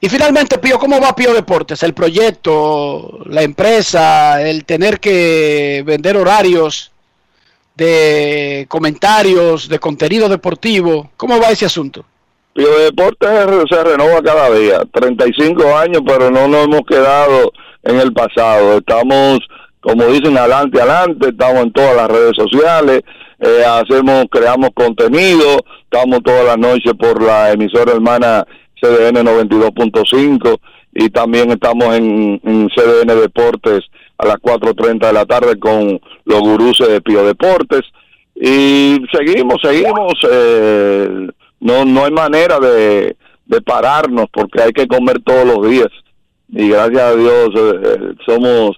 Y 0.00 0.08
finalmente, 0.08 0.58
Pío, 0.58 0.78
¿cómo 0.78 1.00
va 1.00 1.14
Pío 1.14 1.34
Deportes? 1.34 1.82
El 1.82 1.92
proyecto, 1.92 3.18
la 3.26 3.42
empresa, 3.42 4.40
el 4.40 4.64
tener 4.64 5.00
que 5.00 5.82
vender 5.84 6.16
horarios 6.16 6.92
de 7.74 8.66
comentarios, 8.68 9.68
de 9.68 9.80
contenido 9.80 10.28
deportivo. 10.28 11.10
¿Cómo 11.16 11.40
va 11.40 11.50
ese 11.50 11.66
asunto? 11.66 12.04
Pío 12.52 12.78
Deportes 12.78 13.28
se 13.68 13.84
renova 13.84 14.22
cada 14.22 14.50
día, 14.50 14.82
35 14.92 15.76
años, 15.76 16.02
pero 16.06 16.30
no 16.30 16.46
nos 16.46 16.66
hemos 16.66 16.82
quedado 16.82 17.52
en 17.82 17.98
el 17.98 18.12
pasado. 18.12 18.78
Estamos, 18.78 19.40
como 19.80 20.06
dicen, 20.06 20.38
adelante, 20.38 20.80
adelante, 20.80 21.30
estamos 21.30 21.64
en 21.64 21.72
todas 21.72 21.96
las 21.96 22.08
redes 22.08 22.36
sociales, 22.36 23.02
eh, 23.40 23.64
hacemos, 23.64 24.26
creamos 24.30 24.70
contenido, 24.74 25.58
estamos 25.82 26.20
todas 26.22 26.44
las 26.44 26.58
noches 26.58 26.92
por 26.98 27.20
la 27.20 27.50
emisora 27.52 27.92
hermana 27.92 28.44
CDN 28.80 29.26
92.5 29.26 30.58
y 30.94 31.10
también 31.10 31.50
estamos 31.50 31.94
en, 31.94 32.40
CDN 32.74 33.20
Deportes 33.20 33.84
a 34.18 34.26
las 34.26 34.36
4.30 34.36 35.06
de 35.06 35.12
la 35.12 35.26
tarde 35.26 35.58
con 35.58 36.00
los 36.24 36.40
gurús 36.40 36.78
de 36.78 37.00
Pío 37.00 37.24
Deportes 37.24 37.82
y 38.34 38.98
seguimos, 39.12 39.56
seguimos, 39.62 40.14
eh, 40.30 41.28
no, 41.60 41.84
no 41.84 42.04
hay 42.04 42.10
manera 42.12 42.58
de, 42.58 43.16
de 43.46 43.62
pararnos 43.62 44.26
porque 44.32 44.62
hay 44.62 44.72
que 44.72 44.86
comer 44.86 45.20
todos 45.24 45.44
los 45.44 45.68
días 45.68 45.88
y 46.48 46.68
gracias 46.70 47.02
a 47.02 47.14
Dios 47.14 47.50
eh, 47.54 47.80
eh, 47.84 48.14
somos, 48.24 48.76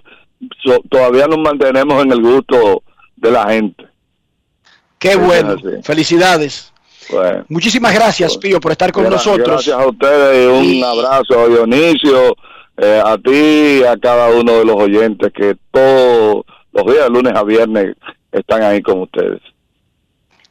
todavía 0.89 1.27
nos 1.27 1.39
mantenemos 1.39 2.03
en 2.03 2.11
el 2.11 2.21
gusto 2.21 2.83
de 3.15 3.31
la 3.31 3.49
gente. 3.49 3.87
Qué 4.99 5.15
bueno, 5.15 5.55
felicidades. 5.83 6.70
Muchísimas 7.49 7.93
gracias, 7.93 8.37
Pío, 8.37 8.59
por 8.59 8.71
estar 8.71 8.91
con 8.91 9.09
nosotros. 9.09 9.47
Gracias 9.47 9.77
a 9.77 9.87
ustedes 9.87 10.47
un 10.49 10.83
abrazo 10.83 11.39
a 11.39 11.47
Dionisio, 11.47 12.35
eh, 12.77 13.01
a 13.03 13.17
ti 13.17 13.79
y 13.81 13.83
a 13.83 13.97
cada 13.97 14.29
uno 14.29 14.53
de 14.53 14.65
los 14.65 14.75
oyentes 14.75 15.31
que 15.33 15.55
todos 15.71 16.43
los 16.73 16.85
días, 16.85 17.09
lunes 17.09 17.33
a 17.35 17.43
viernes, 17.43 17.95
están 18.31 18.63
ahí 18.63 18.81
con 18.81 19.01
ustedes. 19.01 19.41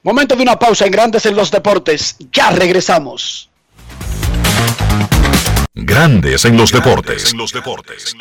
Momento 0.03 0.35
de 0.35 0.43
una 0.43 0.59
pausa 0.59 0.87
en 0.87 0.93
Grandes 0.93 1.27
en 1.27 1.37
los 1.37 1.51
Deportes. 1.51 2.17
Ya 2.33 2.51
regresamos. 2.51 3.51
Grandes 5.75 6.45
en 6.45 6.57
los 6.57 6.73
Deportes. 6.73 7.33
En 7.33 7.39
los 7.39 7.53
Deportes. 7.53 8.17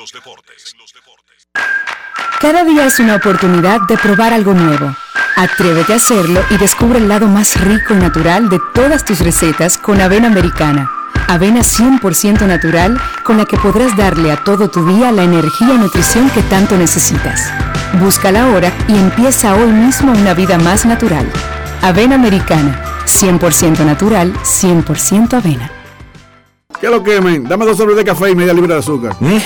Cada 2.40 2.64
día 2.64 2.86
es 2.86 3.00
una 3.00 3.16
oportunidad 3.16 3.80
de 3.88 3.98
probar 3.98 4.34
algo 4.34 4.54
nuevo. 4.54 4.96
Atrévete 5.40 5.94
a 5.94 5.96
hacerlo 5.96 6.42
y 6.50 6.58
descubre 6.58 6.98
el 7.00 7.08
lado 7.08 7.26
más 7.30 7.62
rico 7.62 7.94
y 7.94 7.98
natural 7.98 8.50
de 8.50 8.60
todas 8.74 9.06
tus 9.06 9.22
recetas 9.22 9.78
con 9.78 10.02
avena 10.02 10.28
americana. 10.28 10.92
Avena 11.30 11.62
100% 11.62 12.46
natural 12.46 13.00
con 13.24 13.38
la 13.38 13.46
que 13.46 13.56
podrás 13.56 13.96
darle 13.96 14.34
a 14.34 14.44
todo 14.44 14.70
tu 14.70 14.86
día 14.86 15.14
la 15.14 15.24
energía 15.24 15.76
y 15.76 15.78
nutrición 15.78 16.30
que 16.32 16.42
tanto 16.42 16.76
necesitas. 16.76 17.50
Búscala 18.02 18.44
ahora 18.44 18.74
y 18.90 18.98
empieza 18.98 19.56
hoy 19.56 19.72
mismo 19.72 20.12
una 20.12 20.34
vida 20.34 20.58
más 20.58 20.86
natural. 20.86 21.26
Avena 21.82 22.16
americana, 22.16 22.78
100% 23.06 23.86
natural, 23.86 24.34
100% 24.44 25.34
avena. 25.36 25.72
¿Qué 26.82 26.90
lo 26.90 27.02
quemen? 27.02 27.46
Dame 27.46 27.66
dos 27.66 27.78
sobres 27.78 27.96
de 27.96 28.04
café 28.04 28.32
y 28.32 28.36
media 28.36 28.54
libra 28.54 28.74
de 28.74 28.80
azúcar. 28.82 29.16
Mm, 29.22 29.38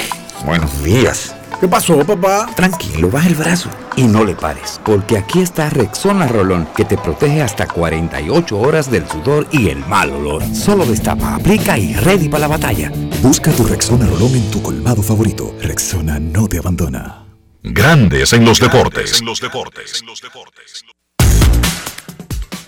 buenos 0.43 0.83
días. 0.83 1.35
¿Qué 1.63 1.69
pasó, 1.69 1.97
papá? 2.05 2.49
Tranquilo, 2.57 3.09
baja 3.09 3.29
el 3.29 3.35
brazo 3.35 3.69
y 3.95 4.03
no 4.03 4.25
le 4.25 4.35
pares, 4.35 4.81
porque 4.83 5.17
aquí 5.17 5.39
está 5.39 5.69
Rexona 5.69 6.27
Rolón, 6.27 6.67
que 6.75 6.83
te 6.83 6.97
protege 6.97 7.41
hasta 7.41 7.65
48 7.67 8.59
horas 8.59 8.91
del 8.91 9.07
sudor 9.07 9.47
y 9.49 9.69
el 9.69 9.77
mal 9.85 10.11
olor. 10.11 10.43
Solo 10.53 10.85
destapa, 10.85 11.35
aplica 11.35 11.77
y 11.77 11.93
ready 11.93 12.27
para 12.27 12.41
la 12.41 12.47
batalla. 12.49 12.91
Busca 13.21 13.49
tu 13.53 13.63
Rexona 13.63 14.05
Rolón 14.07 14.35
en 14.35 14.51
tu 14.51 14.61
colmado 14.61 15.01
favorito. 15.01 15.55
Rexona 15.61 16.19
no 16.19 16.49
te 16.49 16.57
abandona. 16.57 17.27
Grandes 17.63 18.33
en 18.33 18.43
los 18.43 18.59
deportes. 18.59 19.21
En 19.21 19.25
los 19.25 19.39
deportes. 19.39 20.03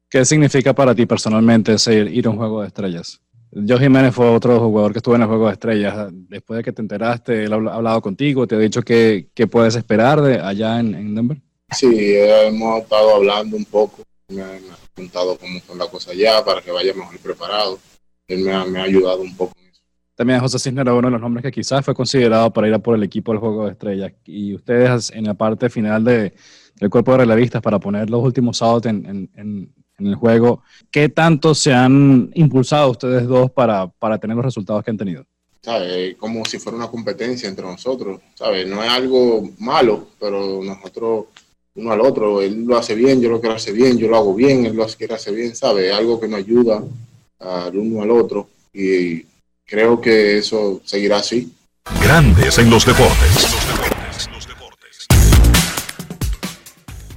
¿Qué 0.08 0.24
significa 0.24 0.72
para 0.72 0.94
ti 0.94 1.06
personalmente 1.06 1.76
ser, 1.78 2.06
ir 2.12 2.26
a 2.26 2.30
un 2.30 2.36
juego 2.36 2.60
de 2.60 2.68
estrellas? 2.68 3.20
Joe 3.52 3.78
Jiménez 3.78 4.14
fue 4.14 4.28
otro 4.28 4.58
jugador 4.60 4.92
que 4.92 4.98
estuvo 4.98 5.16
en 5.16 5.22
el 5.22 5.28
juego 5.28 5.46
de 5.46 5.52
estrellas. 5.52 6.08
Después 6.12 6.58
de 6.58 6.64
que 6.64 6.72
te 6.72 6.82
enteraste, 6.82 7.44
él 7.44 7.52
ha 7.52 7.56
hablado 7.56 8.00
contigo, 8.00 8.46
te 8.46 8.54
ha 8.54 8.58
dicho 8.58 8.82
qué, 8.82 9.28
puedes 9.50 9.74
esperar 9.74 10.20
de 10.22 10.40
allá 10.40 10.78
en, 10.78 11.14
Denver. 11.14 11.38
Sí, 11.72 12.14
hemos 12.16 12.82
estado 12.82 13.16
hablando 13.16 13.56
un 13.56 13.64
poco. 13.64 14.02
Me, 14.28 14.36
me 14.36 14.44
ha 14.44 14.76
preguntado 14.94 15.36
cómo 15.36 15.60
son 15.66 15.78
las 15.78 15.88
cosas 15.88 16.14
allá 16.14 16.44
para 16.44 16.62
que 16.62 16.70
vaya 16.70 16.94
mejor 16.94 17.18
preparado 17.18 17.78
él 18.28 18.44
me 18.44 18.52
ha, 18.52 18.82
ayudado 18.82 19.20
un 19.20 19.36
poco 19.36 19.52
en 19.60 19.70
eso. 19.70 19.82
También 20.14 20.40
José 20.40 20.58
Cisner 20.58 20.86
era 20.86 20.94
uno 20.94 21.08
de 21.08 21.12
los 21.12 21.20
nombres 21.20 21.42
que 21.42 21.50
quizás 21.50 21.84
fue 21.84 21.94
considerado 21.94 22.52
para 22.52 22.68
ir 22.68 22.74
a 22.74 22.78
por 22.78 22.94
el 22.96 23.02
equipo 23.02 23.32
del 23.32 23.40
Juego 23.40 23.66
de 23.66 23.72
Estrellas. 23.72 24.12
Y 24.24 24.54
ustedes 24.54 25.10
en 25.10 25.24
la 25.24 25.34
parte 25.34 25.68
final 25.68 26.04
de, 26.04 26.32
del 26.80 26.90
cuerpo 26.90 27.12
de 27.12 27.18
relevistas 27.18 27.62
para 27.62 27.78
poner 27.78 28.10
los 28.10 28.22
últimos 28.22 28.62
outs 28.62 28.86
en, 28.86 29.30
en, 29.34 29.74
el 29.98 30.16
juego, 30.16 30.62
¿qué 30.90 31.08
tanto 31.08 31.54
se 31.54 31.72
han 31.72 32.30
impulsado 32.34 32.90
ustedes 32.90 33.28
dos 33.28 33.50
para, 33.52 33.86
para 33.86 34.18
tener 34.18 34.34
los 34.34 34.44
resultados 34.44 34.82
que 34.82 34.90
han 34.90 34.96
tenido? 34.96 35.24
¿Sabe? 35.62 36.16
Como 36.16 36.44
si 36.44 36.58
fuera 36.58 36.76
una 36.76 36.88
competencia 36.88 37.48
entre 37.48 37.64
nosotros, 37.64 38.20
¿sabe? 38.34 38.66
No 38.66 38.82
es 38.82 38.90
algo 38.90 39.48
malo, 39.58 40.08
pero 40.18 40.62
nosotros 40.64 41.26
uno 41.76 41.92
al 41.92 42.00
otro, 42.00 42.42
él 42.42 42.64
lo 42.64 42.76
hace 42.76 42.94
bien, 42.94 43.20
yo 43.20 43.30
lo 43.30 43.40
quiero 43.40 43.54
hacer 43.54 43.72
bien, 43.72 43.96
yo 43.96 44.08
lo 44.08 44.16
hago 44.16 44.34
bien, 44.34 44.66
él 44.66 44.74
lo 44.74 44.84
quiere 44.86 45.14
hacer 45.14 45.34
bien, 45.34 45.54
¿sabe? 45.54 45.92
Algo 45.92 46.20
que 46.20 46.28
nos 46.28 46.40
ayuda 46.40 46.82
al 47.38 47.76
uno 47.76 48.02
al 48.02 48.10
otro 48.10 48.48
y 48.72 49.24
creo 49.64 50.00
que 50.00 50.38
eso 50.38 50.80
seguirá 50.84 51.18
así. 51.18 51.52
Grandes 52.02 52.58
en 52.58 52.70
los 52.70 52.86
deportes. 52.86 53.54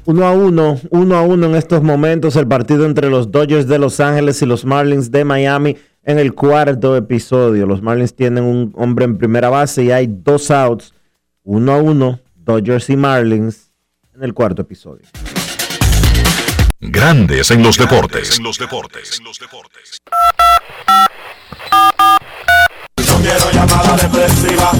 Uno 0.05 0.25
a 0.25 0.31
uno, 0.31 0.79
uno 0.89 1.15
a 1.17 1.21
uno 1.21 1.47
en 1.47 1.55
estos 1.55 1.83
momentos 1.83 2.37
el 2.37 2.47
partido 2.47 2.85
entre 2.85 3.09
los 3.09 3.29
Dodgers 3.29 3.67
de 3.67 3.77
Los 3.77 3.99
Ángeles 3.99 4.41
y 4.41 4.45
los 4.45 4.63
Marlins 4.63 5.11
de 5.11 5.25
Miami 5.25 5.75
en 6.03 6.17
el 6.17 6.33
cuarto 6.33 6.95
episodio. 6.95 7.65
Los 7.65 7.81
Marlins 7.81 8.15
tienen 8.15 8.45
un 8.45 8.73
hombre 8.77 9.03
en 9.03 9.17
primera 9.17 9.49
base 9.49 9.83
y 9.83 9.91
hay 9.91 10.07
dos 10.07 10.49
outs, 10.49 10.93
uno 11.43 11.73
a 11.73 11.81
uno, 11.81 12.21
Dodgers 12.35 12.89
y 12.89 12.95
Marlins 12.95 13.71
en 14.15 14.23
el 14.23 14.33
cuarto 14.33 14.61
episodio. 14.61 15.05
Grandes 16.79 17.49
en 17.49 17.63
los 17.63 17.75
deportes. 17.75 18.39
No 18.39 18.51
quiero 23.19 23.51
llamada 23.51 23.97
depresiva. 23.97 24.71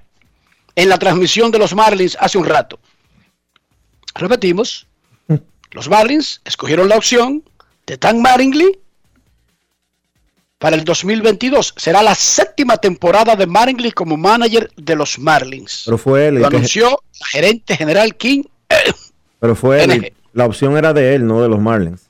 en 0.75 0.89
la 0.89 0.97
transmisión 0.97 1.51
de 1.51 1.59
los 1.59 1.75
Marlins 1.75 2.17
hace 2.19 2.39
un 2.39 2.45
rato. 2.45 2.79
Repetimos, 4.15 4.87
los 5.71 5.87
Marlins 5.87 6.41
escogieron 6.43 6.89
la 6.89 6.97
opción 6.97 7.43
de 7.85 7.97
Dan 7.97 8.19
Mattingly 8.19 8.79
para 10.57 10.75
el 10.75 10.83
2022. 10.83 11.75
Será 11.77 12.01
la 12.01 12.15
séptima 12.15 12.77
temporada 12.77 13.35
de 13.35 13.45
Mattingly 13.45 13.91
como 13.91 14.17
manager 14.17 14.71
de 14.75 14.95
los 14.95 15.19
Marlins. 15.19 15.83
Pero 15.85 15.99
fue 15.99 16.29
él. 16.29 16.37
el 16.37 16.41
Lo 16.41 16.47
anunció 16.47 17.03
la 17.19 17.27
gerente 17.27 17.77
general 17.77 18.15
King. 18.15 18.41
pero 19.39 19.55
fue 19.55 19.83
él. 19.83 20.13
La 20.33 20.45
opción 20.45 20.75
era 20.77 20.93
de 20.93 21.13
él, 21.13 21.27
no 21.27 21.43
de 21.43 21.47
los 21.47 21.59
Marlins. 21.59 22.06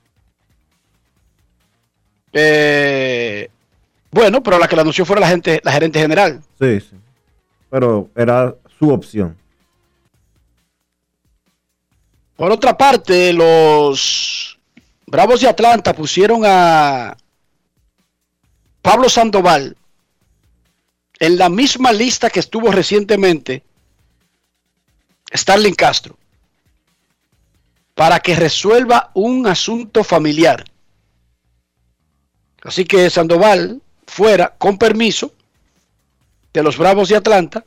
Eh, 2.40 3.50
bueno, 4.12 4.44
pero 4.44 4.60
la 4.60 4.68
que 4.68 4.76
la 4.76 4.84
anunció 4.84 5.06
fue 5.06 5.20
la, 5.20 5.28
gente, 5.28 5.60
la 5.64 5.72
gerente 5.72 6.00
general. 6.00 6.42
Sí, 6.60 6.80
sí. 6.80 6.96
Pero 7.70 8.10
era 8.16 8.54
su 8.78 8.90
opción. 8.90 9.36
Por 12.36 12.52
otra 12.52 12.78
parte, 12.78 13.34
los 13.34 14.60
Bravos 15.08 15.42
de 15.42 15.50
Atlanta 15.50 15.94
pusieron 15.94 16.44
a 16.46 17.18
Pablo 18.84 19.10
Sandoval 19.10 19.76
en 21.20 21.38
la 21.38 21.50
misma 21.50 21.92
lista 21.92 22.30
que 22.30 22.40
estuvo 22.40 22.72
recientemente 22.72 23.64
Starling 25.34 25.74
Castro 25.74 26.16
para 27.96 28.20
que 28.20 28.36
resuelva 28.36 29.10
un 29.16 29.48
asunto 29.48 30.04
familiar. 30.04 30.66
Así 32.68 32.84
que 32.84 33.10
Sandoval 33.10 33.82
fuera 34.06 34.54
con 34.58 34.78
permiso 34.78 35.32
de 36.52 36.62
los 36.62 36.78
Bravos 36.78 37.08
de 37.08 37.16
Atlanta 37.16 37.64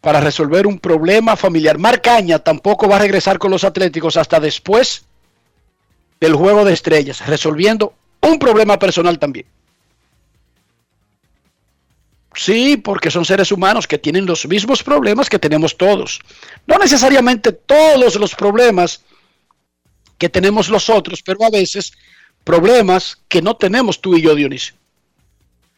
para 0.00 0.20
resolver 0.20 0.68
un 0.68 0.78
problema 0.78 1.34
familiar. 1.34 1.78
Marcaña 1.78 2.38
tampoco 2.38 2.88
va 2.88 2.94
a 2.94 3.00
regresar 3.00 3.40
con 3.40 3.50
los 3.50 3.64
Atléticos 3.64 4.16
hasta 4.16 4.38
después 4.38 5.04
del 6.20 6.36
juego 6.36 6.64
de 6.64 6.74
estrellas, 6.74 7.26
resolviendo 7.26 7.92
un 8.20 8.38
problema 8.38 8.78
personal 8.78 9.18
también. 9.18 9.46
Sí, 12.36 12.76
porque 12.76 13.10
son 13.10 13.24
seres 13.24 13.50
humanos 13.50 13.88
que 13.88 13.98
tienen 13.98 14.26
los 14.26 14.46
mismos 14.46 14.84
problemas 14.84 15.28
que 15.28 15.40
tenemos 15.40 15.76
todos. 15.76 16.20
No 16.68 16.78
necesariamente 16.78 17.50
todos 17.50 18.14
los 18.14 18.32
problemas 18.36 19.02
que 20.18 20.28
tenemos 20.28 20.68
los 20.68 20.88
otros, 20.88 21.20
pero 21.20 21.44
a 21.44 21.50
veces 21.50 21.92
problemas 22.44 23.18
que 23.28 23.42
no 23.42 23.56
tenemos 23.56 24.00
tú 24.00 24.16
y 24.16 24.22
yo, 24.22 24.34
Dionisio, 24.34 24.74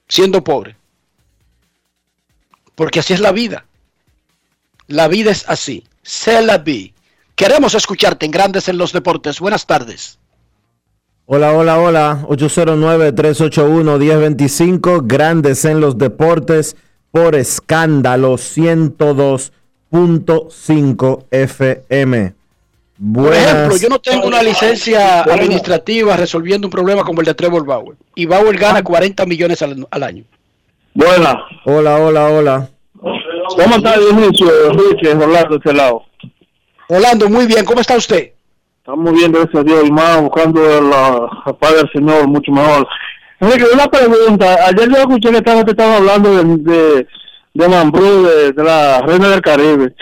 siendo 0.08 0.44
pobre. 0.44 0.76
Porque 2.74 3.00
así 3.00 3.12
es 3.14 3.20
la 3.20 3.32
vida. 3.32 3.64
La 4.86 5.08
vida 5.08 5.32
es 5.32 5.44
así. 5.48 5.84
Se 6.02 6.42
la 6.42 6.58
vi. 6.58 6.92
Queremos 7.34 7.74
escucharte 7.74 8.26
en 8.26 8.32
Grandes 8.32 8.68
en 8.68 8.76
los 8.78 8.92
Deportes. 8.92 9.40
Buenas 9.40 9.66
tardes. 9.66 10.20
Hola, 11.24 11.54
hola, 11.54 11.80
hola. 11.80 12.24
809-381-1025. 12.28 15.06
Grandes 15.06 15.64
en 15.64 15.80
los 15.80 15.98
deportes 15.98 16.76
por 17.10 17.34
escándalo 17.34 18.34
102.5 18.34 21.24
FM. 21.30 22.35
Por 22.98 23.24
Buenas. 23.24 23.44
ejemplo, 23.44 23.76
yo 23.76 23.88
no 23.90 23.98
tengo 23.98 24.26
una 24.26 24.42
licencia 24.42 25.22
administrativa 25.22 26.16
resolviendo 26.16 26.66
un 26.66 26.70
problema 26.70 27.02
como 27.04 27.20
el 27.20 27.26
de 27.26 27.34
Trevor 27.34 27.66
Bauer. 27.66 27.96
Y 28.14 28.24
Bauer 28.24 28.56
gana 28.56 28.82
40 28.82 29.26
millones 29.26 29.60
al, 29.60 29.86
al 29.90 30.02
año. 30.02 30.24
Buena. 30.94 31.44
Hola, 31.66 31.96
hola, 31.96 32.28
hola. 32.30 32.68
¿Cómo 33.02 33.76
está 33.76 33.98
Dionisio? 33.98 34.48
Richie, 34.72 35.10
Orlando, 35.10 35.50
de 35.50 35.56
este 35.56 35.72
lado. 35.74 36.04
Orlando, 36.88 37.28
muy 37.28 37.46
bien. 37.46 37.64
¿Cómo 37.66 37.82
está 37.82 37.96
usted? 37.96 38.32
Estamos 38.78 39.12
bien, 39.12 39.32
gracias 39.32 39.56
a 39.56 39.62
Dios, 39.62 39.84
y 39.84 39.90
más 39.90 40.22
buscando 40.22 40.80
la, 40.80 41.54
paz 41.58 41.74
del 41.74 41.90
Señor, 41.92 42.26
mucho 42.28 42.50
mejor. 42.50 42.86
Enrique, 43.40 43.64
una 43.74 43.88
pregunta. 43.88 44.56
Ayer 44.66 44.88
yo 44.88 44.96
escuché 44.96 45.32
que 45.32 45.42
te 45.42 45.70
estaban 45.72 45.96
hablando 45.96 46.30
de, 46.34 46.72
de, 46.72 47.06
de 47.52 47.68
Mambrú, 47.68 48.22
de, 48.22 48.52
de 48.52 48.64
la 48.64 49.02
Reina 49.02 49.28
del 49.28 49.42
Caribe. 49.42 49.94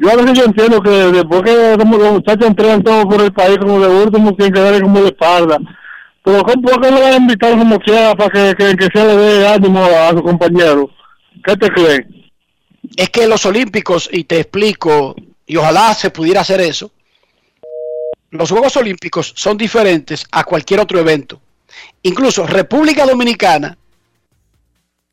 Yo 0.00 0.10
a 0.10 0.16
veces 0.16 0.32
yo 0.38 0.44
entiendo 0.44 0.80
que 0.80 0.90
después 0.90 1.42
que 1.42 1.76
como 1.78 1.98
los 1.98 2.12
muchachos 2.12 2.46
entregan 2.46 2.82
todo 2.82 3.06
por 3.06 3.20
el 3.20 3.32
país, 3.34 3.58
como 3.58 3.78
de 3.78 3.86
último, 3.86 4.34
tienen 4.34 4.54
que 4.54 4.60
darle 4.60 4.80
como 4.80 5.02
de 5.02 5.08
espalda. 5.08 5.58
Pero 6.24 6.42
¿cómo, 6.42 6.62
¿por 6.62 6.80
qué 6.80 6.90
no 6.90 7.00
van 7.00 7.12
a 7.12 7.16
invitar 7.16 7.58
como 7.58 7.78
quiera 7.78 8.14
para 8.14 8.30
que, 8.30 8.54
que, 8.56 8.76
que 8.76 8.86
se 8.86 9.06
le 9.06 9.14
dé 9.14 9.46
ánimo 9.46 9.84
a, 9.84 10.08
a 10.08 10.10
su 10.12 10.22
compañero? 10.22 10.88
¿Qué 11.44 11.54
te 11.54 11.68
creen? 11.68 12.30
Es 12.96 13.10
que 13.10 13.26
los 13.26 13.44
Olímpicos, 13.44 14.08
y 14.10 14.24
te 14.24 14.40
explico, 14.40 15.14
y 15.46 15.56
ojalá 15.56 15.92
se 15.92 16.08
pudiera 16.08 16.40
hacer 16.40 16.62
eso, 16.62 16.90
los 18.30 18.50
Juegos 18.50 18.74
Olímpicos 18.78 19.34
son 19.36 19.58
diferentes 19.58 20.24
a 20.32 20.44
cualquier 20.44 20.80
otro 20.80 20.98
evento. 20.98 21.42
Incluso 22.02 22.46
República 22.46 23.04
Dominicana 23.04 23.76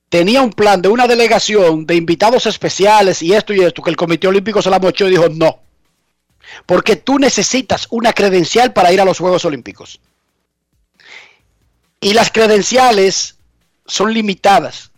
tenía 0.10 0.42
un 0.42 0.52
plan 0.52 0.82
de 0.82 0.90
una 0.90 1.08
delegación 1.08 1.86
de 1.86 1.96
invitados 1.96 2.46
especiales 2.46 3.22
y 3.22 3.34
esto 3.34 3.54
y 3.54 3.62
esto, 3.62 3.82
que 3.82 3.90
el 3.90 3.98
Comité 3.98 4.28
Olímpico 4.28 4.62
se 4.62 4.70
la 4.70 4.80
mochó 4.80 5.08
y 5.08 5.12
dijo 5.12 5.30
no. 5.30 5.60
Porque 6.66 6.96
tú 6.96 7.20
necesitas 7.20 7.88
una 7.90 8.14
credencial 8.14 8.74
para 8.74 8.92
ir 8.92 9.02
a 9.02 9.06
los 9.06 9.20
Juegos 9.20 9.44
Olímpicos. 9.46 10.00
Y 12.00 12.14
las 12.14 12.32
credenciales 12.32 13.36
son 13.86 14.14
limitadas. 14.14 14.92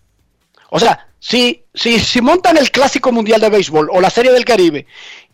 O 0.70 0.80
sea, 0.80 1.08
si, 1.20 1.64
si, 1.74 2.00
si 2.00 2.22
montan 2.22 2.58
el 2.58 2.72
Clásico 2.72 3.12
Mundial 3.12 3.42
de 3.42 3.50
Béisbol 3.50 3.90
o 3.92 4.00
la 4.00 4.10
Serie 4.10 4.32
del 4.32 4.46
Caribe 4.46 4.86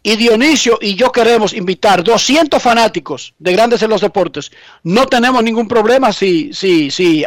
y 0.01 0.15
Dionisio 0.15 0.77
y 0.81 0.95
yo 0.95 1.11
queremos 1.11 1.53
invitar 1.53 2.03
200 2.03 2.61
fanáticos 2.61 3.33
de 3.39 3.51
grandes 3.51 3.81
en 3.81 3.89
los 3.89 4.01
deportes, 4.01 4.51
no 4.83 5.05
tenemos 5.07 5.43
ningún 5.43 5.67
problema 5.67 6.13
si, 6.13 6.53
si, 6.53 6.91
si 6.91 7.25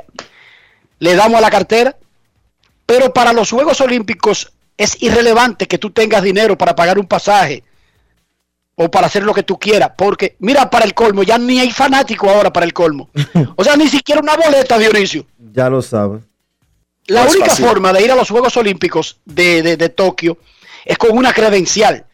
le 0.99 1.15
damos 1.15 1.39
a 1.39 1.43
la 1.43 1.51
cartera. 1.51 1.97
Pero 2.89 3.13
para 3.13 3.35
los 3.35 3.51
Juegos 3.51 3.83
Olímpicos 3.83 4.51
es 4.79 4.97
irrelevante 5.03 5.67
que 5.67 5.77
tú 5.77 5.91
tengas 5.91 6.23
dinero 6.23 6.57
para 6.57 6.75
pagar 6.75 6.99
un 6.99 7.07
pasaje 7.07 7.63
o 8.77 8.91
para 8.91 9.09
hacer 9.09 9.25
lo 9.25 9.35
que 9.35 9.43
tú 9.43 9.59
quieras. 9.59 9.91
Porque, 9.95 10.37
mira, 10.39 10.71
para 10.71 10.87
el 10.87 10.95
colmo, 10.95 11.23
ya 11.23 11.37
ni 11.37 11.61
hay 11.61 11.71
fanático 11.71 12.31
ahora 12.31 12.51
para 12.51 12.65
el 12.65 12.73
colmo. 12.73 13.11
O 13.57 13.63
sea, 13.63 13.77
ni 13.77 13.89
siquiera 13.89 14.23
una 14.23 14.37
boleta, 14.37 14.79
Dionisio. 14.79 15.27
Ya 15.53 15.69
lo 15.69 15.83
sabes. 15.83 16.23
La 17.09 17.25
No 17.25 17.31
única 17.31 17.55
forma 17.55 17.93
de 17.93 18.03
ir 18.05 18.11
a 18.11 18.17
los 18.17 18.31
Juegos 18.31 18.57
Olímpicos 18.57 19.19
de, 19.27 19.61
de- 19.63 19.77
de 19.77 19.89
Tokio 19.91 20.39
es 20.87 20.97
con 20.97 21.11
una 21.15 21.35
credencial. 21.35 22.07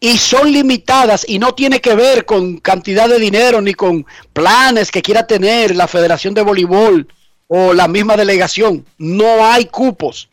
Y 0.00 0.16
son 0.16 0.50
limitadas 0.50 1.26
y 1.28 1.38
no 1.38 1.54
tiene 1.54 1.82
que 1.82 1.94
ver 1.94 2.24
con 2.24 2.56
cantidad 2.60 3.10
de 3.10 3.18
dinero 3.18 3.60
ni 3.60 3.74
con 3.74 4.06
planes 4.32 4.90
que 4.90 5.02
quiera 5.02 5.26
tener 5.26 5.76
la 5.76 5.86
Federación 5.86 6.32
de 6.32 6.40
Voleibol 6.42 7.06
o 7.48 7.72
la 7.72 7.88
misma 7.88 8.16
delegación. 8.16 8.86
No 8.96 9.44
hay 9.44 9.66
cupos. 9.66 10.28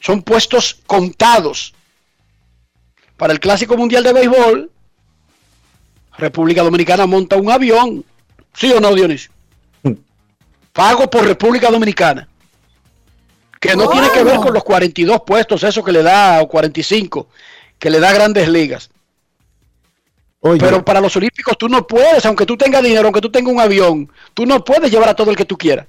Son 0.00 0.22
puestos 0.22 0.80
contados. 0.86 1.74
Para 3.16 3.32
el 3.32 3.40
Clásico 3.40 3.76
Mundial 3.76 4.02
de 4.02 4.12
Béisbol, 4.12 4.70
República 6.16 6.62
Dominicana 6.62 7.06
monta 7.06 7.36
un 7.36 7.50
avión. 7.50 8.04
¿Sí 8.54 8.72
o 8.72 8.80
no, 8.80 8.94
Dionisio? 8.94 9.30
pago 10.72 11.08
por 11.08 11.24
República 11.24 11.70
Dominicana. 11.70 12.28
Que 13.60 13.76
no 13.76 13.88
tiene 13.88 14.10
que 14.10 14.24
ver 14.24 14.36
con 14.38 14.52
los 14.52 14.64
42 14.64 15.22
puestos, 15.24 15.62
eso 15.62 15.84
que 15.84 15.92
le 15.92 16.02
da, 16.02 16.42
o 16.42 16.48
45, 16.48 17.28
que 17.78 17.90
le 17.90 18.00
da 18.00 18.12
grandes 18.12 18.48
ligas. 18.48 18.90
Pero 20.42 20.84
para 20.84 21.00
los 21.00 21.16
Olímpicos 21.16 21.56
tú 21.56 21.68
no 21.68 21.86
puedes, 21.86 22.26
aunque 22.26 22.44
tú 22.44 22.56
tengas 22.56 22.82
dinero, 22.82 23.04
aunque 23.04 23.20
tú 23.20 23.30
tengas 23.30 23.52
un 23.52 23.60
avión, 23.60 24.10
tú 24.34 24.44
no 24.44 24.64
puedes 24.64 24.90
llevar 24.90 25.08
a 25.08 25.14
todo 25.14 25.30
el 25.30 25.36
que 25.36 25.44
tú 25.44 25.56
quieras. 25.56 25.86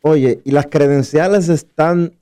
Oye, 0.00 0.40
y 0.44 0.52
las 0.52 0.66
credenciales 0.66 1.48
están 1.48 2.12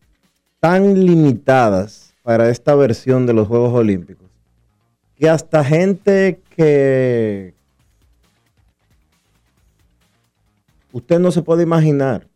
tan 0.61 1.05
limitadas 1.05 2.15
para 2.23 2.49
esta 2.49 2.75
versión 2.75 3.27
de 3.27 3.35
los 3.35 3.47
Juegos 3.47 3.75
Olímpicos 3.75 4.25
que 5.17 5.29
hasta 5.29 5.63
gente 5.63 6.41
que 6.57 7.55
usted 10.93 11.19
no 11.19 11.31
se 11.31 11.43
puede 11.43 11.63
imaginar. 11.63 12.27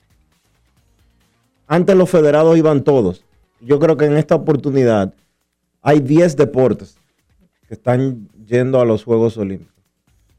Antes 1.67 1.97
los 1.97 2.11
federados 2.11 2.57
iban 2.57 2.85
todos. 2.85 3.25
Yo 3.61 3.79
creo 3.79 3.97
que 3.97 4.05
en 4.05 4.17
esta 4.17 4.35
oportunidad 4.35 5.15
hay 5.83 6.01
10 6.01 6.37
deportes 6.37 6.97
que 7.67 7.75
están 7.75 8.29
yendo 8.49 8.81
a 8.81 8.85
los 8.85 9.05
Juegos 9.05 9.37
Olímpicos. 9.37 9.75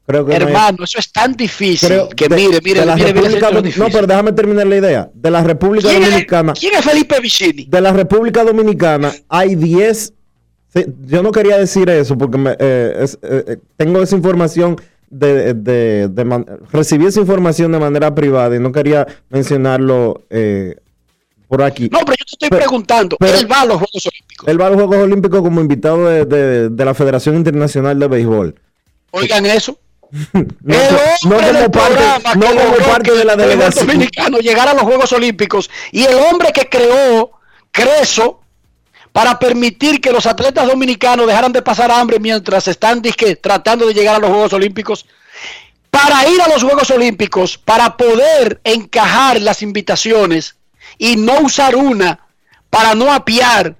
Creo 0.06 0.26
que 0.26 0.32
no 0.32 0.46
hay- 0.46 0.52
Hermano, 0.52 0.84
eso 0.84 0.98
es 0.98 1.12
tan 1.12 1.34
difícil 1.34 1.88
creo 1.88 2.08
que 2.08 2.28
de- 2.28 2.34
mire, 2.36 2.58
mire, 2.64 2.80
de 2.80 2.86
la 2.86 2.96
mire, 2.96 3.14
mire, 3.14 3.28
República 3.28 3.60
difícil. 3.60 3.82
No, 3.82 3.88
pero 3.90 4.06
déjame 4.08 4.32
terminar 4.32 4.66
la 4.66 4.76
idea. 4.76 5.10
De 5.14 5.30
la 5.30 5.42
República 5.44 5.88
¿Quién 5.88 6.02
es- 6.02 6.08
Dominicana. 6.10 6.52
¿Quién 6.54 6.74
es 6.74 6.84
Felipe 6.84 7.20
Vicini? 7.20 7.66
De 7.66 7.80
la 7.80 7.92
República 7.92 8.42
Dominicana 8.44 9.12
hay 9.28 9.54
10. 9.54 10.12
sí, 10.74 10.84
yo 11.06 11.22
no 11.22 11.30
quería 11.32 11.58
decir 11.58 11.88
eso 11.90 12.16
porque 12.18 12.38
me, 12.38 12.56
eh, 12.58 12.94
es- 13.00 13.18
eh, 13.22 13.44
eh, 13.46 13.56
tengo 13.76 14.02
esa 14.02 14.16
información. 14.16 14.76
De, 15.12 15.54
de- 15.54 16.06
de 16.08 16.24
man- 16.24 16.46
recibí 16.70 17.04
esa 17.06 17.18
información 17.18 17.72
de 17.72 17.80
manera 17.80 18.14
privada 18.14 18.54
y 18.54 18.60
no 18.60 18.70
quería 18.70 19.04
mencionarlo 19.28 20.22
eh, 20.30 20.76
por 21.48 21.62
aquí. 21.64 21.88
No, 21.90 21.98
pero 22.06 22.14
te 22.30 22.46
estoy 22.46 22.48
Pero- 22.50 22.60
preguntando. 22.60 23.16
pero- 23.18 23.36
él 23.38 23.50
va 23.50 23.60
a 23.62 23.66
los 23.66 23.76
Juegos 23.78 24.06
Olímpicos. 24.06 24.48
Él 24.48 24.60
va 24.60 24.66
a 24.66 24.70
los 24.70 24.76
Juegos 24.82 24.96
Olímpicos 25.04 25.40
como 25.42 25.60
invitado 25.60 26.06
de, 26.06 26.24
de- 26.24 26.68
de 26.70 26.84
la 26.84 26.94
Federación 26.94 27.36
Internacional 27.36 27.98
de 27.98 28.08
Béisbol. 28.08 28.54
Oigan 29.12 29.46
eso. 29.46 29.78
No, 30.32 30.74
el 31.38 31.52
no 31.52 31.60
como 31.60 31.70
parte, 31.70 32.02
no 32.36 32.46
como 32.46 32.76
parte 32.90 33.12
de 33.12 33.24
la 33.24 33.36
delegación. 33.36 33.86
dominicano 33.86 34.38
llegara 34.38 34.72
a 34.72 34.74
los 34.74 34.82
Juegos 34.82 35.12
Olímpicos 35.12 35.70
y 35.92 36.02
el 36.04 36.14
hombre 36.16 36.52
que 36.52 36.68
creó 36.68 37.30
Creso 37.70 38.40
para 39.12 39.38
permitir 39.38 40.00
que 40.00 40.10
los 40.10 40.26
atletas 40.26 40.66
dominicanos 40.66 41.26
dejaran 41.28 41.52
de 41.52 41.62
pasar 41.62 41.90
hambre 41.92 42.18
mientras 42.18 42.66
están 42.68 43.00
dizque, 43.02 43.36
tratando 43.36 43.86
de 43.86 43.94
llegar 43.94 44.16
a 44.16 44.18
los 44.18 44.30
Juegos 44.30 44.52
Olímpicos. 44.52 45.06
Para 45.90 46.28
ir 46.28 46.40
a 46.42 46.48
los 46.48 46.62
Juegos 46.62 46.90
Olímpicos, 46.90 47.58
para 47.58 47.96
poder 47.96 48.60
encajar 48.64 49.40
las 49.40 49.62
invitaciones 49.62 50.56
y 50.98 51.16
no 51.16 51.40
usar 51.40 51.76
una 51.76 52.20
para 52.68 52.94
no 52.94 53.12
apiar 53.12 53.76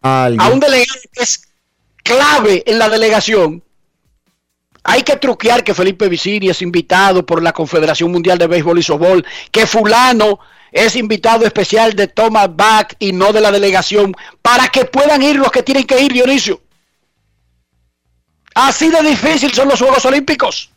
a 0.00 0.24
alguien. 0.24 0.40
a 0.40 0.48
un 0.48 0.60
delegado 0.60 1.00
que 1.12 1.22
es 1.22 1.48
clave 2.02 2.62
en 2.66 2.78
la 2.78 2.88
delegación. 2.88 3.62
Hay 4.84 5.02
que 5.02 5.16
truquear 5.16 5.62
que 5.62 5.74
Felipe 5.74 6.08
Vicini 6.08 6.48
es 6.48 6.60
invitado 6.60 7.24
por 7.24 7.40
la 7.40 7.52
Confederación 7.52 8.10
Mundial 8.10 8.36
de 8.38 8.48
Béisbol 8.48 8.80
y 8.80 8.82
Softball, 8.82 9.24
que 9.52 9.66
fulano 9.66 10.40
es 10.72 10.96
invitado 10.96 11.46
especial 11.46 11.92
de 11.92 12.08
Thomas 12.08 12.48
Bach 12.50 12.94
y 12.98 13.12
no 13.12 13.32
de 13.32 13.40
la 13.40 13.52
delegación, 13.52 14.14
para 14.40 14.68
que 14.68 14.84
puedan 14.86 15.22
ir 15.22 15.36
los 15.36 15.52
que 15.52 15.62
tienen 15.62 15.84
que 15.84 16.00
ir, 16.00 16.12
Dionisio. 16.12 16.60
Así 18.54 18.88
de 18.88 19.02
difícil 19.02 19.52
son 19.52 19.68
los 19.68 19.78
Juegos 19.78 20.04
Olímpicos. 20.04 20.70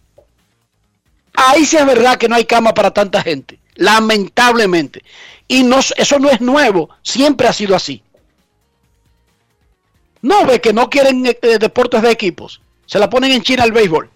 Ahí 1.34 1.66
sí 1.66 1.78
es 1.78 1.86
verdad 1.86 2.18
que 2.18 2.30
no 2.30 2.36
hay 2.36 2.46
cama 2.46 2.74
para 2.74 2.92
tanta 2.92 3.22
gente, 3.22 3.60
lamentablemente. 3.76 5.04
Y 5.48 5.64
no, 5.64 5.80
eso 5.80 6.20
no 6.20 6.30
es 6.30 6.42
nuevo, 6.42 6.90
siempre 7.04 7.48
ha 7.48 7.54
sido 7.54 7.76
así. 7.76 8.02
No 10.22 10.46
ve 10.46 10.60
que 10.60 10.74
no 10.74 10.90
quieren 10.90 11.26
eh, 11.26 11.38
eh, 11.42 11.60
deportes 11.60 12.02
de 12.02 12.10
equipos. 12.12 12.62
Se 12.88 12.98
la 13.00 13.10
ponen 13.10 13.32
en 13.32 13.44
China 13.44 13.64
el 13.64 13.72
béisbol. 13.72 14.10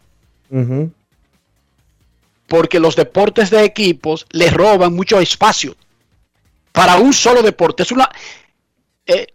Porque 2.47 2.79
los 2.79 2.95
deportes 2.95 3.51
de 3.51 3.63
equipos 3.63 4.25
les 4.31 4.51
roban 4.51 4.93
mucho 4.93 5.19
espacio. 5.19 5.75
Para 6.71 6.95
un 6.97 7.13
solo 7.13 7.43
deporte. 7.43 7.83
Es 7.83 7.91
una. 7.91 8.09
eh, 9.05 9.27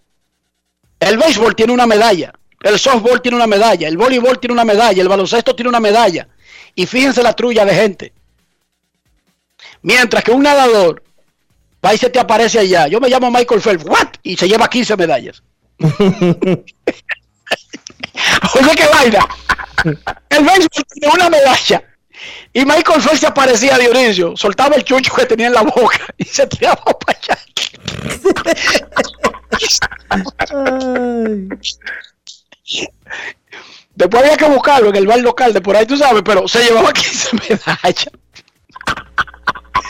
el 0.99 1.17
béisbol 1.19 1.55
tiene 1.55 1.73
una 1.73 1.87
medalla. 1.87 2.33
El 2.61 2.79
softball 2.79 3.21
tiene 3.23 3.37
una 3.37 3.47
medalla. 3.47 3.87
El 3.87 3.97
voleibol 3.97 4.41
tiene 4.41 4.55
una 4.55 4.65
medalla. 4.65 5.01
El 5.01 5.09
baloncesto 5.09 5.55
tiene 5.55 5.69
una 5.69 5.81
medalla. 5.81 6.27
Y 6.75 6.87
fíjense 6.87 7.23
la 7.23 7.35
trulla 7.35 7.65
de 7.65 7.75
gente. 7.75 8.13
Mientras 9.85 10.25
que 10.25 10.33
un 10.33 10.43
nadador 10.43 11.03
va 11.85 11.93
y 11.93 11.99
se 11.99 12.09
te 12.09 12.19
aparece 12.19 12.59
allá. 12.59 12.89
Yo 12.89 13.01
me 13.01 13.11
llamo 13.11 13.31
Michael 13.31 13.61
Phelps. 13.61 13.85
¿What? 13.85 14.09
Y 14.23 14.35
se 14.35 14.49
lleva 14.49 14.69
15 14.69 14.97
medallas. 14.97 15.43
Oye, 15.79 16.65
qué 18.77 18.87
vaina. 18.91 19.29
El 20.31 20.43
béisbol 20.43 20.85
tiene 20.91 21.15
una 21.15 21.29
medalla. 21.29 21.85
Y 22.55 22.65
Michael 22.65 23.03
Phelps 23.03 23.21
se 23.21 23.27
aparecía 23.27 23.75
a 23.75 23.79
Dionisio, 23.79 24.35
soltaba 24.37 24.75
el 24.77 24.85
chucho 24.85 25.15
que 25.15 25.27
tenía 25.27 25.49
en 25.49 25.53
la 25.53 25.61
boca 25.63 26.01
y 26.17 26.25
se 26.25 26.47
tiraba 26.47 26.83
para 26.83 27.19
allá. 27.19 27.39
Después 33.97 34.23
había 34.23 34.37
que 34.39 34.47
buscarlo 34.47 34.89
en 34.89 34.97
el 34.97 35.07
bar 35.07 35.21
local 35.21 35.53
de 35.53 35.61
por 35.61 35.77
ahí, 35.77 35.85
tú 35.85 35.99
sabes, 35.99 36.23
pero 36.25 36.49
se 36.49 36.65
llevaba 36.65 36.91
15 36.91 37.37
medallas. 37.51 38.09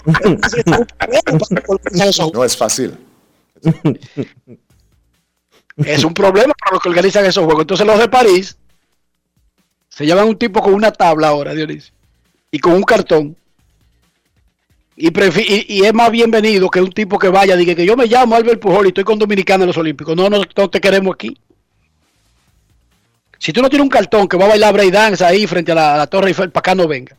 No 2.34 2.44
es 2.44 2.56
fácil. 2.56 2.96
Es 5.76 6.04
un 6.04 6.14
problema 6.14 6.54
para 6.58 6.72
los 6.74 6.82
que 6.82 6.88
organizan 6.88 7.24
esos 7.24 7.44
juegos. 7.44 7.62
Entonces 7.62 7.86
los 7.86 7.98
de 7.98 8.08
París 8.08 8.56
se 9.88 10.06
llevan 10.06 10.28
un 10.28 10.38
tipo 10.38 10.60
con 10.60 10.74
una 10.74 10.92
tabla 10.92 11.28
ahora, 11.28 11.54
Dionisio, 11.54 11.92
y 12.50 12.58
con 12.58 12.72
un 12.74 12.82
cartón. 12.82 13.36
Y, 14.96 15.10
prefi- 15.10 15.64
y, 15.68 15.78
y 15.78 15.84
es 15.84 15.92
más 15.92 16.10
bienvenido 16.10 16.68
que 16.70 16.80
un 16.80 16.92
tipo 16.92 17.18
que 17.18 17.28
vaya, 17.28 17.56
diga 17.56 17.74
que 17.74 17.84
yo 17.84 17.96
me 17.96 18.06
llamo 18.06 18.36
Albert 18.36 18.60
Pujol 18.60 18.86
y 18.86 18.88
estoy 18.88 19.04
con 19.04 19.18
Dominicana 19.18 19.64
en 19.64 19.68
los 19.68 19.76
Olímpicos. 19.76 20.14
No, 20.16 20.30
no, 20.30 20.40
no 20.56 20.70
te 20.70 20.80
queremos 20.80 21.14
aquí. 21.14 21.36
Si 23.38 23.52
tú 23.52 23.60
no 23.60 23.68
tienes 23.68 23.84
un 23.84 23.90
cartón 23.90 24.28
que 24.28 24.36
va 24.36 24.44
a 24.44 24.48
bailar 24.50 24.72
break 24.72 24.92
dance 24.92 25.24
ahí 25.24 25.46
frente 25.46 25.72
a 25.72 25.74
la, 25.74 25.94
a 25.94 25.98
la 25.98 26.06
Torre 26.06 26.28
Eiffel, 26.28 26.50
para 26.50 26.60
acá 26.60 26.74
no 26.76 26.86
venga. 26.86 27.16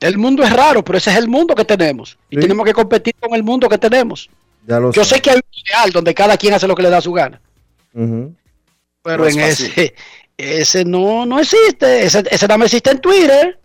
El 0.00 0.18
mundo 0.18 0.42
es 0.42 0.52
raro, 0.52 0.84
pero 0.84 0.98
ese 0.98 1.10
es 1.10 1.16
el 1.16 1.28
mundo 1.28 1.54
que 1.54 1.64
tenemos. 1.64 2.18
Y 2.30 2.36
Sí. 2.36 2.40
tenemos 2.42 2.64
que 2.66 2.74
competir 2.74 3.14
con 3.18 3.34
el 3.34 3.42
mundo 3.42 3.68
que 3.68 3.78
tenemos. 3.78 4.28
Ya 4.66 4.78
lo 4.78 4.92
Yo 4.92 5.04
sé. 5.04 5.16
sé 5.16 5.22
que 5.22 5.30
hay 5.30 5.36
un 5.36 5.60
ideal 5.66 5.90
donde 5.92 6.14
cada 6.14 6.36
quien 6.36 6.52
hace 6.54 6.66
lo 6.66 6.74
que 6.74 6.82
le 6.82 6.90
da 6.90 7.00
su 7.00 7.12
gana. 7.12 7.40
Pero 7.92 9.24
No 9.24 9.26
en 9.28 9.40
ese, 9.40 9.94
ese 10.36 10.84
no, 10.84 11.24
no 11.24 11.38
existe. 11.38 12.04
Ese, 12.04 12.24
ese 12.30 12.46
nada 12.46 12.58
más 12.58 12.66
existe 12.66 12.90
en 12.90 13.00
Twitter. 13.00 13.58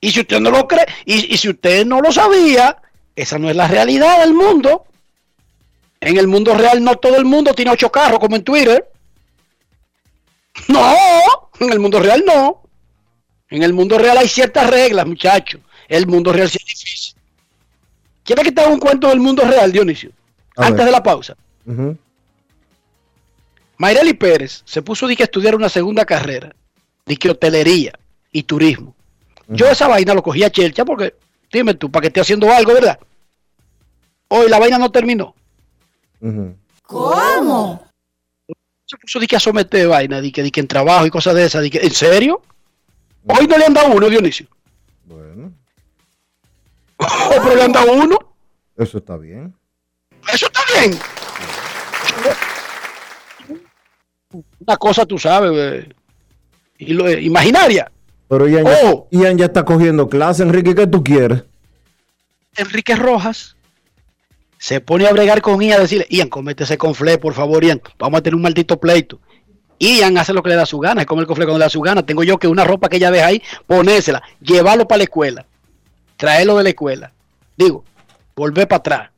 Y 0.00 0.10
si 0.10 0.20
usted 0.20 0.40
no 0.40 0.50
lo 0.50 0.66
cree, 0.66 0.86
y, 1.04 1.34
y 1.34 1.36
si 1.36 1.48
usted 1.50 1.84
no 1.84 2.00
lo 2.00 2.10
sabía, 2.12 2.76
esa 3.16 3.38
no 3.38 3.50
es 3.50 3.56
la 3.56 3.68
realidad 3.68 4.20
del 4.20 4.32
mundo. 4.34 4.84
En 6.00 6.16
el 6.16 6.28
mundo 6.28 6.54
real 6.54 6.82
no 6.82 6.96
todo 6.96 7.16
el 7.16 7.24
mundo 7.24 7.52
tiene 7.54 7.70
ocho 7.72 7.90
carros 7.90 8.18
como 8.20 8.36
en 8.36 8.44
Twitter. 8.44 8.88
No, 10.68 10.92
en 11.60 11.72
el 11.72 11.80
mundo 11.80 12.00
real 12.00 12.24
no. 12.26 12.62
En 13.50 13.62
el 13.62 13.72
mundo 13.72 13.98
real 13.98 14.18
hay 14.18 14.28
ciertas 14.28 14.68
reglas, 14.68 15.06
muchachos. 15.06 15.60
El 15.88 16.06
mundo 16.06 16.32
real 16.32 16.48
sí 16.50 16.58
es 16.60 16.66
difícil. 16.66 17.14
¿Quiere 18.24 18.42
que 18.42 18.52
te 18.52 18.60
haga 18.60 18.70
un 18.70 18.78
cuento 18.80 19.08
del 19.08 19.20
mundo 19.20 19.42
real, 19.44 19.72
Dionisio? 19.72 20.10
A 20.56 20.62
Antes 20.66 20.78
ver. 20.78 20.86
de 20.86 20.92
la 20.92 21.02
pausa. 21.02 21.34
Ujú. 21.66 21.96
Mayreli 23.78 24.14
Pérez 24.14 24.62
se 24.64 24.82
puso 24.82 25.06
de 25.06 25.16
que 25.16 25.22
estudiar 25.22 25.54
una 25.54 25.68
segunda 25.68 26.04
carrera, 26.04 26.54
de 27.06 27.16
que 27.16 27.30
hotelería 27.30 27.92
y 28.32 28.42
turismo. 28.42 28.94
Yo 29.46 29.66
esa 29.70 29.88
vaina 29.88 30.12
lo 30.12 30.22
cogí 30.22 30.44
a 30.44 30.50
chelcha 30.50 30.84
porque, 30.84 31.14
dime 31.50 31.72
tú, 31.74 31.90
para 31.90 32.02
que 32.02 32.06
esté 32.08 32.20
haciendo 32.20 32.52
algo, 32.52 32.74
¿verdad? 32.74 32.98
Hoy 34.28 34.50
la 34.50 34.58
vaina 34.58 34.76
no 34.78 34.90
terminó. 34.90 35.34
¿Cómo? 36.82 37.86
Se 38.84 38.96
puso 38.98 39.20
de 39.20 39.26
que 39.26 39.36
a 39.36 39.40
someter 39.40 39.88
vaina, 39.88 40.20
de 40.20 40.30
que, 40.32 40.42
de 40.42 40.50
que 40.50 40.60
en 40.60 40.68
trabajo 40.68 41.06
y 41.06 41.10
cosas 41.10 41.34
de 41.34 41.44
esas. 41.46 41.62
de 41.62 41.70
que- 41.70 41.78
¿En 41.78 41.92
serio? 41.94 42.42
Hoy 43.28 43.46
no 43.46 43.58
le 43.58 43.64
han 43.66 43.74
dado 43.74 43.92
uno, 43.94 44.08
Dionisio. 44.08 44.46
Bueno, 45.04 45.52
Oh, 47.00 47.30
pero 47.42 47.54
le 47.54 47.62
han 47.62 47.72
dado 47.72 47.92
uno. 47.92 48.18
eso 48.76 48.98
está 48.98 49.16
bien. 49.16 49.54
Eso 50.32 50.46
está 50.46 50.60
bien. 50.80 50.98
Una 54.60 54.76
cosa, 54.76 55.06
tú 55.06 55.18
sabes, 55.18 55.52
eh, 55.54 55.88
y 56.78 56.92
lo- 56.92 57.08
eh, 57.08 57.22
imaginaria. 57.22 57.90
Pero 58.28 58.46
Ian, 58.48 58.64
ya- 58.64 58.78
Oh. 58.84 59.08
Ian 59.10 59.38
ya 59.38 59.46
está 59.46 59.64
cogiendo 59.64 60.08
clase, 60.08 60.42
Enrique, 60.42 60.74
¿qué 60.74 60.86
tú 60.86 61.02
quieres? 61.02 61.44
Enrique 62.56 62.94
Rojas 62.96 63.56
se 64.58 64.80
pone 64.80 65.06
a 65.06 65.12
bregar 65.12 65.40
con 65.40 65.62
Ian 65.62 65.78
a 65.78 65.82
decirle, 65.82 66.06
Ian, 66.10 66.28
comete 66.28 66.64
ese 66.64 66.76
conflé, 66.76 67.16
por 67.18 67.32
favor, 67.32 67.64
Ian, 67.64 67.80
vamos 67.98 68.18
a 68.18 68.22
tener 68.22 68.34
un 68.34 68.42
maldito 68.42 68.78
pleito. 68.78 69.20
Ian 69.78 70.18
hace 70.18 70.32
lo 70.32 70.42
que 70.42 70.50
le 70.50 70.56
da 70.56 70.66
su 70.66 70.78
gana, 70.78 71.02
es 71.02 71.06
comer 71.06 71.22
el 71.22 71.26
conflé 71.26 71.44
cuando 71.44 71.58
le 71.58 71.64
da 71.64 71.70
su 71.70 71.80
gana. 71.80 72.04
Tengo 72.04 72.22
yo 72.24 72.38
que 72.38 72.48
una 72.48 72.64
ropa 72.64 72.88
que 72.88 72.96
ella 72.96 73.10
deja 73.10 73.26
ahí, 73.26 73.42
ponérsela, 73.66 74.22
llevarlo 74.40 74.86
para 74.88 74.98
la 74.98 75.04
escuela, 75.04 75.46
traerlo 76.16 76.56
de 76.58 76.62
la 76.64 76.68
escuela. 76.70 77.12
Digo, 77.56 77.84
volver 78.34 78.66
para 78.68 78.78
atrás. 78.78 79.10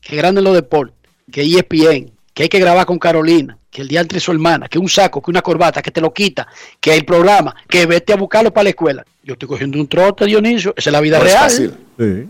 Que 0.00 0.16
grande 0.16 0.40
los 0.40 0.54
deportes, 0.54 0.94
que 1.32 1.42
ESPN, 1.42 2.12
que 2.32 2.44
hay 2.44 2.48
que 2.48 2.60
grabar 2.60 2.86
con 2.86 2.98
Carolina, 2.98 3.58
que 3.70 3.82
el 3.82 3.88
día 3.88 4.00
entre 4.00 4.20
su 4.20 4.30
hermana, 4.30 4.68
que 4.68 4.78
un 4.78 4.88
saco, 4.88 5.20
que 5.20 5.30
una 5.30 5.42
corbata, 5.42 5.82
que 5.82 5.90
te 5.90 6.00
lo 6.00 6.14
quita, 6.14 6.46
que 6.80 6.94
el 6.94 7.04
programa, 7.04 7.54
que 7.68 7.86
vete 7.86 8.12
a 8.12 8.16
buscarlo 8.16 8.52
para 8.52 8.64
la 8.64 8.70
escuela. 8.70 9.04
Yo 9.24 9.32
estoy 9.32 9.48
cogiendo 9.48 9.78
un 9.78 9.88
trote, 9.88 10.24
Dionisio. 10.26 10.72
Esa 10.76 10.90
es 10.90 10.92
la 10.92 11.00
vida 11.00 11.18
No 11.18 11.24
real. 11.24 11.36
es 11.36 11.42
fácil. 11.42 11.74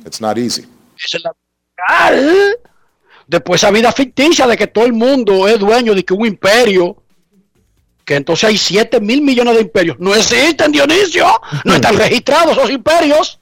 It's 0.07 0.21
not 0.21 0.39
easy. 0.39 0.63
Esa 0.97 1.19
es 1.19 1.23
la 1.25 1.33
vida 1.33 2.11
real. 2.11 2.59
Después 3.27 3.63
esa 3.63 3.71
vida 3.73 3.91
ficticia 3.93 4.47
de 4.47 4.57
que 4.57 4.67
todo 4.69 4.85
el 4.87 4.93
mundo 4.93 5.49
es 5.49 5.59
dueño 5.59 5.95
de 5.95 6.05
que 6.05 6.15
un 6.15 6.27
imperio, 6.27 7.03
que 8.05 8.15
entonces 8.15 8.45
hay 8.49 8.57
7 8.57 9.01
mil 9.01 9.21
millones 9.23 9.55
de 9.57 9.63
imperios. 9.63 9.97
No 9.99 10.15
existen, 10.15 10.71
Dionisio. 10.71 11.27
No 11.65 11.75
están 11.75 11.97
registrados 11.97 12.57
esos 12.57 12.71
imperios. 12.71 13.41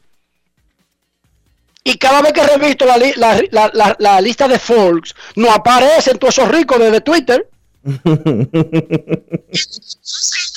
Y 1.86 1.98
cada 1.98 2.22
vez 2.22 2.32
que 2.32 2.42
revisto 2.46 2.86
la, 2.86 2.96
li- 2.96 3.12
la- 3.16 3.42
la- 3.50 3.70
la- 3.74 3.96
la 3.98 4.20
lista 4.22 4.48
de 4.48 4.58
Forbes, 4.58 5.14
no 5.36 5.50
aparecen 5.52 6.18
todos 6.18 6.38
esos 6.38 6.50
ricos 6.50 6.78
desde 6.78 7.00
Twitter. 7.02 7.46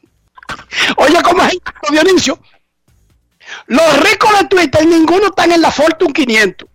Oye, 0.98 1.22
¿cómo 1.22 1.42
es 1.42 1.54
esto, 1.54 1.72
Dionisio? 1.90 2.38
Los 3.66 4.00
ricos 4.00 4.30
de 4.38 4.46
Twitter, 4.48 4.86
ninguno 4.86 5.26
están 5.26 5.52
en 5.52 5.60
la 5.60 5.70
Fortune 5.70 6.12
500. 6.12 6.68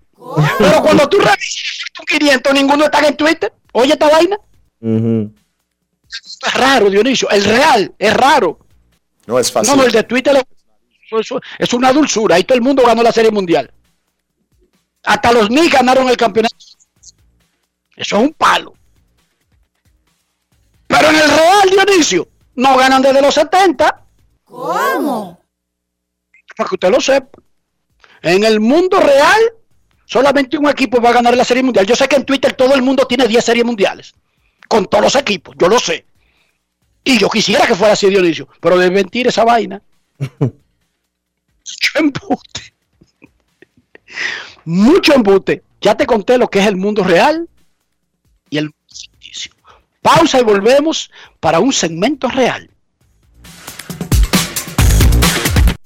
Pero 0.57 0.81
cuando 0.81 1.09
tú 1.09 1.17
revisas 1.17 1.79
la 1.79 1.85
Fortune 1.95 2.19
500, 2.19 2.53
ninguno 2.53 2.85
está 2.85 3.07
en 3.07 3.17
Twitter. 3.17 3.53
Oye, 3.73 3.93
esta 3.93 4.09
vaina. 4.09 4.37
Es 4.81 6.53
raro, 6.53 6.89
Dionisio. 6.89 7.29
El 7.29 7.43
real 7.43 7.93
es 7.97 8.13
raro. 8.13 8.59
No 9.25 9.39
es 9.39 9.51
fácil. 9.51 9.71
No, 9.71 9.81
no, 9.81 9.87
el 9.87 9.91
de 9.91 10.03
Twitter 10.03 10.43
es 11.59 11.73
una 11.73 11.91
dulzura. 11.91 12.35
Ahí 12.35 12.43
todo 12.43 12.55
el 12.55 12.61
mundo 12.61 12.83
ganó 12.85 13.03
la 13.03 13.11
Serie 13.11 13.31
Mundial. 13.31 13.71
Hasta 15.03 15.31
los 15.31 15.47
Knicks 15.47 15.73
ganaron 15.73 16.07
el 16.09 16.17
campeonato. 16.17 16.55
Eso 17.95 18.17
es 18.17 18.21
un 18.23 18.33
palo. 18.33 18.73
Pero 20.87 21.09
en 21.09 21.15
el 21.15 21.29
Real, 21.29 21.69
Dionisio, 21.69 22.27
no 22.55 22.77
ganan 22.77 23.01
desde 23.01 23.21
los 23.21 23.33
70. 23.33 24.05
¿Cómo? 24.43 25.40
Para 26.55 26.69
que 26.69 26.75
usted 26.75 26.89
lo 26.89 26.99
sepa. 26.99 27.41
En 28.21 28.43
el 28.43 28.59
mundo 28.59 28.99
real, 28.99 29.39
solamente 30.05 30.57
un 30.57 30.69
equipo 30.69 31.01
va 31.01 31.09
a 31.09 31.13
ganar 31.13 31.35
la 31.35 31.43
Serie 31.43 31.63
Mundial. 31.63 31.85
Yo 31.85 31.95
sé 31.95 32.07
que 32.07 32.15
en 32.15 32.25
Twitter 32.25 32.53
todo 32.53 32.75
el 32.75 32.81
mundo 32.81 33.05
tiene 33.07 33.27
10 33.27 33.43
series 33.43 33.65
mundiales. 33.65 34.13
Con 34.67 34.85
todos 34.85 35.03
los 35.03 35.15
equipos, 35.15 35.55
yo 35.57 35.67
lo 35.67 35.79
sé. 35.79 36.05
Y 37.03 37.17
yo 37.17 37.29
quisiera 37.29 37.65
que 37.65 37.75
fuera 37.75 37.93
así, 37.93 38.07
Dionisio. 38.09 38.47
Pero 38.59 38.77
de 38.77 38.91
mentir 38.91 39.27
esa 39.27 39.43
vaina. 39.43 39.81
Mucho 40.19 41.99
embute. 41.99 42.73
Mucho 44.65 45.13
embute. 45.13 45.63
Ya 45.81 45.95
te 45.95 46.05
conté 46.05 46.37
lo 46.37 46.49
que 46.49 46.59
es 46.59 46.67
el 46.67 46.75
mundo 46.75 47.03
real 47.03 47.49
y 48.49 48.57
el 48.57 48.65
mundo 48.65 48.95
ficticio. 48.95 49.53
Pausa 50.01 50.39
y 50.39 50.43
volvemos 50.43 51.11
para 51.39 51.59
un 51.59 51.73
segmento 51.73 52.27
real. 52.27 52.69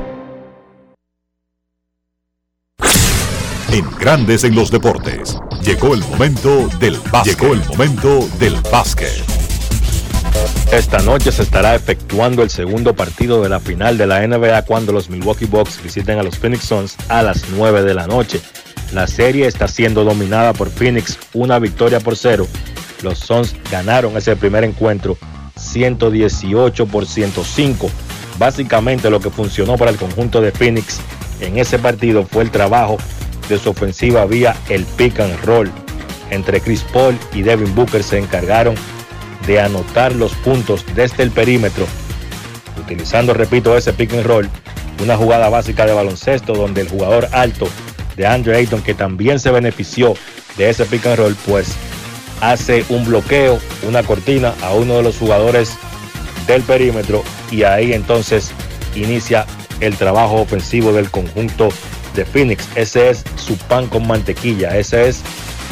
En 3.72 3.90
Grandes 3.98 4.44
en 4.44 4.54
los 4.54 4.70
deportes. 4.70 5.36
Llegó 5.60 5.94
el 5.94 6.04
momento 6.04 6.68
del 6.78 7.00
básquet. 7.10 7.36
Llegó 7.36 7.54
el 7.54 7.66
momento 7.66 8.28
del 8.38 8.54
básquet. 8.70 9.39
Esta 10.72 10.98
noche 11.00 11.32
se 11.32 11.42
estará 11.42 11.74
efectuando 11.74 12.42
el 12.42 12.50
segundo 12.50 12.94
partido 12.94 13.42
de 13.42 13.48
la 13.48 13.58
final 13.58 13.98
de 13.98 14.06
la 14.06 14.26
NBA 14.26 14.62
cuando 14.62 14.92
los 14.92 15.10
Milwaukee 15.10 15.46
Bucks 15.46 15.82
visiten 15.82 16.18
a 16.18 16.22
los 16.22 16.38
Phoenix 16.38 16.64
Suns 16.64 16.96
a 17.08 17.22
las 17.22 17.48
9 17.50 17.82
de 17.82 17.94
la 17.94 18.06
noche. 18.06 18.40
La 18.92 19.06
serie 19.06 19.46
está 19.46 19.68
siendo 19.68 20.04
dominada 20.04 20.52
por 20.52 20.70
Phoenix, 20.70 21.18
una 21.32 21.58
victoria 21.58 22.00
por 22.00 22.16
cero. 22.16 22.46
Los 23.02 23.18
Suns 23.18 23.54
ganaron 23.70 24.16
ese 24.16 24.36
primer 24.36 24.64
encuentro 24.64 25.16
118 25.56 26.86
por 26.86 27.06
105. 27.06 27.90
Básicamente 28.38 29.10
lo 29.10 29.20
que 29.20 29.30
funcionó 29.30 29.76
para 29.76 29.90
el 29.90 29.96
conjunto 29.96 30.40
de 30.40 30.52
Phoenix 30.52 31.00
en 31.40 31.58
ese 31.58 31.78
partido 31.78 32.24
fue 32.24 32.42
el 32.42 32.50
trabajo 32.50 32.96
de 33.48 33.58
su 33.58 33.70
ofensiva 33.70 34.24
vía 34.24 34.56
el 34.68 34.84
pick 34.84 35.20
and 35.20 35.44
roll. 35.44 35.70
Entre 36.30 36.60
Chris 36.60 36.84
Paul 36.92 37.18
y 37.32 37.42
Devin 37.42 37.74
Booker 37.74 38.02
se 38.02 38.18
encargaron 38.18 38.76
de 39.46 39.60
anotar 39.60 40.14
los 40.14 40.32
puntos 40.34 40.84
desde 40.94 41.22
el 41.22 41.30
perímetro, 41.30 41.86
utilizando, 42.78 43.34
repito, 43.34 43.76
ese 43.76 43.92
pick 43.92 44.12
and 44.12 44.24
roll, 44.24 44.48
una 45.02 45.16
jugada 45.16 45.48
básica 45.48 45.86
de 45.86 45.92
baloncesto 45.92 46.54
donde 46.54 46.82
el 46.82 46.88
jugador 46.88 47.28
alto 47.32 47.68
de 48.16 48.26
Andre 48.26 48.56
Ayton, 48.56 48.82
que 48.82 48.94
también 48.94 49.38
se 49.38 49.50
benefició 49.50 50.14
de 50.56 50.70
ese 50.70 50.84
pick 50.84 51.06
and 51.06 51.16
roll, 51.16 51.36
pues 51.46 51.72
hace 52.40 52.84
un 52.88 53.04
bloqueo, 53.04 53.58
una 53.86 54.02
cortina 54.02 54.54
a 54.62 54.72
uno 54.72 54.96
de 54.96 55.02
los 55.02 55.16
jugadores 55.16 55.76
del 56.46 56.62
perímetro 56.62 57.22
y 57.50 57.62
ahí 57.62 57.92
entonces 57.92 58.52
inicia 58.94 59.46
el 59.80 59.96
trabajo 59.96 60.40
ofensivo 60.40 60.92
del 60.92 61.10
conjunto 61.10 61.68
de 62.14 62.24
Phoenix. 62.24 62.66
Ese 62.74 63.10
es 63.10 63.24
su 63.36 63.56
pan 63.56 63.86
con 63.86 64.06
mantequilla, 64.06 64.76
ese 64.76 65.08
es 65.08 65.22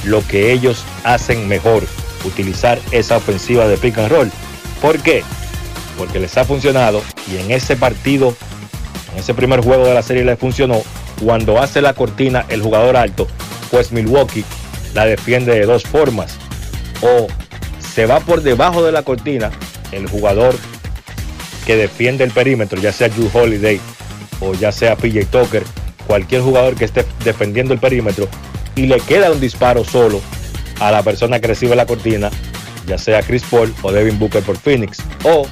lo 0.05 0.27
que 0.27 0.53
ellos 0.53 0.85
hacen 1.05 1.49
mejor 1.49 1.85
utilizar 2.25 2.79
esa 2.91 3.17
ofensiva 3.17 3.67
de 3.67 3.77
pick 3.77 3.99
and 3.99 4.11
roll. 4.11 4.31
¿Por 4.81 4.99
qué? 4.99 5.23
Porque 5.97 6.21
les 6.21 6.37
ha 6.37 6.45
funcionado 6.45 7.03
y 7.31 7.39
en 7.39 7.51
ese 7.51 7.77
partido, 7.77 8.35
en 9.13 9.19
ese 9.19 9.35
primer 9.35 9.61
juego 9.61 9.87
de 9.87 9.95
la 9.95 10.03
serie 10.03 10.25
les 10.25 10.39
funcionó. 10.39 10.83
Cuando 11.25 11.61
hace 11.61 11.81
la 11.81 11.95
cortina 11.95 12.47
el 12.49 12.63
jugador 12.63 12.97
alto, 12.97 13.27
pues 13.71 13.91
Milwaukee 13.91 14.45
la 14.95 15.05
defiende 15.05 15.55
de 15.55 15.67
dos 15.67 15.83
formas. 15.83 16.37
O 17.03 17.27
se 17.95 18.07
va 18.07 18.21
por 18.21 18.43
debajo 18.43 18.85
de 18.85 18.93
la 18.93 19.03
cortina 19.03 19.51
el 19.93 20.09
jugador 20.09 20.55
que 21.67 21.77
defiende 21.77 22.25
el 22.25 22.31
perímetro, 22.31 22.81
ya 22.81 22.93
sea 22.93 23.09
Drew 23.09 23.31
Holiday 23.33 23.81
o 24.41 24.55
ya 24.55 24.71
sea 24.71 24.97
PJ 24.97 25.27
Tucker, 25.27 25.65
cualquier 26.07 26.43
jugador 26.43 26.77
que 26.77 26.85
esté 26.85 27.05
defendiendo 27.25 27.75
el 27.75 27.81
perímetro 27.81 28.29
y 28.77 28.87
le 28.87 29.01
queda 29.01 29.33
un 29.33 29.41
disparo 29.41 29.85
solo 29.85 30.21
a 30.81 30.91
la 30.91 31.03
persona 31.03 31.41
que 31.41 31.49
recibe 31.49 31.77
la 31.77 31.87
cortina, 31.87 32.31
ya 32.87 32.99
sea 32.99 33.23
Chris 33.23 33.43
Paul 33.51 33.75
o 33.83 33.93
Devin 33.93 34.19
Booker 34.19 34.43
por 34.43 34.57
Phoenix. 34.57 34.99
O 35.25 35.47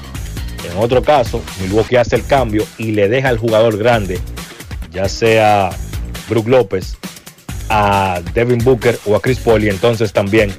en 0.69 0.77
otro 0.77 1.01
caso, 1.03 1.41
Milwaukee 1.61 1.97
hace 1.97 2.15
el 2.15 2.25
cambio 2.25 2.65
y 2.77 2.91
le 2.91 3.07
deja 3.07 3.29
al 3.29 3.37
jugador 3.37 3.77
grande, 3.77 4.19
ya 4.91 5.07
sea 5.07 5.69
Brook 6.29 6.47
López, 6.47 6.97
a 7.69 8.21
Devin 8.33 8.59
Booker 8.63 8.99
o 9.05 9.15
a 9.15 9.21
Chris 9.21 9.39
Paul 9.39 9.63
y 9.63 9.69
entonces 9.69 10.13
también 10.13 10.53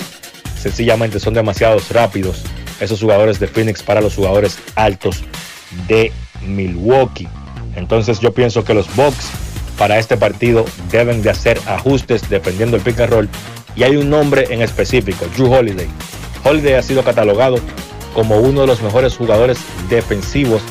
sencillamente 0.61 1.21
son 1.21 1.35
demasiados 1.35 1.91
rápidos 1.91 2.43
esos 2.81 3.01
jugadores 3.01 3.41
de 3.41 3.49
Phoenix 3.49 3.83
para 3.83 4.01
los 4.01 4.15
jugadores 4.15 4.59
altos 4.77 5.23
de 5.87 6.13
Milwaukee. 6.47 7.29
Entonces 7.77 8.21
yo 8.21 8.33
pienso 8.33 8.65
que 8.65 8.75
los 8.75 8.95
Bucks 8.95 9.31
para 9.77 9.99
este 9.99 10.17
partido 10.17 10.65
deben 10.91 11.23
de 11.23 11.31
hacer 11.31 11.61
ajustes 11.67 12.29
dependiendo 12.29 12.77
del 12.77 12.85
pick 12.85 13.01
and 13.01 13.13
roll 13.13 13.29
y 13.79 13.85
hay 13.85 13.95
un 13.97 14.11
nombre 14.11 14.47
en 14.51 14.61
específico, 14.61 15.27
Drew 15.37 15.53
Holiday. 15.53 15.87
Holiday 16.43 16.75
ha 16.75 16.83
sido 16.83 17.05
catalogado 17.05 17.61
como 18.13 18.39
uno 18.39 18.63
de 18.63 18.67
los 18.67 18.83
mejores 18.83 19.17
jugadores 19.17 19.59
defensivos 19.89 20.63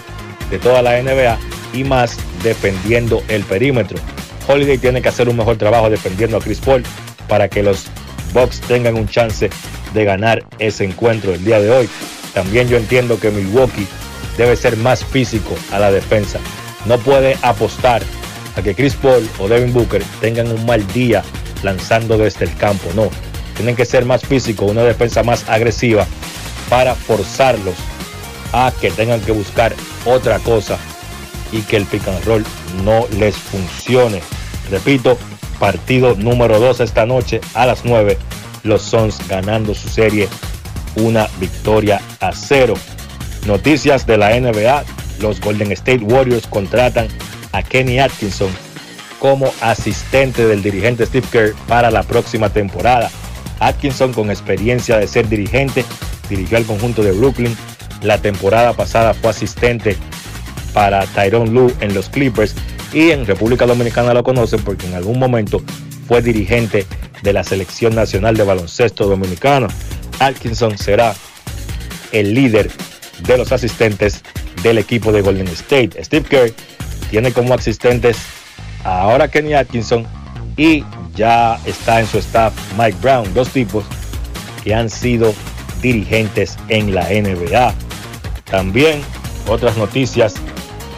de 0.52 0.60
toda 0.60 0.82
la 0.82 1.02
NBA 1.02 1.38
y 1.74 1.86
más 1.86 2.18
defendiendo 2.44 3.24
el 3.30 3.44
perímetro. 3.46 3.98
Holiday 4.46 4.78
tiene 4.78 5.02
que 5.02 5.08
hacer 5.08 5.30
un 5.30 5.38
mejor 5.38 5.56
trabajo 5.56 5.90
defendiendo 5.90 6.36
a 6.36 6.42
Chris 6.42 6.60
Paul 6.60 6.84
para 7.30 7.48
que 7.48 7.64
los 7.64 7.86
Bucks 8.34 8.60
tengan 8.60 8.96
un 8.96 9.08
chance 9.08 9.50
de 9.94 10.04
ganar 10.04 10.44
ese 10.60 10.84
encuentro 10.84 11.34
el 11.34 11.46
día 11.46 11.62
de 11.62 11.72
hoy. 11.72 11.90
También 12.34 12.68
yo 12.68 12.76
entiendo 12.76 13.18
que 13.22 13.32
Milwaukee 13.32 13.88
debe 14.38 14.58
ser 14.58 14.76
más 14.76 15.06
físico 15.06 15.56
a 15.72 15.80
la 15.80 15.92
defensa. 15.92 16.40
No 16.86 16.98
puede 16.98 17.38
apostar 17.42 18.02
a 18.58 18.62
que 18.62 18.76
Chris 18.76 18.96
Paul 18.96 19.26
o 19.40 19.48
Devin 19.48 19.74
Booker 19.74 20.04
tengan 20.20 20.52
un 20.52 20.66
mal 20.66 20.86
día 20.88 21.24
lanzando 21.64 22.18
desde 22.18 22.46
el 22.46 22.56
campo. 22.56 22.90
No, 22.96 23.10
tienen 23.56 23.76
que 23.76 23.86
ser 23.86 24.06
más 24.06 24.22
físicos, 24.22 24.70
una 24.70 24.84
defensa 24.84 25.24
más 25.24 25.48
agresiva 25.50 26.06
para 26.70 26.96
forzarlos 26.96 27.76
a 28.54 28.72
que 28.80 28.92
tengan 28.92 29.22
que 29.22 29.32
buscar 29.32 29.74
otra 30.06 30.40
cosa 30.40 30.78
y 31.52 31.62
que 31.62 31.78
el 31.78 31.86
pick 31.86 32.08
and 32.08 32.24
roll 32.26 32.46
no 32.84 33.06
les 33.18 33.36
funcione. 33.36 34.22
Repito, 34.70 35.18
partido 35.60 36.16
número 36.16 36.60
2 36.60 36.82
esta 36.82 37.06
noche 37.06 37.42
a 37.54 37.66
las 37.66 37.86
9. 37.86 38.18
Los 38.64 38.82
Suns 38.82 39.20
ganando 39.28 39.74
su 39.74 39.88
serie 39.88 40.28
una 40.96 41.28
victoria 41.40 42.02
a 42.20 42.32
cero. 42.34 42.74
Noticias 43.46 44.06
de 44.06 44.18
la 44.18 44.40
NBA. 44.40 44.84
Los 45.20 45.40
Golden 45.40 45.72
State 45.72 46.04
Warriors 46.04 46.46
contratan 46.48 47.08
a 47.52 47.64
Kenny 47.64 48.00
Atkinson 48.00 48.50
como 49.20 49.52
asistente 49.62 50.46
del 50.46 50.62
dirigente 50.62 51.06
Steve 51.06 51.28
Kerr 51.32 51.56
para 51.68 51.92
la 51.92 52.04
próxima 52.04 52.50
temporada. 52.50 53.10
Atkinson 53.60 54.14
con 54.14 54.30
experiencia 54.30 54.98
de 54.98 55.08
ser 55.08 55.28
dirigente, 55.28 55.84
dirigió 56.30 56.58
al 56.58 56.66
conjunto 56.66 57.04
de 57.04 57.12
Brooklyn. 57.12 57.56
La 58.02 58.20
temporada 58.20 58.74
pasada 58.74 59.14
fue 59.14 59.32
asistente 59.32 59.98
para 60.74 61.06
Tyrone 61.08 61.50
Lue 61.50 61.74
en 61.80 61.94
los 61.94 62.10
Clippers 62.10 62.54
y 62.94 63.12
en 63.12 63.26
República 63.26 63.66
Dominicana 63.66 64.14
lo 64.14 64.24
conocen 64.24 64.62
porque 64.62 64.86
en 64.86 64.94
algún 64.94 65.18
momento 65.18 65.62
fue 66.08 66.22
dirigente 66.22 66.86
de 67.24 67.34
la 67.34 67.44
Selección 67.44 67.96
Nacional 67.96 68.38
de 68.38 68.44
Baloncesto 68.44 69.08
Dominicano. 69.08 69.68
Atkinson 70.20 70.78
será 70.78 71.16
el 72.12 72.34
líder 72.34 72.72
de 73.26 73.38
los 73.38 73.52
asistentes 73.52 74.22
del 74.64 74.78
equipo 74.78 75.12
de 75.12 75.22
Golden 75.22 75.48
State. 75.48 76.04
Steve 76.04 76.26
Kerr 76.30 76.54
tiene 77.10 77.32
como 77.32 77.54
asistentes 77.54 78.18
ahora 78.88 79.28
Kenny 79.28 79.54
Atkinson 79.54 80.06
y 80.56 80.84
ya 81.16 81.60
está 81.66 82.00
en 82.00 82.08
su 82.08 82.20
staff 82.20 82.54
Mike 82.78 82.98
Brown, 83.02 83.34
dos 83.34 83.50
tipos 83.50 83.84
que 84.64 84.74
han 84.74 84.90
sido 84.90 85.34
dirigentes 85.82 86.58
en 86.70 86.94
la 86.94 87.04
NBA. 87.04 87.74
También 88.46 89.02
otras 89.48 89.78
noticias. 89.78 90.36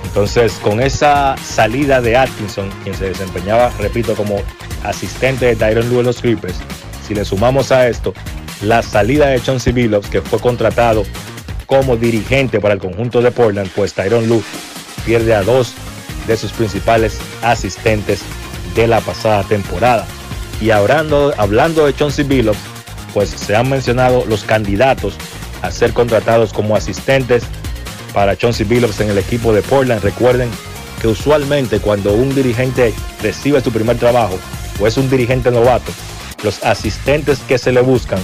Entonces, 0.03 0.53
con 0.63 0.81
esa 0.81 1.35
salida 1.37 2.01
de 2.01 2.17
Atkinson, 2.17 2.69
quien 2.83 2.95
se 2.95 3.09
desempeñaba, 3.09 3.71
repito, 3.79 4.15
como 4.15 4.37
asistente 4.83 5.45
de 5.45 5.55
Tyron 5.55 5.89
Lue 5.89 5.99
en 5.99 6.05
los 6.07 6.21
Clippers, 6.21 6.55
si 7.05 7.13
le 7.13 7.25
sumamos 7.25 7.71
a 7.71 7.87
esto 7.87 8.13
la 8.61 8.81
salida 8.81 9.27
de 9.27 9.41
Chauncey 9.41 9.73
Billups, 9.73 10.09
que 10.09 10.21
fue 10.21 10.39
contratado 10.39 11.03
como 11.65 11.95
dirigente 11.95 12.59
para 12.59 12.73
el 12.73 12.79
conjunto 12.79 13.21
de 13.21 13.31
Portland, 13.31 13.69
pues 13.75 13.93
Tyron 13.93 14.27
Lue 14.27 14.41
pierde 15.05 15.35
a 15.35 15.43
dos 15.43 15.73
de 16.29 16.37
sus 16.37 16.51
principales 16.51 17.17
asistentes 17.41 18.21
de 18.75 18.87
la 18.87 19.01
pasada 19.01 19.43
temporada. 19.43 20.05
Y 20.61 20.69
hablando, 20.71 21.33
hablando 21.37 21.85
de 21.85 21.95
Chauncey 21.95 22.23
Billups, 22.23 22.59
pues 23.13 23.29
se 23.29 23.55
han 23.55 23.69
mencionado 23.69 24.25
los 24.25 24.43
candidatos 24.43 25.15
a 25.61 25.71
ser 25.71 25.91
contratados 25.91 26.53
como 26.53 26.75
asistentes 26.75 27.43
para 28.13 28.37
Chauncey 28.37 28.65
Billups 28.65 29.01
en 29.01 29.09
el 29.09 29.17
equipo 29.17 29.51
de 29.53 29.61
Portland. 29.61 30.03
Recuerden 30.03 30.49
que 31.01 31.07
usualmente 31.07 31.79
cuando 31.79 32.13
un 32.13 32.33
dirigente 32.35 32.93
recibe 33.21 33.61
su 33.61 33.71
primer 33.71 33.97
trabajo 33.97 34.37
o 34.79 34.87
es 34.87 34.97
un 34.97 35.09
dirigente 35.09 35.49
novato, 35.49 35.91
los 36.43 36.63
asistentes 36.63 37.39
que 37.39 37.57
se 37.57 37.71
le 37.71 37.81
buscan 37.81 38.19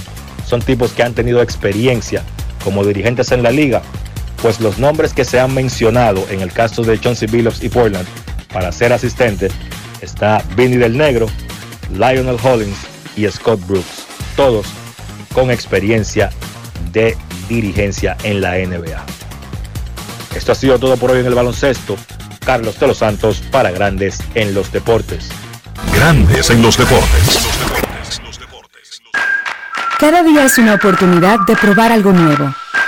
son 0.46 0.62
tipos 0.62 0.92
que 0.92 1.02
han 1.02 1.12
tenido 1.12 1.42
experiencia 1.42 2.22
como 2.62 2.84
dirigentes 2.84 3.32
en 3.32 3.42
la 3.42 3.50
liga, 3.50 3.82
pues 4.42 4.60
los 4.60 4.78
nombres 4.78 5.12
que 5.12 5.24
se 5.24 5.40
han 5.40 5.54
mencionado 5.54 6.26
en 6.30 6.40
el 6.40 6.52
caso 6.52 6.82
de 6.82 6.98
Chauncey 7.00 7.28
Billups 7.28 7.62
y 7.62 7.68
Portland 7.68 8.06
para 8.52 8.72
ser 8.72 8.92
asistente 8.92 9.48
está 10.00 10.42
Vinny 10.56 10.76
del 10.76 10.96
Negro, 10.96 11.26
Lionel 11.92 12.38
Hollins 12.42 12.78
y 13.16 13.28
Scott 13.28 13.60
Brooks, 13.66 14.06
todos 14.36 14.66
con 15.34 15.50
experiencia 15.50 16.30
de 16.92 17.16
dirigencia 17.48 18.16
en 18.22 18.40
la 18.40 18.56
NBA. 18.56 19.04
Esto 20.34 20.52
ha 20.52 20.54
sido 20.54 20.78
todo 20.78 20.96
por 20.96 21.10
hoy 21.10 21.20
en 21.20 21.26
el 21.26 21.34
baloncesto. 21.34 21.96
Carlos 22.44 22.78
de 22.78 22.86
los 22.86 22.98
Santos 22.98 23.42
para 23.50 23.70
Grandes 23.70 24.20
en 24.34 24.54
los 24.54 24.70
Deportes. 24.70 25.30
Grandes 25.94 26.48
en 26.50 26.62
los 26.62 26.76
Deportes. 26.76 27.48
Cada 29.98 30.22
día 30.22 30.44
es 30.44 30.58
una 30.58 30.74
oportunidad 30.74 31.38
de 31.46 31.56
probar 31.56 31.90
algo 31.90 32.12
nuevo. 32.12 32.54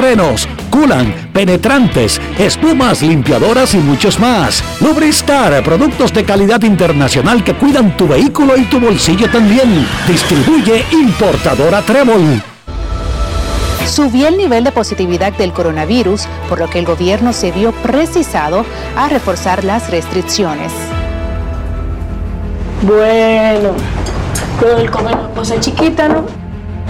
frenos, 0.00 0.48
culan, 0.70 1.12
penetrantes, 1.30 2.18
espumas, 2.38 3.02
limpiadoras 3.02 3.74
y 3.74 3.76
muchos 3.76 4.18
más. 4.18 4.64
Lubristar, 4.80 5.62
productos 5.62 6.10
de 6.14 6.24
calidad 6.24 6.62
internacional 6.62 7.44
que 7.44 7.52
cuidan 7.52 7.94
tu 7.98 8.08
vehículo 8.08 8.56
y 8.56 8.62
tu 8.62 8.80
bolsillo 8.80 9.30
también. 9.30 9.86
Distribuye 10.08 10.86
importadora 10.90 11.82
Trébol. 11.82 12.42
Subió 13.86 14.28
el 14.28 14.38
nivel 14.38 14.64
de 14.64 14.72
positividad 14.72 15.34
del 15.34 15.52
coronavirus, 15.52 16.22
por 16.48 16.60
lo 16.60 16.70
que 16.70 16.78
el 16.78 16.86
gobierno 16.86 17.34
se 17.34 17.52
vio 17.52 17.72
precisado 17.72 18.64
a 18.96 19.10
reforzar 19.10 19.64
las 19.64 19.90
restricciones. 19.90 20.72
Bueno, 22.80 23.74
pero 24.58 24.78
el 24.78 24.90
comer 24.90 25.18
cosa 25.34 25.60
chiquita, 25.60 26.08
¿no? 26.08 26.49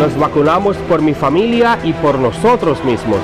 Nos 0.00 0.18
vacunamos 0.18 0.78
por 0.88 1.02
mi 1.02 1.12
familia 1.12 1.78
y 1.84 1.92
por 1.92 2.18
nosotros 2.18 2.82
mismos. 2.86 3.20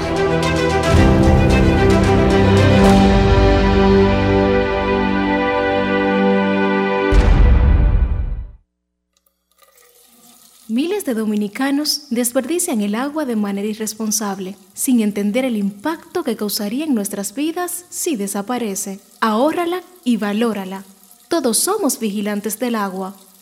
Miles 10.69 11.07
de 11.07 11.15
dominicanos 11.15 12.09
desperdician 12.11 12.83
el 12.83 12.95
agua 12.95 13.25
de 13.25 13.37
manera 13.37 13.67
irresponsable, 13.67 14.59
sin 14.75 15.01
entender 15.01 15.47
el 15.47 15.57
impacto 15.57 16.25
que 16.25 16.37
causaría 16.37 16.85
en 16.85 16.95
nuestras 16.95 17.35
vidas 17.35 17.87
si 17.89 18.17
desaparece. 18.17 19.01
Ahórrala 19.23 19.81
y 20.05 20.19
valórala. 20.19 20.85
Todos 21.29 21.57
somos 21.57 21.99
vigilantes 21.99 22.59
del 22.59 22.75
agua. 22.75 23.17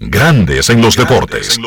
Grandes 0.00 0.70
en 0.70 0.80
los 0.80 0.96
deportes. 0.96 1.58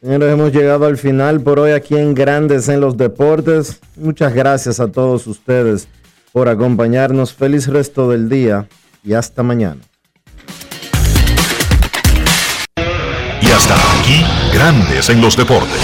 Señores, 0.00 0.32
hemos 0.32 0.52
llegado 0.52 0.86
al 0.86 0.96
final 0.96 1.40
por 1.40 1.58
hoy 1.58 1.72
aquí 1.72 1.96
en 1.96 2.14
Grandes 2.14 2.68
en 2.68 2.80
los 2.80 2.96
Deportes. 2.96 3.80
Muchas 3.96 4.32
gracias 4.32 4.78
a 4.78 4.92
todos 4.92 5.26
ustedes 5.26 5.88
por 6.32 6.48
acompañarnos. 6.48 7.34
Feliz 7.34 7.66
resto 7.66 8.08
del 8.08 8.28
día 8.28 8.68
y 9.02 9.14
hasta 9.14 9.42
mañana. 9.42 9.80
Y 13.40 13.46
hasta 13.50 13.74
aquí, 13.98 14.24
Grandes 14.52 15.10
en 15.10 15.20
los 15.20 15.36
Deportes. 15.36 15.83